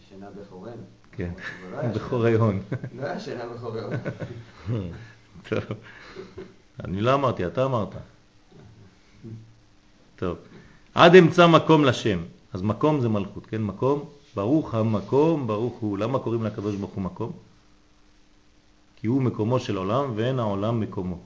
ששינה 0.00 0.30
בחורנו. 0.30 0.82
כן, 1.12 1.30
לא 1.70 1.82
בחורי 1.94 2.34
הון. 2.34 2.62
שינה- 2.70 3.02
לא 3.02 3.06
היה 3.06 3.20
שינה 3.20 3.44
בחורנו. 3.46 3.88
טוב. 5.48 5.62
אני 6.84 7.00
לא 7.00 7.14
אמרתי, 7.14 7.46
אתה 7.46 7.64
אמרת. 7.64 7.88
טוב. 10.16 10.38
עד 10.96 11.14
אמצע 11.14 11.46
מקום 11.46 11.84
לשם. 11.84 12.18
אז 12.52 12.62
מקום 12.62 13.00
זה 13.00 13.08
מלכות, 13.08 13.46
כן? 13.46 13.62
מקום, 13.62 14.04
ברוך 14.34 14.74
המקום, 14.74 15.46
ברוך 15.46 15.78
הוא. 15.78 15.98
למה 15.98 16.18
קוראים 16.18 16.44
לקדוש 16.44 16.76
ברוך 16.76 16.90
הוא 16.90 17.02
מקום? 17.02 17.32
כי 18.96 19.06
הוא 19.06 19.22
מקומו 19.22 19.60
של 19.60 19.76
עולם 19.76 20.12
ואין 20.16 20.38
העולם 20.38 20.80
מקומו. 20.80 21.18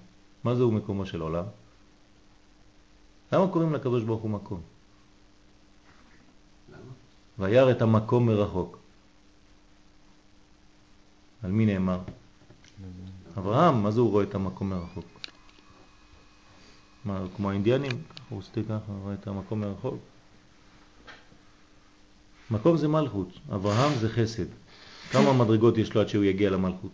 מה 0.44 0.54
זה 0.54 0.62
הוא 0.62 0.72
מקומו 0.72 1.06
של 1.06 1.20
עולם? 1.20 1.44
למה 3.32 3.48
קוראים 3.48 3.72
לקדוש 3.72 4.02
ברוך 4.02 4.22
הוא 4.22 4.30
מקום? 4.30 4.60
למה? 6.68 6.78
וירא 7.38 7.70
את 7.70 7.82
המקום 7.82 8.26
מרחוק. 8.26 8.78
על 11.42 11.50
מי 11.50 11.66
נאמר? 11.66 11.98
אברהם, 13.38 13.82
מה 13.82 13.90
זה 13.90 14.00
הוא 14.00 14.10
רואה 14.10 14.24
את 14.24 14.34
המקום 14.34 14.70
מרחוק? 14.70 15.19
מה, 17.04 17.24
כמו 17.36 17.50
האינדיאנים? 17.50 17.92
הוא 18.28 18.38
עושה 18.38 18.62
ככה, 18.62 18.92
רואה 19.02 19.14
את 19.14 19.26
המקום 19.26 19.60
מרחוק? 19.60 19.98
מקום 22.50 22.76
זה 22.76 22.88
מלכות, 22.88 23.28
אברהם 23.54 23.92
זה 23.98 24.08
חסד. 24.08 24.46
כמה 25.10 25.32
מדרגות 25.32 25.78
יש 25.78 25.94
לו 25.94 26.00
עד 26.00 26.08
שהוא 26.08 26.24
יגיע 26.24 26.50
למלכות? 26.50 26.90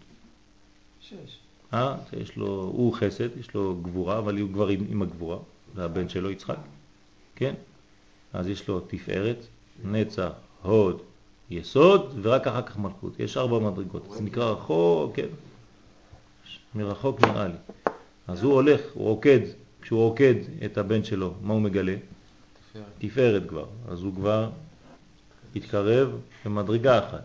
שש. 1.00 1.38
אה? 1.74 1.96
יש 2.20 2.36
לו, 2.36 2.46
הוא 2.46 2.94
חסד, 2.94 3.38
יש 3.38 3.54
לו 3.54 3.76
גבורה, 3.82 4.18
אבל 4.18 4.38
הוא 4.38 4.52
כבר 4.52 4.68
עם, 4.68 4.84
עם 4.88 5.02
הגבורה, 5.02 5.38
זה 5.74 5.84
הבן 5.84 6.08
שלו 6.08 6.30
יצחק, 6.30 6.58
כן? 7.36 7.54
אז 8.32 8.48
יש 8.48 8.68
לו 8.68 8.80
תפארת, 8.80 9.46
נצח, 9.84 10.30
הוד, 10.62 11.02
יסוד, 11.50 12.18
ורק 12.22 12.46
אחר 12.46 12.62
כך 12.62 12.78
מלכות. 12.78 13.20
יש 13.20 13.36
ארבע 13.36 13.58
מדרגות, 13.58 14.06
זה 14.10 14.22
נקרא 14.22 14.50
רחוק, 14.50 15.16
כן? 15.16 15.28
מרחוק 16.74 17.20
נראה 17.24 17.48
לי. 17.48 17.58
אז 18.26 18.42
הוא 18.42 18.52
הולך, 18.52 18.80
הוא 18.94 19.04
רוקד, 19.04 19.40
כשהוא 19.86 20.00
רוקד 20.00 20.34
את 20.64 20.78
הבן 20.78 21.04
שלו, 21.04 21.34
מה 21.42 21.52
הוא 21.54 21.62
מגלה? 21.62 21.96
תפארת. 22.98 23.48
כבר, 23.48 23.66
אז 23.88 24.02
הוא 24.02 24.14
כבר 24.14 24.50
התקרב 25.56 26.20
במדרגה 26.44 26.98
אחת. 26.98 27.24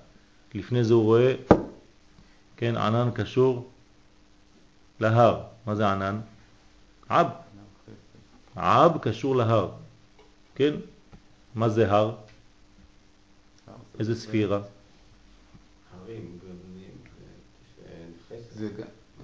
לפני 0.56 0.84
זה 0.84 0.94
הוא 0.94 1.04
רואה, 1.04 1.36
כן, 2.58 2.78
ענן 2.78 3.10
קשור 3.14 3.70
להר. 5.00 5.44
מה 5.66 5.76
זה 5.76 5.88
ענן? 5.88 6.20
עב. 7.10 7.28
עב 8.56 8.98
קשור 8.98 9.36
להר. 9.36 9.72
כן? 10.56 10.74
מה 11.56 11.70
זה 11.70 11.92
הר? 11.92 12.16
איזה 14.00 14.16
ספירה? 14.16 14.62
הרים, 16.06 16.40
גם, 16.48 16.56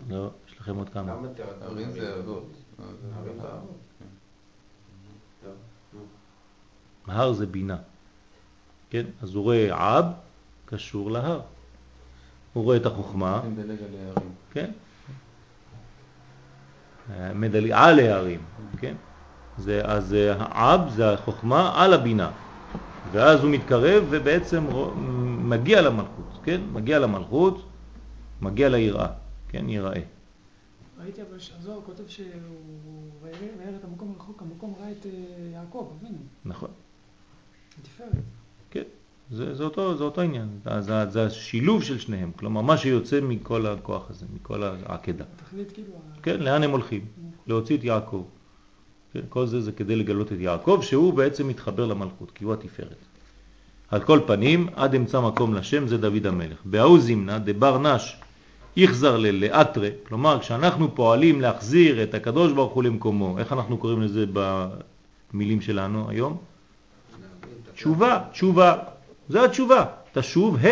לא, 0.10 0.30
יש 0.48 0.60
לכם 0.60 0.76
עוד 0.76 0.90
כמה. 0.90 1.16
כמה? 1.16 1.28
הרים 1.62 1.92
זה 1.92 2.16
אבות. 2.20 2.67
זה 2.78 2.84
הרים 7.08 7.34
זה 7.34 7.46
בינה. 7.46 7.78
כן? 8.90 9.06
אז 9.22 9.36
הוא 9.36 9.44
רואה 9.44 9.98
עב 9.98 10.06
קשור 10.66 11.12
להר. 11.12 11.42
הוא 12.54 12.64
רואה 12.64 12.78
את 12.78 12.86
החוכמה, 12.86 13.42
מדלג 13.50 13.78
על 13.84 13.96
ההרים. 14.00 14.32
כן? 14.52 14.72
מדלג 17.36 17.72
על 17.72 18.00
ההרים, 18.00 18.42
כן? 18.78 18.96
זה, 19.58 19.82
אז 19.86 20.14
אה, 20.14 20.36
העב 20.40 20.90
זה 20.90 21.14
החוכמה 21.14 21.84
על 21.84 21.94
הבינה. 21.94 22.32
ואז 23.12 23.44
הוא 23.44 23.52
מתקרב 23.52 24.04
ובעצם 24.10 24.66
מגיע 25.40 25.82
למלכות, 25.82 26.40
כן? 26.44 26.62
מגיע 26.74 27.00
למלכות, 27.00 27.66
מגיע 28.42 28.70
ליראה, 28.70 29.08
כן? 29.50 29.70
יראה. 29.70 30.02
ראיתי 31.02 31.22
אבל 31.22 31.40
שהזוהר 31.40 31.82
כותב 31.86 32.08
שהוא 32.08 32.26
וירא 33.22 33.76
את 33.80 33.84
המקום 33.84 34.14
הרחוק, 34.16 34.42
המקום 34.42 34.76
ראה 34.80 34.92
את 34.92 35.06
אה, 35.06 35.12
יעקב, 35.54 35.92
אבינו, 35.98 36.18
נכון. 36.46 36.70
בתפארת. 37.80 38.12
כן, 38.72 38.84
זה, 39.32 39.56
זה, 39.56 39.64
אותו, 39.64 39.98
זה 39.98 40.04
אותו 40.04 40.22
עניין, 40.22 40.50
זה, 40.80 41.10
זה, 41.10 41.26
השילוב 41.26 41.84
של 41.84 42.00
שניהם, 42.00 42.32
כלומר 42.36 42.62
מה 42.62 42.78
שיוצא 42.78 43.22
מכל 43.22 43.66
הכוח 43.66 44.10
הזה, 44.10 44.26
מכל 44.34 44.64
העקדה. 44.64 45.26
התכלית 45.36 45.72
כאילו, 45.72 45.94
כן, 46.24 46.40
לאן 46.40 46.64
הם 46.64 46.72
הולכים? 46.72 47.06
להוציא 47.48 47.78
את 47.78 47.84
יעקב. 47.84 48.24
כן, 49.14 49.22
כל 49.30 49.46
זה 49.46 49.62
זה 49.62 49.72
כדי 49.72 49.96
לגלות 49.96 50.34
את 50.34 50.38
יעקב, 50.40 50.80
שהוא 50.82 51.14
בעצם 51.14 51.48
מתחבר 51.48 51.86
למלכות, 51.86 52.32
כי 52.32 52.44
הוא 52.44 52.54
התפארת. 52.54 52.98
על 53.90 54.04
כל 54.04 54.20
פנים, 54.28 54.70
עד 54.76 54.96
אמצא 54.96 55.22
מקום 55.22 55.54
לשם 55.54 55.88
זה 55.88 55.98
דוד 55.98 56.26
המלך. 56.26 56.58
בהאו 56.66 57.00
זימנה 57.00 57.40
דבר 57.40 57.78
נש 57.78 58.18
יחזר 58.78 59.18
ללאטרה, 59.18 59.90
כלומר 60.08 60.40
כשאנחנו 60.40 60.96
פועלים 60.96 61.42
להחזיר 61.42 62.04
את 62.04 62.14
הקדוש 62.14 62.54
ברוך 62.54 62.74
הוא 62.74 62.84
למקומו, 62.84 63.40
איך 63.40 63.54
אנחנו 63.54 63.78
קוראים 63.78 64.02
לזה 64.02 64.26
במילים 64.34 65.62
שלנו 65.62 66.10
היום? 66.10 66.38
תשובה, 67.76 68.20
תשובה, 68.32 68.76
זה 69.30 69.44
התשובה, 69.44 69.86
תשוב 70.14 70.58
ה. 70.66 70.70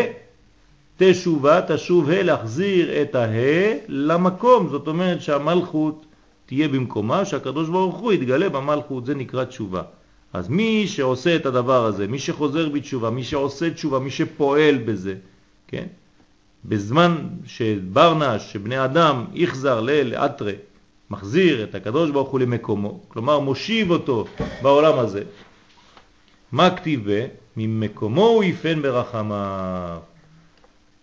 תשובה, 0.98 1.62
תשוב 1.68 2.10
ה, 2.10 2.24
להחזיר 2.24 3.02
את 3.02 3.16
הה 3.16 3.74
למקום, 3.88 4.70
זאת 4.70 4.88
אומרת 4.88 5.22
שהמלכות 5.22 6.06
תהיה 6.46 6.68
במקומה, 6.68 7.26
שהקדוש 7.26 7.70
ברוך 7.70 7.96
הוא 7.96 8.14
יתגלה 8.14 8.50
במלכות, 8.50 9.06
זה 9.06 9.16
נקרא 9.16 9.44
תשובה. 9.44 9.82
אז 10.34 10.50
מי 10.50 10.88
שעושה 10.88 11.36
את 11.36 11.46
הדבר 11.46 11.86
הזה, 11.86 12.08
מי 12.08 12.20
שחוזר 12.20 12.70
בתשובה, 12.70 13.10
מי 13.10 13.24
שעושה 13.24 13.70
תשובה, 13.70 14.00
מי 14.00 14.12
שפועל 14.12 14.78
בזה, 14.78 15.16
כן? 15.68 15.86
בזמן 16.68 17.28
שברנש, 17.46 18.54
שבני 18.54 18.86
אדם 18.86 19.26
יחזר 19.34 19.82
לאטרה, 19.82 20.52
מחזיר 21.10 21.64
את 21.64 21.76
הקדוש 21.76 22.12
ברוך 22.12 22.30
הוא 22.30 22.40
למקומו, 22.40 23.00
כלומר 23.08 23.40
מושיב 23.40 23.92
אותו 23.92 24.26
בעולם 24.62 25.00
הזה, 25.00 25.24
מה 26.52 26.76
כתיב 26.76 27.12
בה? 27.12 27.26
ממקומו 27.58 28.26
הוא 28.28 28.44
יפן 28.44 28.82
ברחמיו. 28.82 30.00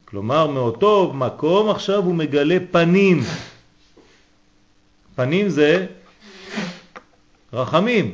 כלומר, 0.05 0.47
מאותו 0.47 1.13
מקום 1.15 1.71
עכשיו 1.71 2.05
הוא 2.05 2.15
מגלה 2.15 2.57
פנים. 2.71 3.21
פנים 5.15 5.49
זה 5.49 5.87
רחמים, 7.53 8.13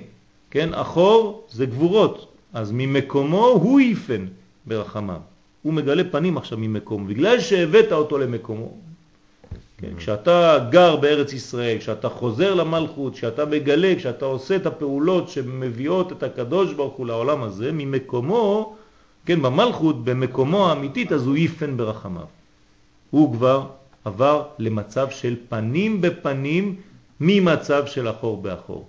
כן? 0.50 0.74
אחור 0.74 1.46
זה 1.50 1.66
גבורות, 1.66 2.32
אז 2.52 2.70
ממקומו 2.74 3.46
הוא 3.46 3.80
יפן 3.80 4.26
ברחמיו. 4.66 5.20
הוא 5.62 5.72
מגלה 5.72 6.02
פנים 6.10 6.36
עכשיו 6.36 6.58
ממקומו, 6.58 7.06
בגלל 7.06 7.40
שהבאת 7.40 7.92
אותו 7.92 8.18
למקומו. 8.18 8.72
כן? 9.78 9.96
כשאתה 9.96 10.58
גר 10.70 10.96
בארץ 10.96 11.32
ישראל, 11.32 11.78
כשאתה 11.78 12.08
חוזר 12.08 12.54
למלכות, 12.54 13.12
כשאתה 13.12 13.44
מגלה, 13.44 13.94
כשאתה 13.96 14.24
עושה 14.24 14.56
את 14.56 14.66
הפעולות 14.66 15.28
שמביאות 15.28 16.12
את 16.12 16.22
הקדוש 16.22 16.72
ברוך 16.72 16.94
הוא 16.94 17.06
לעולם 17.06 17.42
הזה, 17.42 17.70
ממקומו, 17.72 18.76
כן, 19.26 19.42
במלכות, 19.42 20.04
במקומו 20.04 20.68
האמיתית, 20.68 21.12
אז 21.12 21.26
הוא 21.26 21.36
יפן 21.36 21.76
ברחמיו. 21.76 22.26
הוא 23.10 23.32
כבר 23.32 23.66
עבר 24.04 24.42
למצב 24.58 25.10
של 25.10 25.36
פנים 25.48 26.00
בפנים 26.00 26.76
ממצב 27.20 27.86
של 27.86 28.10
אחור 28.10 28.42
באחור. 28.42 28.86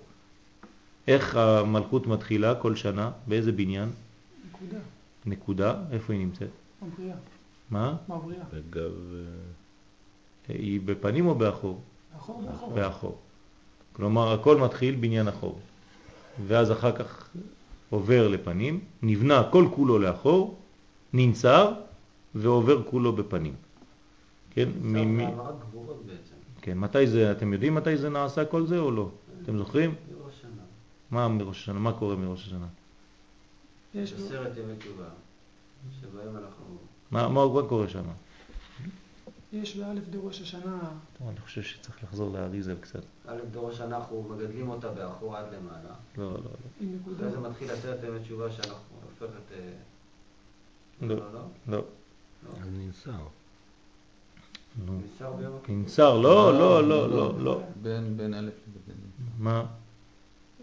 איך 1.08 1.36
המלכות 1.36 2.06
מתחילה 2.06 2.54
כל 2.54 2.76
שנה? 2.76 3.10
באיזה 3.26 3.52
בניין? 3.52 3.88
נקודה, 4.48 4.78
נקודה? 5.26 5.74
איפה 5.90 6.12
היא 6.12 6.20
נמצאת? 6.20 6.48
מבריאה, 6.82 7.16
מה? 7.70 7.96
מבריאה, 8.08 8.44
בגב... 8.52 8.92
היא 10.48 10.80
בפנים 10.84 11.26
או 11.26 11.34
באחור? 11.34 11.80
אחור 12.16 12.42
באחור. 12.42 12.72
באחור. 12.72 13.18
כלומר, 13.92 14.32
הכל 14.32 14.56
מתחיל 14.56 14.94
בניין 14.94 15.28
אחור. 15.28 15.58
ואז 16.46 16.72
אחר 16.72 16.92
כך 16.92 17.28
עובר 17.90 18.28
לפנים, 18.28 18.80
נבנה 19.02 19.42
כל 19.50 19.68
כולו 19.74 19.98
לאחור, 19.98 20.58
ננצר 21.12 21.72
ועובר 22.34 22.82
כולו 22.82 23.12
בפנים. 23.12 23.54
כן, 24.50 24.68
מ-. 24.82 25.18
כן, 26.62 26.78
מתי 26.78 27.06
זה, 27.06 27.32
אתם 27.32 27.52
יודעים 27.52 27.74
מתי 27.74 27.96
זה 27.96 28.08
נעשה 28.08 28.44
כל 28.44 28.66
זה 28.66 28.78
או 28.78 28.90
לא? 28.90 29.08
אתם 29.42 29.58
זוכרים? 29.58 29.94
בראש 29.94 30.34
השנה. 30.38 30.50
מה 31.10 31.28
מראש 31.28 31.58
השנה? 31.58 31.78
מה 31.78 31.92
קורה 31.92 32.16
מראש 32.16 32.46
השנה? 32.46 32.66
יש 33.94 34.12
עשרת 34.12 34.56
ימי 34.56 34.76
תשובה, 34.76 35.08
שבהם 36.00 36.36
אנחנו... 36.36 36.78
מה, 37.10 37.28
מה, 37.28 37.48
מה 37.48 37.68
קורה 37.68 37.88
שם? 37.88 38.04
יש 39.52 39.76
באלף 39.76 40.08
דראש 40.08 40.40
השנה, 40.40 40.78
טוב, 41.18 41.28
אני 41.28 41.40
חושב 41.40 41.62
שצריך 41.62 42.04
לחזור 42.04 42.32
לאריזל 42.32 42.76
קצת. 42.80 43.00
א' 43.26 43.36
דורש 43.50 43.80
אנחנו 43.80 44.22
מגדלים 44.22 44.68
אותה 44.68 44.88
באחור 44.88 45.36
עד 45.36 45.44
למעלה. 45.54 45.94
לא, 46.18 46.32
לא, 46.32 46.34
לא. 46.34 46.50
עם 46.80 46.96
נקודה, 47.00 47.16
אחרי 47.16 47.30
זה 47.30 47.48
מתחיל 47.48 47.70
עשרת 47.70 48.04
ימי 48.04 48.20
תשובה 48.20 48.50
שאנחנו 48.50 48.96
הופכת... 49.10 49.52
אה, 49.52 49.72
לא. 51.00 51.16
לא, 51.16 51.32
לא. 51.32 51.44
לא. 51.68 51.84
אז 52.60 52.68
ננסר. 52.72 53.26
נו. 54.86 55.00
ניסר 55.02 55.32
ביום. 55.32 55.58
ננצר, 55.68 56.18
לא, 56.18 56.58
לא, 56.58 56.88
לא, 56.88 57.10
לא, 57.10 57.40
לא. 57.40 57.62
בין 57.82 58.16
בין 58.16 58.34
א' 58.34 58.38
לבן. 58.46 58.98
מה? 59.38 59.66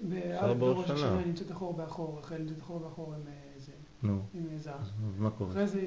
באלף 0.01 0.57
בראש 0.57 0.87
דראש 0.87 0.91
השנה. 0.91 1.17
היא 1.17 1.27
נמצאת 1.27 1.51
אחור 1.51 1.73
באחור, 1.73 2.19
רחל 2.23 2.37
נמצאת 2.37 2.61
אחור 2.61 2.79
באחור 2.79 3.13
עם 3.13 3.21
אה, 3.27 3.33
זה, 3.59 3.71
נו, 4.03 4.19
עם 4.33 4.41
אה, 4.53 4.57
זהב. 4.57 4.73
אז 4.81 4.87
מה 5.19 5.29
קורה? 5.29 5.49
אחרי 5.51 5.67
זה 5.67 5.81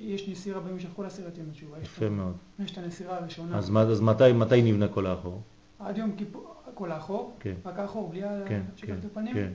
יש 0.00 0.28
נסירה 0.28 0.60
במשך 0.60 0.88
כל 0.96 1.06
עשרת 1.06 1.38
ימי 1.38 1.50
תשובה. 1.52 1.76
יש 1.82 1.86
יפה 1.88 2.08
מאוד. 2.08 2.32
יש 2.64 2.70
את 2.70 2.78
הנסירה 2.78 3.16
הראשונה. 3.18 3.58
אז, 3.58 3.70
אז 3.90 4.00
מתי, 4.00 4.32
מתי 4.34 4.62
נבנה 4.62 4.88
כל 4.88 5.06
האחור? 5.06 5.40
עד 5.78 5.98
יום 5.98 6.12
כיפור, 6.16 6.54
כל 6.74 6.92
האחור, 6.92 7.36
כן, 7.40 7.54
רק 7.64 7.78
האחור, 7.78 8.08
בלי 8.08 8.20
כן, 8.48 8.60
השקף 8.74 8.86
כן, 8.88 8.94
הפנים, 9.12 9.34
כן. 9.34 9.48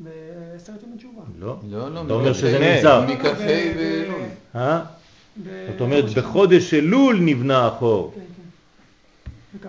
בעשרת 0.00 0.82
ימי 0.82 0.96
תשובה. 0.96 1.22
לא. 1.38 1.56
לא, 1.70 1.92
לא. 1.94 2.02
אתה 2.04 2.12
אומר 2.14 2.24
מכ"ה. 2.30 2.34
שזה 2.34 2.74
נמצא. 2.76 3.06
מכ"ה 3.08 3.34
באלול. 3.74 4.20
אה? 4.54 4.84
ב- 5.44 5.66
זאת 5.72 5.80
אומרת, 5.80 6.04
בחודש 6.16 6.74
אלול 6.74 7.18
נבנה 7.20 7.66
החור. 7.66 8.12
השנה. 8.12 8.24
כן, 9.62 9.68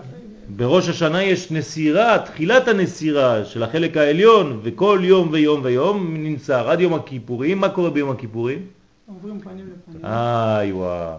בכ"ה, 0.56 0.56
בראש 0.56 0.88
השנה 0.88 1.22
יש 1.22 1.50
נסירה, 1.50 2.18
תחילת 2.18 2.68
הנסירה 2.68 3.44
של 3.44 3.62
החלק 3.62 3.96
העליון, 3.96 4.60
וכל 4.62 5.00
יום 5.02 5.28
ויום 5.32 5.60
ויום 5.64 6.16
ננצר 6.16 6.70
עד 6.70 6.80
יום 6.80 6.94
הכיפורים. 6.94 7.58
מה 7.58 7.68
קורה 7.68 7.90
ביום 7.90 8.10
הכיפורים? 8.10 8.66
עוברים 9.06 9.40
פנים 9.40 9.66
לפנים. 9.66 10.04
איי 10.04 10.72
וואו. 10.72 11.16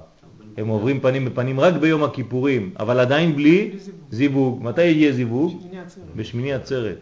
הם 0.58 0.68
עוברים 0.68 1.00
פנים 1.00 1.26
בפנים 1.26 1.60
רק 1.60 1.74
ביום 1.74 2.04
הכיפורים, 2.04 2.74
אבל 2.80 3.00
עדיין 3.00 3.36
בלי 3.36 3.70
בלי 3.70 3.80
זיווג. 3.80 4.00
זיווג. 4.12 4.64
מתי 4.64 4.84
יהיה 4.84 5.12
זיווג? 5.12 5.62
בשמיני 6.16 6.54
עצרת. 6.54 6.98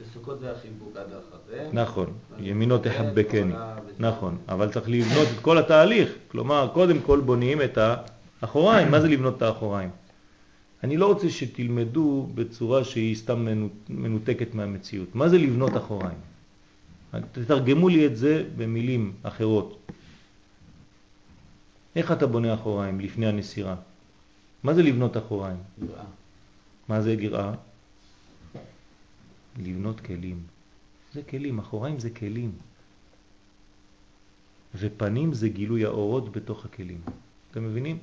בסוכות 0.00 0.40
זה 0.40 0.52
החיבוק 0.52 0.96
עד 0.96 1.06
החזה. 1.06 1.68
נכון, 1.72 2.06
ימינו 2.38 2.78
תחבקני, 2.78 3.52
נכון, 3.98 4.36
אבל 4.48 4.68
צריך 4.68 4.88
לבנות 4.88 5.28
את 5.34 5.40
כל 5.40 5.58
התהליך, 5.58 6.08
כלומר 6.28 6.68
קודם 6.72 6.98
כל 7.00 7.20
בונים 7.20 7.62
את 7.62 7.78
האחוריים, 8.42 8.90
מה 8.90 9.00
זה 9.00 9.08
לבנות 9.08 9.36
את 9.36 9.42
האחוריים? 9.42 9.90
אני 10.84 10.96
לא 10.96 11.06
רוצה 11.06 11.30
שתלמדו 11.30 12.28
בצורה 12.34 12.84
שהיא 12.84 13.16
סתם 13.16 13.44
מנו- 13.44 13.68
מנותקת 13.88 14.54
מהמציאות, 14.54 15.14
מה 15.14 15.28
זה 15.28 15.38
לבנות 15.38 15.76
אחוריים? 15.76 16.18
תתרגמו 17.32 17.88
לי 17.88 18.06
את 18.06 18.16
זה 18.16 18.48
במילים 18.56 19.12
אחרות. 19.22 19.90
איך 21.96 22.12
אתה 22.12 22.26
בונה 22.26 22.54
אחוריים 22.54 23.00
לפני 23.00 23.26
הנסירה? 23.26 23.76
מה 24.62 24.74
זה 24.74 24.82
לבנות 24.82 25.16
אחוריים? 25.16 25.56
יראה. 25.82 26.04
מה 26.88 27.02
זה 27.02 27.16
גרעה? 27.16 27.54
לבנות 29.58 30.00
כלים. 30.00 30.40
זה 31.14 31.22
כלים, 31.22 31.58
אחוריים 31.58 31.98
זה 31.98 32.10
כלים. 32.10 32.52
ופנים 34.74 35.32
זה 35.34 35.48
גילוי 35.48 35.84
האורות 35.84 36.32
בתוך 36.32 36.64
הכלים. 36.64 37.00
אתם 37.50 37.64
מבינים? 37.64 37.98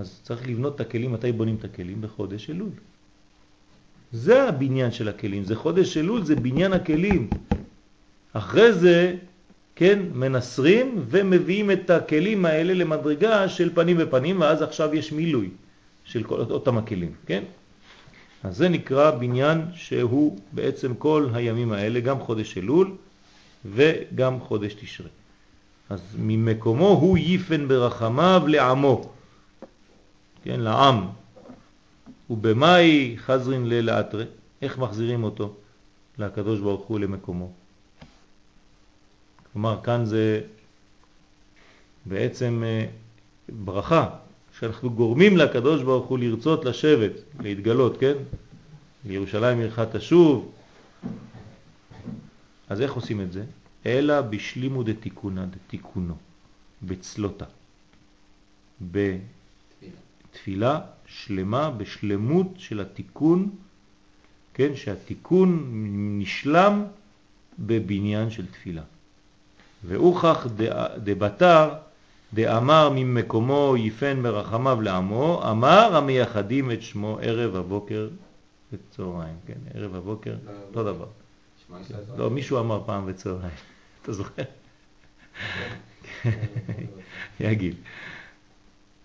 אז 0.00 0.20
צריך 0.22 0.48
לבנות 0.48 0.74
את 0.74 0.80
הכלים, 0.80 1.12
מתי 1.12 1.32
בונים 1.32 1.56
את 1.56 1.64
הכלים? 1.64 2.00
בחודש 2.00 2.50
אלול. 2.50 2.70
זה 4.12 4.48
הבניין 4.48 4.90
של 4.92 5.08
הכלים, 5.08 5.44
זה 5.44 5.56
חודש 5.56 5.96
אלול, 5.96 6.24
זה 6.24 6.36
בניין 6.36 6.72
הכלים. 6.72 7.30
אחרי 8.32 8.72
זה, 8.72 9.14
כן, 9.76 9.98
מנסרים 10.14 11.04
ומביאים 11.08 11.70
את 11.70 11.90
הכלים 11.90 12.44
האלה 12.44 12.74
למדרגה 12.74 13.48
של 13.48 13.74
פנים 13.74 13.96
ופנים, 14.00 14.40
ואז 14.40 14.62
עכשיו 14.62 14.94
יש 14.94 15.12
מילוי 15.12 15.50
של 16.04 16.22
כל 16.22 16.40
אותם 16.40 16.78
הכלים, 16.78 17.12
כן? 17.26 17.44
אז 18.42 18.56
זה 18.56 18.68
נקרא 18.68 19.10
בניין 19.10 19.60
שהוא 19.74 20.38
בעצם 20.52 20.94
כל 20.94 21.28
הימים 21.34 21.72
האלה, 21.72 22.00
גם 22.00 22.20
חודש 22.20 22.58
אלול 22.58 22.96
וגם 23.64 24.40
חודש 24.40 24.74
תשרה. 24.74 25.08
אז 25.90 26.00
ממקומו 26.18 26.88
הוא 26.88 27.18
ייפן 27.18 27.68
ברחמיו 27.68 28.42
לעמו, 28.48 29.19
כן, 30.42 30.60
לעם. 30.60 31.08
ובמאי 32.30 33.16
חזרין 33.18 33.68
ללאטרה, 33.68 34.24
איך 34.62 34.78
מחזירים 34.78 35.24
אותו 35.24 35.54
לקדוש 36.18 36.60
ברוך 36.60 36.86
הוא 36.86 37.00
למקומו? 37.00 37.52
כלומר, 39.52 39.80
כאן 39.82 40.04
זה 40.04 40.40
בעצם 42.06 42.62
אה, 42.66 42.86
ברכה, 43.48 44.08
שאנחנו 44.58 44.90
גורמים 44.90 45.36
לקדוש 45.36 45.82
ברוך 45.82 46.06
הוא 46.06 46.18
לרצות 46.18 46.64
לשבת, 46.64 47.12
להתגלות, 47.40 47.96
כן? 48.00 48.14
לירושלים 49.04 49.58
עירך 49.58 49.78
תשוב. 49.78 50.52
אז 52.68 52.80
איך 52.80 52.92
עושים 52.92 53.20
את 53.20 53.32
זה? 53.32 53.44
אלא 53.86 54.20
בשלימו 54.20 54.82
דתיקונה 54.82 55.46
דתיקונו, 55.46 56.14
בצלותה, 56.82 57.44
בתפילה 60.30 60.80
שלמה, 61.06 61.70
בשלמות 61.70 62.46
של 62.56 62.80
התיקון, 62.80 63.50
כן? 64.54 64.76
שהתיקון 64.76 65.68
נשלם 66.18 66.84
בבניין 67.58 68.30
של 68.30 68.46
תפילה. 68.46 68.82
ואוכח 69.84 70.46
דבתר 71.04 71.74
דאמר 72.34 72.90
ממקומו 72.94 73.74
יפן 73.78 74.22
ברחמיו 74.22 74.80
לעמו, 74.80 75.50
אמר 75.50 75.96
המייחדים 75.96 76.70
את 76.70 76.82
שמו 76.82 77.18
ערב 77.22 77.56
הבוקר 77.56 78.08
וצהריים, 78.72 79.34
כן, 79.46 79.58
ערב 79.74 79.94
הבוקר, 79.94 80.34
אותו 80.68 80.84
דבר. 80.84 81.06
שמע 81.68 81.80
ישראל. 81.80 82.00
לא, 82.16 82.30
מישהו 82.30 82.60
אמר 82.60 82.82
פעם 82.86 83.02
וצהריים, 83.06 83.54
אתה 84.02 84.12
זוכר? 84.12 84.42
יגיל, 87.40 87.74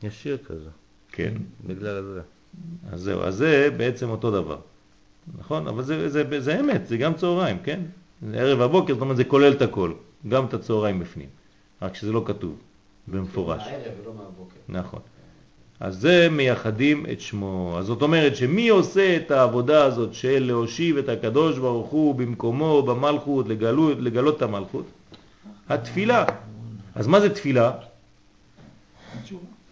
יש 0.03 0.23
שיר 0.23 0.37
כזה, 0.37 0.69
כן, 1.15 1.33
בגלל 1.67 2.03
זה. 2.03 2.21
אז 2.91 3.01
זהו, 3.01 3.21
אז 3.21 3.35
זה 3.35 3.69
בעצם 3.77 4.09
אותו 4.09 4.31
דבר, 4.31 4.57
נכון? 5.37 5.67
אבל 5.67 5.83
זה, 5.83 6.09
זה, 6.09 6.39
זה 6.39 6.59
אמת, 6.59 6.87
זה 6.87 6.97
גם 6.97 7.13
צהריים, 7.13 7.57
כן? 7.63 7.79
זה 8.29 8.37
ערב 8.37 8.61
הבוקר, 8.61 8.93
זאת 8.93 9.01
אומרת 9.01 9.17
זה 9.17 9.23
כולל 9.23 9.51
את 9.51 9.61
הכל, 9.61 9.91
גם 10.27 10.45
את 10.45 10.53
הצהריים 10.53 10.99
בפנים, 10.99 11.27
רק 11.81 11.95
שזה 11.95 12.11
לא 12.11 12.23
כתוב 12.25 12.55
במפורש. 13.07 13.61
מהערב 13.61 13.83
ולא 14.03 14.13
מהבוקר. 14.13 14.55
נכון. 14.69 14.99
אז 15.79 15.97
זה 15.97 16.27
מייחדים 16.31 17.05
את 17.11 17.21
שמו. 17.21 17.75
אז 17.79 17.85
זאת 17.85 18.01
אומרת 18.01 18.35
שמי 18.35 18.69
עושה 18.69 19.17
את 19.17 19.31
העבודה 19.31 19.83
הזאת 19.83 20.13
של 20.13 20.43
להושיב 20.47 20.97
את 20.97 21.09
הקדוש 21.09 21.57
ברוך 21.57 21.87
הוא 21.87 22.15
במקומו 22.15 22.83
במלכות, 22.83 23.47
לגלות, 23.47 23.97
לגלות 23.99 24.37
את 24.37 24.41
המלכות? 24.41 24.85
התפילה. 25.69 26.25
אז 26.95 27.07
מה 27.07 27.19
זה 27.19 27.29
תפילה? 27.35 27.71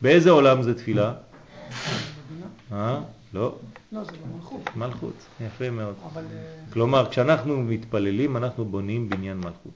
באיזה 0.02 0.32
עולם 0.32 0.62
זה 0.62 0.74
תפילה? 0.74 1.14
אה? 2.72 3.02
לא, 3.34 3.56
לא, 3.92 4.04
זה 4.04 4.12
במלכות. 4.12 4.62
מלכות. 4.76 5.14
יפה 5.42 5.70
מאוד. 5.70 5.96
אבל 6.14 6.24
אה, 6.24 6.56
כלומר, 6.74 7.10
כשאנחנו 7.10 7.64
מתפללים, 7.64 8.38
אנחנו 8.38 8.66
בונים 8.66 9.10
בניין 9.10 9.38
מלכות. 9.38 9.74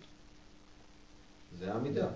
זה 1.60 1.74
העמידה. 1.74 2.08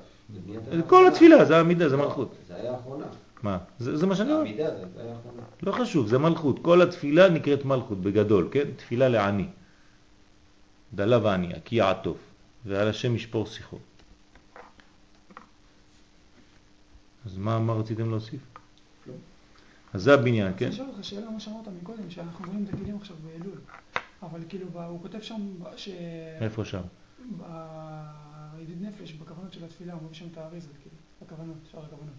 כל. 0.88 1.08
התפילה, 1.08 1.46
זה 1.46 1.58
העמידה, 1.58 1.90
זה 1.90 1.98
לא, 1.98 2.06
מלכות. 2.06 2.36
זה 2.48 2.56
היה 2.56 2.72
האחרונה. 2.72 3.06
מה? 3.44 3.58
זה, 3.80 3.98
זה 3.98 4.08
מה 4.08 4.16
שאני 4.16 4.32
אומר. 4.32 4.42
העמידה 4.42 4.70
זה 4.76 4.86
זה 4.96 5.02
היה 5.02 5.16
האחרונה. 5.16 5.42
לא 5.64 5.72
חשוב, 5.72 6.08
זה 6.08 6.18
מלכות. 6.18 6.60
כל 6.62 6.82
התפילה 6.82 7.30
נקראת 7.30 7.66
מלכות 7.66 8.02
בגדול, 8.02 8.50
כן? 8.52 8.72
תפילה 8.76 9.10
לעני. 9.10 9.48
דלה 10.94 11.24
ועניה, 11.24 11.60
כי 11.66 11.76
יעטוף, 11.76 12.18
ועל 12.66 12.88
השם 12.88 13.16
ישפור 13.16 13.46
שיחו. 13.46 13.78
אז 17.26 17.38
מה, 17.38 17.60
מה 17.60 17.74
רציתם 17.74 18.10
להוסיף? 18.10 18.51
אז 19.94 20.04
זה 20.04 20.14
הבניין, 20.14 20.54
כן? 20.58 20.66
אני 20.66 20.76
שואל 20.76 20.88
אותך 20.88 21.04
שאלה 21.04 21.30
מה 21.30 21.40
שאמרת 21.40 21.68
מקודם, 21.82 22.10
שאנחנו 22.10 22.46
רואים 22.48 22.66
את 22.70 22.74
הכלים 22.74 22.96
עכשיו 22.96 23.16
באלול. 23.24 23.58
אבל 24.24 24.40
כאילו, 24.50 24.68
הוא 24.88 25.02
כותב 25.02 25.22
שם 25.22 25.42
ש... 25.76 25.90
איפה 26.42 26.66
שם? 26.66 26.82
בידיד 28.58 28.82
נפש, 28.82 29.14
בכוונות 29.14 29.54
של 29.54 29.64
התפילה, 29.66 29.94
הוא 29.94 30.02
מביא 30.04 30.16
שם 30.16 30.26
את 30.32 30.38
האריזות, 30.38 30.74
כאילו, 30.82 30.96
הכוונות, 31.22 31.58
שאר 31.72 31.80
הכוונות. 31.80 32.16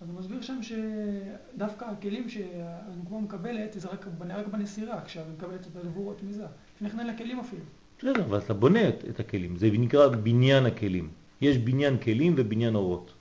אז 0.00 0.08
הוא 0.08 0.18
מסביר 0.20 0.42
שם 0.42 0.60
שדווקא 0.62 1.84
הכלים 1.84 2.28
שהנקבה 2.28 3.18
מקבלת, 3.20 3.72
זה 3.72 3.88
רק, 3.88 4.06
רק 4.28 4.46
בנסירה, 4.46 5.00
כשהיא 5.04 5.24
מקבלת 5.36 5.66
את 5.66 5.76
הדבורות 5.76 6.22
מזה. 6.22 6.46
לפני 6.76 6.90
כן 6.90 6.98
אין 6.98 7.06
לה 7.06 7.16
כלים 7.18 7.40
אפילו. 7.40 7.62
בסדר, 7.98 8.24
אבל 8.24 8.38
אתה 8.38 8.54
בונה 8.54 8.88
את, 8.88 9.04
את 9.10 9.20
הכלים. 9.20 9.56
זה 9.56 9.70
נקרא 9.72 10.08
בניין 10.08 10.66
הכלים. 10.66 11.08
יש 11.40 11.58
בניין 11.58 11.98
כלים 11.98 12.34
ובניין 12.36 12.74
אורות, 12.74 13.12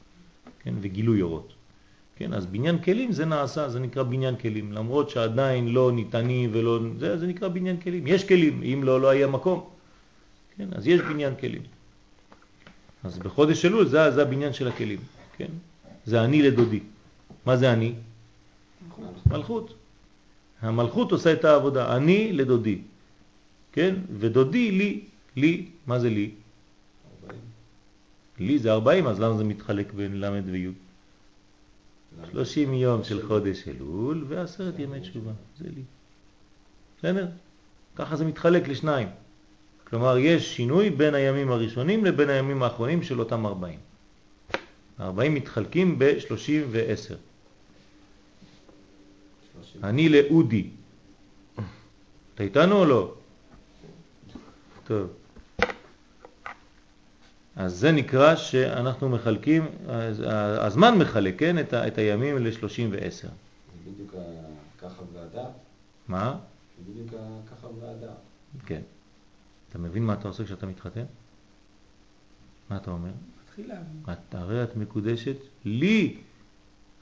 כן? 0.60 0.74
וגילוי 0.82 1.22
אורות. 1.22 1.54
כן, 2.20 2.34
אז 2.34 2.46
בניין 2.46 2.84
כלים 2.84 3.12
זה 3.12 3.26
נעשה, 3.26 3.70
זה 3.70 3.80
נקרא 3.80 4.04
בניין 4.04 4.36
כלים. 4.36 4.72
למרות 4.72 5.10
שעדיין 5.10 5.68
לא 5.68 5.92
ניתנים 5.92 6.50
ולא... 6.54 6.80
זה, 7.00 7.18
זה 7.18 7.28
נקרא 7.28 7.48
בניין 7.48 7.80
כלים. 7.80 8.08
יש 8.08 8.28
כלים, 8.28 8.64
אם 8.64 8.84
לא, 8.84 9.02
לא 9.02 9.10
היה 9.10 9.28
מקום. 9.28 9.70
כן, 10.58 10.68
אז 10.76 10.88
יש 10.88 11.02
בניין 11.02 11.36
כלים. 11.40 11.62
אז 13.04 13.18
בחודש 13.18 13.66
אלול 13.66 13.88
זה, 13.88 14.12
זה 14.12 14.22
הבניין 14.22 14.54
של 14.54 14.68
הכלים, 14.68 15.00
כן? 15.38 15.48
זה 16.06 16.24
אני 16.24 16.42
לדודי. 16.42 16.80
מה 17.46 17.58
זה 17.58 17.74
אני? 17.74 17.94
מלכות. 19.26 19.74
המלכות 20.62 21.12
עושה 21.12 21.34
את 21.34 21.46
העבודה. 21.46 21.96
אני 21.96 22.34
לדודי, 22.34 22.82
כן? 23.72 23.96
ודודי 24.20 24.72
לי, 24.72 25.02
לי, 25.36 25.66
מה 25.88 26.00
זה 26.00 26.10
לי? 26.10 26.32
ארבעים. 27.16 27.42
לי 28.40 28.60
זה 28.60 28.72
40, 28.72 29.08
אז 29.08 29.20
למה 29.20 29.38
זה 29.38 29.44
מתחלק 29.44 29.94
בין 29.94 30.20
ל' 30.20 30.44
וי'? 30.52 30.89
30 32.32 32.74
יום 32.74 33.04
של 33.04 33.28
חודש 33.28 33.68
אלול 33.68 34.26
ועשרת 34.28 34.80
ימי 34.80 35.00
תשובה, 35.00 35.32
זה 35.58 35.66
לי. 35.76 35.82
בסדר? 36.98 37.28
ככה 37.96 38.16
זה 38.16 38.26
מתחלק 38.26 38.68
לשניים. 38.68 39.08
כלומר, 39.84 40.18
יש 40.18 40.56
שינוי 40.56 40.90
בין 40.90 41.16
הימים 41.16 41.52
הראשונים 41.52 42.06
לבין 42.06 42.30
הימים 42.30 42.64
האחרונים 42.64 43.04
של 43.04 43.20
אותם 43.20 43.46
40. 43.46 43.80
ה-40 45.00 45.30
מתחלקים 45.30 46.00
ב-30 46.00 46.52
ו-10. 46.70 47.16
שלושים. 49.54 49.84
אני 49.84 50.10
לאודי. 50.10 50.70
אתה 52.36 52.44
איתנו 52.44 52.76
או 52.76 52.86
לא? 52.86 53.14
טוב. 54.84 55.08
אז 57.60 57.76
זה 57.80 57.92
נקרא 57.92 58.36
שאנחנו 58.36 59.10
מחלקים, 59.10 59.66
הזמן 60.60 60.98
מחלק, 60.98 61.40
כן, 61.40 61.60
את, 61.60 61.74
ה- 61.74 61.88
את 61.88 61.98
הימים 61.98 62.38
ל-30 62.38 62.64
ו-10. 62.92 63.02
זה 63.22 63.28
בדיוק 63.92 64.14
ככה 64.82 65.02
והדעת. 65.14 65.52
מה? 66.08 66.38
זה 66.78 66.92
בדיוק 66.92 67.22
ככה 67.52 67.68
והדעת. 67.68 68.18
כן. 68.66 68.82
אתה 69.70 69.78
מבין 69.78 70.04
מה 70.06 70.14
אתה 70.14 70.28
עושה 70.28 70.44
כשאתה 70.46 70.66
מתחתן? 70.66 71.04
מה 72.70 72.78
אתה 72.78 72.92
אומר? 72.92 73.12
מתחיל 73.44 73.68
להבין. 73.68 74.04
את, 74.12 74.36
הרי 74.36 74.64
את 74.64 74.76
מקודשת 74.78 75.36
לי, 75.66 76.18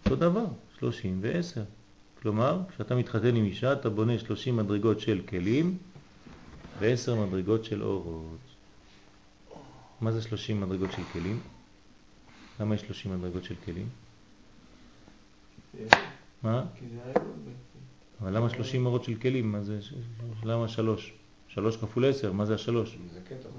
אותו 0.05 0.15
דבר, 0.15 0.45
30 0.79 1.19
ו-10. 1.21 1.59
כלומר, 2.21 2.61
כשאתה 2.75 2.95
מתחתן 2.95 3.35
עם 3.35 3.45
אישה, 3.45 3.73
אתה 3.73 3.89
בונה 3.89 4.19
30 4.19 4.55
מדרגות 4.57 4.99
של 4.99 5.21
כלים, 5.29 5.77
ועשר 6.79 7.15
מדרגות 7.25 7.65
של 7.65 7.84
אורות. 7.84 8.38
מה 10.01 10.11
זה 10.11 10.21
שלושים 10.21 10.61
מדרגות 10.61 10.91
של 10.91 11.01
כלים? 11.13 11.39
למה 12.59 12.75
יש 12.75 12.81
שלושים 12.81 13.19
מדרגות 13.19 13.43
של 13.43 13.55
כלים? 13.65 13.89
מה? 16.43 16.65
זה. 16.89 17.13
אבל 18.21 18.37
למה 18.37 18.49
שלושים 18.49 18.85
אורות 18.85 19.03
של 19.03 19.15
כלים? 19.15 19.51
מה 19.51 19.63
זה, 19.63 19.79
למה 20.43 20.67
שלוש? 20.67 21.13
שלוש 21.47 21.77
כפול 21.77 22.05
עשר, 22.05 22.31
מה 22.31 22.45
זה 22.45 22.55
השלוש? 22.55 22.97
זה 23.13 23.19
קטע. 23.21 23.49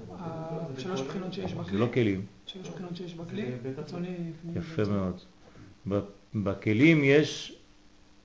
השלוש 0.77 1.01
בחינות 1.01 1.33
שיש 1.33 1.51
זה 1.51 1.57
בכלי, 1.57 1.77
לא 1.77 1.87
כלים. 1.93 2.25
שלוש 2.45 2.69
בחינות 2.69 2.95
שיש 2.95 3.13
בכלי, 3.13 3.45
זה 3.63 3.73
חיצוני, 3.75 4.15
יפה. 4.55 4.83
מאוד. 4.85 5.21
ב- 5.89 5.99
בכלים 6.35 7.01
יש 7.03 7.57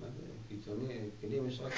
מה 0.00 0.06
זה? 0.06 0.22
חיצוני, 0.48 0.94
כלים 1.20 1.48
יש 1.48 1.60
רק... 1.60 1.72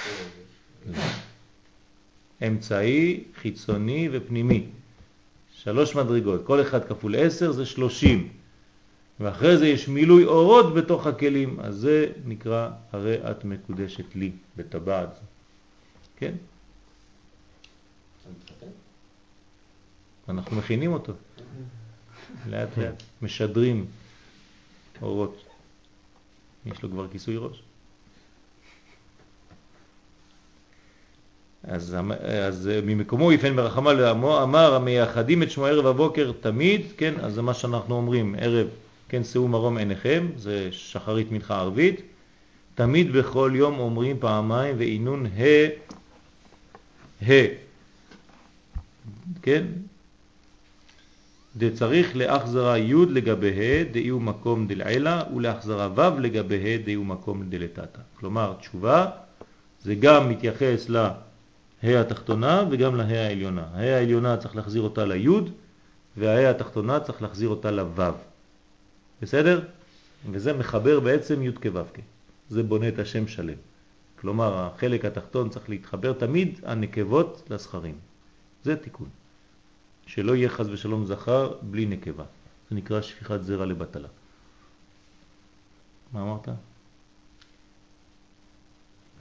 אמצעי, 2.47 3.25
חיצוני 3.35 4.09
ופנימי. 4.13 4.67
שלוש 5.67 5.97
מדרגות, 5.97 6.45
כל 6.45 6.63
אחד 6.63 6.85
כפול 6.85 7.15
עשר 7.17 7.53
זה 7.53 7.67
שלושים. 7.67 8.29
ואחרי 9.21 9.59
זה 9.59 9.67
יש 9.67 9.89
מילוי 9.89 10.25
אורות 10.25 10.75
בתוך 10.75 11.07
הכלים, 11.07 11.61
אז 11.61 11.75
זה 11.75 12.13
נקרא 12.25 12.71
הרי 12.93 13.31
את 13.31 13.45
מקודשת 13.45 14.17
לי 14.17 14.33
בטבעת. 14.57 15.21
כן? 16.17 16.35
אנחנו 20.29 20.57
מכינים 20.57 20.93
אותו. 20.93 21.13
לאט 22.47 22.79
לאט 22.79 23.03
משדרים 23.23 23.87
אורות. 25.03 25.45
יש 26.67 26.83
לו 26.83 26.91
כבר 26.91 27.09
כיסוי 27.09 27.37
ראש. 27.37 27.63
אז, 31.67 31.97
אז 32.47 32.71
ממקומו 32.85 33.33
יפן 33.33 33.57
ברחמה 33.57 33.93
לעמו, 33.93 34.43
אמר 34.43 34.75
המייחדים 34.75 35.43
את 35.43 35.51
שמו 35.51 35.67
ערב 35.67 35.87
הבוקר 35.87 36.33
תמיד, 36.41 36.83
כן, 36.97 37.15
אז 37.21 37.35
זה 37.35 37.43
מה 37.43 37.55
שאנחנו 37.55 37.95
אומרים, 37.95 38.35
ערב, 38.39 38.67
כן, 39.09 39.25
שאו 39.25 39.49
מרום 39.49 39.79
עיניכם, 39.79 40.29
זה 40.37 40.69
שחרית 40.73 41.33
מנחה 41.33 41.61
ערבית, 41.61 42.01
תמיד 42.75 43.13
בכל 43.13 43.53
יום 43.55 43.79
אומרים 43.79 44.17
פעמיים 44.21 44.75
ועינון 44.79 45.27
ה, 45.27 45.67
ה, 47.29 47.33
כן, 49.43 49.65
דצריך 51.57 52.17
לאחזרה 52.17 52.79
י' 52.79 52.95
לגבי 53.11 53.51
ה' 53.51 53.85
דאיהו 53.93 54.21
מקום 54.21 54.67
דלעילה 54.67 55.23
ולאחזרה 55.37 55.89
ו' 55.97 56.21
לגבי 56.21 56.57
ה' 56.57 56.85
דאיהו 56.85 57.05
מקום 57.05 57.43
דלתתא. 57.49 58.01
כלומר, 58.21 58.55
תשובה 58.61 59.07
זה 59.83 59.95
גם 59.95 60.29
מתייחס 60.29 60.89
לה 61.83 62.01
התחתונה 62.01 62.65
וגם 62.71 62.97
לה 62.97 63.05
העליונה. 63.05 63.67
ה' 63.75 63.97
העליונה 63.97 64.37
צריך 64.37 64.57
להחזיר 64.57 64.83
אותה 64.83 65.05
לי' 65.05 65.29
והה 66.17 66.51
התחתונה 66.51 67.01
צריך 67.01 67.23
להחזיר 67.23 67.49
אותה 67.49 67.71
לו'. 67.71 68.03
בסדר? 69.23 69.65
וזה 70.31 70.53
מחבר 70.53 71.01
בעצם 71.01 71.43
י' 71.43 71.53
כו' 71.53 71.85
כ'. 71.95 72.01
זה 72.49 72.63
בונה 72.63 72.89
את 72.89 72.99
השם 72.99 73.27
שלם. 73.29 73.59
כלומר, 74.21 74.59
החלק 74.59 75.05
התחתון 75.05 75.49
צריך 75.49 75.69
להתחבר 75.71 76.13
תמיד 76.13 76.61
הנקבות 76.65 77.43
לזכרים. 77.51 77.99
זה 78.65 78.77
תיקון. 78.77 79.09
שלא 80.07 80.37
יהיה 80.37 80.49
חז 80.49 80.69
ושלום 80.69 81.07
זכר 81.07 81.53
בלי 81.63 81.87
נקבה. 81.87 82.25
זה 82.71 82.77
נקרא 82.77 83.01
שפיכת 83.01 83.43
זרע 83.43 83.67
לבטלה. 83.67 84.09
מה 86.13 86.23
אמרת? 86.23 86.49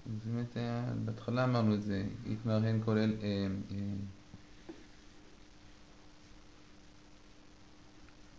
אז 0.06 0.12
באמת, 0.26 0.58
אה, 0.58 0.84
בהתחלה 1.06 1.44
אמרנו 1.44 1.74
את 1.74 1.82
זה, 1.82 2.04
יתמרהן 2.26 2.82
כל 2.86 2.98
אל... 2.98 3.14
אה, 3.24 3.48
אה, 3.72 3.78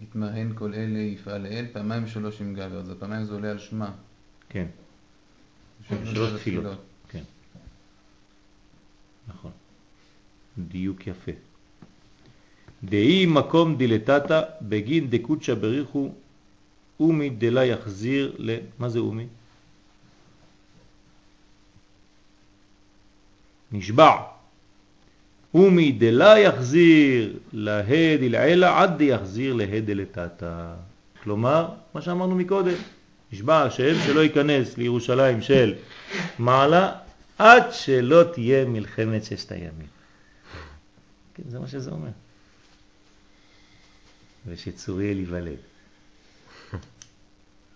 יתמרהן 0.01 0.52
כל 0.55 0.74
אלה 0.74 0.98
יפעל 0.98 1.43
לאל, 1.43 1.66
פעמיים 1.72 2.06
שלוש 2.06 2.40
עם 2.40 2.55
גבר, 2.55 2.80
אז 2.80 2.90
הפעמיים 2.90 3.24
זה 3.24 3.32
עולה 3.32 3.51
על 3.51 3.59
שמה. 3.59 3.93
כן, 4.48 4.66
שלוש 5.88 6.32
תפילות. 6.32 6.78
כן. 7.09 7.22
נכון. 9.28 9.51
דיוק 10.59 11.06
יפה. 11.06 11.32
דאי 12.84 13.26
מקום 13.26 13.76
דילתתא 13.76 14.43
בגין 14.62 15.10
דקודשא 15.10 15.55
בריחו 15.55 16.12
אומי 17.01 17.30
דלה 17.30 17.64
יחזיר 17.64 18.36
ל... 18.38 18.56
מה 18.78 18.88
זה 18.88 18.98
אומי? 18.98 19.26
נשבע. 23.72 24.16
אומי 25.55 25.93
דלה 25.93 26.38
יחזיר 26.38 27.38
להד 27.52 28.22
אלעילה 28.22 28.82
עד 28.82 28.98
דיחזיר 28.98 29.55
להד 29.55 29.86
דלתתא. 29.86 30.74
כלומר, 31.22 31.68
מה 31.94 32.02
שאמרנו 32.02 32.34
מקודם, 32.34 32.74
נשבע 33.32 33.62
השם 33.62 33.94
שלא 34.06 34.20
ייכנס 34.20 34.78
לירושלים 34.78 35.43
של 35.43 35.74
מעלה 36.38 36.93
עד 37.38 37.72
שלא 37.72 38.22
תהיה 38.34 38.64
מלחמת 38.64 39.24
ששת 39.24 39.52
הימים. 39.52 39.86
כן, 41.34 41.43
זה 41.48 41.59
מה 41.59 41.68
שזה 41.68 41.90
אומר. 41.90 42.10
ושצוריאל 44.47 45.18
ייוולד 45.18 45.59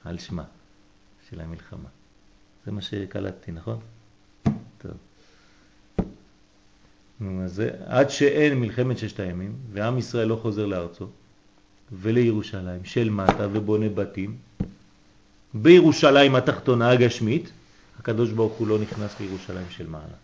על 0.04 0.18
שמה 0.18 0.44
של 1.30 1.40
המלחמה. 1.40 1.88
זה 2.66 2.72
מה 2.72 2.82
שקלטתי, 2.82 3.52
נכון? 3.52 3.78
טוב. 4.78 4.92
נו, 5.98 6.04
אז 6.04 6.06
זה, 7.46 7.70
עד 7.86 8.10
שאין 8.10 8.60
מלחמת 8.60 8.98
ששת 8.98 9.20
הימים, 9.20 9.54
ועם 9.72 9.98
ישראל 9.98 10.28
לא 10.28 10.36
חוזר 10.42 10.66
לארצו 10.66 11.06
ולירושלים 11.92 12.84
של 12.84 13.10
מטה 13.10 13.48
ובונה 13.52 13.88
בתים, 13.88 14.36
בירושלים 15.54 16.34
התחתונה 16.34 16.90
הגשמית, 16.90 17.52
הקדוש 17.98 18.30
ברוך 18.30 18.52
הוא 18.52 18.68
לא 18.68 18.78
נכנס 18.78 19.20
לירושלים 19.20 19.66
של 19.70 19.86
מעלה. 19.86 20.16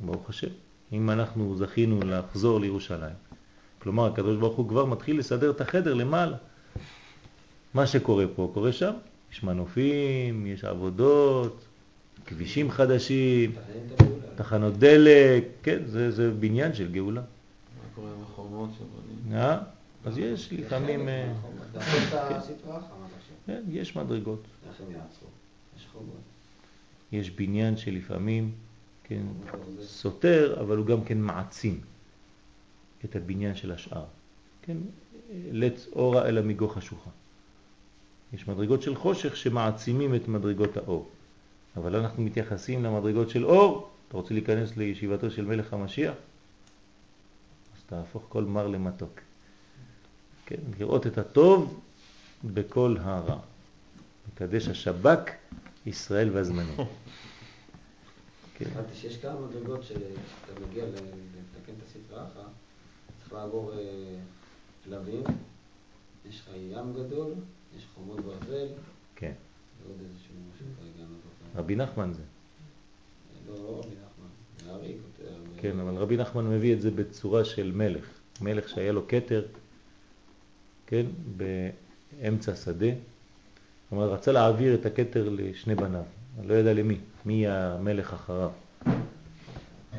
ברוך 0.00 0.30
השם. 0.30 0.48
אם 0.92 1.10
אנחנו 1.10 1.56
זכינו 1.56 2.00
לחזור 2.04 2.60
לירושלים, 2.60 3.14
כלומר 3.78 4.06
הקדוש 4.06 4.36
ברוך 4.36 4.56
הוא 4.56 4.68
כבר 4.68 4.84
מתחיל 4.84 5.18
לסדר 5.18 5.50
את 5.50 5.60
החדר 5.60 5.94
למעלה. 5.94 6.36
מה 7.74 7.86
שקורה 7.86 8.24
פה 8.36 8.50
קורה 8.54 8.72
שם, 8.72 8.92
יש 9.32 9.42
מנופים, 9.42 10.46
יש 10.46 10.64
עבודות, 10.64 11.67
כבישים 12.28 12.70
חדשים. 12.70 13.52
תחנות 14.36 14.76
דלק, 14.78 15.44
כן, 15.62 15.78
זה, 15.86 16.10
זה 16.10 16.30
בניין 16.30 16.74
של 16.74 16.92
גאולה. 16.92 17.20
מה 17.20 17.26
קורה 17.94 18.10
עם 18.10 18.22
החומות 18.22 18.70
שבונים? 18.78 19.38
אה? 19.40 19.58
אז 20.04 20.18
יש 20.18 20.52
לפעמים, 20.52 21.08
אה, 21.08 21.32
חושב? 23.06 23.34
כן, 23.46 23.62
יש 23.70 23.96
מדרגות. 23.96 24.42
יש 27.12 27.30
בניין 27.30 27.76
שלפעמים, 27.76 28.52
כן. 29.04 29.22
סותר, 29.80 30.56
אבל 30.60 30.76
הוא 30.76 30.86
גם 30.86 31.04
כן 31.04 31.18
מעצים 31.18 31.80
את 33.04 33.16
הבניין 33.16 33.54
של 33.54 33.72
השאר. 33.72 34.04
כן, 34.62 34.76
לץ 35.52 35.86
אורה 35.92 36.28
אלא 36.28 36.42
מגו 36.42 36.68
חשוכה. 36.68 37.10
יש 38.32 38.48
מדרגות 38.48 38.82
של 38.82 38.94
חושך 38.94 39.36
שמעצימים 39.36 40.14
את 40.14 40.28
מדרגות 40.28 40.76
האור. 40.76 41.08
אבל 41.78 41.96
אנחנו 41.96 42.22
מתייחסים 42.22 42.84
למדרגות 42.84 43.30
של 43.30 43.44
אור. 43.44 43.88
אתה 44.08 44.16
רוצה 44.16 44.34
להיכנס 44.34 44.76
לישיבתו 44.76 45.30
של 45.30 45.44
מלך 45.44 45.72
המשיח? 45.72 46.14
אז 47.76 47.82
תהפוך 47.86 48.26
כל 48.28 48.44
מר 48.44 48.66
למתוק. 48.66 49.20
כן, 50.46 50.56
לראות 50.78 51.06
את 51.06 51.18
הטוב 51.18 51.80
בכל 52.44 52.96
הרע. 53.00 53.38
מקדש 54.32 54.68
השבק 54.68 55.30
ישראל 55.86 56.30
והזמנים. 56.30 56.76
כן. 58.54 58.64
הבנתי 58.74 58.94
שיש 58.94 59.16
כמה 59.16 59.40
מדרגות 59.40 59.82
שאתה 59.82 60.02
מגיע 60.68 60.84
ל- 60.84 60.88
לתקן 60.88 61.72
את 61.78 61.82
הסטרה 61.86 62.24
אחת, 62.26 62.50
צריך 63.20 63.32
לעבור 63.32 63.72
אה, 63.72 63.78
כלבים, 64.84 65.22
יש 66.28 66.40
לך 66.40 66.48
ים 66.56 66.92
גדול, 66.94 67.32
יש 67.76 67.86
חומות 67.94 68.20
ברזל, 68.20 68.66
כן. 69.16 69.32
ועוד 69.82 69.96
איזשהו 70.10 70.34
משהו 70.54 70.66
כרגע, 70.80 71.06
לא. 71.08 71.37
רבי 71.56 71.76
נחמן 71.76 72.12
זה. 72.12 72.22
לא, 73.48 73.54
רבי 73.54 73.88
נחמן, 73.88 74.28
זה 74.64 74.72
הארי 74.72 74.94
כותב. 75.02 75.60
כן, 75.60 75.80
אבל 75.80 75.94
רבי 75.94 76.16
נחמן 76.16 76.44
מביא 76.50 76.74
את 76.74 76.80
זה 76.80 76.90
בצורה 76.90 77.44
של 77.44 77.72
מלך. 77.72 78.04
מלך 78.40 78.68
שהיה 78.68 78.92
לו 78.92 79.08
כתר, 79.08 79.46
כן, 80.86 81.06
באמצע 81.36 82.54
שדה. 82.54 82.90
כלומר, 83.88 84.12
רצה 84.12 84.32
להעביר 84.32 84.74
את 84.74 84.86
הכתר 84.86 85.28
לשני 85.28 85.74
בניו. 85.74 86.02
לא 86.44 86.54
ידע 86.54 86.72
למי, 86.72 86.98
מי 87.26 87.46
המלך 87.48 88.12
אחריו. 88.12 88.50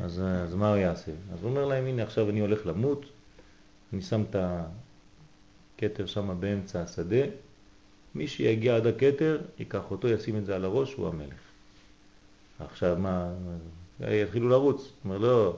אז, 0.01 0.21
אז 0.21 0.55
מה 0.55 0.69
הוא 0.69 0.77
יעשה? 0.77 1.11
אז 1.33 1.41
הוא 1.41 1.49
אומר 1.49 1.65
להם, 1.65 1.85
הנה 1.85 2.03
עכשיו 2.03 2.29
אני 2.29 2.39
הולך 2.39 2.65
למות, 2.65 3.05
אני 3.93 4.01
שם 4.01 4.23
את 4.29 4.35
הכתר 5.77 6.05
שם 6.05 6.37
באמצע 6.39 6.81
השדה, 6.81 7.25
מי 8.15 8.27
שיגיע 8.27 8.75
עד 8.75 8.87
הכתר, 8.87 9.41
ייקח 9.59 9.91
אותו, 9.91 10.07
ישים 10.07 10.37
את 10.37 10.45
זה 10.45 10.55
על 10.55 10.65
הראש, 10.65 10.93
הוא 10.93 11.07
המלך. 11.07 11.39
עכשיו 12.59 12.97
מה, 12.99 13.33
יתחילו 13.99 14.49
לרוץ. 14.49 14.81
הוא 14.81 14.91
אומר, 15.05 15.17
לא, 15.17 15.57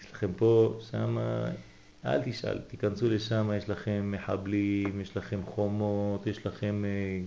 יש 0.00 0.12
לכם 0.12 0.30
פה, 0.36 0.78
שם, 0.90 1.18
אל 2.06 2.22
תשאל, 2.24 2.58
תיכנסו 2.58 3.10
לשם, 3.10 3.50
יש 3.56 3.68
לכם 3.68 4.12
מחבלים, 4.12 5.00
יש 5.00 5.16
לכם 5.16 5.40
חומות, 5.44 6.26
יש 6.26 6.46
לכם 6.46 6.84
אה, 6.84 7.20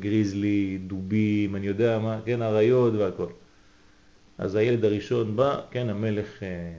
גריזלי, 0.00 0.78
דובים, 0.86 1.56
אני 1.56 1.66
יודע 1.66 1.98
מה, 1.98 2.20
כן, 2.24 2.42
אריות 2.42 2.94
והכל. 2.94 3.26
אז 4.38 4.54
הילד 4.54 4.84
הראשון 4.84 5.36
בא, 5.36 5.60
כן, 5.70 5.88
המלך 5.88 6.42
אה, 6.42 6.72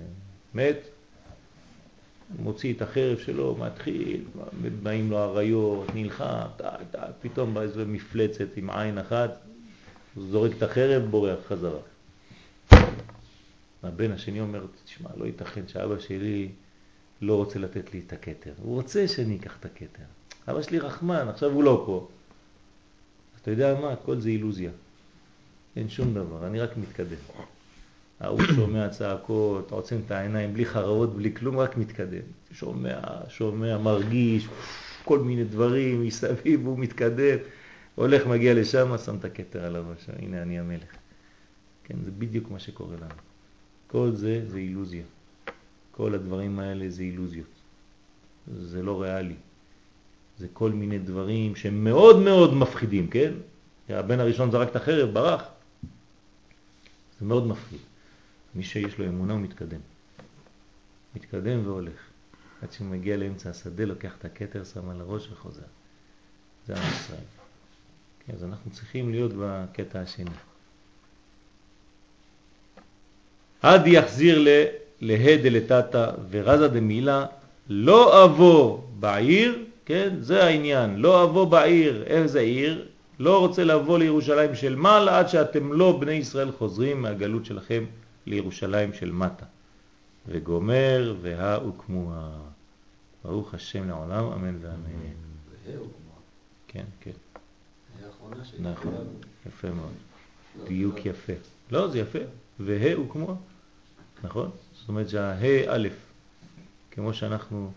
מת, 0.53 0.87
מוציא 2.39 2.73
את 2.73 2.81
החרב 2.81 3.17
שלו, 3.17 3.55
מתחיל, 3.59 4.23
באים 4.83 5.11
לו 5.11 5.23
אריות, 5.23 5.87
נלחם, 5.95 6.47
פתאום 7.21 7.53
בא 7.53 7.61
איזו 7.61 7.81
מפלצת 7.87 8.47
עם 8.55 8.69
עין 8.69 8.97
אחת, 8.97 9.37
זורק 10.17 10.51
את 10.57 10.63
החרב, 10.63 11.03
בורח 11.03 11.39
חזרה. 11.47 11.79
הבן 13.83 14.11
השני 14.11 14.41
אומר, 14.41 14.65
תשמע, 14.85 15.09
לא 15.17 15.25
ייתכן 15.25 15.67
שאבא 15.67 15.99
שלי 15.99 16.49
לא 17.21 17.35
רוצה 17.35 17.59
לתת 17.59 17.93
לי 17.93 18.01
את 18.07 18.13
הכתר. 18.13 18.53
הוא 18.61 18.75
רוצה 18.75 19.07
שאני 19.07 19.35
אקח 19.35 19.57
את 19.59 19.65
הכתר. 19.65 20.03
אבא 20.47 20.61
שלי 20.61 20.79
רחמן, 20.79 21.27
עכשיו 21.27 21.51
הוא 21.51 21.63
לא 21.63 21.83
פה. 21.85 22.07
אתה 23.41 23.51
יודע 23.51 23.79
מה? 23.81 23.91
הכל 23.91 24.19
זה 24.19 24.29
אילוזיה. 24.29 24.71
אין 25.75 25.89
שום 25.89 26.13
דבר, 26.13 26.47
אני 26.47 26.59
רק 26.59 26.77
מתקדם. 26.77 27.17
ההוא 28.21 28.41
שומע 28.55 28.89
צעקות, 28.89 29.71
עוצם 29.71 29.97
את 30.05 30.11
העיניים, 30.11 30.53
בלי 30.53 30.65
חרבות, 30.65 31.15
בלי 31.15 31.35
כלום, 31.35 31.59
רק 31.59 31.77
מתקדם. 31.77 32.21
שומע, 32.51 32.99
שומע, 33.29 33.77
מרגיש, 33.77 34.47
כל 35.03 35.19
מיני 35.19 35.43
דברים 35.43 36.03
מסביב, 36.03 36.65
הוא 36.67 36.79
מתקדם, 36.79 37.37
הולך, 37.95 38.27
מגיע 38.27 38.53
לשם, 38.53 38.97
שם 39.05 39.15
את 39.15 39.25
הכתר 39.25 39.65
על 39.65 39.75
הראש, 39.75 40.09
הנה 40.19 40.41
אני 40.41 40.59
המלך. 40.59 40.95
כן, 41.83 41.95
זה 42.05 42.11
בדיוק 42.11 42.51
מה 42.51 42.59
שקורה 42.59 42.95
לנו. 42.95 43.21
כל 43.87 44.11
זה 44.13 44.41
זה 44.47 44.57
אילוזיה. 44.57 45.03
כל 45.91 46.13
הדברים 46.13 46.59
האלה 46.59 46.89
זה 46.89 47.03
אילוזיות. 47.03 47.47
זה 48.53 48.81
לא 48.81 49.01
ריאלי. 49.01 49.35
זה 50.37 50.47
כל 50.53 50.71
מיני 50.71 50.99
דברים 50.99 51.55
שהם 51.55 51.83
מאוד 51.83 52.19
מאוד 52.19 52.53
מפחידים, 52.53 53.07
כן? 53.07 53.31
הבן 53.89 54.19
הראשון 54.19 54.51
זרק 54.51 54.69
את 54.69 54.75
החרב, 54.75 55.13
ברח. 55.13 55.43
זה 57.19 57.25
מאוד 57.25 57.47
מפחיד. 57.47 57.79
מי 58.55 58.63
שיש 58.63 58.97
לו 58.97 59.05
אמונה 59.05 59.33
הוא 59.33 59.41
מתקדם. 59.41 59.79
מתקדם 61.15 61.67
והולך. 61.67 61.99
עד 62.61 62.71
שהוא 62.71 62.87
מגיע 62.87 63.17
לאמצע 63.17 63.49
השדה, 63.49 63.85
לוקח 63.85 64.11
את 64.19 64.25
הכתר, 64.25 64.63
שם 64.63 64.89
על 64.89 65.01
הראש 65.01 65.31
וחוזר. 65.31 65.61
זה 66.67 66.73
עם 66.75 66.83
ישראל. 66.95 67.19
כן, 68.25 68.33
אז 68.33 68.43
אנחנו 68.43 68.71
צריכים 68.71 69.11
להיות 69.11 69.31
בקטע 69.39 69.99
השני. 69.99 70.31
עד 73.61 73.87
יחזיר 73.87 74.47
להא 75.01 75.35
דלתתא 75.43 76.11
ורזה 76.29 76.67
דמילה 76.67 77.25
לא 77.69 78.25
אבוא 78.25 78.81
בעיר, 78.99 79.65
כן, 79.85 80.15
זה 80.19 80.43
העניין, 80.43 80.95
לא 80.95 81.23
אבוא 81.23 81.45
בעיר, 81.45 82.03
איזה 82.03 82.39
עיר? 82.39 82.87
לא 83.19 83.39
רוצה 83.39 83.63
לבוא 83.63 83.99
לירושלים 83.99 84.55
של 84.55 84.75
מעלה 84.75 85.19
עד 85.19 85.29
שאתם 85.29 85.73
לא 85.73 85.97
בני 85.99 86.11
ישראל 86.11 86.51
חוזרים 86.51 87.01
מהגלות 87.01 87.45
שלכם 87.45 87.83
לירושלים 88.25 88.93
של 88.93 89.11
מטה. 89.11 89.45
וגומר 90.27 91.15
והא 91.21 91.59
וכמוה. 91.67 92.41
ברוך 93.23 93.53
השם 93.53 93.87
לעולם, 93.87 94.25
אמן 94.25 94.57
ואמן. 94.61 95.13
כן, 96.67 96.85
כן. 97.01 97.11
נכון, 98.59 99.07
יפה 99.47 99.69
מאוד. 99.71 99.93
דיוק 100.67 101.05
יפה. 101.05 101.33
לא, 101.71 101.87
זה 101.87 101.99
יפה. 101.99 102.19
והא 102.59 102.99
וכמוה. 102.99 103.35
נכון? 104.23 104.51
זאת 104.73 104.89
אומרת 104.89 105.09
שהה 105.09 105.75
א', 105.75 105.87
כמו 106.91 107.13
שאנחנו 107.13 107.71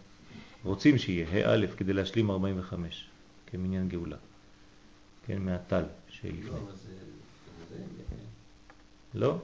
רוצים 0.65 0.99
שיהיה, 0.99 1.49
ה' 1.49 1.55
א', 1.55 1.67
כדי 1.77 1.93
להשלים 1.93 2.31
45, 2.31 3.09
כמניין 3.47 3.89
גאולה. 3.89 4.17
כן, 5.27 5.43
מהטל 5.43 5.85
שלפני. 6.09 6.59
לא, 9.15 9.39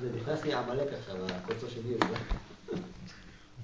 זה... 0.00 0.08
נכנס 0.16 0.44
לי 0.44 0.54
עמלק 0.54 0.86
עכשיו, 0.98 1.16
הקוצו 1.26 1.70
של 1.70 1.80
יהוד. 1.86 2.04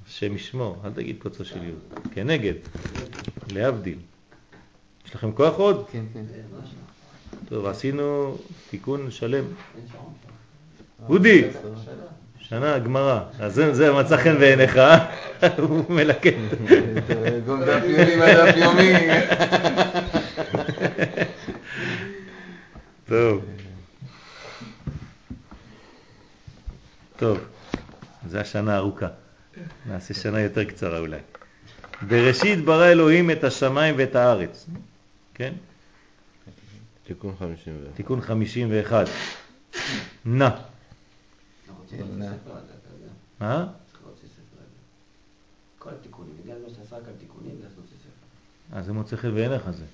השם 0.07 0.35
ישמור, 0.35 0.77
אל 0.85 0.91
תגיד 0.91 1.17
קוצו 1.19 1.45
של 1.45 1.65
יהוד. 1.65 1.81
כנגד, 2.15 2.55
להבדיל. 3.53 3.99
יש 5.07 5.15
לכם 5.15 5.33
כוח 5.33 5.55
עוד? 5.55 5.87
כן, 5.93 6.05
כן. 6.15 6.25
טוב, 7.49 7.67
עשינו 7.67 8.37
תיקון 8.71 9.11
שלם. 9.11 9.45
אודי, 11.09 11.45
שנה, 12.39 12.79
גמרא. 12.79 13.21
אז 13.41 13.63
זה 13.73 13.93
מצא 13.93 14.17
חן 14.17 14.39
בעיניך, 14.39 14.81
הוא 15.59 15.85
מלקט. 15.89 16.33
גם 17.49 17.63
דף 17.63 17.83
יומי 17.85 18.17
ודף 18.17 18.57
יומי. 18.57 18.93
טוב. 23.09 23.45
טוב, 27.17 27.39
זו 28.29 28.39
השנה 28.39 28.77
ארוכה. 28.77 29.09
נעשה 29.87 30.15
שנה 30.15 30.41
יותר 30.41 30.65
קצרה 30.65 30.99
אולי. 30.99 31.19
בראשית 32.09 32.65
ברא 32.65 32.87
אלוהים 32.87 33.31
את 33.31 33.45
השמיים 33.45 33.95
ואת 33.99 34.15
הארץ. 34.15 34.67
כן? 35.35 35.55
תיקון 37.05 37.35
51. 37.39 37.97
תיקון 37.97 38.21
51. 38.21 39.07
נא. 40.25 40.49
מה? 43.41 43.67
כל 45.79 45.91
התיקונים, 46.01 46.35
בגלל 46.43 46.57
מה 46.63 46.69
שעשה 46.69 46.97
כאן 47.05 47.13
תיקונים, 47.19 47.57
זה 47.61 47.67
להוציא 47.77 47.97
ספר. 47.97 48.79
אז 48.79 48.87
זה 48.87 48.93
מוצא 48.93 49.17
חן 49.17 49.35
בעיניך 49.35 49.71
זה. 49.71 49.85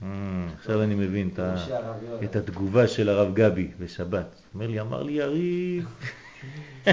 עכשיו 0.00 0.82
אני 0.82 0.94
מבין 0.94 1.30
את 2.24 2.36
התגובה 2.36 2.88
של 2.88 3.08
הרב 3.08 3.34
גבי 3.34 3.70
בשבת. 3.80 4.26
אומר 4.54 4.66
לי, 4.66 4.80
אמר 4.80 5.02
לי 5.02 5.12
יריב. 5.12 5.88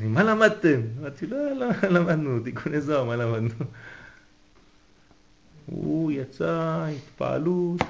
מה 0.00 0.22
למדתם? 0.22 0.80
אמרתי, 1.00 1.26
לא, 1.26 1.52
לא 1.52 1.66
למדנו, 1.90 2.40
תיקוני 2.40 2.80
זוהר, 2.80 3.04
מה 3.04 3.16
למדנו? 3.16 3.64
הוא 5.66 6.12
יצא, 6.12 6.86
התפעלות, 6.96 7.80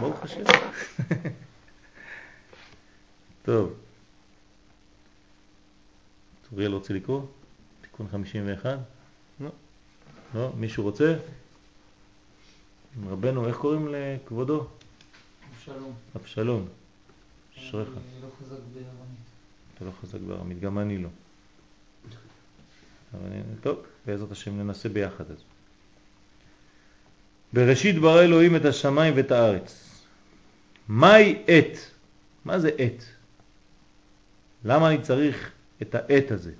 ברוך 0.00 0.22
השם. 0.22 0.44
טוב. 3.44 3.74
צוריאל 6.50 6.72
רוצה 6.72 6.94
לקרוא? 6.94 7.22
תיקון 7.80 8.08
51? 8.08 8.78
לא. 9.40 9.50
לא? 10.34 10.52
מישהו 10.56 10.82
רוצה? 10.82 11.16
רבנו, 13.08 13.48
איך 13.48 13.56
קוראים 13.56 13.88
לכבודו? 13.94 14.66
אבשלום. 15.56 15.94
אבשלום. 16.16 16.68
אשריך. 17.58 17.88
אני 17.88 18.22
לא 18.22 18.28
חזק 18.40 18.62
בארמית. 18.74 19.26
אתה 19.74 19.84
לא 19.84 19.90
חזק 20.02 20.20
בארמית, 20.20 20.60
גם 20.60 20.78
אני 20.78 20.98
לא. 20.98 21.08
אבל 23.14 23.30
טוב, 23.60 23.82
בעזרת 24.06 24.32
השם 24.32 24.58
ננסה 24.58 24.88
ביחד 24.88 25.30
אז. 25.30 25.38
בראשית 27.52 27.98
ברא 27.98 28.22
אלוהים 28.22 28.56
את 28.56 28.64
השמיים 28.64 29.14
ואת 29.16 29.30
הארץ. 29.30 30.02
מהי 30.88 31.42
עת? 31.46 31.78
מה 32.44 32.58
זה 32.58 32.70
עת? 32.78 33.04
למה 34.64 34.88
אני 34.88 35.02
צריך 35.02 35.50
את 35.82 35.94
העת 35.94 36.30
הזה? 36.30 36.52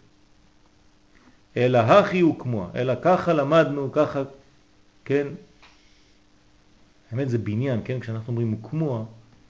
אלא 1.56 1.78
הכי 1.78 2.22
וכמוה, 2.22 2.68
אלא 2.74 2.92
ככה 3.02 3.32
למדנו, 3.32 3.92
ככה, 3.92 4.22
כן? 5.04 5.26
האמת 7.12 7.28
זה 7.28 7.38
בניין, 7.38 7.80
כן? 7.84 8.00
כשאנחנו 8.00 8.30
אומרים 8.32 8.54
וכמוה, 8.54 9.04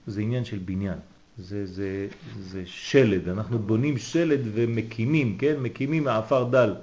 זה 0.07 0.21
עניין 0.21 0.45
של 0.45 0.59
בניין. 0.59 0.99
זה, 1.39 1.67
זה, 1.67 2.09
זה 2.41 2.63
שלד, 2.67 3.29
אנחנו 3.29 3.59
בונים 3.59 3.99
שלד 3.99 4.41
ומקימים, 4.55 5.39
כן? 5.39 5.55
מקימים 5.61 6.05
מעפר 6.05 6.45
דל. 6.45 6.75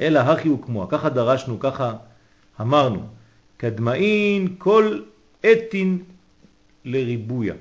אלא 0.00 0.18
הכי 0.18 0.48
וכמוה, 0.48 0.86
ככה 0.90 1.08
דרשנו, 1.08 1.60
ככה 1.60 1.96
אמרנו, 2.60 3.02
קדמאין 3.56 4.54
כל 4.58 5.00
אתין 5.40 6.02
לריבויה. 6.84 7.54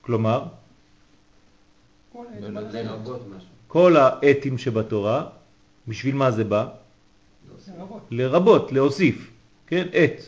כלומר, 0.00 0.44
כל 3.68 3.96
האתים 3.96 4.58
שבתורה, 4.58 5.26
בשביל 5.88 6.14
מה 6.14 6.30
זה 6.30 6.44
בא? 6.44 6.68
לרבות, 8.10 8.72
להוסיף, 8.72 9.30
כן, 9.66 9.86
את. 9.88 10.22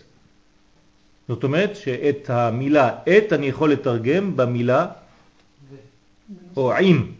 זאת 1.28 1.44
אומרת 1.44 1.76
שאת 1.76 2.30
המילה 2.30 2.98
את 3.08 3.32
אני 3.32 3.46
יכול 3.46 3.72
לתרגם 3.72 4.36
במילה 4.36 4.86
או 6.56 6.72
עם, 6.72 7.12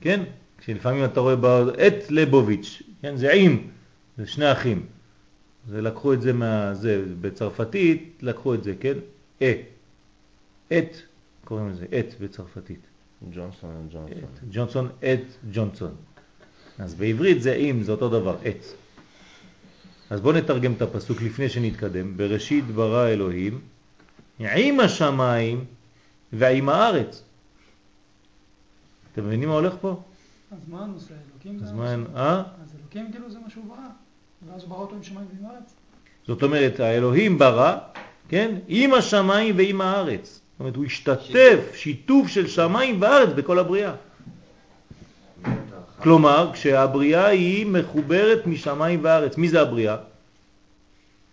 כן? 0.00 0.24
כשלפעמים 0.58 1.04
אתה 1.04 1.20
רואה 1.20 1.34
את 1.86 2.10
לבוביץ', 2.10 2.82
כן, 3.02 3.16
זה 3.16 3.32
עם, 3.32 3.68
זה 4.18 4.26
שני 4.26 4.52
אחים. 4.52 4.86
זה 5.68 5.80
לקחו 5.80 6.12
את 6.12 6.22
זה 6.22 6.32
מה... 6.32 6.74
זה, 6.74 7.04
בצרפתית 7.20 8.18
לקחו 8.22 8.54
את 8.54 8.64
זה, 8.64 8.74
כן? 8.80 8.98
אה. 9.42 9.62
את, 10.68 10.96
קוראים 11.44 11.68
לזה 11.68 11.86
את 11.98 12.14
בצרפתית. 12.20 12.91
ג'ונסון 13.30 13.88
ג'ונסון. 13.92 14.12
את, 14.12 14.38
ג'ונסון, 14.50 14.88
את 14.98 15.50
ג'ונסון. 15.52 15.94
אז 16.78 16.94
בעברית 16.94 17.42
זה 17.42 17.54
אם, 17.54 17.82
זה 17.82 17.92
אותו 17.92 18.08
דבר, 18.08 18.36
את. 18.48 18.64
אז 20.10 20.20
בואו 20.20 20.36
נתרגם 20.36 20.72
את 20.72 20.82
הפסוק 20.82 21.22
לפני 21.22 21.48
שנתקדם. 21.48 22.16
בראשית 22.16 22.66
ברא 22.66 23.08
אלוהים 23.08 23.60
עם 24.38 24.80
השמיים 24.80 25.64
ועם 26.32 26.68
הארץ. 26.68 27.22
אתם 29.12 29.26
מבינים 29.26 29.48
מה 29.48 29.54
הולך 29.54 29.74
פה? 29.80 30.02
אז 30.52 30.68
מה 30.68 30.84
הנושא? 30.84 31.14
אלוקים 31.32 31.58
זה... 31.58 31.64
אז 31.64 31.70
הנושא? 31.70 31.84
מה 31.84 31.92
אין, 31.92 32.06
אה? 32.16 32.38
אז 32.38 32.74
אלוקים 32.80 33.12
כאילו 33.12 33.30
זה 33.30 33.38
מה 33.38 33.50
שהוא 33.50 33.64
ברא. 33.64 33.88
ואז 34.46 34.62
הוא 34.62 34.70
ברא 34.70 34.78
אותו 34.78 34.94
עם 34.94 35.02
שמיים 35.02 35.26
ועם 35.34 35.46
הארץ. 35.50 35.74
זאת 36.26 36.42
אומרת, 36.42 36.80
האלוהים 36.80 37.38
ברא, 37.38 37.78
כן, 38.28 38.54
עם 38.68 38.94
השמיים 38.94 39.56
ועם 39.56 39.80
הארץ. 39.80 40.40
אומרת, 40.62 40.76
הוא 40.76 40.84
השתתף, 40.84 41.58
שיתוף 41.74 42.28
של 42.28 42.48
שמיים 42.48 43.02
וארץ 43.02 43.28
בכל 43.34 43.58
הבריאה. 43.58 43.92
כלומר, 46.02 46.50
כשהבריאה 46.52 47.26
היא 47.26 47.66
מחוברת 47.66 48.46
משמיים 48.46 49.00
וארץ. 49.02 49.36
מי 49.36 49.48
זה 49.48 49.60
הבריאה? 49.60 49.96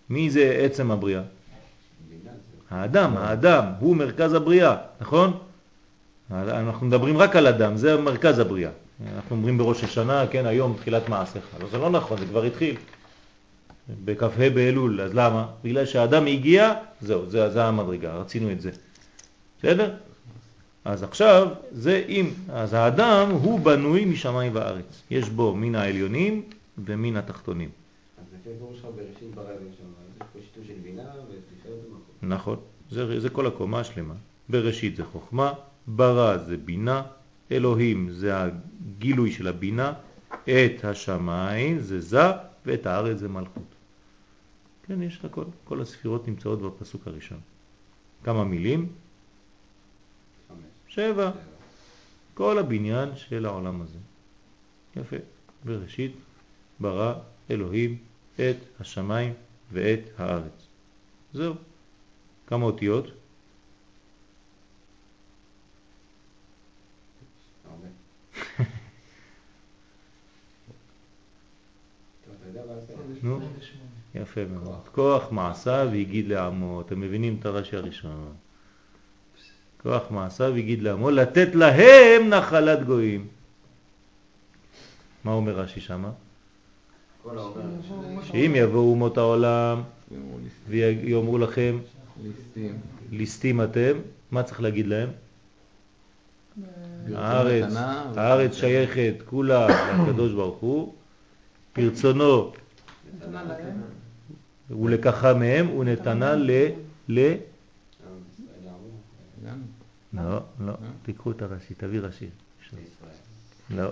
מי 0.10 0.30
זה 0.30 0.60
עצם 0.65 0.91
הבריאה? 0.91 1.22
האדם, 2.69 3.18
האדם, 3.18 3.65
הוא 3.80 3.95
מרכז 3.95 4.34
הבריאה, 4.34 4.76
נכון? 5.01 5.38
אנחנו 6.31 6.88
מדברים 6.88 7.18
רק 7.18 7.35
על 7.35 7.47
אדם, 7.47 7.77
זה 7.77 7.97
מרכז 7.97 8.39
הבריאה. 8.39 8.72
אנחנו 9.15 9.35
אומרים 9.35 9.57
בראש 9.57 9.84
השנה, 9.84 10.27
כן, 10.31 10.45
היום 10.45 10.76
תחילת 10.77 11.10
מעשיך. 11.10 11.43
לא, 11.61 11.68
זה 11.72 11.77
לא 11.77 11.89
נכון, 11.89 12.18
זה 12.19 12.26
כבר 12.26 12.43
התחיל. 12.43 12.76
בכ"ה 14.06 14.49
באלול, 14.49 15.01
אז 15.01 15.14
למה? 15.14 15.45
בגלל 15.64 15.85
שהאדם 15.85 16.26
הגיע, 16.26 16.73
זהו, 17.01 17.30
זה, 17.30 17.49
זה 17.49 17.65
המדרגה, 17.65 18.14
רצינו 18.14 18.51
את 18.51 18.61
זה. 18.61 18.72
בסדר? 19.60 19.95
אז 20.86 21.03
עכשיו, 21.03 21.48
זה 21.72 22.06
אם, 22.07 22.30
אז 22.49 22.73
האדם 22.73 23.30
הוא 23.31 23.60
בנוי 23.60 24.06
משמיים 24.06 24.56
וארץ. 24.56 25.03
יש 25.11 25.30
בו 25.30 25.56
מן 25.56 25.76
העליונים 25.76 26.44
ומן 26.77 27.18
התחתונים. 27.18 27.69
אז 28.18 28.23
לפי 28.40 28.49
הפירוש 28.56 28.77
שלך 28.77 28.86
בראשית 28.95 29.36
ברא 29.36 29.45
אלוהים 29.45 29.72
שמיים, 29.77 30.10
יש 30.15 30.27
פה 30.34 30.40
שיתוף 30.40 30.68
של 30.68 30.73
בינה 30.84 31.02
ותפארת 31.02 31.80
במקום. 31.84 31.99
נכון, 32.22 32.57
זה, 32.91 33.19
זה 33.19 33.30
כל 33.30 33.48
הקומה 33.48 33.80
השלמה. 33.80 34.14
בראשית 34.49 34.95
זה 34.95 35.06
חוכמה, 35.06 35.53
ברא 35.88 36.38
זה 36.38 36.57
בינה, 36.57 37.03
אלוהים 37.52 38.11
זה 38.11 38.34
הגילוי 38.36 39.31
של 39.31 39.48
הבינה, 39.48 39.94
את 40.44 40.86
השמיים 40.86 41.80
זה 41.80 42.02
זה, 42.02 42.31
ואת 42.65 42.86
הארץ 42.86 43.18
זה 43.18 43.27
מלכות. 43.27 43.64
כן, 44.88 45.02
יש 45.02 45.19
הכל, 45.23 45.44
כל 45.64 45.81
הספירות 45.81 46.27
נמצאות 46.27 46.61
בפסוק 46.61 47.07
הראשון. 47.07 47.40
כמה 48.23 48.44
מילים? 48.44 48.88
שבע. 50.99 51.31
כל 52.34 52.59
הבניין 52.59 53.15
של 53.15 53.45
העולם 53.45 53.81
הזה. 53.81 53.97
יפה. 54.95 55.15
בראשית 55.65 56.15
ברא 56.80 57.13
אלוהים 57.51 57.97
את 58.35 58.55
השמיים 58.80 59.34
ואת 59.71 59.99
הארץ. 60.17 60.67
זהו. 61.34 61.53
כמה 62.47 62.65
אותיות? 62.65 63.05
נו. 73.23 73.38
28. 73.38 73.45
יפה 74.15 74.45
מאוד. 74.45 74.88
כוח 74.91 75.31
מעשיו 75.31 75.88
והגיד 75.91 76.27
לעמו. 76.27 76.81
אתם 76.81 76.99
מבינים 76.99 77.38
את 77.39 77.45
הרש"י 77.45 77.76
הראשון. 77.76 78.34
כוח 79.84 80.03
מעשיו 80.11 80.51
והגיד 80.53 80.81
לעמו, 80.81 81.10
לתת 81.11 81.56
להם 81.56 82.30
נחלת 82.30 82.85
גויים. 82.85 83.27
מה 85.23 85.31
אומר 85.31 85.60
רש"י 85.60 85.80
שמה? 85.80 86.11
שאם 88.23 88.53
יבואו 88.56 88.91
אומות 88.91 89.18
העולם 89.18 89.81
ויאמרו 90.68 91.38
לכם, 91.38 91.80
ליסטים. 93.11 93.61
אתם, 93.61 93.97
מה 94.31 94.43
צריך 94.43 94.61
להגיד 94.61 94.88
להם? 94.88 95.10
הארץ, 97.15 97.73
הארץ 98.18 98.53
שייכת 98.53 99.14
כולה 99.26 99.68
לקדוש 100.07 100.31
ברוך 100.31 100.57
הוא, 100.60 100.93
ברצונו. 101.76 102.51
ולקחה 104.69 105.34
מהם 105.34 105.69
ונתנה 105.69 106.35
ל... 106.35 106.51
ל... 107.07 107.19
עם 107.19 107.35
ישראל 108.34 108.65
יעבור 108.65 108.91
גם. 109.45 109.61
לא, 110.14 110.40
לא, 110.60 110.73
תיקחו 111.03 111.31
את 111.31 111.41
הרש"י, 111.41 111.73
תביא 111.73 111.99
רש"י. 111.99 112.30
לא. 113.69 113.90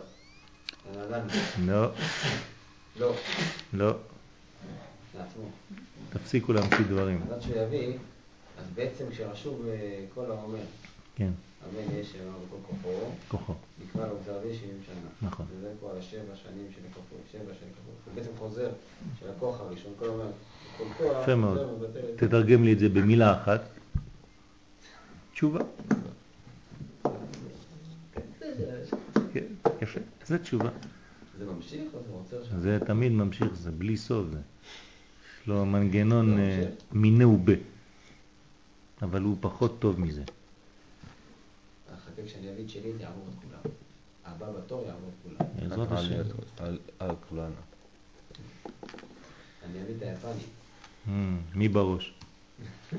לא, 0.96 1.92
לא, 3.00 3.12
לא. 3.74 3.94
תפסיקו 6.10 6.54
להמציא 6.54 6.86
דברים. 6.90 7.22
אז 7.24 7.32
עד 7.32 7.42
שהוא 7.42 7.56
יביא, 7.56 7.94
אז 8.60 8.66
בעצם 8.76 9.06
כשרשום 9.12 9.62
אה, 9.68 10.06
כל 10.14 10.32
האומר, 10.32 10.60
כן, 11.16 11.32
אמן 11.64 11.96
יש 12.00 12.16
אמר 12.16 12.38
בכל 12.48 12.58
כוחו, 12.68 13.12
כוחו. 13.28 13.54
נקרא 13.86 14.08
לו 14.08 14.16
זרבי 14.26 14.54
70 14.54 14.72
שנה. 14.86 15.30
נכון. 15.30 15.46
וזה 15.58 15.72
על 15.92 15.98
השבע 15.98 16.36
שנים 16.36 16.68
של 16.76 16.82
הכוחו, 16.92 17.16
שבע 17.32 17.54
של 17.60 17.66
הכוחו. 17.72 17.92
הוא 18.06 18.14
בעצם 18.16 18.30
חוזר 18.40 18.70
של 19.20 19.26
הכוח 19.38 19.60
הראשון, 19.60 19.94
כל 20.00 20.06
אומר, 20.06 20.28
כל 20.78 20.84
כוח, 20.98 21.24
יפה 21.24 21.36
מאוד. 21.36 21.58
תתרגם 22.16 22.64
לי 22.64 22.74
את 22.74 22.80
זה 22.80 22.90
במילה 22.90 23.42
אחת. 23.42 23.62
תשובה. 25.38 25.60
כן, 29.34 29.44
יפה, 29.82 30.00
זה 30.26 30.40
תשובה. 30.40 30.70
זה 31.40 31.46
ממשיך 31.46 31.82
או 31.94 32.00
זה 32.08 32.12
עוצר 32.12 32.44
שם? 32.44 32.58
זה 32.58 32.80
תמיד 32.88 33.12
ממשיך, 33.12 33.54
זה 33.54 33.72
בלי 33.72 33.98
סוף 33.98 34.28
זה. 34.32 34.38
יש 35.42 35.48
לו 35.48 35.66
מנגנון 35.66 36.30
לא, 36.38 36.42
אה, 36.42 36.58
ממשיך. 36.58 36.84
מינהו 36.92 37.40
ב. 37.46 37.52
אבל 39.02 39.22
הוא 39.22 39.38
פחות 39.40 39.80
טוב 39.80 40.00
מזה. 40.00 40.24
חכה 42.06 42.22
כשאני 42.26 42.52
אביא 42.54 42.64
את 42.64 42.70
שלי, 42.70 42.92
יעבור 43.00 43.26
את 43.30 43.44
כולם. 43.44 43.60
הבא 44.26 44.52
בתור 44.52 44.86
יעבור 44.88 45.10
את 45.10 45.16
כולם. 45.24 45.50
בעזרת 45.70 45.92
על- 45.92 45.98
השם. 45.98 46.14
על- 47.00 47.16
כולנו. 47.30 47.56
אני 49.66 49.82
אביא 49.84 49.96
את 49.98 50.02
היפני. 50.02 50.42
אמ, 51.08 51.38
מי 51.56 51.68
בראש? 51.68 52.14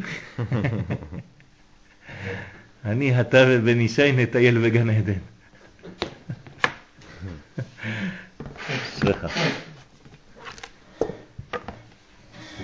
אני, 2.84 3.20
אתה 3.20 3.44
ובן 3.48 3.80
ישי 3.80 4.12
נטייל 4.12 4.58
בגן 4.58 4.90
עדן. 4.90 5.12
אשריך. 8.98 9.26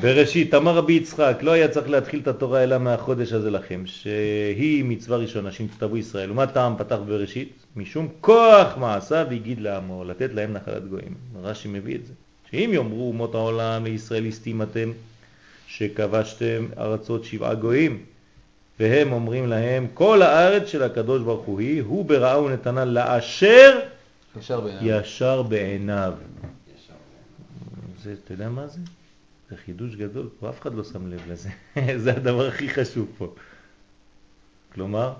בראשית, 0.00 0.54
אמר 0.54 0.76
רבי 0.76 0.92
יצחק, 0.92 1.38
לא 1.42 1.50
היה 1.50 1.68
צריך 1.68 1.90
להתחיל 1.90 2.20
את 2.20 2.28
התורה 2.28 2.62
אלא 2.62 2.78
מהחודש 2.78 3.32
הזה 3.32 3.50
לכם, 3.50 3.82
שהיא 3.86 4.84
מצווה 4.84 5.16
ראשונה, 5.16 5.52
שנצטוו 5.52 5.96
ישראל. 5.96 6.30
ומה 6.30 6.46
טעם 6.46 6.74
פתח 6.78 6.98
בראשית? 7.06 7.52
משום 7.76 8.08
כוח 8.20 8.76
מעשיו 8.76 9.26
והגיד 9.30 9.60
לעמו, 9.60 10.04
לתת 10.04 10.30
להם 10.34 10.52
נחלת 10.52 10.88
גויים. 10.88 11.14
רש"י 11.42 11.68
מביא 11.68 11.94
את 11.94 12.06
זה. 12.06 12.12
שאם 12.50 12.70
יאמרו 12.72 13.08
אומות 13.08 13.34
העולם 13.34 13.84
לישראל 13.84 14.26
אתם, 14.62 14.92
שכבשתם 15.66 16.66
ארצות 16.78 17.24
שבעה 17.24 17.54
גויים, 17.54 17.98
והם 18.80 19.12
אומרים 19.12 19.46
להם, 19.46 19.86
כל 19.94 20.22
הארץ 20.22 20.68
של 20.68 20.82
הקדוש 20.82 21.22
ברוך 21.22 21.46
הוא 21.46 21.60
היא, 21.60 21.82
הוא 21.82 22.04
בראה 22.04 22.42
ונתנה 22.42 22.84
לאשר 22.84 23.80
ישר 24.36 24.60
בעיניו. 24.60 24.90
ישר 24.90 25.42
בעיניו. 25.42 26.14
זה, 28.02 28.14
אתה 28.24 28.32
יודע 28.32 28.48
מה 28.48 28.66
זה? 28.66 28.80
זה 29.50 29.56
חידוש 29.56 29.94
גדול, 29.94 30.28
פה 30.40 30.50
אף 30.50 30.60
אחד 30.60 30.74
לא 30.74 30.84
שם 30.84 31.06
לב 31.06 31.20
לזה. 31.28 31.48
זה 32.04 32.12
הדבר 32.12 32.46
הכי 32.46 32.68
חשוב 32.68 33.08
פה. 33.18 33.34
כלומר, 34.72 35.14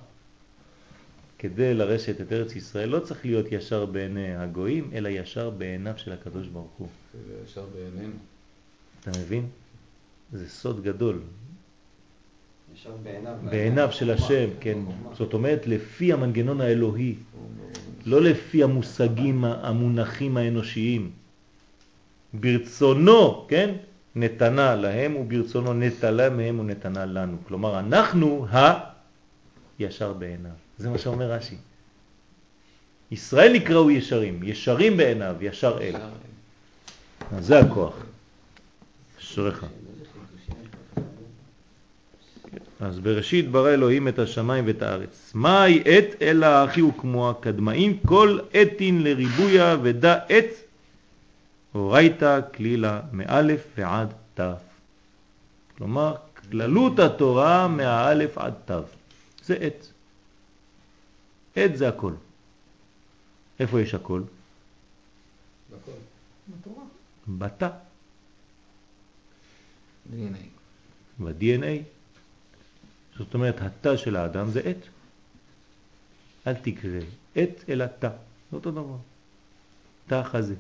כדי 1.39 1.75
לרשת 1.75 2.21
את 2.21 2.33
ארץ 2.33 2.57
ישראל 2.57 2.89
לא 2.89 3.01
צריך 3.01 3.25
להיות 3.25 3.47
ישר 3.53 3.87
בעיני 3.87 4.37
הגויים, 4.37 4.91
אלא 4.95 5.09
ישר 5.09 5.51
בעיניו 5.51 5.95
של 5.97 6.13
הקדוש 6.13 6.47
ברוך 6.47 6.73
הוא. 6.79 6.89
זה 7.27 7.35
ישר 7.45 7.65
בעינינו. 7.75 8.15
אתה 9.01 9.11
מבין? 9.11 9.47
זה 10.33 10.49
סוד 10.49 10.83
גדול. 10.83 11.21
בעיניו. 13.03 13.35
בעיניו 13.51 13.93
של 13.93 14.11
השם, 14.11 14.49
כן. 14.61 14.79
זאת 15.13 15.35
אומרת, 15.35 15.67
לפי 15.67 16.13
המנגנון 16.13 16.61
האלוהי, 16.61 17.15
לא 18.07 18.23
לפי 18.23 18.63
המושגים 18.63 19.45
המונחים 19.45 20.37
האנושיים. 20.37 21.11
ברצונו, 22.35 23.47
כן? 23.49 23.75
נתנה 24.17 24.75
להם 24.75 25.17
וברצונו 25.17 25.75
נטלה 25.75 26.31
מהם 26.31 26.61
ונתנה 26.61 27.05
לנו. 27.05 27.37
כלומר, 27.49 27.79
אנחנו 27.79 28.47
הישר 29.79 30.13
בעיניו. 30.13 30.53
זה 30.79 30.91
מה 30.91 30.99
שאומר 30.99 31.31
רש"י. 31.31 31.57
ישראל 33.11 33.53
נקראו 33.53 33.91
ישרים, 33.91 34.43
ישרים 34.43 34.97
בעיניו, 34.97 35.37
ישר 35.41 35.79
אל. 35.81 35.95
זה 37.41 37.59
הכוח. 37.59 37.95
אשריך. 39.19 39.65
איזה 39.65 40.05
חידושים 40.13 40.55
יש 42.53 42.61
לך? 42.63 42.64
אז 42.81 42.99
בראשית 42.99 43.51
ברא 43.51 43.71
אלוהים 43.71 44.09
את 44.09 44.19
השמיים 44.19 44.67
ואת 44.67 44.83
הארץ. 44.83 45.33
מהי 45.35 45.83
עת 45.85 46.23
אלא 46.23 46.65
אחי 46.65 46.83
וכמו 46.83 47.31
הקדמאים 47.31 47.99
כל 48.07 48.39
עתין 48.53 49.03
לריבויה 49.03 49.77
ודע 49.83 50.15
עת 50.29 50.51
אורייתא 51.75 52.41
כלילה 52.55 53.01
מאלף 53.13 53.67
ועד 53.77 54.15
תו. 54.35 54.43
כלומר, 55.77 56.15
כללות 56.51 56.99
התורה 56.99 57.69
מהאלף 57.69 58.39
עד 58.39 58.55
תו. 58.65 58.83
זה 59.45 59.55
עת. 59.55 59.93
עת 61.57 61.77
זה 61.77 61.89
הכל. 61.89 62.13
איפה 63.61 63.81
יש 63.81 63.95
הכל? 63.95 64.23
בכל. 65.71 65.93
בתורה. 66.49 66.85
בתא, 67.29 67.69
DNA. 70.13 70.45
ב-DNA. 71.19 71.94
זאת 73.19 73.35
אומרת, 73.35 73.61
התא 73.61 73.97
של 73.97 74.17
האדם 74.17 74.51
זה 74.51 74.61
עת. 74.65 74.89
אל 76.47 76.55
תקרא 76.55 77.01
עת 77.37 77.65
אלא 77.69 77.87
תא. 77.99 78.09
זה 78.51 78.57
אותו 78.57 78.71
דבר. 78.71 78.97
תא 80.07 80.23
חזה. 80.23 80.55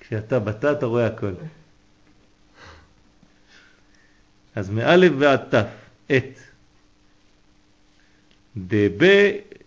כשאתה 0.00 0.38
בתא 0.38 0.72
אתה 0.72 0.86
רואה 0.86 1.06
הכל. 1.06 1.32
אז 4.54 4.70
מאלף 4.70 5.12
ועד 5.18 5.40
תף, 5.50 5.66
עת. 6.08 6.38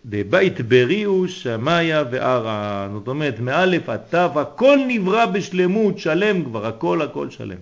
דבית 0.04 0.60
בריאו 0.60 1.28
שמיה 1.28 2.04
וערה. 2.10 2.88
זאת 2.92 3.08
אומרת, 3.08 3.40
מאלף 3.40 3.88
עד 3.88 4.00
תף 4.10 4.30
הכל 4.36 4.78
נברא 4.88 5.26
בשלמות, 5.26 5.98
שלם 5.98 6.44
כבר, 6.44 6.66
הכל 6.66 7.02
הכל 7.02 7.30
שלם. 7.30 7.58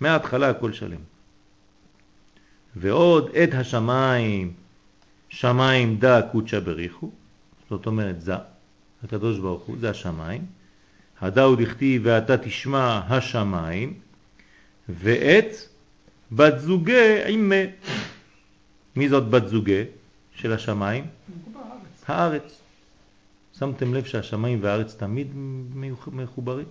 מההתחלה 0.00 0.50
הכל 0.50 0.72
שלם. 0.72 1.00
ועוד 2.76 3.30
את 3.30 3.54
השמיים, 3.54 4.52
שמיים 5.28 5.96
דה 5.98 6.22
קודשא 6.22 6.60
בריחו, 6.60 7.10
זאת 7.70 7.86
אומרת 7.86 8.20
זה, 8.20 8.34
הקדוש 9.04 9.38
ברוך 9.38 9.62
הוא, 9.62 9.76
זה 9.80 9.90
השמיים. 9.90 10.46
הדאו 11.20 11.56
דכתיב 11.56 12.02
ואתה 12.04 12.38
תשמע 12.38 13.00
השמיים, 13.08 13.94
ואת 14.88 15.52
בת 16.32 16.58
זוגה 16.58 17.26
עימה. 17.26 17.64
מי 18.96 19.08
זאת 19.08 19.28
בת 19.28 19.48
זוגה 19.48 19.82
של 20.34 20.52
השמיים? 20.52 21.06
הארץ. 22.06 22.60
שמתם 23.58 23.94
לב 23.94 24.04
שהשמיים 24.04 24.58
והארץ 24.62 24.94
תמיד 24.94 25.26
מחוברים? 26.06 26.66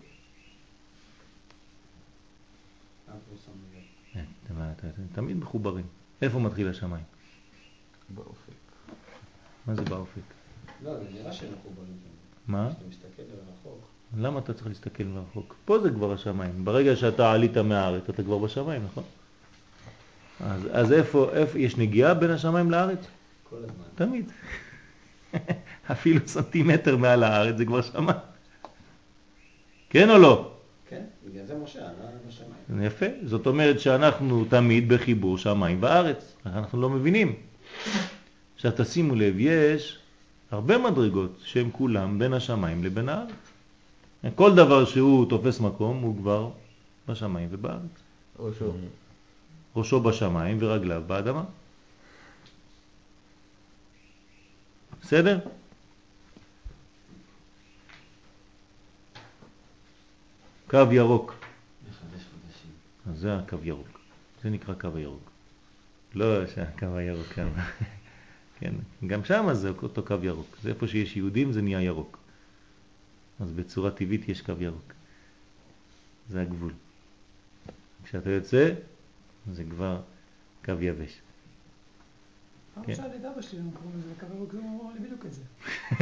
תמיד 5.13 5.37
מחוברים. 5.37 5.85
איפה 6.21 6.39
מתחיל 6.39 6.69
השמיים? 6.69 7.03
באופק. 8.09 8.53
מה 9.67 9.75
זה 9.75 9.81
באופק? 9.81 10.21
לא, 10.83 10.97
זה 10.97 11.03
נראה 11.13 11.31
שהם 11.31 11.49
מחוברים. 11.53 11.93
מה? 12.47 12.69
כשאתה 12.69 12.85
מסתכל 12.89 13.23
לרחוק. 13.23 13.87
למה 14.17 14.39
אתה 14.39 14.53
צריך 14.53 14.67
להסתכל 14.67 15.03
מרחוק? 15.03 15.55
פה 15.65 15.79
זה 15.79 15.89
כבר 15.89 16.13
השמיים. 16.13 16.65
ברגע 16.65 16.95
שאתה 16.95 17.31
עלית 17.31 17.57
מהארץ, 17.57 18.09
אתה 18.09 18.23
כבר 18.23 18.37
בשמיים, 18.37 18.83
נכון? 18.83 19.03
אז, 20.39 20.61
אז 20.71 20.91
איפה, 20.91 21.29
איפה, 21.33 21.59
יש 21.59 21.77
נגיעה 21.77 22.13
בין 22.13 22.31
השמיים 22.31 22.71
לארץ? 22.71 22.99
כל 23.49 23.57
הזמן. 23.57 23.83
תמיד. 23.95 24.31
אפילו 25.91 26.27
סנטימטר 26.27 26.97
מעל 26.97 27.23
הארץ 27.23 27.57
זה 27.57 27.65
כבר 27.65 27.81
שמיים. 27.81 28.17
כן 29.89 30.09
או 30.09 30.17
לא? 30.17 30.56
בגלל 31.31 31.45
זה 31.45 31.57
משה 31.63 31.79
עלה 31.79 32.09
בשמיים. 32.27 32.83
יפה. 32.83 33.05
זאת 33.25 33.47
אומרת 33.47 33.79
שאנחנו 33.79 34.45
תמיד 34.45 34.93
בחיבור 34.93 35.37
שמיים 35.37 35.77
וארץ. 35.81 36.35
אנחנו 36.45 36.81
לא 36.81 36.89
מבינים. 36.89 37.35
עכשיו 38.55 38.71
תשימו 38.77 39.15
לב, 39.15 39.35
יש 39.37 39.99
הרבה 40.51 40.77
מדרגות 40.77 41.39
שהן 41.43 41.69
כולם 41.71 42.19
בין 42.19 42.33
השמיים 42.33 42.83
לבין 42.83 43.09
הארץ. 43.09 43.31
כל 44.35 44.55
דבר 44.55 44.85
שהוא 44.85 45.29
תופס 45.29 45.59
מקום 45.59 46.01
הוא 46.01 46.17
כבר 46.17 46.49
בשמיים 47.07 47.49
ובארץ. 47.51 47.81
ראשו. 48.39 48.73
ראשו 49.75 49.99
בשמיים 49.99 50.57
ורגליו 50.59 51.03
באדמה. 51.07 51.43
בסדר? 55.01 55.39
קו 60.69 60.77
ירוק. 60.91 61.34
אז 63.11 63.19
זה 63.19 63.35
הקו 63.38 63.57
ירוק. 63.64 63.99
זה 64.44 64.49
נקרא 64.49 64.73
קו 64.73 64.88
הירוק. 64.95 65.30
לא 66.15 66.48
שהקו 66.48 66.85
הירוק 66.85 67.27
כאן. 67.27 67.49
כן, 68.60 68.73
גם 69.07 69.26
שם 69.26 69.53
זה 69.53 69.69
אותו 69.84 70.03
קו 70.06 70.15
ירוק. 70.23 70.57
זה 70.64 70.69
איפה 70.69 70.88
שיש 70.88 71.18
יהודים 71.18 71.52
זה 71.52 71.61
נהיה 71.61 71.81
ירוק. 71.81 72.18
אז 73.39 73.52
בצורה 73.52 73.91
טבעית 73.91 74.30
יש 74.30 74.41
קו 74.41 74.53
ירוק. 74.60 74.94
זה 76.30 76.41
הגבול. 76.41 76.73
כשאתה 78.03 78.30
יוצא, 78.30 78.73
זה 79.53 79.64
כבר 79.69 80.02
קו 80.65 80.72
יבש. 80.81 81.19
פעם 82.76 82.84
כן. 82.85 82.95
שאלתי 82.95 83.18
את 83.18 83.26
אבא 83.26 83.41
שלי, 83.41 83.60
הם 83.60 83.69
קוראים 83.73 83.99
לזה 83.99 84.14
קו 84.19 84.26
ירוק, 84.35 84.53
הוא 84.53 84.81
אמר 84.84 84.94
לי 84.94 84.99
בדיוק 84.99 85.26
את 85.26 85.34
זה. 85.34 85.41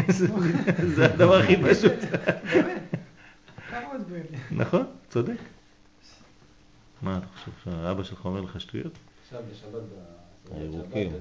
זה- 0.07 0.27
זה 0.95 1.13
הדבר 1.13 1.37
הכי 1.37 1.55
פשוט. 1.69 1.91
באמת. 2.53 2.81
הסביר 3.95 4.23
לי. 4.31 4.37
נכון, 4.51 4.83
צודק. 5.09 5.37
מה 7.01 7.17
אתה 7.17 7.25
חושב, 7.27 7.51
שאבא 7.63 8.03
שלך 8.03 8.25
אומר 8.25 8.41
לך 8.41 8.61
שטויות? 8.61 8.91
עכשיו 9.23 9.41
בשבת, 9.51 9.81
הירוקים. 10.51 11.11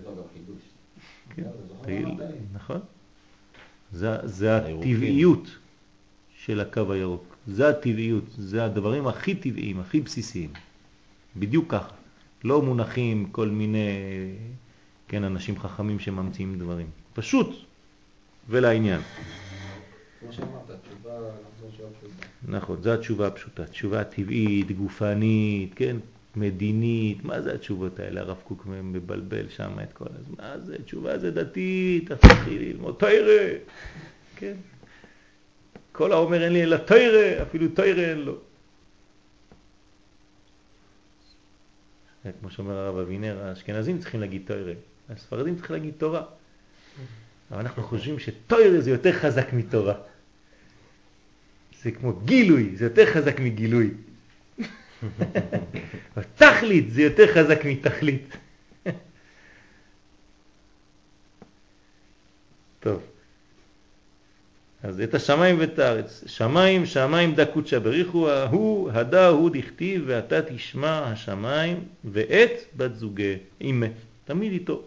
כן, 1.35 1.43
תגיד-? 1.83 2.09
נכון. 2.53 2.81
זה. 3.93 4.57
הטבעיות 4.57 5.49
של 6.37 6.61
הקו 6.61 6.93
הירוק. 6.93 7.37
זה 7.47 7.69
הטבעיות, 7.69 8.25
זה 8.39 8.65
הדברים 8.65 9.07
הכי 9.07 9.35
טבעיים, 9.35 9.81
הכי 9.81 10.01
בסיסיים. 10.01 10.53
בדיוק 11.37 11.71
ככה. 11.71 11.95
לא 12.45 12.63
מונחים 12.63 13.29
כל 13.33 13.49
מיני, 13.49 13.89
כן, 15.09 15.25
אנשים 15.25 15.59
חכמים 15.59 15.99
שממציאים 15.99 16.59
דברים. 16.59 16.87
פשוט 17.15 17.49
ולעניין. 18.49 19.01
פשוטה. 20.31 20.47
נכון, 22.49 22.83
זו 22.83 22.93
התשובה 22.95 23.27
הפשוטה. 23.27 23.67
תשובה 23.67 24.05
טבעית, 24.05 24.73
גופנית, 24.73 25.73
כן, 25.77 25.97
מדינית. 26.37 27.25
מה 27.25 27.43
זה 27.43 27.55
התשובות 27.55 28.01
האלה? 28.01 28.21
הרב 28.21 28.41
קוק 28.45 28.67
מבלבל 28.67 29.49
שם 29.49 29.73
את 29.83 29.93
כל 29.93 30.07
הזמן. 30.21 30.35
מה 30.39 30.59
זה? 30.59 30.77
תשובה 30.85 31.19
זה 31.19 31.31
דתית, 31.31 32.13
תתחיל 32.13 32.63
ללמוד 32.63 32.95
תוירה. 32.99 33.59
כן. 34.37 34.55
כל 35.93 36.13
האומר 36.13 36.45
אין 36.45 36.53
לי 36.53 36.63
אלא 36.63 36.77
תוירה, 36.77 37.43
אפילו 37.43 37.69
תוירה 37.69 38.03
אין 38.03 38.19
לו. 38.19 38.37
זה 42.25 42.31
כמו 42.41 42.51
שאומר 42.51 42.73
הרב 42.73 42.97
אבינר, 42.99 43.45
האשכנזים 43.45 43.99
צריכים 43.99 44.21
להגיד 44.21 44.43
תוירה, 44.47 44.73
הספרדים 45.09 45.57
צריכים 45.57 45.77
להגיד 45.77 45.95
תורה. 45.99 46.23
אבל 47.51 47.61
אנחנו 47.61 47.83
חושבים 47.83 48.19
שתוירה 48.19 48.81
זה 48.81 48.91
יותר 48.91 49.13
חזק 49.13 49.53
מתורה. 49.53 49.95
זה 51.85 51.91
כמו 51.91 52.13
גילוי, 52.13 52.77
זה 52.77 52.85
יותר 52.85 53.07
חזק 53.07 53.41
מגילוי. 53.41 53.91
תכלית 56.37 56.91
זה 56.91 57.03
יותר 57.03 57.35
חזק 57.35 57.65
מתכלית. 57.65 58.37
טוב. 62.81 63.03
אז 64.83 65.01
את 65.01 65.15
השמיים 65.15 65.59
ואת 65.59 65.79
הארץ. 65.79 66.25
שמיים, 66.27 66.87
שמיים 66.87 67.35
דה 67.35 67.47
קודשא 67.47 67.79
בריחו, 67.79 68.31
ההוא, 68.31 68.91
הדה 68.91 69.29
הוא 69.29 69.51
דכתיב, 69.53 70.05
ואתה 70.07 70.43
תשמע 70.43 70.99
השמיים, 70.99 71.85
ואת 72.05 72.51
בת 72.77 72.95
זוגה, 72.95 73.35
אימה, 73.61 73.87
תמיד 74.25 74.53
איתו. 74.53 74.83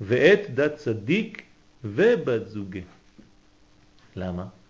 ואת 0.00 0.54
דת 0.54 0.76
צדיק 0.76 1.42
ובת 1.84 2.48
זוגה. 2.48 2.80
למה? 4.16 4.61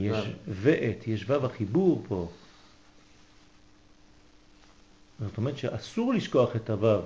יש 0.00 0.16
ואת, 0.48 1.06
יש 1.06 1.24
וו 1.24 1.46
החיבור 1.46 2.04
פה. 2.08 2.30
זאת 5.20 5.36
אומרת 5.36 5.58
שאסור 5.58 6.14
לשכוח 6.14 6.56
את 6.56 6.70
הוו. 6.70 7.00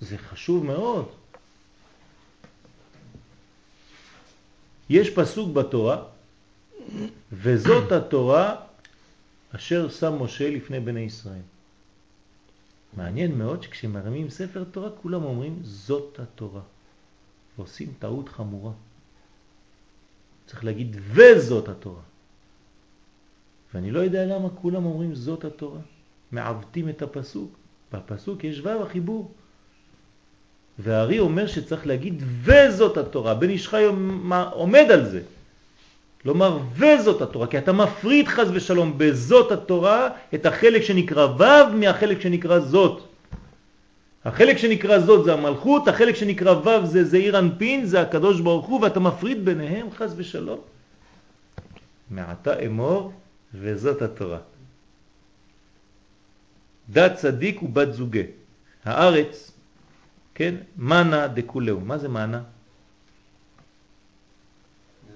זה 0.00 0.18
חשוב 0.18 0.64
מאוד. 0.64 1.08
יש 4.90 5.10
פסוק 5.10 5.52
בתורה, 5.54 6.02
וזאת 7.32 7.92
התורה 7.92 8.56
אשר 9.56 9.90
שם 9.90 10.22
משה 10.22 10.50
לפני 10.50 10.80
בני 10.80 11.00
ישראל. 11.00 11.42
מעניין 12.96 13.38
מאוד 13.38 13.62
שכשמרמים 13.62 14.30
ספר 14.30 14.64
תורה 14.64 14.90
כולם 14.90 15.24
אומרים 15.24 15.58
זאת 15.62 16.20
התורה. 16.20 16.62
ועושים 17.58 17.92
טעות 17.98 18.28
חמורה. 18.28 18.72
צריך 20.50 20.64
להגיד 20.64 20.96
וזאת 21.12 21.68
התורה. 21.68 22.02
ואני 23.74 23.90
לא 23.90 24.00
יודע 24.00 24.26
למה 24.26 24.48
כולם 24.50 24.84
אומרים 24.84 25.14
זאת 25.14 25.44
התורה. 25.44 25.80
מעוותים 26.32 26.88
את 26.88 27.02
הפסוק. 27.02 27.56
בפסוק 27.92 28.44
יש 28.44 28.60
ו' 28.60 28.82
החיבור. 28.82 29.30
והארי 30.78 31.18
אומר 31.18 31.46
שצריך 31.46 31.86
להגיד 31.86 32.22
וזאת 32.42 32.96
התורה. 32.96 33.34
בן 33.34 33.48
איש 33.48 33.68
חי 33.68 33.84
עומד 34.52 34.86
על 34.90 35.04
זה. 35.10 35.22
לומר 36.24 36.58
וזאת 36.74 37.22
התורה, 37.22 37.46
כי 37.46 37.58
אתה 37.58 37.72
מפריד 37.72 38.28
חז 38.28 38.50
ושלום 38.52 38.94
בזאת 38.98 39.52
התורה 39.52 40.08
את 40.34 40.46
החלק 40.46 40.82
שנקרא 40.82 41.26
ו' 41.26 41.74
מהחלק 41.74 42.20
שנקרא 42.20 42.58
זאת. 42.58 43.09
החלק 44.24 44.56
שנקרא 44.56 44.98
זאת 44.98 45.24
זה 45.24 45.32
המלכות, 45.32 45.88
החלק 45.88 46.14
שנקרא 46.14 46.52
ו' 46.52 46.86
זה 46.86 47.04
זעיר 47.04 47.38
אנפין, 47.38 47.86
זה 47.86 48.00
הקדוש 48.00 48.40
ברוך 48.40 48.66
הוא, 48.66 48.80
ואתה 48.80 49.00
מפריד 49.00 49.44
ביניהם 49.44 49.90
חז 49.90 50.14
ושלום. 50.16 50.60
מעתה 52.10 52.58
אמור 52.60 53.12
וזאת 53.54 54.02
התורה. 54.02 54.38
דת 56.90 57.14
צדיק 57.16 57.62
ובת 57.62 57.92
זוגה. 57.92 58.22
הארץ, 58.84 59.52
כן, 60.34 60.54
מנה 60.76 61.28
דקולהו. 61.28 61.80
מה 61.80 61.98
זה 61.98 62.08
מנה? 62.08 62.42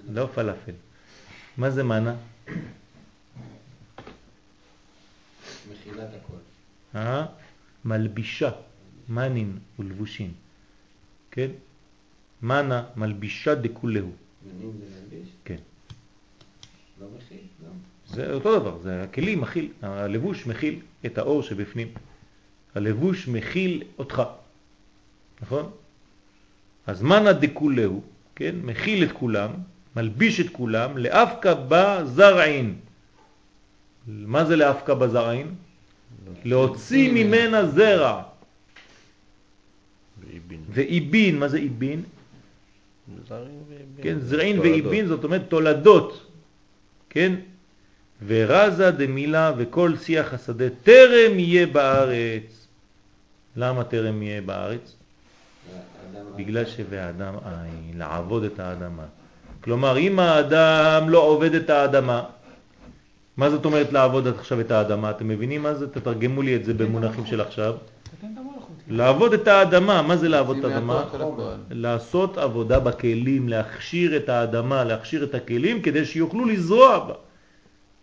לא 0.09 0.29
פלאפל. 0.35 0.73
מה 1.57 1.71
זה 1.71 1.83
מנה? 1.83 2.15
מכילת 5.71 6.09
הכל. 6.15 6.37
אה? 6.95 7.27
מלבישה, 7.85 8.51
מנין 9.09 9.59
ולבושין. 9.79 10.33
כן? 11.31 11.51
מנה 12.43 12.85
מלבישה 12.97 13.55
דקולהו. 13.55 14.11
מנים 14.47 14.73
זה 14.79 14.85
להלביש? 14.95 15.29
כן. 15.45 15.57
לא 17.01 17.07
מכיל? 17.17 17.39
לא. 17.63 17.69
זה 18.07 18.33
אותו 18.33 18.59
דבר, 18.59 18.79
זה 18.83 19.03
הכלי 19.03 19.37
מכיל, 19.37 19.69
הלבוש 19.83 20.47
מכיל 20.47 20.81
את 21.07 21.19
האור 21.19 21.43
שבפנים. 21.43 21.89
הלבוש 22.75 23.29
מכיל 23.29 23.83
אותך, 23.99 24.23
נכון? 25.43 25.71
אז 26.87 27.03
מנה 27.03 27.33
דקולהו, 27.33 28.03
כן? 28.35 28.55
מכיל 28.63 29.05
את 29.05 29.13
כולם, 29.13 29.51
מלביש 29.97 30.41
את 30.41 30.51
כולם, 30.51 30.99
לאפקה 30.99 31.55
בזרעין. 31.69 32.75
מה 34.07 34.45
זה 34.45 34.57
לאפקה 34.57 34.95
בזרעין? 34.95 35.55
להוציא 36.45 37.13
ממנה 37.13 37.67
זרע. 37.67 38.23
ואיבין. 40.35 40.61
ואיבין, 40.71 41.39
מה 41.39 41.49
זה 41.49 41.57
איבין? 41.57 42.03
ואיבין. 43.29 44.03
כן, 44.03 44.19
זרעין. 44.21 44.61
ואיבין 44.61 45.07
זאת 45.07 45.25
אומרת 45.25 45.43
תולדות, 45.49 46.31
כן? 47.11 47.35
ורזה 48.27 48.91
דמילה 48.91 49.53
וכל 49.57 49.97
שיח 49.97 50.35
השדה 50.35 50.65
טרם 50.83 51.39
יהיה 51.39 51.67
בארץ. 51.67 52.67
למה 53.57 53.85
טרם 53.85 54.23
יהיה 54.23 54.41
בארץ? 54.41 54.97
בגלל 56.37 56.67
שבאדם 56.67 57.35
אין, 57.35 57.99
לעבוד 57.99 58.45
את 58.45 58.61
האדמה. 58.61 59.05
כלומר, 59.61 59.99
אם 59.99 60.19
האדם 60.19 61.09
לא 61.09 61.19
עובד 61.19 61.55
את 61.55 61.71
האדמה, 61.71 62.25
מה 63.37 63.51
זאת 63.51 63.65
אומרת 63.65 63.93
לעבוד 63.93 64.27
עכשיו 64.27 64.61
את 64.61 64.71
האדמה? 64.71 65.11
אתם 65.11 65.29
מבינים 65.29 65.63
מה 65.63 65.75
זה? 65.75 65.91
תתרגמו 65.91 66.43
לי 66.43 66.57
את 66.57 66.65
זה 66.65 66.75
במונחים 66.75 67.27
של 67.27 67.41
עכשיו. 67.41 67.75
לעבוד 68.89 69.33
את 69.33 69.49
האדמה, 69.49 70.03
מה 70.03 70.17
זה 70.17 70.29
לעבוד 70.29 70.57
את 70.57 70.65
האדמה? 70.65 71.01
הפועל. 71.01 71.59
לעשות 71.71 72.39
עבודה 72.39 72.81
בכלים, 72.81 73.49
להכשיר 73.49 74.17
את 74.17 74.29
האדמה, 74.29 74.85
להכשיר 74.85 75.25
את 75.25 75.35
הכלים 75.35 75.83
כדי 75.83 76.05
שיוכלו 76.05 76.45
לזרוע 76.45 76.99
בה. 76.99 77.15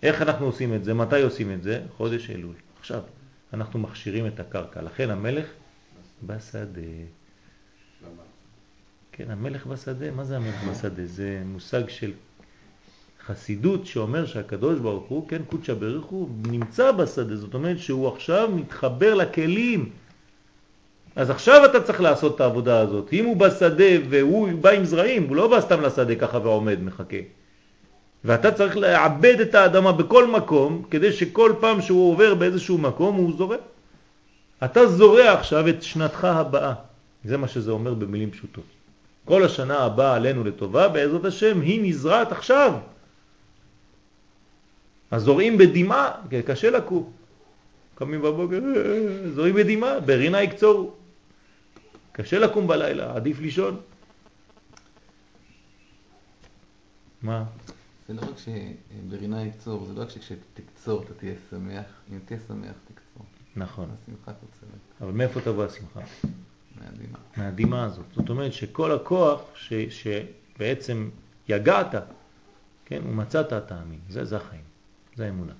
איך 0.03 0.21
אנחנו 0.21 0.45
עושים 0.45 0.73
את 0.73 0.83
זה? 0.83 0.93
מתי 0.93 1.21
עושים 1.21 1.53
את 1.53 1.63
זה? 1.63 1.81
חודש 1.97 2.29
אלול. 2.29 2.55
עכשיו, 2.79 3.01
אנחנו 3.53 3.79
מכשירים 3.79 4.27
את 4.27 4.39
הקרקע. 4.39 4.81
לכן 4.81 5.09
המלך 5.09 5.45
בשדה. 6.23 6.81
כן, 9.11 9.31
המלך 9.31 9.65
בשדה, 9.65 10.11
מה 10.11 10.23
זה 10.23 10.37
המלך 10.37 10.63
בשדה? 10.63 11.05
זה 11.05 11.41
מושג 11.45 11.89
של 11.89 12.11
חסידות 13.25 13.85
שאומר 13.85 14.25
שהקדוש 14.25 14.79
ברוך 14.79 15.03
הוא, 15.07 15.27
כן, 15.27 15.41
קודשא 15.49 15.73
בריך 15.73 16.05
הוא, 16.05 16.29
נמצא 16.47 16.91
בשדה, 16.91 17.35
זאת 17.35 17.53
אומרת 17.53 17.79
שהוא 17.79 18.07
עכשיו 18.07 18.49
מתחבר 18.55 19.13
לכלים. 19.13 19.89
אז 21.15 21.29
עכשיו 21.29 21.65
אתה 21.65 21.81
צריך 21.81 22.01
לעשות 22.01 22.35
את 22.35 22.41
העבודה 22.41 22.79
הזאת. 22.79 23.13
אם 23.13 23.25
הוא 23.25 23.37
בשדה 23.37 23.93
והוא 24.09 24.49
בא 24.61 24.69
עם 24.69 24.85
זרעים, 24.85 25.27
הוא 25.27 25.35
לא 25.35 25.47
בא 25.47 25.61
סתם 25.61 25.81
לשדה 25.81 26.15
ככה 26.15 26.37
ועומד, 26.37 26.83
מחכה. 26.83 27.17
ואתה 28.25 28.51
צריך 28.51 28.77
לעבד 28.77 29.39
את 29.41 29.55
האדמה 29.55 29.91
בכל 29.91 30.27
מקום, 30.27 30.83
כדי 30.91 31.11
שכל 31.13 31.53
פעם 31.59 31.81
שהוא 31.81 32.11
עובר 32.11 32.35
באיזשהו 32.35 32.77
מקום 32.77 33.15
הוא 33.15 33.33
זורע. 33.37 33.57
אתה 34.63 34.87
זורע 34.87 35.31
עכשיו 35.33 35.69
את 35.69 35.83
שנתך 35.83 36.25
הבאה. 36.25 36.73
זה 37.25 37.37
מה 37.37 37.47
שזה 37.47 37.71
אומר 37.71 37.93
במילים 37.93 38.31
פשוטות. 38.31 38.63
כל 39.25 39.43
השנה 39.43 39.79
הבאה 39.79 40.15
עלינו 40.15 40.43
לטובה, 40.43 40.87
בעזרת 40.87 41.25
השם, 41.25 41.61
היא 41.61 41.81
נזרעת 41.83 42.31
עכשיו. 42.31 42.73
אז 45.11 45.21
זורעים 45.23 45.57
בדמעה, 45.57 46.11
כי 46.29 46.43
קשה 46.43 46.69
לקום. 46.69 47.11
קמים 47.95 48.21
בבוקר, 48.21 48.59
"אה, 48.75 49.31
זורעים 49.31 49.55
בדמעה, 49.55 49.99
ברינה 49.99 50.41
יקצורו. 50.43 50.91
קשה 52.11 52.39
לקום 52.39 52.67
בלילה, 52.67 53.15
עדיף 53.15 53.39
לישון. 53.39 53.79
מה? 57.21 57.43
זה 58.07 58.13
לא 58.13 58.21
רק 58.21 58.35
שברינה 58.37 59.45
יקצור, 59.45 59.85
זה 59.85 59.93
לא 59.93 60.01
רק 60.01 60.09
שכשתקצור 60.09 61.03
אתה 61.03 61.13
תהיה 61.13 61.33
שמח, 61.49 61.85
אם 62.11 62.19
תהיה 62.25 62.39
שמח 62.47 62.75
תקצור. 62.87 63.25
נכון. 63.55 63.89
השמחה 64.03 64.33
קוצרת, 64.33 64.79
אבל 65.01 65.11
מאיפה 65.11 65.41
תבוא 65.41 65.65
השמחה? 65.65 65.99
מהדהימה. 66.81 67.17
מהדמעה 67.37 67.83
הזאת. 67.85 68.05
זאת 68.15 68.29
אומרת 68.29 68.53
שכל 68.53 68.91
הכוח 68.91 69.41
ש, 69.55 69.73
שבעצם 69.73 71.09
יגעת, 71.49 71.95
כן, 72.85 73.01
ומצאת 73.09 73.53
את 73.53 73.71
האמין. 73.71 73.99
זה, 74.09 74.25
זה 74.25 74.37
החיים, 74.37 74.61
זה 75.15 75.25
האמונה, 75.25 75.53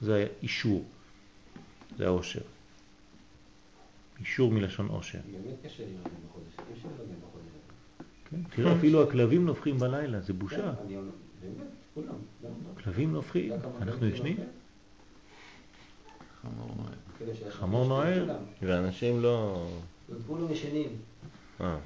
זה 0.00 0.26
האישור, 0.40 0.84
זה 1.96 2.06
האושר. 2.06 2.40
אישור 4.20 4.52
מלשון 4.52 4.88
אושר. 4.88 5.18
באמת 5.32 5.54
קשה 5.64 5.82
לראות 5.82 6.12
בחודש. 6.28 6.52
אי 6.58 6.74
אפשר 6.74 6.88
לראות 6.88 7.08
בחודש 7.08 7.44
הזה. 7.46 8.04
כן? 8.30 8.56
תראה, 8.56 8.76
אפילו 8.76 9.02
הכלבים 9.02 9.46
נובחים 9.46 9.78
בלילה, 9.78 10.20
זה 10.20 10.32
בושה. 10.32 10.74
כן. 10.88 12.00
כלבים 12.84 13.12
נובחים, 13.12 13.52
כמה 13.60 13.78
אנחנו 13.82 14.06
ישנים? 14.06 14.36
חמור? 16.40 16.74
כולם. 18.20 18.42
ואנשים 18.62 19.20
לא... 19.20 19.66
כולם 20.26 20.52
ישנים. 20.52 20.88
אה, 21.60 21.78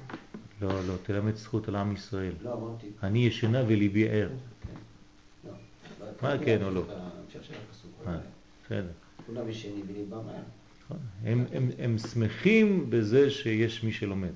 לא, 0.61 0.69
לא, 0.87 0.93
תלמד 1.03 1.35
זכות 1.35 1.67
על 1.67 1.75
עם 1.75 1.93
ישראל. 1.93 2.33
לא, 2.41 2.53
אמרתי. 2.53 2.87
אני 3.03 3.25
ישנה 3.25 3.63
וליבי 3.67 4.09
ער. 4.09 4.29
מה 6.21 6.35
כן 6.45 6.63
או 6.63 6.71
לא? 6.71 6.83
אה. 8.07 8.19
כולם 9.25 9.49
ישנים. 9.49 9.85
נכון. 10.85 10.97
הם, 11.23 11.45
הם, 11.51 11.69
הם 11.79 11.97
שמחים 11.97 12.89
בזה 12.89 13.29
שיש 13.29 13.83
מי 13.83 13.91
שלומד. 13.91 14.33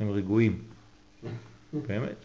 הם 0.00 0.10
רגועים. 0.10 0.62
באמת. 1.88 2.24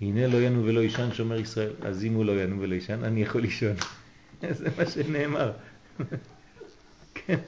הנה 0.00 0.26
לא 0.26 0.36
ינו 0.36 0.64
ולא 0.64 0.80
ישן 0.80 1.12
שומר 1.12 1.40
ישראל. 1.40 1.72
אז 1.82 2.04
אם 2.04 2.14
הוא 2.14 2.24
לא 2.24 2.42
ינו 2.42 2.60
ולא 2.60 2.74
ישן, 2.74 3.04
אני 3.04 3.22
יכול 3.22 3.40
לישון. 3.40 3.76
זה 4.50 4.68
מה 4.78 4.86
שנאמר. 4.86 5.52
כן. 7.14 7.38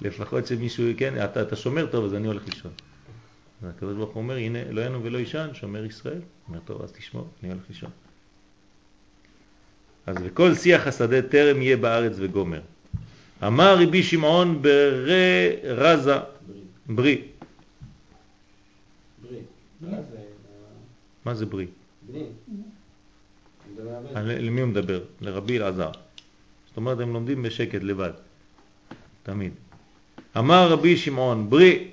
לפחות 0.00 0.46
שמישהו, 0.46 0.84
כן, 0.96 1.24
אתה, 1.24 1.42
אתה 1.42 1.56
שומר 1.56 1.86
טוב, 1.86 2.04
אז 2.04 2.14
אני 2.14 2.26
הולך 2.26 2.44
לישון. 2.46 2.72
אז 3.62 3.68
הקדוש 3.68 3.96
ברוך 3.96 4.10
הוא 4.10 4.22
אומר, 4.22 4.36
הנה 4.36 4.70
לא 4.70 4.80
ינו 4.80 5.04
ולא 5.04 5.18
ישן, 5.18 5.48
שומר 5.52 5.84
ישראל. 5.84 6.20
אומר, 6.48 6.60
טוב, 6.64 6.82
אז 6.82 6.92
תשמור, 6.92 7.28
אני 7.42 7.52
הולך 7.52 7.62
לישון. 7.68 7.90
אז 10.06 10.16
וכל 10.24 10.54
שיח 10.54 10.86
השדה 10.86 11.22
טרם 11.22 11.62
יהיה 11.62 11.76
בארץ 11.76 12.12
וגומר. 12.16 12.60
אמר 13.46 13.82
רבי 13.82 14.02
שמעון 14.02 14.62
ברי 14.62 15.56
רזה. 15.64 16.18
ברי. 16.86 17.22
מה 21.24 21.34
זה 21.34 21.46
ברי? 21.46 21.66
למי 24.16 24.60
הוא 24.60 24.68
מדבר? 24.68 25.00
לרבי 25.20 25.58
אלעזר. 25.58 25.90
זאת 26.68 26.76
אומרת, 26.76 27.00
הם 27.00 27.12
לומדים 27.12 27.42
בשקט 27.42 27.82
לבד. 27.82 28.10
תמיד. 29.22 29.52
אמר 30.38 30.68
רבי 30.68 30.96
שמעון, 30.96 31.50
ברי, 31.50 31.88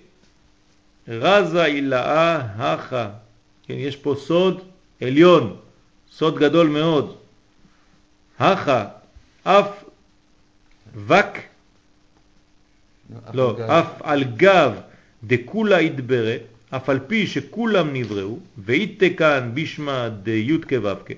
רזה 1.08 1.66
אילאה 1.66 2.36
הכה. 2.36 3.10
כן, 3.64 3.74
יש 3.74 3.96
פה 3.96 4.16
סוד 4.20 4.62
עליון, 5.02 5.56
סוד 6.12 6.40
גדול 6.40 6.68
מאוד. 6.68 7.18
הכה, 8.40 8.86
אף 9.44 9.84
וק, 10.96 11.38
לא, 13.34 13.58
אף 13.66 13.70
אף 13.70 14.02
על 14.02 14.24
גב 14.24 14.74
דכולה 15.24 15.82
ידברה, 15.82 16.36
אף 16.70 16.90
על 16.90 17.00
פי 17.08 17.28
שכולם 17.28 17.94
נבראו, 17.94 18.40
ואיתה 18.58 19.06
כאן 19.18 19.52
בשמה 19.54 20.10
די"ת 20.10 20.66
כו"ת. 20.66 21.12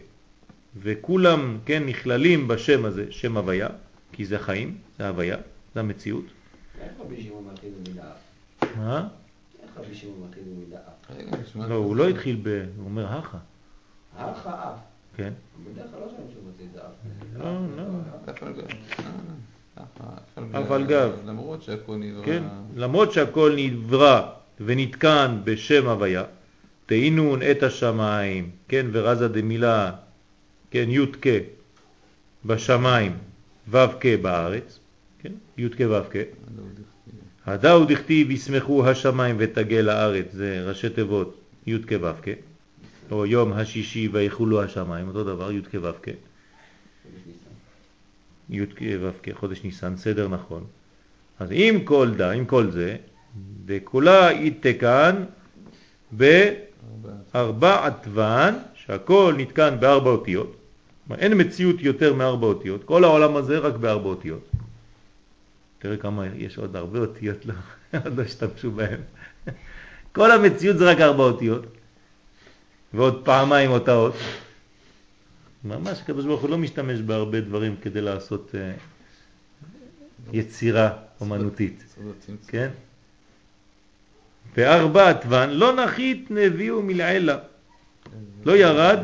וכולם, 0.81 1.57
כן, 1.65 1.85
נכללים 1.85 2.47
בשם 2.47 2.85
הזה, 2.85 3.05
שם 3.09 3.37
הוויה, 3.37 3.67
כי 4.11 4.25
זה 4.25 4.39
חיים, 4.39 4.77
זה 4.97 5.07
הוויה, 5.07 5.37
זה 5.73 5.79
המציאות. 5.79 6.25
איך 6.81 6.91
רבי 6.99 7.23
שמעון 7.23 7.47
מתחיל 7.53 7.69
במילה 7.83 8.11
מה? 8.77 9.07
איך 9.63 9.77
רבי 9.77 9.95
שמעון 9.95 10.27
מתחיל 10.27 10.43
במילה 10.43 10.77
אף? 10.77 11.17
רגע, 11.17 11.37
נשמע 11.37 11.67
לא, 11.67 11.75
הוא 11.75 11.95
לא 11.95 12.09
התחיל 12.09 12.39
ב... 12.43 12.47
הוא 12.77 12.85
אומר 12.85 13.05
הכה, 13.05 13.37
האח 14.17 14.47
האף. 14.47 14.75
כן? 15.17 15.33
לא 15.75 15.81
אף. 16.77 16.91
לא, 17.37 17.43
לא. 17.77 17.83
על 18.41 18.53
גב. 18.53 18.67
אה, 20.55 20.75
על 20.75 20.85
גב. 20.85 21.11
למרות 21.25 21.63
שהכל 21.63 21.95
נברא. 21.95 22.25
כן? 22.25 22.43
למרות 22.75 23.11
שהכל 23.11 23.53
נברא 23.57 24.31
ונתקן 24.59 25.39
בשם 25.43 25.87
הוויה, 25.87 26.23
תהינון 26.85 27.39
את 27.51 27.63
השמיים, 27.63 28.49
כן, 28.67 28.85
ורזה 28.91 29.27
דמילה, 29.27 29.91
כן, 30.71 30.85
י' 30.89 31.05
כ' 31.21 31.27
בשמיים, 32.45 33.17
ו' 33.69 33.77
כ' 33.99 34.05
בארץ, 34.21 34.79
כן, 35.19 35.33
י' 35.57 35.69
כ' 35.69 35.81
ו' 35.89 36.09
כ', 36.11 36.15
הדאו 37.45 37.85
דכתיב 37.85 38.31
ישמחו 38.31 38.87
השמיים 38.87 39.35
ותגל 39.39 39.89
הארץ, 39.89 40.25
זה 40.31 40.63
ראשי 40.65 40.89
תיבות 40.89 41.37
י' 41.67 41.77
כ' 41.87 41.91
ו' 42.01 42.21
כ', 42.21 42.27
או 43.11 43.25
יום 43.25 43.53
השישי 43.53 44.09
ויחולו 44.11 44.61
השמיים, 44.61 45.07
אותו 45.07 45.23
דבר 45.23 45.51
י' 45.51 45.61
כ' 45.61 45.75
ו' 45.81 45.91
כ', 46.03 46.07
י' 48.49 48.65
כ' 48.65 48.81
ו' 49.01 49.09
כ', 49.23 49.29
חודש 49.33 49.63
ניסן, 49.63 49.97
סדר 49.97 50.27
נכון. 50.27 50.63
אז 51.39 51.49
עם 51.51 51.83
כל 51.83 52.11
דה, 52.17 52.31
עם 52.31 52.45
כל 52.45 52.71
זה, 52.71 52.97
דכולה 53.65 54.31
יתקן 54.31 55.15
בארבע 56.11 57.85
עטוון, 57.85 58.53
שהכל 58.73 59.33
נתקן 59.37 59.75
בארבע 59.79 60.09
אותיות. 60.09 60.55
אין 61.17 61.41
מציאות 61.41 61.75
יותר 61.81 62.13
מארבע 62.13 62.47
אותיות, 62.47 62.83
כל 62.83 63.03
העולם 63.03 63.35
הזה 63.35 63.57
רק 63.57 63.75
בארבע 63.75 64.09
אותיות. 64.09 64.49
תראה 65.79 65.97
כמה 65.97 66.25
יש 66.35 66.57
עוד 66.57 66.75
הרבה 66.75 66.99
אותיות, 66.99 67.45
לא, 67.45 67.53
עוד 68.03 68.17
לא 68.17 68.23
השתמשו 68.23 68.71
בהם. 68.71 68.99
כל 70.15 70.31
המציאות 70.31 70.77
זה 70.77 70.91
רק 70.91 71.01
ארבע 71.01 71.23
אותיות, 71.23 71.65
ועוד 72.93 73.25
פעמיים 73.25 73.71
אותה 73.71 73.95
אות. 73.95 74.13
ממש 75.63 75.99
הקדוש 76.01 76.25
ברוך 76.25 76.41
הוא 76.41 76.49
לא 76.49 76.57
משתמש 76.57 76.99
בהרבה 76.99 77.41
דברים 77.41 77.75
כדי 77.81 78.01
לעשות 78.01 78.51
uh, 78.51 78.79
יצירה 80.33 80.89
אומנותית. 81.21 81.83
כן? 82.47 82.69
בארבע 84.57 85.09
עטוון 85.09 85.49
לא 85.49 85.75
נחית 85.75 86.31
נביאו 86.31 86.81
מלעילה, 86.81 87.37
לא 88.45 88.57
ירד 88.57 88.99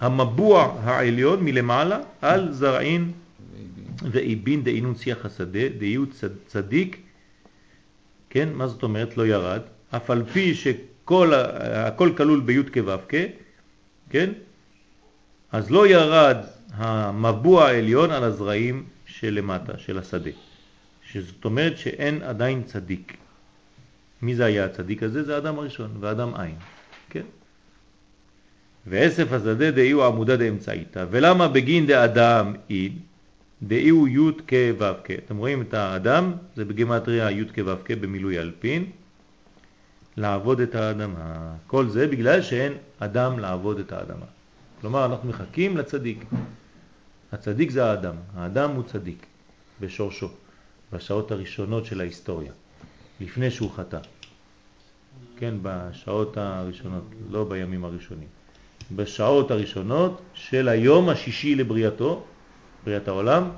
המבוע 0.00 0.80
העליון 0.84 1.44
מלמעלה 1.44 2.00
על 2.20 2.52
זרעין 2.52 3.12
ואיבין 4.10 4.64
דאינון 4.64 4.96
שיח 4.96 5.26
השדה, 5.26 5.68
דהיו 5.78 6.06
צד- 6.06 6.28
צדיק, 6.46 6.96
כן, 8.30 8.48
מה 8.52 8.66
זאת 8.68 8.82
אומרת 8.82 9.16
לא 9.16 9.26
ירד? 9.26 9.60
אף 9.90 10.10
על 10.10 10.24
פי 10.32 10.54
שכל, 10.54 10.78
ה- 11.08 11.86
הכל 11.86 12.10
כלול 12.16 12.40
בי' 12.40 12.62
כו' 12.74 12.98
כ', 13.08 13.14
כן? 14.10 14.30
אז 15.52 15.70
לא 15.70 15.86
ירד 15.86 16.36
המבוע 16.74 17.66
העליון 17.66 18.10
על 18.10 18.24
הזרעים 18.24 18.84
שלמטה, 19.06 19.78
של 19.78 19.98
השדה. 19.98 20.30
שזאת 21.02 21.44
אומרת 21.44 21.78
שאין 21.78 22.22
עדיין 22.22 22.62
צדיק. 22.62 23.16
מי 24.22 24.34
זה 24.34 24.44
היה 24.44 24.64
הצדיק 24.64 25.02
הזה? 25.02 25.22
זה 25.22 25.34
האדם 25.34 25.58
הראשון, 25.58 25.90
ואדם 26.00 26.34
עין, 26.34 26.54
כן? 27.10 27.24
ואסף 28.86 29.32
השדה 29.32 29.70
דאיהו 29.70 30.04
עמודה 30.04 30.36
דאמצעיתא. 30.36 31.04
ולמה 31.10 31.48
בגין 31.48 31.86
דאדם 31.86 32.54
אין? 32.70 32.92
דאיהו 33.62 34.08
י' 34.08 34.32
כ' 34.46 34.52
ו' 34.78 34.84
כ'. 35.04 35.10
אתם 35.10 35.36
רואים 35.36 35.62
את 35.62 35.74
האדם, 35.74 36.32
זה 36.56 36.64
בגימטריה 36.64 37.30
י' 37.30 37.44
כ' 37.44 37.58
ו' 37.66 37.84
כ' 37.84 37.90
במילוי 37.90 38.38
אלפין, 38.38 38.90
לעבוד 40.16 40.60
את 40.60 40.74
האדמה. 40.74 41.52
כל 41.66 41.88
זה 41.88 42.06
בגלל 42.06 42.42
שאין 42.42 42.72
אדם 42.98 43.38
לעבוד 43.38 43.78
את 43.78 43.92
האדמה. 43.92 44.26
כלומר, 44.80 45.04
אנחנו 45.04 45.28
מחכים 45.28 45.76
לצדיק. 45.76 46.24
הצדיק 47.32 47.70
זה 47.70 47.84
האדם, 47.84 48.14
האדם 48.34 48.70
הוא 48.70 48.82
צדיק 48.82 49.26
בשורשו, 49.80 50.28
בשעות 50.92 51.30
הראשונות 51.30 51.86
של 51.86 52.00
ההיסטוריה, 52.00 52.52
לפני 53.20 53.50
שהוא 53.50 53.70
חטא. 53.70 53.98
כן, 55.36 55.54
בשעות 55.62 56.36
הראשונות, 56.36 57.04
לא 57.30 57.44
בימים 57.44 57.84
הראשונים. 57.84 58.28
בשעות 58.96 59.50
הראשונות 59.50 60.20
של 60.34 60.68
היום 60.68 61.08
השישי 61.08 61.54
לבריאתו, 61.54 62.24
בריאת 62.84 63.08
העולם, 63.08 63.50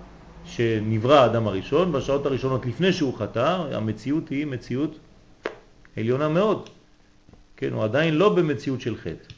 שנברא 0.45 1.20
האדם 1.20 1.47
הראשון, 1.47 1.93
בשעות 1.93 2.27
הראשונות 2.27 2.66
לפני 2.66 2.93
שהוא 2.93 3.19
חטא, 3.19 3.66
המציאות 3.73 4.29
היא 4.29 4.47
מציאות 4.47 4.99
עליונה 5.97 6.28
מאוד. 6.28 6.70
כן, 7.56 7.73
הוא 7.73 7.85
עדיין 7.85 8.14
לא 8.14 8.35
במציאות 8.35 8.81
של 8.81 8.97
חטא. 8.97 9.35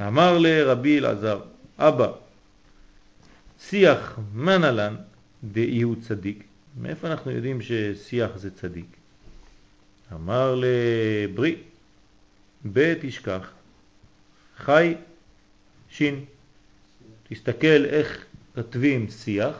אמר 0.00 0.38
לרבי 0.38 0.98
אלעזר, 0.98 1.40
אבא, 1.78 2.12
שיח 3.60 4.18
מנלן 4.34 4.96
דאי 5.44 5.82
הוא 5.82 5.96
צדיק. 6.00 6.44
מאיפה 6.80 7.08
אנחנו 7.08 7.30
יודעים 7.30 7.62
ששיח 7.62 8.36
זה 8.36 8.50
צדיק? 8.50 8.96
אמר 10.12 10.54
לברי, 10.56 11.56
ב' 12.72 12.94
תשכח, 13.00 13.50
חי 14.56 14.94
שין. 15.90 16.24
תסתכל 17.28 17.84
איך 17.84 18.24
כתבים 18.58 19.06
שיח, 19.10 19.54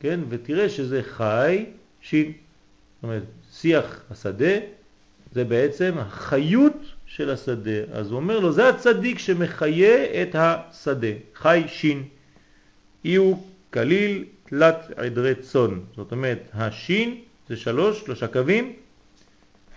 כן, 0.00 0.20
ותראה 0.28 0.68
שזה 0.68 1.02
חי 1.02 1.64
שין. 2.00 2.26
זאת 2.26 3.02
אומרת, 3.02 3.22
שיח 3.52 4.00
השדה 4.10 4.54
זה 5.32 5.44
בעצם 5.44 5.94
החיות 5.98 6.76
של 7.06 7.30
השדה. 7.30 7.80
אז 7.92 8.10
הוא 8.10 8.16
אומר 8.16 8.40
לו, 8.40 8.52
זה 8.52 8.68
הצדיק 8.68 9.18
שמחיה 9.18 10.22
את 10.22 10.34
השדה, 10.38 11.08
חי 11.34 11.62
שין. 11.68 12.02
אי 13.04 13.14
הוא 13.14 13.46
כליל 13.72 14.24
תלת 14.48 14.90
עדרי 14.96 15.34
צון. 15.34 15.84
זאת 15.96 16.12
אומרת, 16.12 16.38
השין 16.54 17.20
זה 17.48 17.56
שלוש, 17.56 18.00
שלושה 18.00 18.26
קווים, 18.26 18.72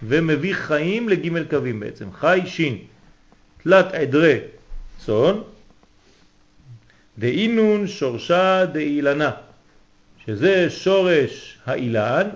ומביא 0.03 0.53
חיים 0.53 1.09
לגימל 1.09 1.43
קווים 1.43 1.79
בעצם. 1.79 2.11
חי 2.11 2.41
שין, 2.45 2.77
תלת 3.63 3.93
עדרי 3.93 4.39
צון, 5.05 5.43
דאינון 7.19 7.87
שורשה 7.87 8.65
דאילנה, 8.65 9.31
שזה 10.25 10.69
שורש 10.69 11.57
האילן. 11.65 12.29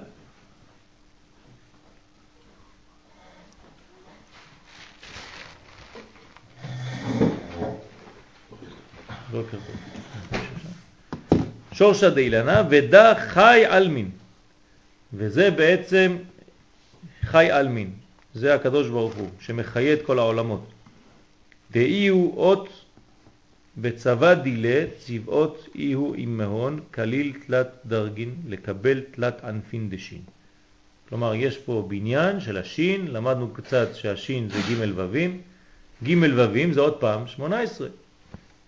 שורשה 11.74 12.10
דאילנה 12.10 12.64
ודא 12.70 13.14
חי 13.28 13.64
אלמין, 13.68 14.10
וזה 15.14 15.52
בעצם 15.52 16.18
חי 17.24 17.52
אלמין, 17.52 17.94
זה 18.34 18.56
הקדוש 18.56 18.90
ברוך 18.90 19.16
הוא 19.16 19.30
שמחיה 19.40 19.94
את 19.94 20.02
כל 20.06 20.20
העולמות. 20.20 20.72
דאי 21.72 22.08
הוא 22.08 22.38
אות 22.38 22.70
בצבא 23.82 24.34
דילה 24.34 24.86
צבאות 24.98 25.68
אי 25.76 25.94
הוא 25.94 26.16
עם 26.18 26.38
מהון 26.38 26.80
כליל 26.94 27.34
תלת 27.48 27.68
דרגין 27.86 28.36
לקבל 28.48 29.00
תלת 29.12 29.44
ענפין 29.44 29.90
דשין. 29.90 30.22
כלומר 31.10 31.36
יש 31.36 31.58
פה 31.58 31.86
בניין 31.88 32.40
של 32.40 32.58
השין, 32.58 33.08
למדנו 33.08 33.50
קצת 33.54 33.96
שהשין 33.96 34.50
זה 34.50 34.60
ג' 34.60 34.92
וווים, 34.96 35.42
ג' 36.04 36.14
וווים 36.36 36.74
זה 36.74 36.82
עוד 36.82 36.94
פעם 36.94 37.28
18. 37.28 37.88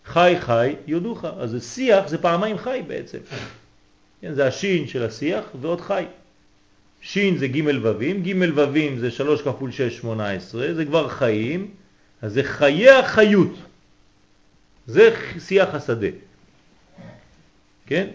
חי 0.05 0.35
חי 0.39 0.75
יודוך, 0.87 1.25
אז 1.25 1.73
שיח 1.73 2.07
זה 2.07 2.17
פעמיים 2.17 2.57
חי 2.57 2.81
בעצם. 2.87 3.17
כן, 4.21 4.33
זה 4.33 4.47
השין 4.47 4.87
של 4.87 5.03
השיח 5.03 5.43
ועוד 5.61 5.81
חי. 5.81 6.05
שין 7.01 7.37
זה 7.37 7.47
ג' 7.47 7.65
וווים, 7.81 8.23
ג' 8.23 8.35
וווים 8.53 8.99
זה 8.99 9.11
3 9.11 9.41
כפול 9.41 9.71
6, 9.71 9.97
18, 9.97 10.73
זה 10.73 10.85
כבר 10.85 11.07
חיים, 11.07 11.71
אז 12.21 12.33
זה 12.33 12.43
חיי 12.43 12.89
החיות. 12.89 13.53
זה 14.87 15.15
שיח 15.39 15.75
השדה. 15.75 16.07
כן? 17.85 18.07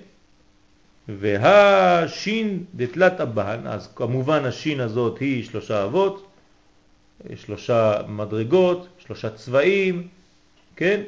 והשין 1.09 2.65
דתלת 2.75 3.21
הבן, 3.21 3.61
אז 3.67 3.89
כמובן 3.95 4.45
השין 4.45 4.81
הזאת 4.81 5.19
היא 5.19 5.45
שלושה 5.45 5.85
אבות, 5.85 6.31
שלושה 7.37 8.01
מדרגות, 8.09 8.89
שלושה 8.99 9.31
צבעים, 9.31 10.09
כן? 10.77 11.03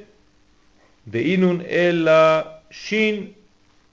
דאינון 1.09 1.61
אלא 1.61 2.12
שין 2.70 3.27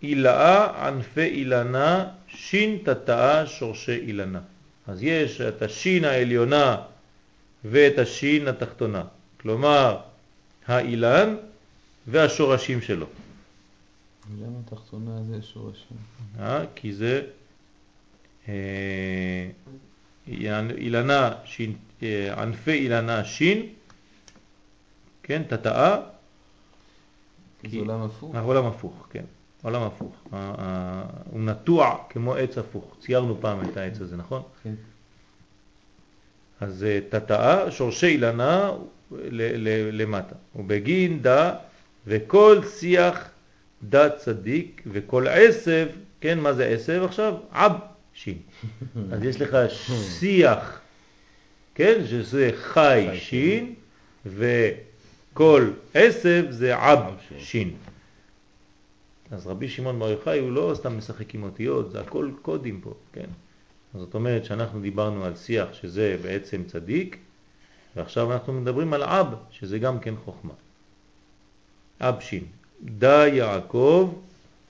אילאה 0.04 0.88
ענפי 0.88 1.22
אילנה, 1.22 2.06
שין 2.28 2.78
תתאה 2.84 3.46
שורשי 3.46 3.96
אילנה. 3.96 4.40
אז 4.88 5.04
יש 5.04 5.42
את 5.42 5.62
השין 5.62 6.06
העליונה 6.06 6.78
ואת 7.66 8.00
השין 8.00 8.48
התחתונה. 8.48 9.04
כלומר, 9.42 9.98
האילן 10.68 11.36
והשורשים 12.08 12.82
שלו. 12.82 13.06
למה 14.42 14.58
תחתונה 14.66 15.24
זה 15.24 15.42
שורשים? 15.42 15.98
אה? 16.40 16.66
כי 16.76 16.94
זה 16.94 17.22
אה, 18.48 19.50
אילנה, 20.28 21.34
שין, 21.46 21.76
אה, 22.04 22.42
ענפי 22.42 22.72
אילנה 22.72 23.26
שין, 23.26 23.66
כן, 25.24 25.44
תתאה, 25.48 25.98
זה 27.72 27.78
עולם 27.78 28.02
הפוך. 28.02 28.36
העולם 28.36 28.66
הפוך, 28.66 29.08
כן, 29.10 29.24
עולם 29.64 29.82
הפוך. 29.82 30.16
הוא 31.32 31.42
נטוע 31.42 31.98
כמו 32.10 32.36
עץ 32.36 32.58
הפוך. 32.58 32.96
ציירנו 33.00 33.42
פעם 33.42 33.70
את 33.70 33.78
העץ 33.78 34.02
הזה, 34.02 34.18
נכון? 34.18 34.42
כן. 34.64 34.74
אז 36.60 36.84
אה, 36.84 37.00
תתאה, 37.10 37.72
שורשי 37.72 38.08
אילנה 38.08 38.72
למטה. 39.92 40.36
ובגין 40.56 41.22
דה 41.22 41.56
וכל 42.08 42.62
שיח 42.80 43.30
דה 43.84 44.10
צדיק 44.10 44.82
וכל 44.92 45.28
עשב, 45.28 45.88
כן, 46.22 46.40
מה 46.40 46.54
זה 46.54 46.66
עשב 46.66 47.02
עכשיו? 47.06 47.34
עב 47.52 47.72
שין. 48.14 48.38
אז 49.12 49.24
יש 49.24 49.42
לך 49.42 49.58
שיח, 50.20 50.80
כן, 51.76 52.02
שזה 52.06 52.52
חי 52.56 53.08
שין, 53.14 53.76
וכל 54.26 55.72
עשב 55.94 56.46
זה 56.50 56.76
עב 56.76 57.00
שין. 57.38 57.76
אז 59.32 59.48
רבי 59.48 59.70
שמעון 59.70 60.00
בר 60.00 60.10
יוחאי 60.10 60.40
הוא 60.40 60.52
לא 60.52 60.72
סתם 60.76 60.98
משחק 60.98 61.36
עם 61.36 61.44
אותיות, 61.44 61.92
זה 61.92 62.02
הכל 62.02 62.32
קודים 62.42 62.82
פה, 62.82 62.94
כן? 63.14 63.28
אז 63.94 64.00
זאת 64.00 64.14
אומרת 64.14 64.46
שאנחנו 64.46 64.82
דיברנו 64.82 65.26
על 65.26 65.36
שיח 65.36 65.74
שזה 65.74 66.18
בעצם 66.22 66.64
צדיק, 66.64 67.18
ועכשיו 67.96 68.34
אנחנו 68.34 68.54
מדברים 68.54 68.94
על 68.94 69.04
אב, 69.04 69.36
שזה 69.52 69.80
גם 69.80 70.00
כן 70.00 70.14
חוכמה. 70.26 70.54
אב 72.02 72.20
שין. 72.20 72.44
דה 72.84 73.28
יעקב 73.28 74.14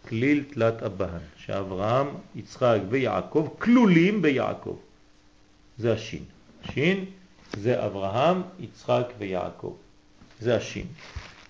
כליל 0.08 0.44
תלת 0.54 0.84
אבהן, 0.84 1.22
שאברהם, 1.38 2.08
יצחק 2.36 2.80
ויעקב 2.90 3.50
כלולים 3.60 4.22
ביעקב. 4.22 4.78
זה 5.78 5.94
השין. 5.94 6.24
שין 6.72 7.06
זה 7.54 7.86
אברהם, 7.86 8.42
יצחק 8.60 9.14
ויעקב. 9.20 9.76
זה 10.40 10.56
השין. 10.56 10.86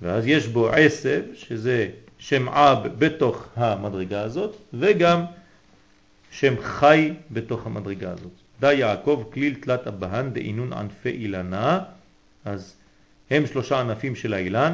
ואז 0.01 0.27
יש 0.27 0.47
בו 0.47 0.69
עשב, 0.69 1.23
שזה 1.33 1.89
שם 2.19 2.49
אב 2.49 2.87
בתוך 2.97 3.47
המדרגה 3.55 4.21
הזאת, 4.21 4.55
וגם 4.73 5.21
שם 6.31 6.53
חי 6.61 7.13
בתוך 7.31 7.65
המדרגה 7.65 8.11
הזאת. 8.11 8.31
דה 8.59 8.73
יעקב 8.73 9.23
כליל 9.33 9.55
תלת 9.55 9.87
אבהן 9.87 10.33
דאינון 10.33 10.73
ענפי 10.73 11.09
אילנה, 11.09 11.79
אז 12.45 12.75
הם 13.29 13.47
שלושה 13.47 13.79
ענפים 13.79 14.15
של 14.15 14.33
האילן, 14.33 14.73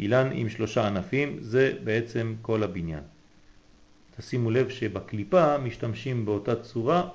אילן 0.00 0.30
עם 0.32 0.48
שלושה 0.48 0.86
ענפים, 0.86 1.38
זה 1.40 1.78
בעצם 1.84 2.34
כל 2.42 2.62
הבניין. 2.62 3.02
תשימו 4.16 4.50
לב 4.50 4.68
שבקליפה 4.68 5.58
משתמשים 5.58 6.24
באותה 6.24 6.62
צורה 6.62 7.08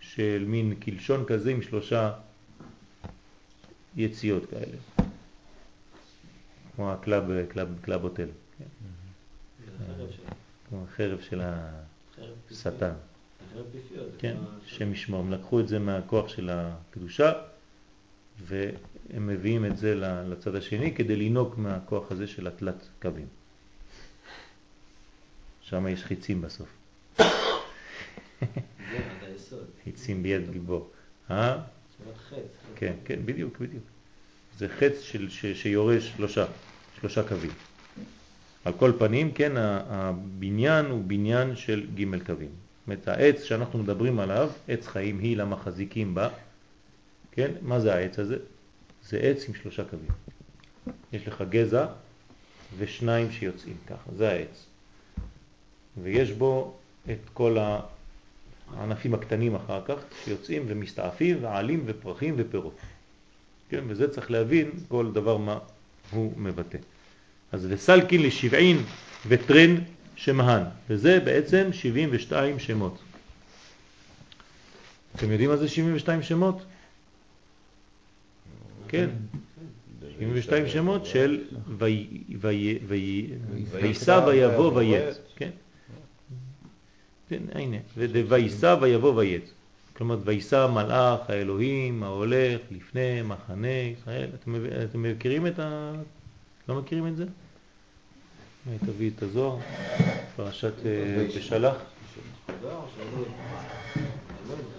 של 0.00 0.44
מין 0.46 0.74
קלשון 0.74 1.24
כזה 1.26 1.50
עם 1.50 1.62
שלושה 1.62 2.12
יציאות 3.96 4.50
כאלה, 4.50 4.76
כמו 6.76 6.92
הקלאב, 6.92 7.24
קלאב, 7.48 7.68
קלאב 7.80 8.02
הוטל, 8.02 8.28
כן? 8.58 8.64
כמו 10.68 10.84
החרב 10.84 11.20
של 11.20 11.40
השטן. 12.50 12.92
כן, 14.18 14.36
שם 14.66 14.92
לקחו 15.30 15.60
את 15.60 15.68
זה 15.68 15.78
מהכוח 15.78 16.28
של 16.28 16.50
הקדושה 16.52 17.32
והם 19.10 19.26
מביאים 19.26 19.64
את 19.64 19.76
זה 19.76 19.94
לצד 20.28 20.54
השני 20.54 20.94
כדי 20.94 21.16
לנהוג 21.16 21.54
מהכוח 21.56 22.12
הזה 22.12 22.26
של 22.26 22.46
התלת 22.46 22.88
קווים. 23.02 23.26
שם 25.60 25.86
יש 25.88 26.04
חיצים 26.04 26.42
בסוף. 26.42 26.68
חיצים 29.84 30.22
ביד 30.22 30.50
גיבור. 30.50 30.90
אה? 31.30 31.58
כן, 32.76 32.92
כן, 33.04 33.18
בדיוק, 33.24 33.58
בדיוק. 33.58 33.84
זה 34.58 34.68
חץ 34.68 35.00
של, 35.00 35.28
ש, 35.28 35.46
שיורש 35.46 36.12
שלושה, 36.16 36.46
שלושה 37.00 37.28
קווים. 37.28 37.50
על 38.64 38.72
כל 38.72 38.92
פנים, 38.98 39.32
כן, 39.32 39.52
הבניין 39.56 40.86
הוא 40.86 41.04
בניין 41.04 41.56
של 41.56 41.86
ג' 41.94 42.24
קווים. 42.26 42.48
זאת 42.48 42.86
אומרת, 42.86 43.08
העץ 43.08 43.42
שאנחנו 43.42 43.78
מדברים 43.78 44.18
עליו, 44.18 44.50
עץ 44.68 44.86
חיים 44.86 45.18
היא 45.18 45.36
למה 45.36 45.56
חזיקים 45.56 46.14
בה, 46.14 46.28
כן, 47.32 47.50
מה 47.62 47.80
זה 47.80 47.94
העץ 47.94 48.18
הזה? 48.18 48.36
זה 49.08 49.18
עץ 49.18 49.48
עם 49.48 49.54
שלושה 49.54 49.84
קווים. 49.84 50.10
יש 51.12 51.28
לך 51.28 51.44
גזע 51.48 51.86
ושניים 52.78 53.32
שיוצאים 53.32 53.76
ככה, 53.86 54.10
זה 54.16 54.28
העץ. 54.28 54.66
ויש 56.02 56.30
בו 56.30 56.74
את 57.10 57.18
כל 57.34 57.56
הענפים 58.76 59.14
הקטנים 59.14 59.54
אחר 59.54 59.80
כך 59.84 59.94
שיוצאים 60.24 60.64
ומסתעפים 60.68 61.44
ועלים 61.44 61.82
ופרחים 61.86 62.34
ופירות. 62.38 62.76
כן, 63.70 63.84
וזה 63.88 64.08
צריך 64.08 64.30
להבין 64.30 64.70
כל 64.88 65.12
דבר 65.12 65.36
מה 65.36 65.58
הוא 66.10 66.32
מבטא. 66.36 66.78
אז 67.52 67.66
וסלקין 67.70 68.22
לשבעין 68.22 68.82
וטרן 69.26 69.76
שמהן, 70.16 70.62
וזה 70.88 71.20
בעצם 71.20 71.68
72 71.72 72.58
שמות. 72.58 72.98
אתם 75.16 75.30
יודעים 75.30 75.50
מה 75.50 75.56
זה 75.56 75.68
72 75.68 76.22
שמות? 76.22 76.62
כן, 78.88 79.08
72 80.18 80.68
שמות 80.68 81.06
של 81.06 81.44
וי- 81.78 82.06
וי- 82.40 82.78
וי- 82.86 83.30
וייסע 83.70 84.24
ויבוא 84.26 84.72
ויץ. 84.74 85.18
כן. 85.36 85.50
כן, 87.28 87.42
הנה, 87.54 87.76
ודווייסע 87.96 88.76
ויבוא 88.80 89.12
ויץ. 89.16 89.50
כלומר, 89.96 90.18
וייסע 90.24 90.66
מלאך 90.66 91.30
האלוהים 91.30 92.02
ההולך 92.02 92.60
לפני 92.70 93.22
מחנה 93.22 93.68
ישראל. 93.68 94.28
אתם, 94.34 94.54
מכירים 95.02 95.46
את 95.46 95.58
ה... 95.58 95.92
לא 96.68 96.74
מכירים 96.74 97.06
את 97.06 97.16
זה? 97.16 97.24
תביא 98.86 99.10
את 99.16 99.22
הזוהר, 99.22 99.58
פרשת 100.36 100.72
אה, 100.86 101.26
בשלח. 101.36 101.74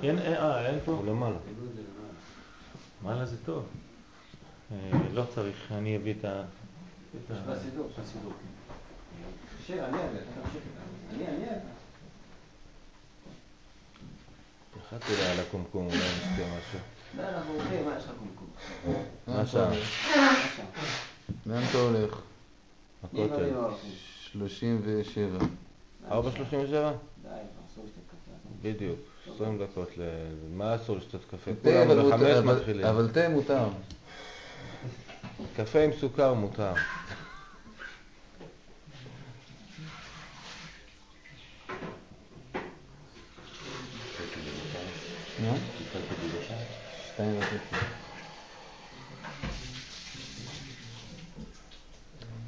אין, 0.04 0.20
אה, 0.20 0.66
אין 0.70 0.80
פה? 0.86 0.92
הוא 0.92 1.06
למעלה. 1.08 1.36
מעלה 3.04 3.26
זה 3.26 3.36
טוב. 3.46 3.64
אה, 4.72 4.78
לא 5.14 5.24
צריך, 5.36 5.72
אני 5.72 5.98
אביא 5.98 6.14
את 6.20 6.26
ה... 6.26 6.44
פחדתי 14.90 15.14
לה 15.20 15.32
על 15.32 15.40
הקומקום, 15.40 15.86
אולי 15.86 15.98
נשתה 15.98 16.30
משהו. 16.32 16.80
לא, 17.18 17.24
אנחנו 17.24 17.54
הולכים, 17.54 17.86
מה 17.86 17.96
יש 17.98 18.04
לך 18.04 18.12
קומקום? 18.20 18.48
מה 19.28 19.42
השעה? 19.42 19.72
לאן 21.46 21.64
אתה 21.70 21.78
הולך? 21.78 22.22
הכותל. 23.04 23.22
ואני 23.34 23.52
לא 23.52 23.66
הולכים? 23.66 23.92
37. 24.32 25.38
4.37? 26.10 26.12
די, 26.12 26.18
אסור 27.68 27.86
לשתות 27.86 28.04
קפה. 28.08 28.32
בדיוק. 28.62 29.00
20 29.36 29.58
דקות 29.64 29.98
ל... 29.98 30.02
מה 30.54 30.76
אסור 30.76 30.98
לשתות 30.98 31.22
קפה? 31.32 31.52
אבל 31.84 32.10
בחמש 32.10 32.38
מתחילים. 32.56 32.86
אבל 32.86 33.10
תה 33.14 33.30
מותר. 33.30 33.68
קפה 35.56 35.80
עם 35.80 35.92
סוכר 36.00 36.34
מותר. 36.34 36.74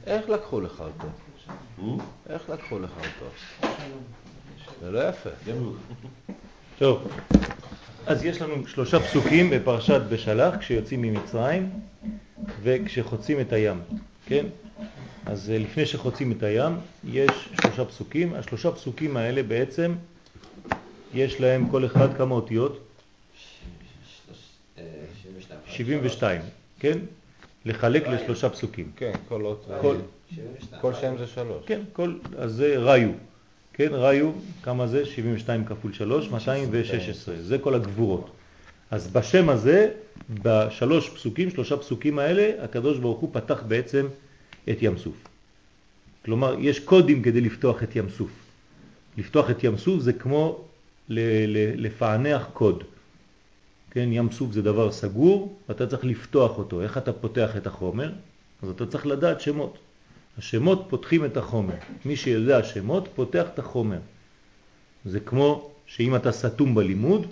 איך 0.07 0.29
לקחו 0.29 0.61
לך 0.61 0.79
אותו? 0.79 1.07
איך 2.29 2.49
לקחו 2.49 2.79
לך 2.79 2.91
אותו? 2.97 3.31
זה 4.81 4.91
לא 4.91 5.09
יפה. 5.09 5.29
טוב, 6.77 7.07
אז 8.05 8.25
יש 8.25 8.41
לנו 8.41 8.67
שלושה 8.67 8.99
פסוקים 8.99 9.49
בפרשת 9.49 10.01
בשלח 10.09 10.55
כשיוצאים 10.57 11.01
ממצרים 11.01 11.69
וכשחוצים 12.63 13.39
את 13.39 13.53
הים, 13.53 13.79
כן? 14.25 14.45
אז 15.25 15.49
אה, 15.49 15.57
לפני 15.57 15.85
שחוצים 15.85 16.31
את 16.31 16.43
הים 16.43 16.73
יש 17.03 17.49
שלושה 17.61 17.85
פסוקים, 17.85 18.33
השלושה 18.33 18.71
פסוקים 18.71 19.17
האלה 19.17 19.43
בעצם 19.43 19.95
יש 21.13 21.41
להם 21.41 21.69
כל 21.69 21.85
אחד 21.85 22.17
כמה 22.17 22.35
אותיות? 22.35 22.79
אה, 24.77 24.83
72. 25.23 25.59
72, 25.67 26.41
כן? 26.79 26.97
לחלק 27.65 28.07
לשלושה 28.07 28.49
פסוקים. 28.49 28.91
כן, 28.95 29.11
כל 29.27 29.45
אות 29.45 29.65
זה... 29.67 29.77
כל, 29.81 29.95
72. 30.35 30.81
כל 30.81 30.93
שם 30.93 31.17
זה 31.17 31.27
שלוש. 31.27 31.63
כן, 31.65 31.81
כל, 31.93 32.13
אז 32.37 32.51
זה 32.51 32.77
ראיו, 32.77 33.09
כן, 33.73 33.89
ראיו, 33.91 34.31
כמה 34.63 34.87
זה? 34.87 35.05
72 35.05 35.65
כפול 35.65 35.93
3, 35.93 36.29
216, 36.29 37.35
זה 37.41 37.57
כל 37.57 37.75
הגבורות. 37.75 38.31
אז 38.91 39.07
בשם 39.07 39.49
הזה, 39.49 39.91
בשלוש 40.29 41.09
פסוקים, 41.09 41.49
שלושה 41.49 41.77
פסוקים 41.77 42.19
האלה, 42.19 42.63
הקדוש 42.63 42.99
ברוך 42.99 43.19
הוא 43.19 43.29
פתח 43.33 43.63
בעצם 43.67 44.07
את 44.69 44.77
ים 44.81 44.97
סוף. 44.97 45.15
כלומר, 46.25 46.55
יש 46.59 46.79
קודים 46.79 47.21
כדי 47.21 47.41
לפתוח 47.41 47.83
את 47.83 47.95
ים 47.95 48.09
סוף. 48.09 48.31
לפתוח 49.17 49.49
את 49.49 49.63
ים 49.63 49.77
סוף 49.77 50.01
זה 50.01 50.13
כמו 50.13 50.65
לפענח 51.77 52.49
קוד. 52.53 52.83
כן, 53.91 54.09
ים 54.11 54.31
סוף 54.31 54.51
זה 54.51 54.61
דבר 54.61 54.91
סגור, 54.91 55.57
ואתה 55.69 55.87
צריך 55.87 56.05
לפתוח 56.05 56.57
אותו. 56.57 56.81
איך 56.81 56.97
אתה 56.97 57.13
פותח 57.13 57.57
את 57.57 57.67
החומר? 57.67 58.11
אז 58.63 58.69
אתה 58.69 58.85
צריך 58.85 59.05
לדעת 59.05 59.41
שמות. 59.41 59.77
השמות 60.37 60.85
פותחים 60.89 61.25
את 61.25 61.37
החומר. 61.37 61.75
מי 62.05 62.15
שיודע 62.15 62.63
שמות 62.63 63.09
פותח 63.15 63.45
את 63.53 63.59
החומר. 63.59 63.99
זה 65.05 65.19
כמו 65.19 65.71
שאם 65.85 66.15
אתה 66.15 66.31
סתום 66.31 66.75
בלימוד, 66.75 67.27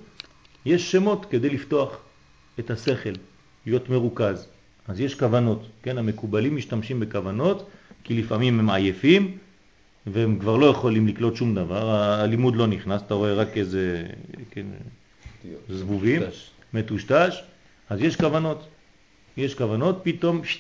יש 0.66 0.92
שמות 0.92 1.26
כדי 1.26 1.50
לפתוח 1.50 1.98
את 2.60 2.72
השכל, 2.72 3.14
להיות 3.66 3.90
מרוכז. 3.90 4.48
אז 4.88 5.00
יש 5.00 5.16
כוונות, 5.16 5.68
כן? 5.84 5.98
המקובלים 5.98 6.56
משתמשים 6.56 7.00
בכוונות, 7.00 7.70
כי 8.04 8.22
לפעמים 8.22 8.60
הם 8.60 8.70
עייפים, 8.70 9.38
והם 10.08 10.40
כבר 10.40 10.58
לא 10.58 10.66
יכולים 10.66 11.08
לקלוט 11.08 11.36
שום 11.36 11.56
דבר, 11.56 11.90
הלימוד 11.90 12.56
לא 12.56 12.68
נכנס, 12.68 13.02
אתה 13.02 13.14
רואה 13.14 13.34
רק 13.34 13.58
איזה 13.58 14.08
כן, 14.52 14.66
זבובים, 15.70 16.22
מטושטש, 16.74 17.44
אז 17.90 18.02
יש 18.02 18.16
כוונות. 18.16 18.68
יש 19.38 19.56
כוונות, 19.56 20.00
פתאום 20.04 20.44
שט, 20.44 20.60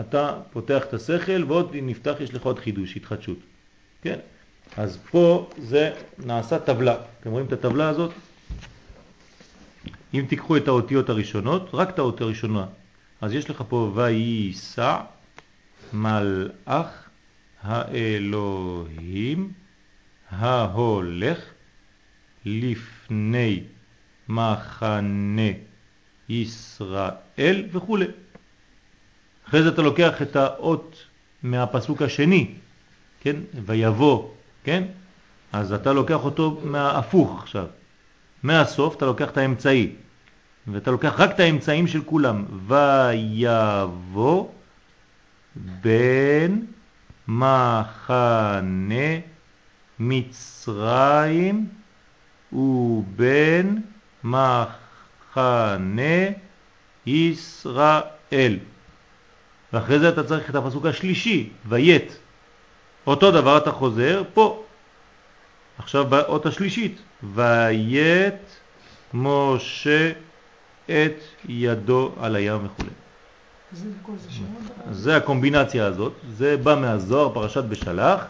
אתה 0.00 0.40
פותח 0.52 0.82
את 0.88 0.94
השכל 0.94 1.44
ועוד 1.48 1.76
נפתח, 1.82 2.14
יש 2.20 2.34
לך 2.34 2.42
עוד 2.42 2.58
חידוש, 2.58 2.96
התחדשות. 2.96 3.38
כן? 4.02 4.18
אז 4.76 4.98
פה 5.10 5.50
זה 5.58 5.92
נעשה 6.18 6.58
טבלה. 6.58 6.96
אתם 7.20 7.30
רואים 7.30 7.46
את 7.46 7.52
הטבלה 7.52 7.88
הזאת? 7.88 8.12
אם 10.14 10.24
תיקחו 10.28 10.56
את 10.56 10.68
האותיות 10.68 11.08
הראשונות, 11.08 11.70
רק 11.72 11.90
את 11.90 11.98
האות 11.98 12.20
הראשונה, 12.20 12.66
אז 13.20 13.34
יש 13.34 13.50
לך 13.50 13.62
פה 13.68 13.92
וייסע 13.94 15.00
מלאך 15.92 17.08
האלוהים 17.62 19.52
ההולך 20.30 21.38
לפני 22.44 23.62
מחנה 24.28 25.50
ישראל 26.28 27.64
וכו'. 27.72 27.98
אחרי 29.52 29.62
זה 29.62 29.68
אתה 29.68 29.82
לוקח 29.82 30.22
את 30.22 30.36
האות 30.36 30.96
מהפסוק 31.42 32.02
השני, 32.02 32.50
כן? 33.20 33.36
ויבוא, 33.66 34.28
כן? 34.64 34.84
אז 35.52 35.72
אתה 35.72 35.92
לוקח 35.92 36.24
אותו 36.24 36.60
מההפוך 36.64 37.42
עכשיו. 37.42 37.66
מהסוף 38.42 38.96
אתה 38.96 39.06
לוקח 39.06 39.30
את 39.30 39.36
האמצעי, 39.36 39.92
ואתה 40.66 40.90
לוקח 40.90 41.20
רק 41.20 41.30
את 41.30 41.40
האמצעים 41.40 41.86
של 41.86 42.02
כולם. 42.04 42.44
ויבוא 42.66 44.48
בין 45.54 46.66
מחנה 47.28 48.96
מצרים 49.98 51.68
ובין 52.52 53.82
מחנה 54.24 56.02
ישראל. 57.06 58.58
ואחרי 59.72 59.98
זה 59.98 60.08
אתה 60.08 60.24
צריך 60.24 60.50
את 60.50 60.54
הפסוק 60.54 60.86
השלישי, 60.86 61.50
ויית. 61.68 62.18
אותו 63.06 63.30
דבר 63.30 63.58
אתה 63.58 63.72
חוזר 63.72 64.22
פה. 64.34 64.64
עכשיו 65.78 66.06
באות 66.06 66.46
השלישית, 66.46 67.02
ויית 67.34 68.56
משה 69.14 70.12
את 70.84 71.22
ידו 71.48 72.12
על 72.20 72.36
הים 72.36 72.66
וכו'. 72.66 72.84
זה, 73.72 73.88
זה 74.90 75.16
הקומבינציה 75.16 75.86
הזאת, 75.86 76.12
זה 76.36 76.56
בא 76.56 76.74
מהזוהר, 76.74 77.34
פרשת 77.34 77.64
בשלח, 77.64 78.24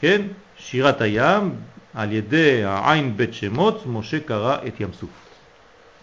כן? 0.00 0.22
שירת 0.58 1.00
הים, 1.00 1.54
על 1.94 2.12
ידי 2.12 2.64
העין 2.64 3.16
בית 3.16 3.34
שמות, 3.34 3.82
משה 3.86 4.20
קרא 4.20 4.58
את 4.66 4.80
ים 4.80 4.92
סוף. 4.92 5.10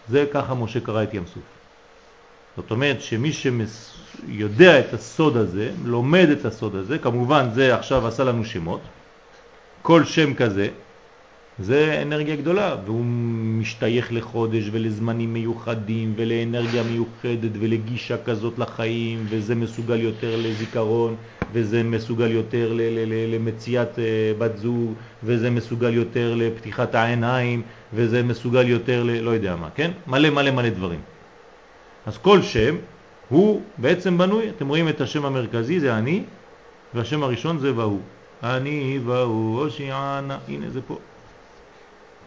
זה 0.08 0.26
ככה 0.32 0.54
משה 0.54 0.80
קרא 0.80 1.02
את 1.02 1.14
ים 1.14 1.26
סוף. 1.26 1.53
זאת 2.56 2.70
אומרת 2.70 3.00
שמי 3.00 3.30
שיודע 3.32 4.80
את 4.80 4.94
הסוד 4.94 5.36
הזה, 5.36 5.70
לומד 5.84 6.28
את 6.32 6.44
הסוד 6.44 6.74
הזה, 6.74 6.98
כמובן 6.98 7.48
זה 7.54 7.74
עכשיו 7.74 8.06
עשה 8.06 8.24
לנו 8.24 8.44
שמות, 8.44 8.80
כל 9.82 10.04
שם 10.04 10.34
כזה, 10.34 10.68
זה 11.58 12.02
אנרגיה 12.02 12.36
גדולה, 12.36 12.76
והוא 12.84 13.04
משתייך 13.58 14.12
לחודש 14.12 14.64
ולזמנים 14.72 15.32
מיוחדים 15.32 16.14
ולאנרגיה 16.16 16.82
מיוחדת 16.82 17.50
ולגישה 17.60 18.16
כזאת 18.24 18.58
לחיים, 18.58 19.26
וזה 19.28 19.54
מסוגל 19.54 20.00
יותר 20.00 20.36
לזיכרון, 20.42 21.16
וזה 21.52 21.82
מסוגל 21.82 22.30
יותר 22.30 22.72
למציאת 23.32 23.98
אה, 23.98 24.04
בת 24.38 24.56
זוג, 24.56 24.92
וזה 25.22 25.50
מסוגל 25.50 25.94
יותר 25.94 26.34
לפתיחת 26.36 26.94
העיניים, 26.94 27.62
וזה 27.92 28.22
מסוגל 28.22 28.68
יותר 28.68 29.02
ל... 29.02 29.10
לא 29.20 29.30
יודע 29.30 29.56
מה, 29.56 29.68
כן? 29.74 29.90
מלא 30.06 30.30
מלא 30.30 30.50
מלא 30.50 30.68
דברים. 30.68 31.13
אז 32.06 32.18
כל 32.18 32.42
שם 32.42 32.76
הוא 33.28 33.62
בעצם 33.78 34.18
בנוי, 34.18 34.50
אתם 34.50 34.68
רואים 34.68 34.88
את 34.88 35.00
השם 35.00 35.24
המרכזי, 35.24 35.80
זה 35.80 35.98
אני, 35.98 36.24
והשם 36.94 37.22
הראשון 37.22 37.58
זה 37.58 37.76
והוא. 37.76 38.00
אני 38.42 39.00
והוא, 39.04 39.60
הושיענה, 39.60 40.38
הנה 40.48 40.70
זה 40.70 40.80
פה. 40.82 40.98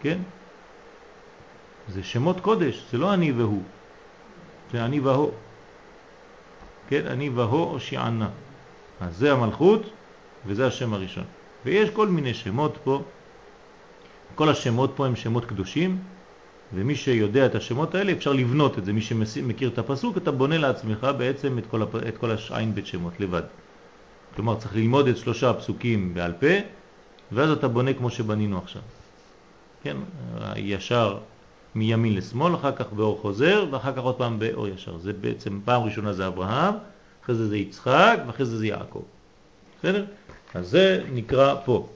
כן? 0.02 0.18
זה 1.88 2.02
שמות 2.02 2.40
קודש, 2.40 2.84
זה 2.92 2.98
לא 2.98 3.14
אני 3.14 3.32
והוא, 3.32 3.62
זה 4.72 4.84
אני 4.84 5.00
והוא. 5.00 5.32
כן, 6.88 7.06
אני 7.06 7.28
והוא 7.28 7.70
הושיענה. 7.70 8.28
אז 9.00 9.16
זה 9.16 9.32
המלכות 9.32 9.82
וזה 10.46 10.66
השם 10.66 10.94
הראשון. 10.94 11.24
ויש 11.64 11.90
כל 11.90 12.08
מיני 12.08 12.34
שמות 12.34 12.78
פה, 12.84 13.02
כל 14.34 14.48
השמות 14.48 14.92
פה 14.96 15.06
הם 15.06 15.16
שמות 15.16 15.44
קדושים, 15.44 15.98
ומי 16.74 16.94
שיודע 16.94 17.46
את 17.46 17.54
השמות 17.54 17.94
האלה 17.94 18.12
אפשר 18.12 18.32
לבנות 18.32 18.78
את 18.78 18.84
זה. 18.84 18.92
מי 18.92 19.00
שמכיר 19.00 19.68
את 19.68 19.78
הפסוק, 19.78 20.16
אתה 20.16 20.30
בונה 20.30 20.58
לעצמך 20.58 21.06
בעצם 21.18 21.58
את 21.58 21.66
כל, 21.70 21.82
הפ... 21.82 21.94
את 21.94 22.18
כל 22.18 22.30
השעין 22.30 22.74
בית 22.74 22.86
שמות 22.86 23.20
לבד. 23.20 23.42
כלומר 24.36 24.56
צריך 24.56 24.76
ללמוד 24.76 25.08
את 25.08 25.16
שלושה 25.16 25.50
הפסוקים 25.50 26.14
בעל 26.14 26.32
פה, 26.32 26.46
ואז 27.32 27.50
אתה 27.50 27.68
בונה 27.68 27.92
כמו 27.92 28.10
שבנינו 28.10 28.58
עכשיו. 28.58 28.82
כן, 29.82 29.96
ישר 30.56 31.18
מימין 31.74 32.14
לשמאל, 32.14 32.54
אחר 32.54 32.72
כך 32.72 32.92
באור 32.92 33.18
חוזר, 33.22 33.66
ואחר 33.70 33.92
כך 33.92 33.98
עוד 33.98 34.14
פעם 34.14 34.38
באור 34.38 34.68
ישר. 34.68 34.98
זה 34.98 35.12
בעצם, 35.12 35.60
פעם 35.64 35.82
ראשונה 35.82 36.12
זה 36.12 36.26
אברהם, 36.26 36.74
אחרי 37.24 37.34
זה 37.34 37.48
זה 37.48 37.56
יצחק, 37.56 38.18
ואחרי 38.26 38.46
זה 38.46 38.58
זה 38.58 38.66
יעקב. 38.66 39.02
בסדר? 39.78 40.04
אז 40.54 40.68
זה 40.68 41.04
נקרא 41.12 41.54
פה. 41.64 41.88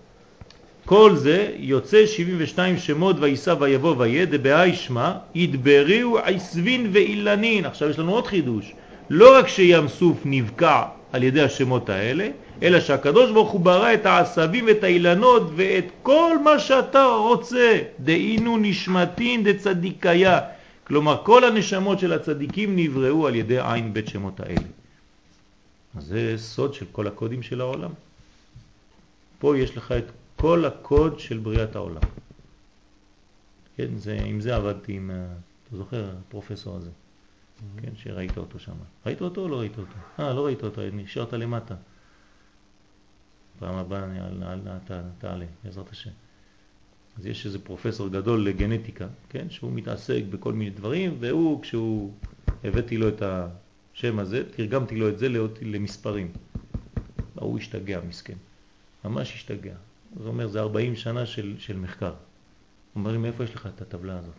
כל 0.92 1.16
זה 1.16 1.50
יוצא 1.56 2.06
72 2.06 2.78
שמות 2.78 3.16
ויסע 3.20 3.54
ויבוא 3.60 3.94
ויהיה 3.98 4.26
דבהי 4.26 4.74
שמה 4.74 5.18
ידבריו 5.34 6.18
עשבין 6.18 6.90
ואילנין. 6.92 7.64
עכשיו 7.64 7.90
יש 7.90 7.98
לנו 7.98 8.12
עוד 8.12 8.26
חידוש. 8.26 8.72
לא 9.10 9.38
רק 9.38 9.48
שים 9.48 9.88
סוף 9.88 10.18
נבקע 10.24 10.82
על 11.12 11.22
ידי 11.22 11.42
השמות 11.42 11.88
האלה, 11.88 12.28
אלא 12.62 12.80
שהקדוש 12.80 13.30
ברוך 13.30 13.50
הוא 13.50 13.60
ברא 13.60 13.94
את 13.94 14.06
העשבים 14.06 14.64
ואת 14.66 14.84
האילנות 14.84 15.50
ואת 15.56 15.84
כל 16.02 16.36
מה 16.44 16.58
שאתה 16.58 17.04
רוצה. 17.04 17.78
דהינו 18.00 18.58
נשמתין 18.58 19.44
דצדיקיה. 19.44 20.40
כלומר, 20.84 21.22
כל 21.24 21.44
הנשמות 21.44 21.98
של 21.98 22.12
הצדיקים 22.12 22.76
נבראו 22.76 23.26
על 23.26 23.34
ידי 23.34 23.58
עין 23.60 23.94
בית 23.94 24.08
שמות 24.08 24.40
האלה. 24.40 24.68
אז 25.96 26.04
זה 26.04 26.34
סוד 26.36 26.74
של 26.74 26.86
כל 26.92 27.06
הקודים 27.06 27.42
של 27.42 27.60
העולם. 27.60 27.90
פה 29.38 29.58
יש 29.58 29.76
לך 29.76 29.92
את 29.92 30.04
כל 30.42 30.64
הקוד 30.64 31.18
של 31.18 31.38
בריאת 31.38 31.76
העולם. 31.76 32.02
כן, 33.76 33.96
זה, 33.96 34.18
עם 34.24 34.40
זה 34.40 34.56
עבדתי 34.56 34.92
עם, 34.92 35.10
אתה 35.68 35.76
זוכר, 35.76 36.14
הפרופסור 36.18 36.76
הזה, 36.76 36.90
mm-hmm. 36.90 37.82
כן, 37.82 37.90
שראית 37.96 38.38
אותו 38.38 38.58
שם. 38.58 38.72
ראית 39.06 39.20
אותו 39.20 39.40
או 39.40 39.48
לא 39.48 39.60
ראית 39.60 39.78
אותו? 39.78 39.94
אה, 40.18 40.34
לא 40.34 40.46
ראית 40.46 40.64
אותו, 40.64 40.82
נשארת 40.92 41.32
למטה. 41.32 41.74
פעם 43.58 43.74
הבאה 43.74 44.04
תעלה, 45.18 45.46
בעזרת 45.64 45.90
השם. 45.90 46.10
אז 47.18 47.26
יש 47.26 47.46
איזה 47.46 47.58
פרופסור 47.58 48.08
גדול 48.08 48.44
לגנטיקה, 48.44 49.06
כן, 49.28 49.50
שהוא 49.50 49.72
מתעסק 49.72 50.22
בכל 50.30 50.52
מיני 50.52 50.70
דברים, 50.70 51.16
והוא, 51.20 51.62
כשהוא, 51.62 52.12
הבאתי 52.64 52.96
לו 52.96 53.08
את 53.08 53.22
השם 53.22 54.18
הזה, 54.18 54.50
תרגמתי 54.50 54.96
לו 54.96 55.08
את 55.08 55.18
זה 55.18 55.28
למספרים. 55.62 56.32
הוא 57.34 57.58
השתגע, 57.58 58.00
מסכן. 58.08 58.36
ממש 59.04 59.34
השתגע. 59.34 59.74
הוא 60.18 60.26
אומר, 60.26 60.48
זה 60.48 60.60
40 60.60 60.96
שנה 60.96 61.26
של, 61.26 61.54
של 61.58 61.76
מחקר. 61.76 62.06
הוא 62.06 62.14
אומר 62.94 63.12
לי, 63.12 63.18
מאיפה 63.18 63.44
יש 63.44 63.54
לך 63.54 63.68
את 63.76 63.82
הטבלה 63.82 64.18
הזאת? 64.18 64.34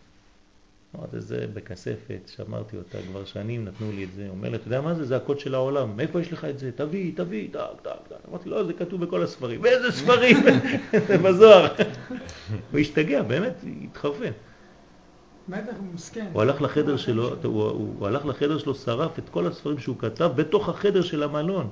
אמרתי, 0.96 1.20
זה 1.20 1.46
בכספת, 1.54 2.30
שמרתי 2.36 2.76
אותה 2.76 2.98
כבר 3.08 3.24
שנים, 3.24 3.64
נתנו 3.64 3.92
לי 3.92 4.04
את 4.04 4.12
זה. 4.12 4.28
אומר 4.28 4.48
לי, 4.48 4.56
אתה 4.56 4.66
יודע 4.66 4.80
מה 4.80 4.94
זה? 4.94 5.04
זה 5.04 5.16
הקוד 5.16 5.40
של 5.40 5.54
העולם. 5.54 5.96
מאיפה 5.96 6.20
יש 6.20 6.32
לך 6.32 6.44
את 6.44 6.58
זה? 6.58 6.70
תביא, 6.72 7.12
תביא, 7.16 7.48
טק, 7.52 7.60
טק, 7.82 7.90
טק. 8.08 8.16
אמרתי, 8.28 8.48
לא, 8.48 8.64
זה 8.64 8.72
כתוב 8.72 9.04
בכל 9.04 9.22
הספרים. 9.22 9.62
באיזה 9.62 9.92
ספרים? 9.92 10.36
זה 11.08 11.18
בזוהר. 11.18 11.74
הוא 12.70 12.80
השתגע, 12.80 13.22
באמת, 13.22 13.54
התחרפן. 13.84 14.30
בטח 15.48 15.72
הוא 15.78 15.86
מסכן. 15.94 16.26
הוא 16.32 16.42
הלך 16.42 16.62
לחדר 16.62 16.96
שלו, 16.96 17.32
החיים 17.32 17.52
הוא, 17.52 17.62
הוא, 17.62 17.94
הוא 17.98 18.06
הלך 18.06 18.26
לחדר 18.26 18.58
שלו, 18.58 18.74
שרף 18.74 19.18
את 19.18 19.28
כל 19.28 19.46
הספרים 19.46 19.78
שהוא 19.78 19.96
כתב 19.98 20.30
בתוך 20.36 20.68
החדר 20.68 21.02
של 21.02 21.22
המלון. 21.22 21.68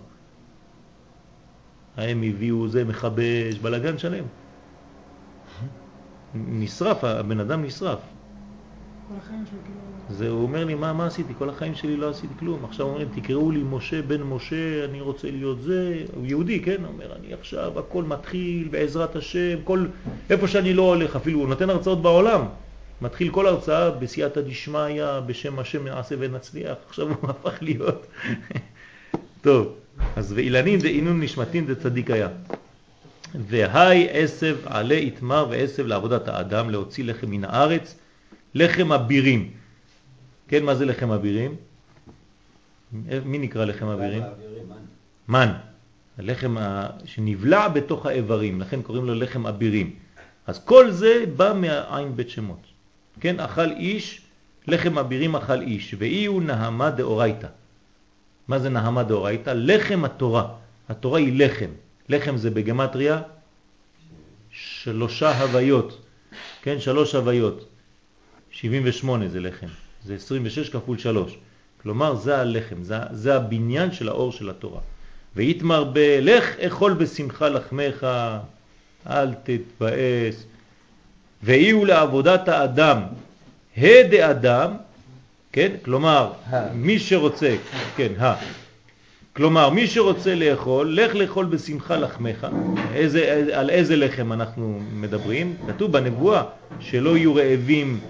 הם 1.96 2.22
הביאו 2.22 2.68
זה 2.68 2.84
מכבש, 2.84 3.58
בלגן 3.62 3.98
שלם. 3.98 4.24
נשרף, 6.34 7.04
הבן 7.04 7.40
אדם 7.40 7.64
נשרף. 7.64 7.98
כל 9.08 9.14
החיים 9.18 9.44
שלו 9.50 9.58
כאילו... 9.64 9.78
זה, 10.18 10.28
הוא 10.28 10.42
אומר 10.42 10.64
לי, 10.64 10.74
מה, 10.74 10.92
מה 10.92 11.06
עשיתי? 11.06 11.32
כל 11.38 11.50
החיים 11.50 11.74
שלי 11.74 11.96
לא 11.96 12.10
עשיתי 12.10 12.34
כלום. 12.38 12.64
עכשיו 12.64 12.86
אומרים, 12.86 13.08
תקראו 13.14 13.50
לי 13.50 13.62
משה 13.70 14.02
בן 14.02 14.22
משה, 14.22 14.84
אני 14.84 15.00
רוצה 15.00 15.30
להיות 15.30 15.62
זה. 15.62 16.04
הוא 16.14 16.26
יהודי, 16.26 16.60
כן? 16.60 16.84
אומר, 16.84 17.16
אני 17.16 17.34
עכשיו, 17.34 17.78
הכל 17.78 18.04
מתחיל 18.04 18.68
בעזרת 18.70 19.16
השם, 19.16 19.58
כל, 19.64 19.86
איפה 20.30 20.48
שאני 20.48 20.74
לא 20.74 20.82
הולך, 20.82 21.16
אפילו 21.16 21.38
הוא 21.38 21.48
נותן 21.48 21.70
הרצאות 21.70 22.02
בעולם. 22.02 22.46
מתחיל 23.02 23.30
כל 23.30 23.46
הרצאה 23.46 23.90
בסייעתא 23.90 24.40
דשמיא, 24.40 25.20
בשם 25.26 25.58
השם 25.58 25.84
נעשה 25.84 26.14
ונצליח. 26.18 26.76
עכשיו 26.88 27.08
הוא 27.08 27.30
הפך 27.30 27.62
להיות... 27.62 28.06
טוב, 29.42 29.74
אז 30.16 30.32
ואילנין 30.32 30.80
דאינון 30.80 31.20
נשמתין 31.20 31.66
דצדיק 31.66 32.10
היה. 32.10 32.28
והי 33.34 34.08
עשב 34.10 34.56
עלי 34.64 35.06
יתמר 35.06 35.46
ועשב 35.50 35.86
לעבודת 35.86 36.28
האדם 36.28 36.70
להוציא 36.70 37.04
לחם 37.04 37.30
מן 37.30 37.44
הארץ, 37.44 37.98
לחם 38.54 38.92
אבירים. 38.92 39.50
כן, 40.48 40.64
מה 40.64 40.74
זה 40.74 40.84
לחם 40.84 41.10
אבירים? 41.10 41.56
מי 43.24 43.38
נקרא 43.38 43.64
לחם 43.64 43.86
אבירים? 43.86 44.22
מן. 45.28 45.52
הלחם 46.18 46.56
שנבלע 47.04 47.68
בתוך 47.68 48.06
האיברים, 48.06 48.60
לכן 48.60 48.82
קוראים 48.82 49.04
לו 49.06 49.14
לחם 49.14 49.46
אבירים. 49.46 49.90
אז 50.46 50.64
כל 50.64 50.90
זה 50.90 51.24
בא 51.36 51.52
מהעין 51.56 52.16
בית 52.16 52.30
שמות. 52.30 52.66
כן, 53.20 53.40
אכל 53.40 53.70
איש, 53.70 54.20
לחם 54.66 54.98
אבירים 54.98 55.36
אכל 55.36 55.60
איש, 55.60 55.94
ואי 55.98 56.24
הוא 56.26 56.42
נהמה 56.42 56.90
דאורייתא. 56.90 57.46
מה 58.48 58.58
זה 58.58 58.68
נהמה 58.68 59.02
דאורייתא? 59.02 59.52
לחם 59.56 60.04
התורה. 60.04 60.48
התורה 60.88 61.18
היא 61.18 61.38
לחם. 61.38 61.70
לחם 62.08 62.36
זה 62.36 62.50
בגמטריה 62.50 63.22
שלושה 64.50 65.42
הוויות. 65.42 65.98
כן, 66.62 66.80
שלוש 66.80 67.14
הוויות. 67.14 67.64
78 68.50 69.28
זה 69.28 69.40
לחם. 69.40 69.66
זה 70.04 70.14
26 70.14 70.68
כפול 70.68 70.98
3. 70.98 71.38
כלומר, 71.82 72.14
זה 72.14 72.38
הלחם, 72.38 72.82
זה, 72.82 72.96
זה 73.10 73.36
הבניין 73.36 73.92
של 73.92 74.08
האור 74.08 74.32
של 74.32 74.50
התורה. 74.50 74.80
ויתמר 75.36 75.84
ב... 75.92 75.98
לך 76.22 76.58
אכול 76.58 76.92
בשמחה 76.92 77.48
לחמך, 77.48 78.06
אל 79.06 79.34
תתבאס. 79.34 80.44
ואיהו 81.42 81.84
לעבודת 81.84 82.48
האדם, 82.48 83.02
הדה 83.76 84.30
אדם, 84.30 84.76
כן? 85.52 85.72
כלומר, 85.84 86.32
מי 86.74 86.98
שרוצה, 86.98 87.56
כן, 87.96 88.12
ה. 88.20 88.34
כלומר, 89.36 89.70
מי 89.70 89.86
שרוצה 89.86 90.34
לאכול, 90.34 90.94
לך 91.00 91.14
לאכול 91.14 91.46
בשמחה 91.46 91.96
לחמך. 91.96 92.46
איזה, 92.94 93.50
על 93.52 93.70
איזה 93.70 93.96
לחם 93.96 94.32
אנחנו 94.32 94.80
מדברים? 94.92 95.56
כתוב 95.68 95.92
בנבואה 95.92 96.42
שלא 96.80 97.16
יהיו 97.16 97.34
רעבים 97.34 98.00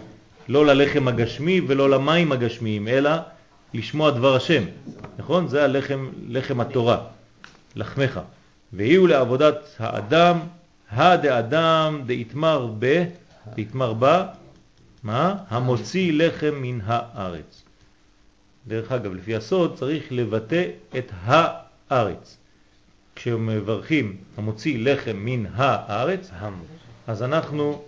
לא 0.49 0.67
ללחם 0.67 1.09
הגשמי 1.09 1.61
ולא 1.67 1.91
למים 1.91 2.33
הגשמיים, 2.33 2.89
אלא 2.89 3.11
לשמוע 3.75 4.11
דבר 4.11 4.37
השם. 4.37 4.63
נכון? 5.19 5.49
זה 5.49 5.65
הלחם, 5.65 6.09
לחם 6.29 6.61
התורה, 6.61 6.99
לחמך. 7.77 8.21
ויהיו 8.73 9.07
לעבודת 9.07 9.77
האדם, 9.79 10.39
הדאדם 10.91 12.01
דאיתמר 12.07 12.71
ב, 12.79 13.05
דאיתמר 13.55 13.93
בה, 13.93 14.27
מה? 15.03 15.37
המוציא 15.49 16.13
לחם 16.13 16.55
מן 16.55 16.79
הארץ. 16.85 17.63
דרך 18.69 18.93
אגב, 18.93 19.15
לפי 19.15 19.37
הסוד 19.37 19.77
צריך 19.77 20.05
לבטא 20.11 20.65
את 20.99 21.13
הארץ. 21.25 22.37
כשמברכים 23.17 24.17
המוציא 24.37 24.79
לחם 24.79 25.17
מן 25.17 25.45
הארץ, 25.55 26.31
אז 27.07 27.23
אנחנו 27.23 27.83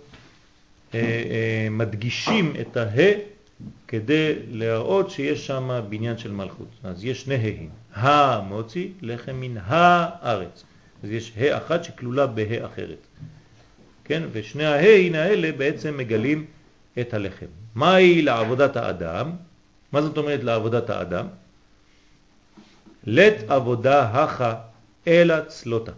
אה, 0.93 0.99
אה, 0.99 1.67
מדגישים 1.71 2.53
את 2.61 2.77
הה 2.77 3.11
כדי 3.87 4.33
להראות 4.51 5.09
שיש 5.09 5.47
שם 5.47 5.79
בניין 5.89 6.17
של 6.17 6.31
מלכות. 6.31 6.67
אז 6.83 7.05
יש 7.05 7.21
שני 7.21 7.35
ה'ים. 7.35 7.69
המוציא 7.93 8.89
לחם 9.01 9.35
מן 9.35 9.57
הארץ. 9.65 10.63
אז 11.03 11.09
יש 11.09 11.33
ה 11.37 11.57
אחת 11.57 11.83
שכלולה 11.83 12.27
בה 12.27 12.65
אחרת. 12.65 13.07
כן? 14.03 14.23
ושני 14.31 14.65
ההין 14.65 15.15
האלה 15.15 15.51
בעצם 15.51 15.97
מגלים 15.97 16.45
את 17.01 17.13
הלחם. 17.13 17.45
מהי 17.75 18.21
לעבודת 18.21 18.75
האדם? 18.75 19.31
מה 19.91 20.01
זאת 20.01 20.17
אומרת 20.17 20.43
לעבודת 20.43 20.89
האדם? 20.89 21.27
לת 23.03 23.49
עבודה 23.49 24.23
הכה 24.23 24.55
אלא 25.07 25.41
צלותה. 25.41 25.91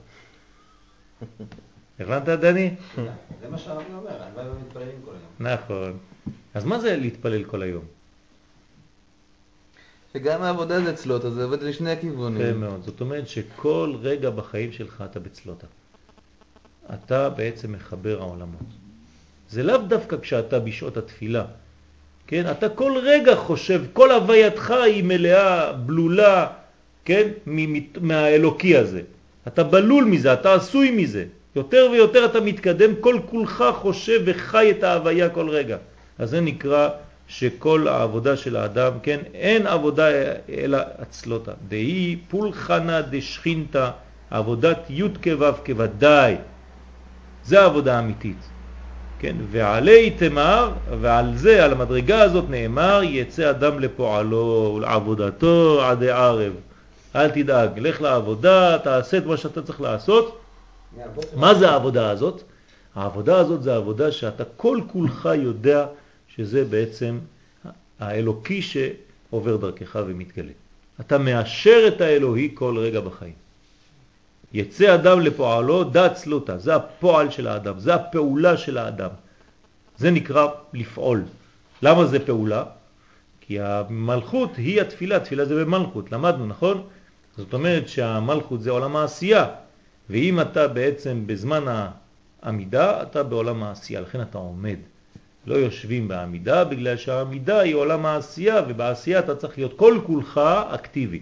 הבנת 2.00 2.30
דני? 2.30 2.76
זה 3.42 3.50
מה 3.50 3.58
שהרבי 3.58 3.94
אומר, 3.94 4.24
הלוואי 4.24 4.50
ומתפללים 4.50 4.96
כל 5.06 5.12
היום. 5.12 5.54
נכון. 5.54 5.98
אז 6.54 6.66
מה 6.66 6.80
זה 6.80 6.98
להתפלל 6.98 7.44
כל 7.44 7.62
היום? 7.62 7.86
שגם 10.14 10.42
העבודה 10.42 10.82
זה 10.82 10.96
צלות, 10.96 11.26
אז 11.26 11.34
זה 11.34 11.44
עובד 11.44 11.64
לשני 11.64 11.92
הכיוונים. 11.92 12.62
מאוד. 12.62 12.84
זאת 12.84 13.02
אומרת 13.02 13.28
שכל 13.28 13.96
רגע 14.02 14.30
בחיים 14.30 14.72
שלך 14.72 15.04
אתה 15.12 15.20
בצלותה. 15.20 15.68
אתה 16.94 17.30
בעצם 17.30 17.72
מחבר 17.72 18.22
העולמות. 18.22 18.87
זה 19.50 19.64
לאו 19.64 19.78
דווקא 19.78 20.18
כשאתה 20.22 20.60
בשעות 20.60 20.98
התפילה. 20.98 21.44
כן? 22.28 22.52
אתה 22.52 22.70
כל 22.70 22.94
רגע 23.04 23.36
חושב, 23.36 23.82
כל 23.94 24.12
הווייתך 24.12 24.72
היא 24.72 25.04
מלאה, 25.04 25.74
בלולה, 25.74 26.48
כן? 27.06 27.28
מהאלוקי 28.02 28.78
הזה. 28.78 29.02
אתה 29.48 29.64
בלול 29.64 30.04
מזה, 30.04 30.34
אתה 30.34 30.54
עשוי 30.54 30.92
מזה. 30.92 31.26
יותר 31.56 31.90
ויותר 31.92 32.26
אתה 32.26 32.42
מתקדם, 32.42 32.96
כל 33.00 33.20
כולך 33.26 33.64
חושב 33.76 34.22
וחי 34.26 34.72
את 34.72 34.84
ההוויה 34.84 35.30
כל 35.30 35.50
רגע. 35.50 35.78
אז 36.20 36.30
זה 36.30 36.42
נקרא 36.42 36.90
שכל 37.28 37.88
העבודה 37.88 38.38
של 38.38 38.56
האדם, 38.56 38.92
כן, 39.04 39.20
אין 39.34 39.68
עבודה 39.68 40.08
אלא 40.50 40.78
הצלותה. 41.00 41.52
דהי 41.68 42.18
פולחנה 42.28 43.02
דשכינתה, 43.02 43.92
עבודת 44.32 44.80
י' 44.90 45.04
כו' 45.24 45.66
כוודאי. 45.66 46.36
זה 47.44 47.62
העבודה 47.62 47.96
האמיתית. 47.96 48.57
כן, 49.20 49.36
ועלי 49.52 50.12
תמר, 50.12 50.72
ועל 51.02 51.38
זה, 51.38 51.66
על 51.66 51.72
המדרגה 51.72 52.22
הזאת 52.22 52.46
נאמר, 52.50 53.02
יצא 53.04 53.50
אדם 53.50 53.80
לפועלו 53.80 54.74
ולעבודתו 54.76 55.82
עד 55.84 56.04
הערב. 56.04 56.54
אל 57.16 57.30
תדאג, 57.30 57.80
לך 57.80 58.02
לעבודה, 58.02 58.78
תעשה 58.84 59.18
את 59.18 59.26
מה 59.26 59.38
שאתה 59.38 59.62
צריך 59.62 59.82
לעשות. 59.82 60.42
מה 61.36 61.56
זה 61.56 61.70
העבודה 61.70 62.10
הזאת? 62.10 62.44
העבודה 62.96 63.40
הזאת 63.40 63.64
זה 63.64 63.74
העבודה 63.74 64.12
שאתה 64.12 64.44
כל 64.58 64.80
כולך 64.92 65.30
יודע 65.36 65.86
שזה 66.36 66.66
בעצם 66.66 67.20
האלוקי 68.00 68.62
שעובר 68.62 69.56
דרכך 69.58 70.00
ומתגלה. 70.08 70.52
אתה 71.00 71.18
מאשר 71.18 71.84
את 71.88 72.02
האלוהי 72.02 72.52
כל 72.54 72.78
רגע 72.78 73.00
בחיים. 73.00 73.47
יצא 74.54 74.96
אדם 74.96 75.20
לפועלו 75.20 75.84
דת 75.84 76.14
צלותה, 76.14 76.58
זה 76.58 76.76
הפועל 76.76 77.30
של 77.30 77.48
האדם, 77.48 77.80
זה 77.80 77.96
הפעולה 77.96 78.58
של 78.58 78.78
האדם. 78.78 79.10
זה 79.98 80.12
נקרא 80.12 80.48
לפעול. 80.74 81.24
למה 81.82 82.06
זה 82.06 82.26
פעולה? 82.26 82.64
כי 83.42 83.60
המלכות 83.60 84.56
היא 84.58 84.82
התפילה, 84.82 85.20
תפילה 85.20 85.46
זה 85.46 85.66
במלכות, 85.66 86.12
למדנו, 86.12 86.46
נכון? 86.46 86.84
זאת 87.38 87.54
אומרת 87.54 87.90
שהמלכות 87.90 88.62
זה 88.62 88.72
עולם 88.72 88.96
העשייה, 88.96 89.46
ואם 90.10 90.42
אתה 90.42 90.68
בעצם 90.68 91.24
בזמן 91.26 91.64
העמידה, 92.44 93.02
אתה 93.02 93.24
בעולם 93.24 93.64
העשייה, 93.64 94.02
לכן 94.02 94.22
אתה 94.22 94.38
עומד. 94.38 94.78
לא 95.48 95.56
יושבים 95.56 96.08
בעמידה, 96.08 96.64
בגלל 96.64 96.98
שהעמידה 96.98 97.60
היא 97.60 97.76
עולם 97.76 98.06
העשייה, 98.06 98.62
ובעשייה 98.68 99.20
אתה 99.20 99.36
צריך 99.36 99.58
להיות 99.58 99.74
כל 99.78 100.00
כולך 100.06 100.42
אקטיבי. 100.70 101.22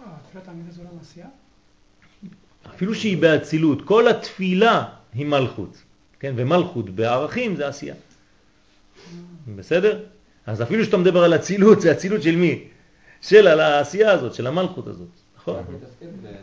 אה, 0.00 0.12
תפילת 0.28 0.48
העמידה 0.48 0.72
זה 0.72 0.80
עולם 0.80 0.98
העשייה? 0.98 1.26
אפילו 2.74 2.94
שהיא 2.94 3.18
באצילות, 3.18 3.82
כל 3.82 4.08
התפילה 4.08 4.84
היא 5.14 5.26
מלכות, 5.26 5.82
כן? 6.20 6.32
ומלכות 6.36 6.90
בערכים 6.90 7.56
זה 7.56 7.68
עשייה. 7.68 7.94
בסדר? 9.56 10.04
אז 10.46 10.62
אפילו 10.62 10.84
שאתה 10.84 10.96
מדבר 10.96 11.24
על 11.24 11.34
אצילות, 11.34 11.80
זה 11.80 11.92
אצילות 11.92 12.22
של 12.22 12.36
מי? 12.36 12.64
של 13.20 13.46
על 13.46 13.60
העשייה 13.60 14.12
הזאת, 14.12 14.34
של 14.34 14.46
המלכות 14.46 14.86
הזאת, 14.86 15.08
נכון? 15.36 15.64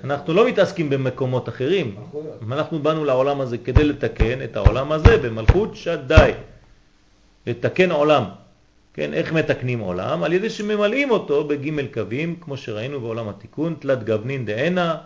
אנחנו 0.04 0.34
לא 0.34 0.48
מתעסקים 0.48 0.90
במקומות 0.90 1.50
אחרים. 1.50 1.96
אנחנו 2.52 2.80
באנו 2.80 3.06
לעולם 3.06 3.42
הזה 3.42 3.58
כדי 3.58 3.84
לתקן 3.84 4.42
את 4.44 4.56
העולם 4.56 4.92
הזה 4.92 5.18
במלכות 5.18 5.76
שדי. 5.76 6.32
לתקן 7.48 7.92
עולם. 7.92 8.24
כן, 8.98 9.14
איך 9.14 9.34
מתקנים 9.34 9.80
עולם? 9.80 10.24
על 10.24 10.34
ידי 10.34 10.50
שממלאים 10.50 11.12
אותו 11.12 11.48
בג' 11.48 11.94
קווים, 11.94 12.36
כמו 12.42 12.58
שראינו 12.58 13.02
בעולם 13.02 13.30
התיקון, 13.30 13.76
תלת 13.80 14.04
גוונין 14.04 14.46
דהנה, 14.46 14.98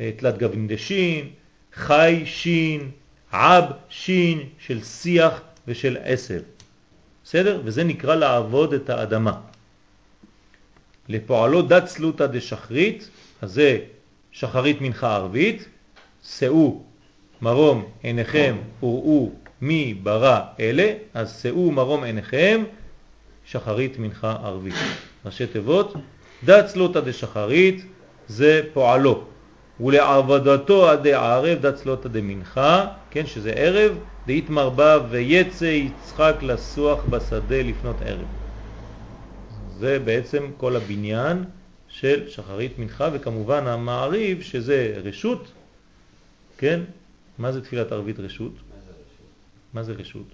אה, 0.00 0.10
תלת 0.16 0.38
גוונין 0.38 0.68
דשין, 0.68 1.28
חי 1.74 2.22
שין, 2.24 2.90
עב 3.32 3.64
שין 3.88 4.38
של 4.58 4.84
שיח 4.84 5.40
ושל 5.68 5.96
עשב. 6.04 6.40
בסדר? 7.24 7.60
וזה 7.64 7.84
נקרא 7.84 8.14
לעבוד 8.14 8.74
את 8.74 8.90
האדמה. 8.90 9.40
לפועלו 11.08 11.62
דת 11.62 11.84
צלותא 11.84 12.26
דשחרית, 12.26 13.08
אז 13.42 13.52
זה 13.52 13.78
שחרית 14.32 14.80
מנחה 14.80 15.14
ערבית, 15.14 15.68
שאו 16.22 16.82
מרום 17.42 17.84
עיניכם 18.02 18.56
וראו 18.82 19.32
מי 19.60 19.94
ברא 19.94 20.40
אלה, 20.60 20.92
אז 21.14 21.40
שאו 21.42 21.70
מרום 21.70 22.04
עיניכם, 22.04 22.64
שחרית 23.50 23.98
מנחה 23.98 24.32
ערבית. 24.32 24.74
ראשי 25.24 25.46
תיבות, 25.46 25.94
דת 26.44 26.66
צלותא 26.66 27.00
דשחרית 27.00 27.84
זה 28.28 28.62
פועלו, 28.72 29.24
ולעבודתו 29.80 30.88
עדי 30.90 31.14
ערב 31.14 31.58
דת 31.58 31.74
צלותא 31.74 32.08
דמנחה, 32.08 32.86
כן, 33.10 33.26
שזה 33.26 33.50
ערב, 33.50 33.98
דאית 34.26 34.50
מרבה 34.50 34.98
ויצא 35.10 35.64
יצחק 35.64 36.34
לסוח 36.42 37.04
בשדה 37.04 37.62
לפנות 37.62 37.96
ערב. 38.02 38.26
זה 39.78 39.98
בעצם 39.98 40.50
כל 40.56 40.76
הבניין 40.76 41.44
של 41.88 42.28
שחרית 42.28 42.78
מנחה, 42.78 43.08
וכמובן 43.12 43.66
המעריב 43.66 44.42
שזה 44.42 45.00
רשות, 45.04 45.52
כן? 46.58 46.80
מה 47.38 47.52
זה 47.52 47.60
תפילת 47.60 47.92
ערבית 47.92 48.20
רשות? 48.20 48.52
מה 49.74 49.82
זה 49.82 49.92
רשות? 49.92 50.26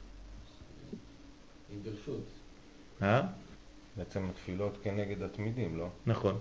מה 1.81 1.85
זה 1.85 1.89
רשות? 1.99 2.36
אה? 3.03 3.23
בעצם 3.97 4.29
התפילות 4.31 4.79
כנגד 4.83 5.23
התמידים, 5.23 5.79
לא? 5.79 5.89
נכון. 6.07 6.39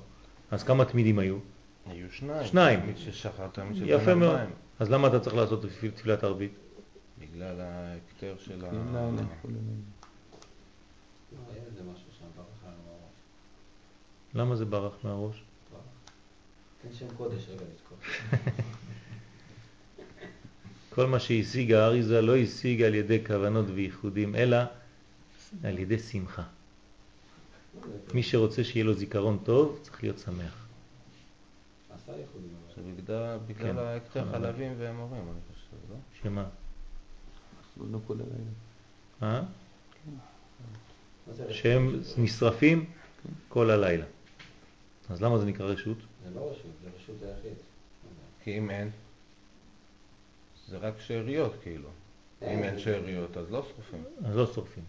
אז 0.52 0.64
כמה 0.64 0.86
תמידים 0.86 1.20
היו? 1.20 1.38
היו 1.86 2.12
שניים. 2.12 2.48
שניים. 2.48 2.80
תמיד 2.82 2.98
ששחר, 2.98 3.48
תמיד 3.48 3.76
של 3.76 3.90
יפה 3.90 4.16
מאוד. 4.16 4.32
ארבעים. 4.36 4.50
אז 4.80 4.90
למה 4.90 5.08
אתה 5.08 5.20
צריך 5.20 5.36
לעשות 5.36 5.62
תפיל- 5.66 5.92
תפילת 5.92 6.24
ערבית? 6.24 6.52
בגלל 7.20 7.62
ההקטר 7.62 8.36
של 8.40 8.66
ה... 8.66 8.70
למה 14.36 14.56
זה 14.56 14.66
ברח 14.66 14.94
מהראש? 15.04 15.44
תן 16.82 16.94
שם 16.94 17.06
קודש 17.18 17.48
רגע 17.50 17.62
לזכור. 17.74 17.98
כל 20.90 21.06
מה 21.08 21.20
שהשיג 21.20 21.72
האריזה 21.74 22.22
לא 22.22 22.38
השיג 22.38 22.82
על 22.82 22.96
ידי 22.96 23.26
כוונות 23.28 23.66
וייחודים, 23.76 24.36
אלא 24.36 24.58
על 25.64 25.80
ידי 25.80 26.00
שמחה. 26.00 26.44
מי 28.14 28.24
שרוצה 28.24 28.64
שיהיה 28.64 28.86
לו 28.86 28.94
זיכרון 28.94 29.40
טוב, 29.44 29.80
צריך 29.82 30.04
להיות 30.04 30.20
שמח. 30.20 30.66
זה 32.76 32.82
בגלל, 32.98 33.38
כן. 33.48 33.54
בגלל 33.54 33.80
ההקטר 33.80 34.32
חלבים 34.32 34.74
והמורים, 34.78 35.22
אני 35.22 35.40
חושב, 35.54 35.92
לא? 35.92 35.96
שמה? 36.24 36.46
לא 37.92 38.00
כל 38.08 38.14
הלילה. 38.14 38.52
אה? 39.24 39.44
שהם 41.50 42.00
נשרפים 42.18 42.86
כל 43.50 43.70
הלילה. 43.70 44.06
אז 45.10 45.22
למה 45.22 45.38
זה 45.38 45.46
נקרא 45.46 45.66
רשות? 45.66 45.98
זה 46.24 46.30
לא 46.36 46.52
רשות, 46.52 46.72
זה 46.84 46.90
רשות 46.98 47.16
היחיד. 47.22 47.58
כי 48.44 48.58
אם 48.58 48.70
אין, 48.70 48.90
זה 50.68 50.78
רק 50.78 50.94
שאריות 51.00 51.54
כאילו. 51.64 51.90
אם 52.42 52.64
אין 52.64 52.80
שאריות 52.80 53.38
אז 53.38 53.52
לא 53.52 53.62
שרופים. 53.62 54.04
אז 54.26 54.36
לא 54.36 54.54
שורפים. 54.54 54.84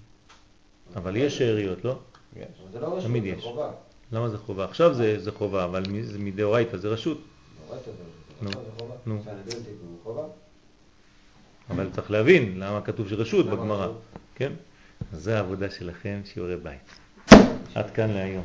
אבל 0.97 1.17
יש 1.17 1.39
שאריות, 1.39 1.85
לא? 1.85 1.99
יש. 2.37 2.43
אבל 2.43 2.73
זה 2.73 2.81
לא 2.81 2.87
רשות, 2.87 3.03
תמיד 3.03 3.23
זה 3.23 3.29
יש. 3.29 3.45
חובה. 3.45 3.71
למה 4.13 4.29
זה 4.29 4.39
חובה? 4.39 4.65
עכשיו 4.65 4.95
זה, 4.95 5.21
זה 5.21 5.33
חובה, 5.33 5.65
אבל 5.65 5.85
זה 6.03 6.19
מדאורייתא, 6.19 6.77
זה 6.77 6.89
רשות. 6.89 7.21
נו. 9.07 9.23
אבל 11.71 11.89
צריך 11.93 12.11
להבין 12.11 12.61
למה 12.61 12.81
כתוב 12.81 13.09
שרשות 13.09 13.47
בגמרא. 13.47 13.89
כן? 14.35 14.53
אז 15.13 15.23
זה 15.23 15.37
העבודה 15.37 15.71
שלכם, 15.71 16.21
שיעורי 16.25 16.57
בית. 16.57 16.99
עד 17.75 17.91
כאן 17.91 18.11
להיום. 18.11 18.45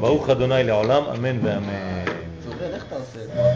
ברוך 0.00 0.30
אדוני 0.30 0.64
לעולם, 0.64 1.02
אמן 1.02 1.46
ואמן. 1.46 2.04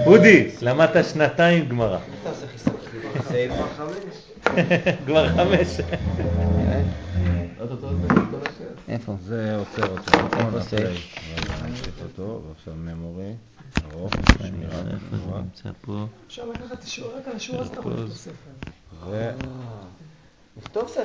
אודי, 0.06 0.50
למדת 0.62 1.04
שנתיים 1.04 1.68
גמרא. 1.68 1.98
איך 1.98 2.04
אתה 2.22 2.30
עושה 2.30 2.46
חיסון? 2.46 2.74
סעיף 3.28 3.52
חמש. 3.76 4.30
כבר 5.06 5.28
חמש. 5.28 5.80
איפה? 8.88 9.16
זה 9.20 9.56
עוצר 9.56 9.90
אותו, 9.90 10.10
נכון? 10.10 10.46
איפה 10.46 10.60
סייף? 10.60 10.82
הפליי. 10.82 10.96
אבל 11.34 11.68
נמשיך 11.68 11.94
אותו, 12.02 12.42
ועכשיו 12.48 12.74
ממורי, 12.74 13.32
ארוך, 13.84 14.12
שמירה. 14.38 14.78
איפה 14.78 15.16
זה 15.16 15.38
נמצא 15.42 15.70
פה? 15.80 16.06
אפשר 16.26 16.46
לקחת 16.46 16.72
את 16.72 16.82
השיעור, 16.82 17.12
רק 17.18 17.28
על 17.28 17.36
השיעור 17.36 17.60
הזה 17.60 17.72
אתה 17.72 17.80
יכול 17.80 17.92
לכתוב 17.92 18.10
ספר. 18.10 18.50
ו... 19.10 19.30
לכתוב 20.56 20.88
ספר. 20.88 21.02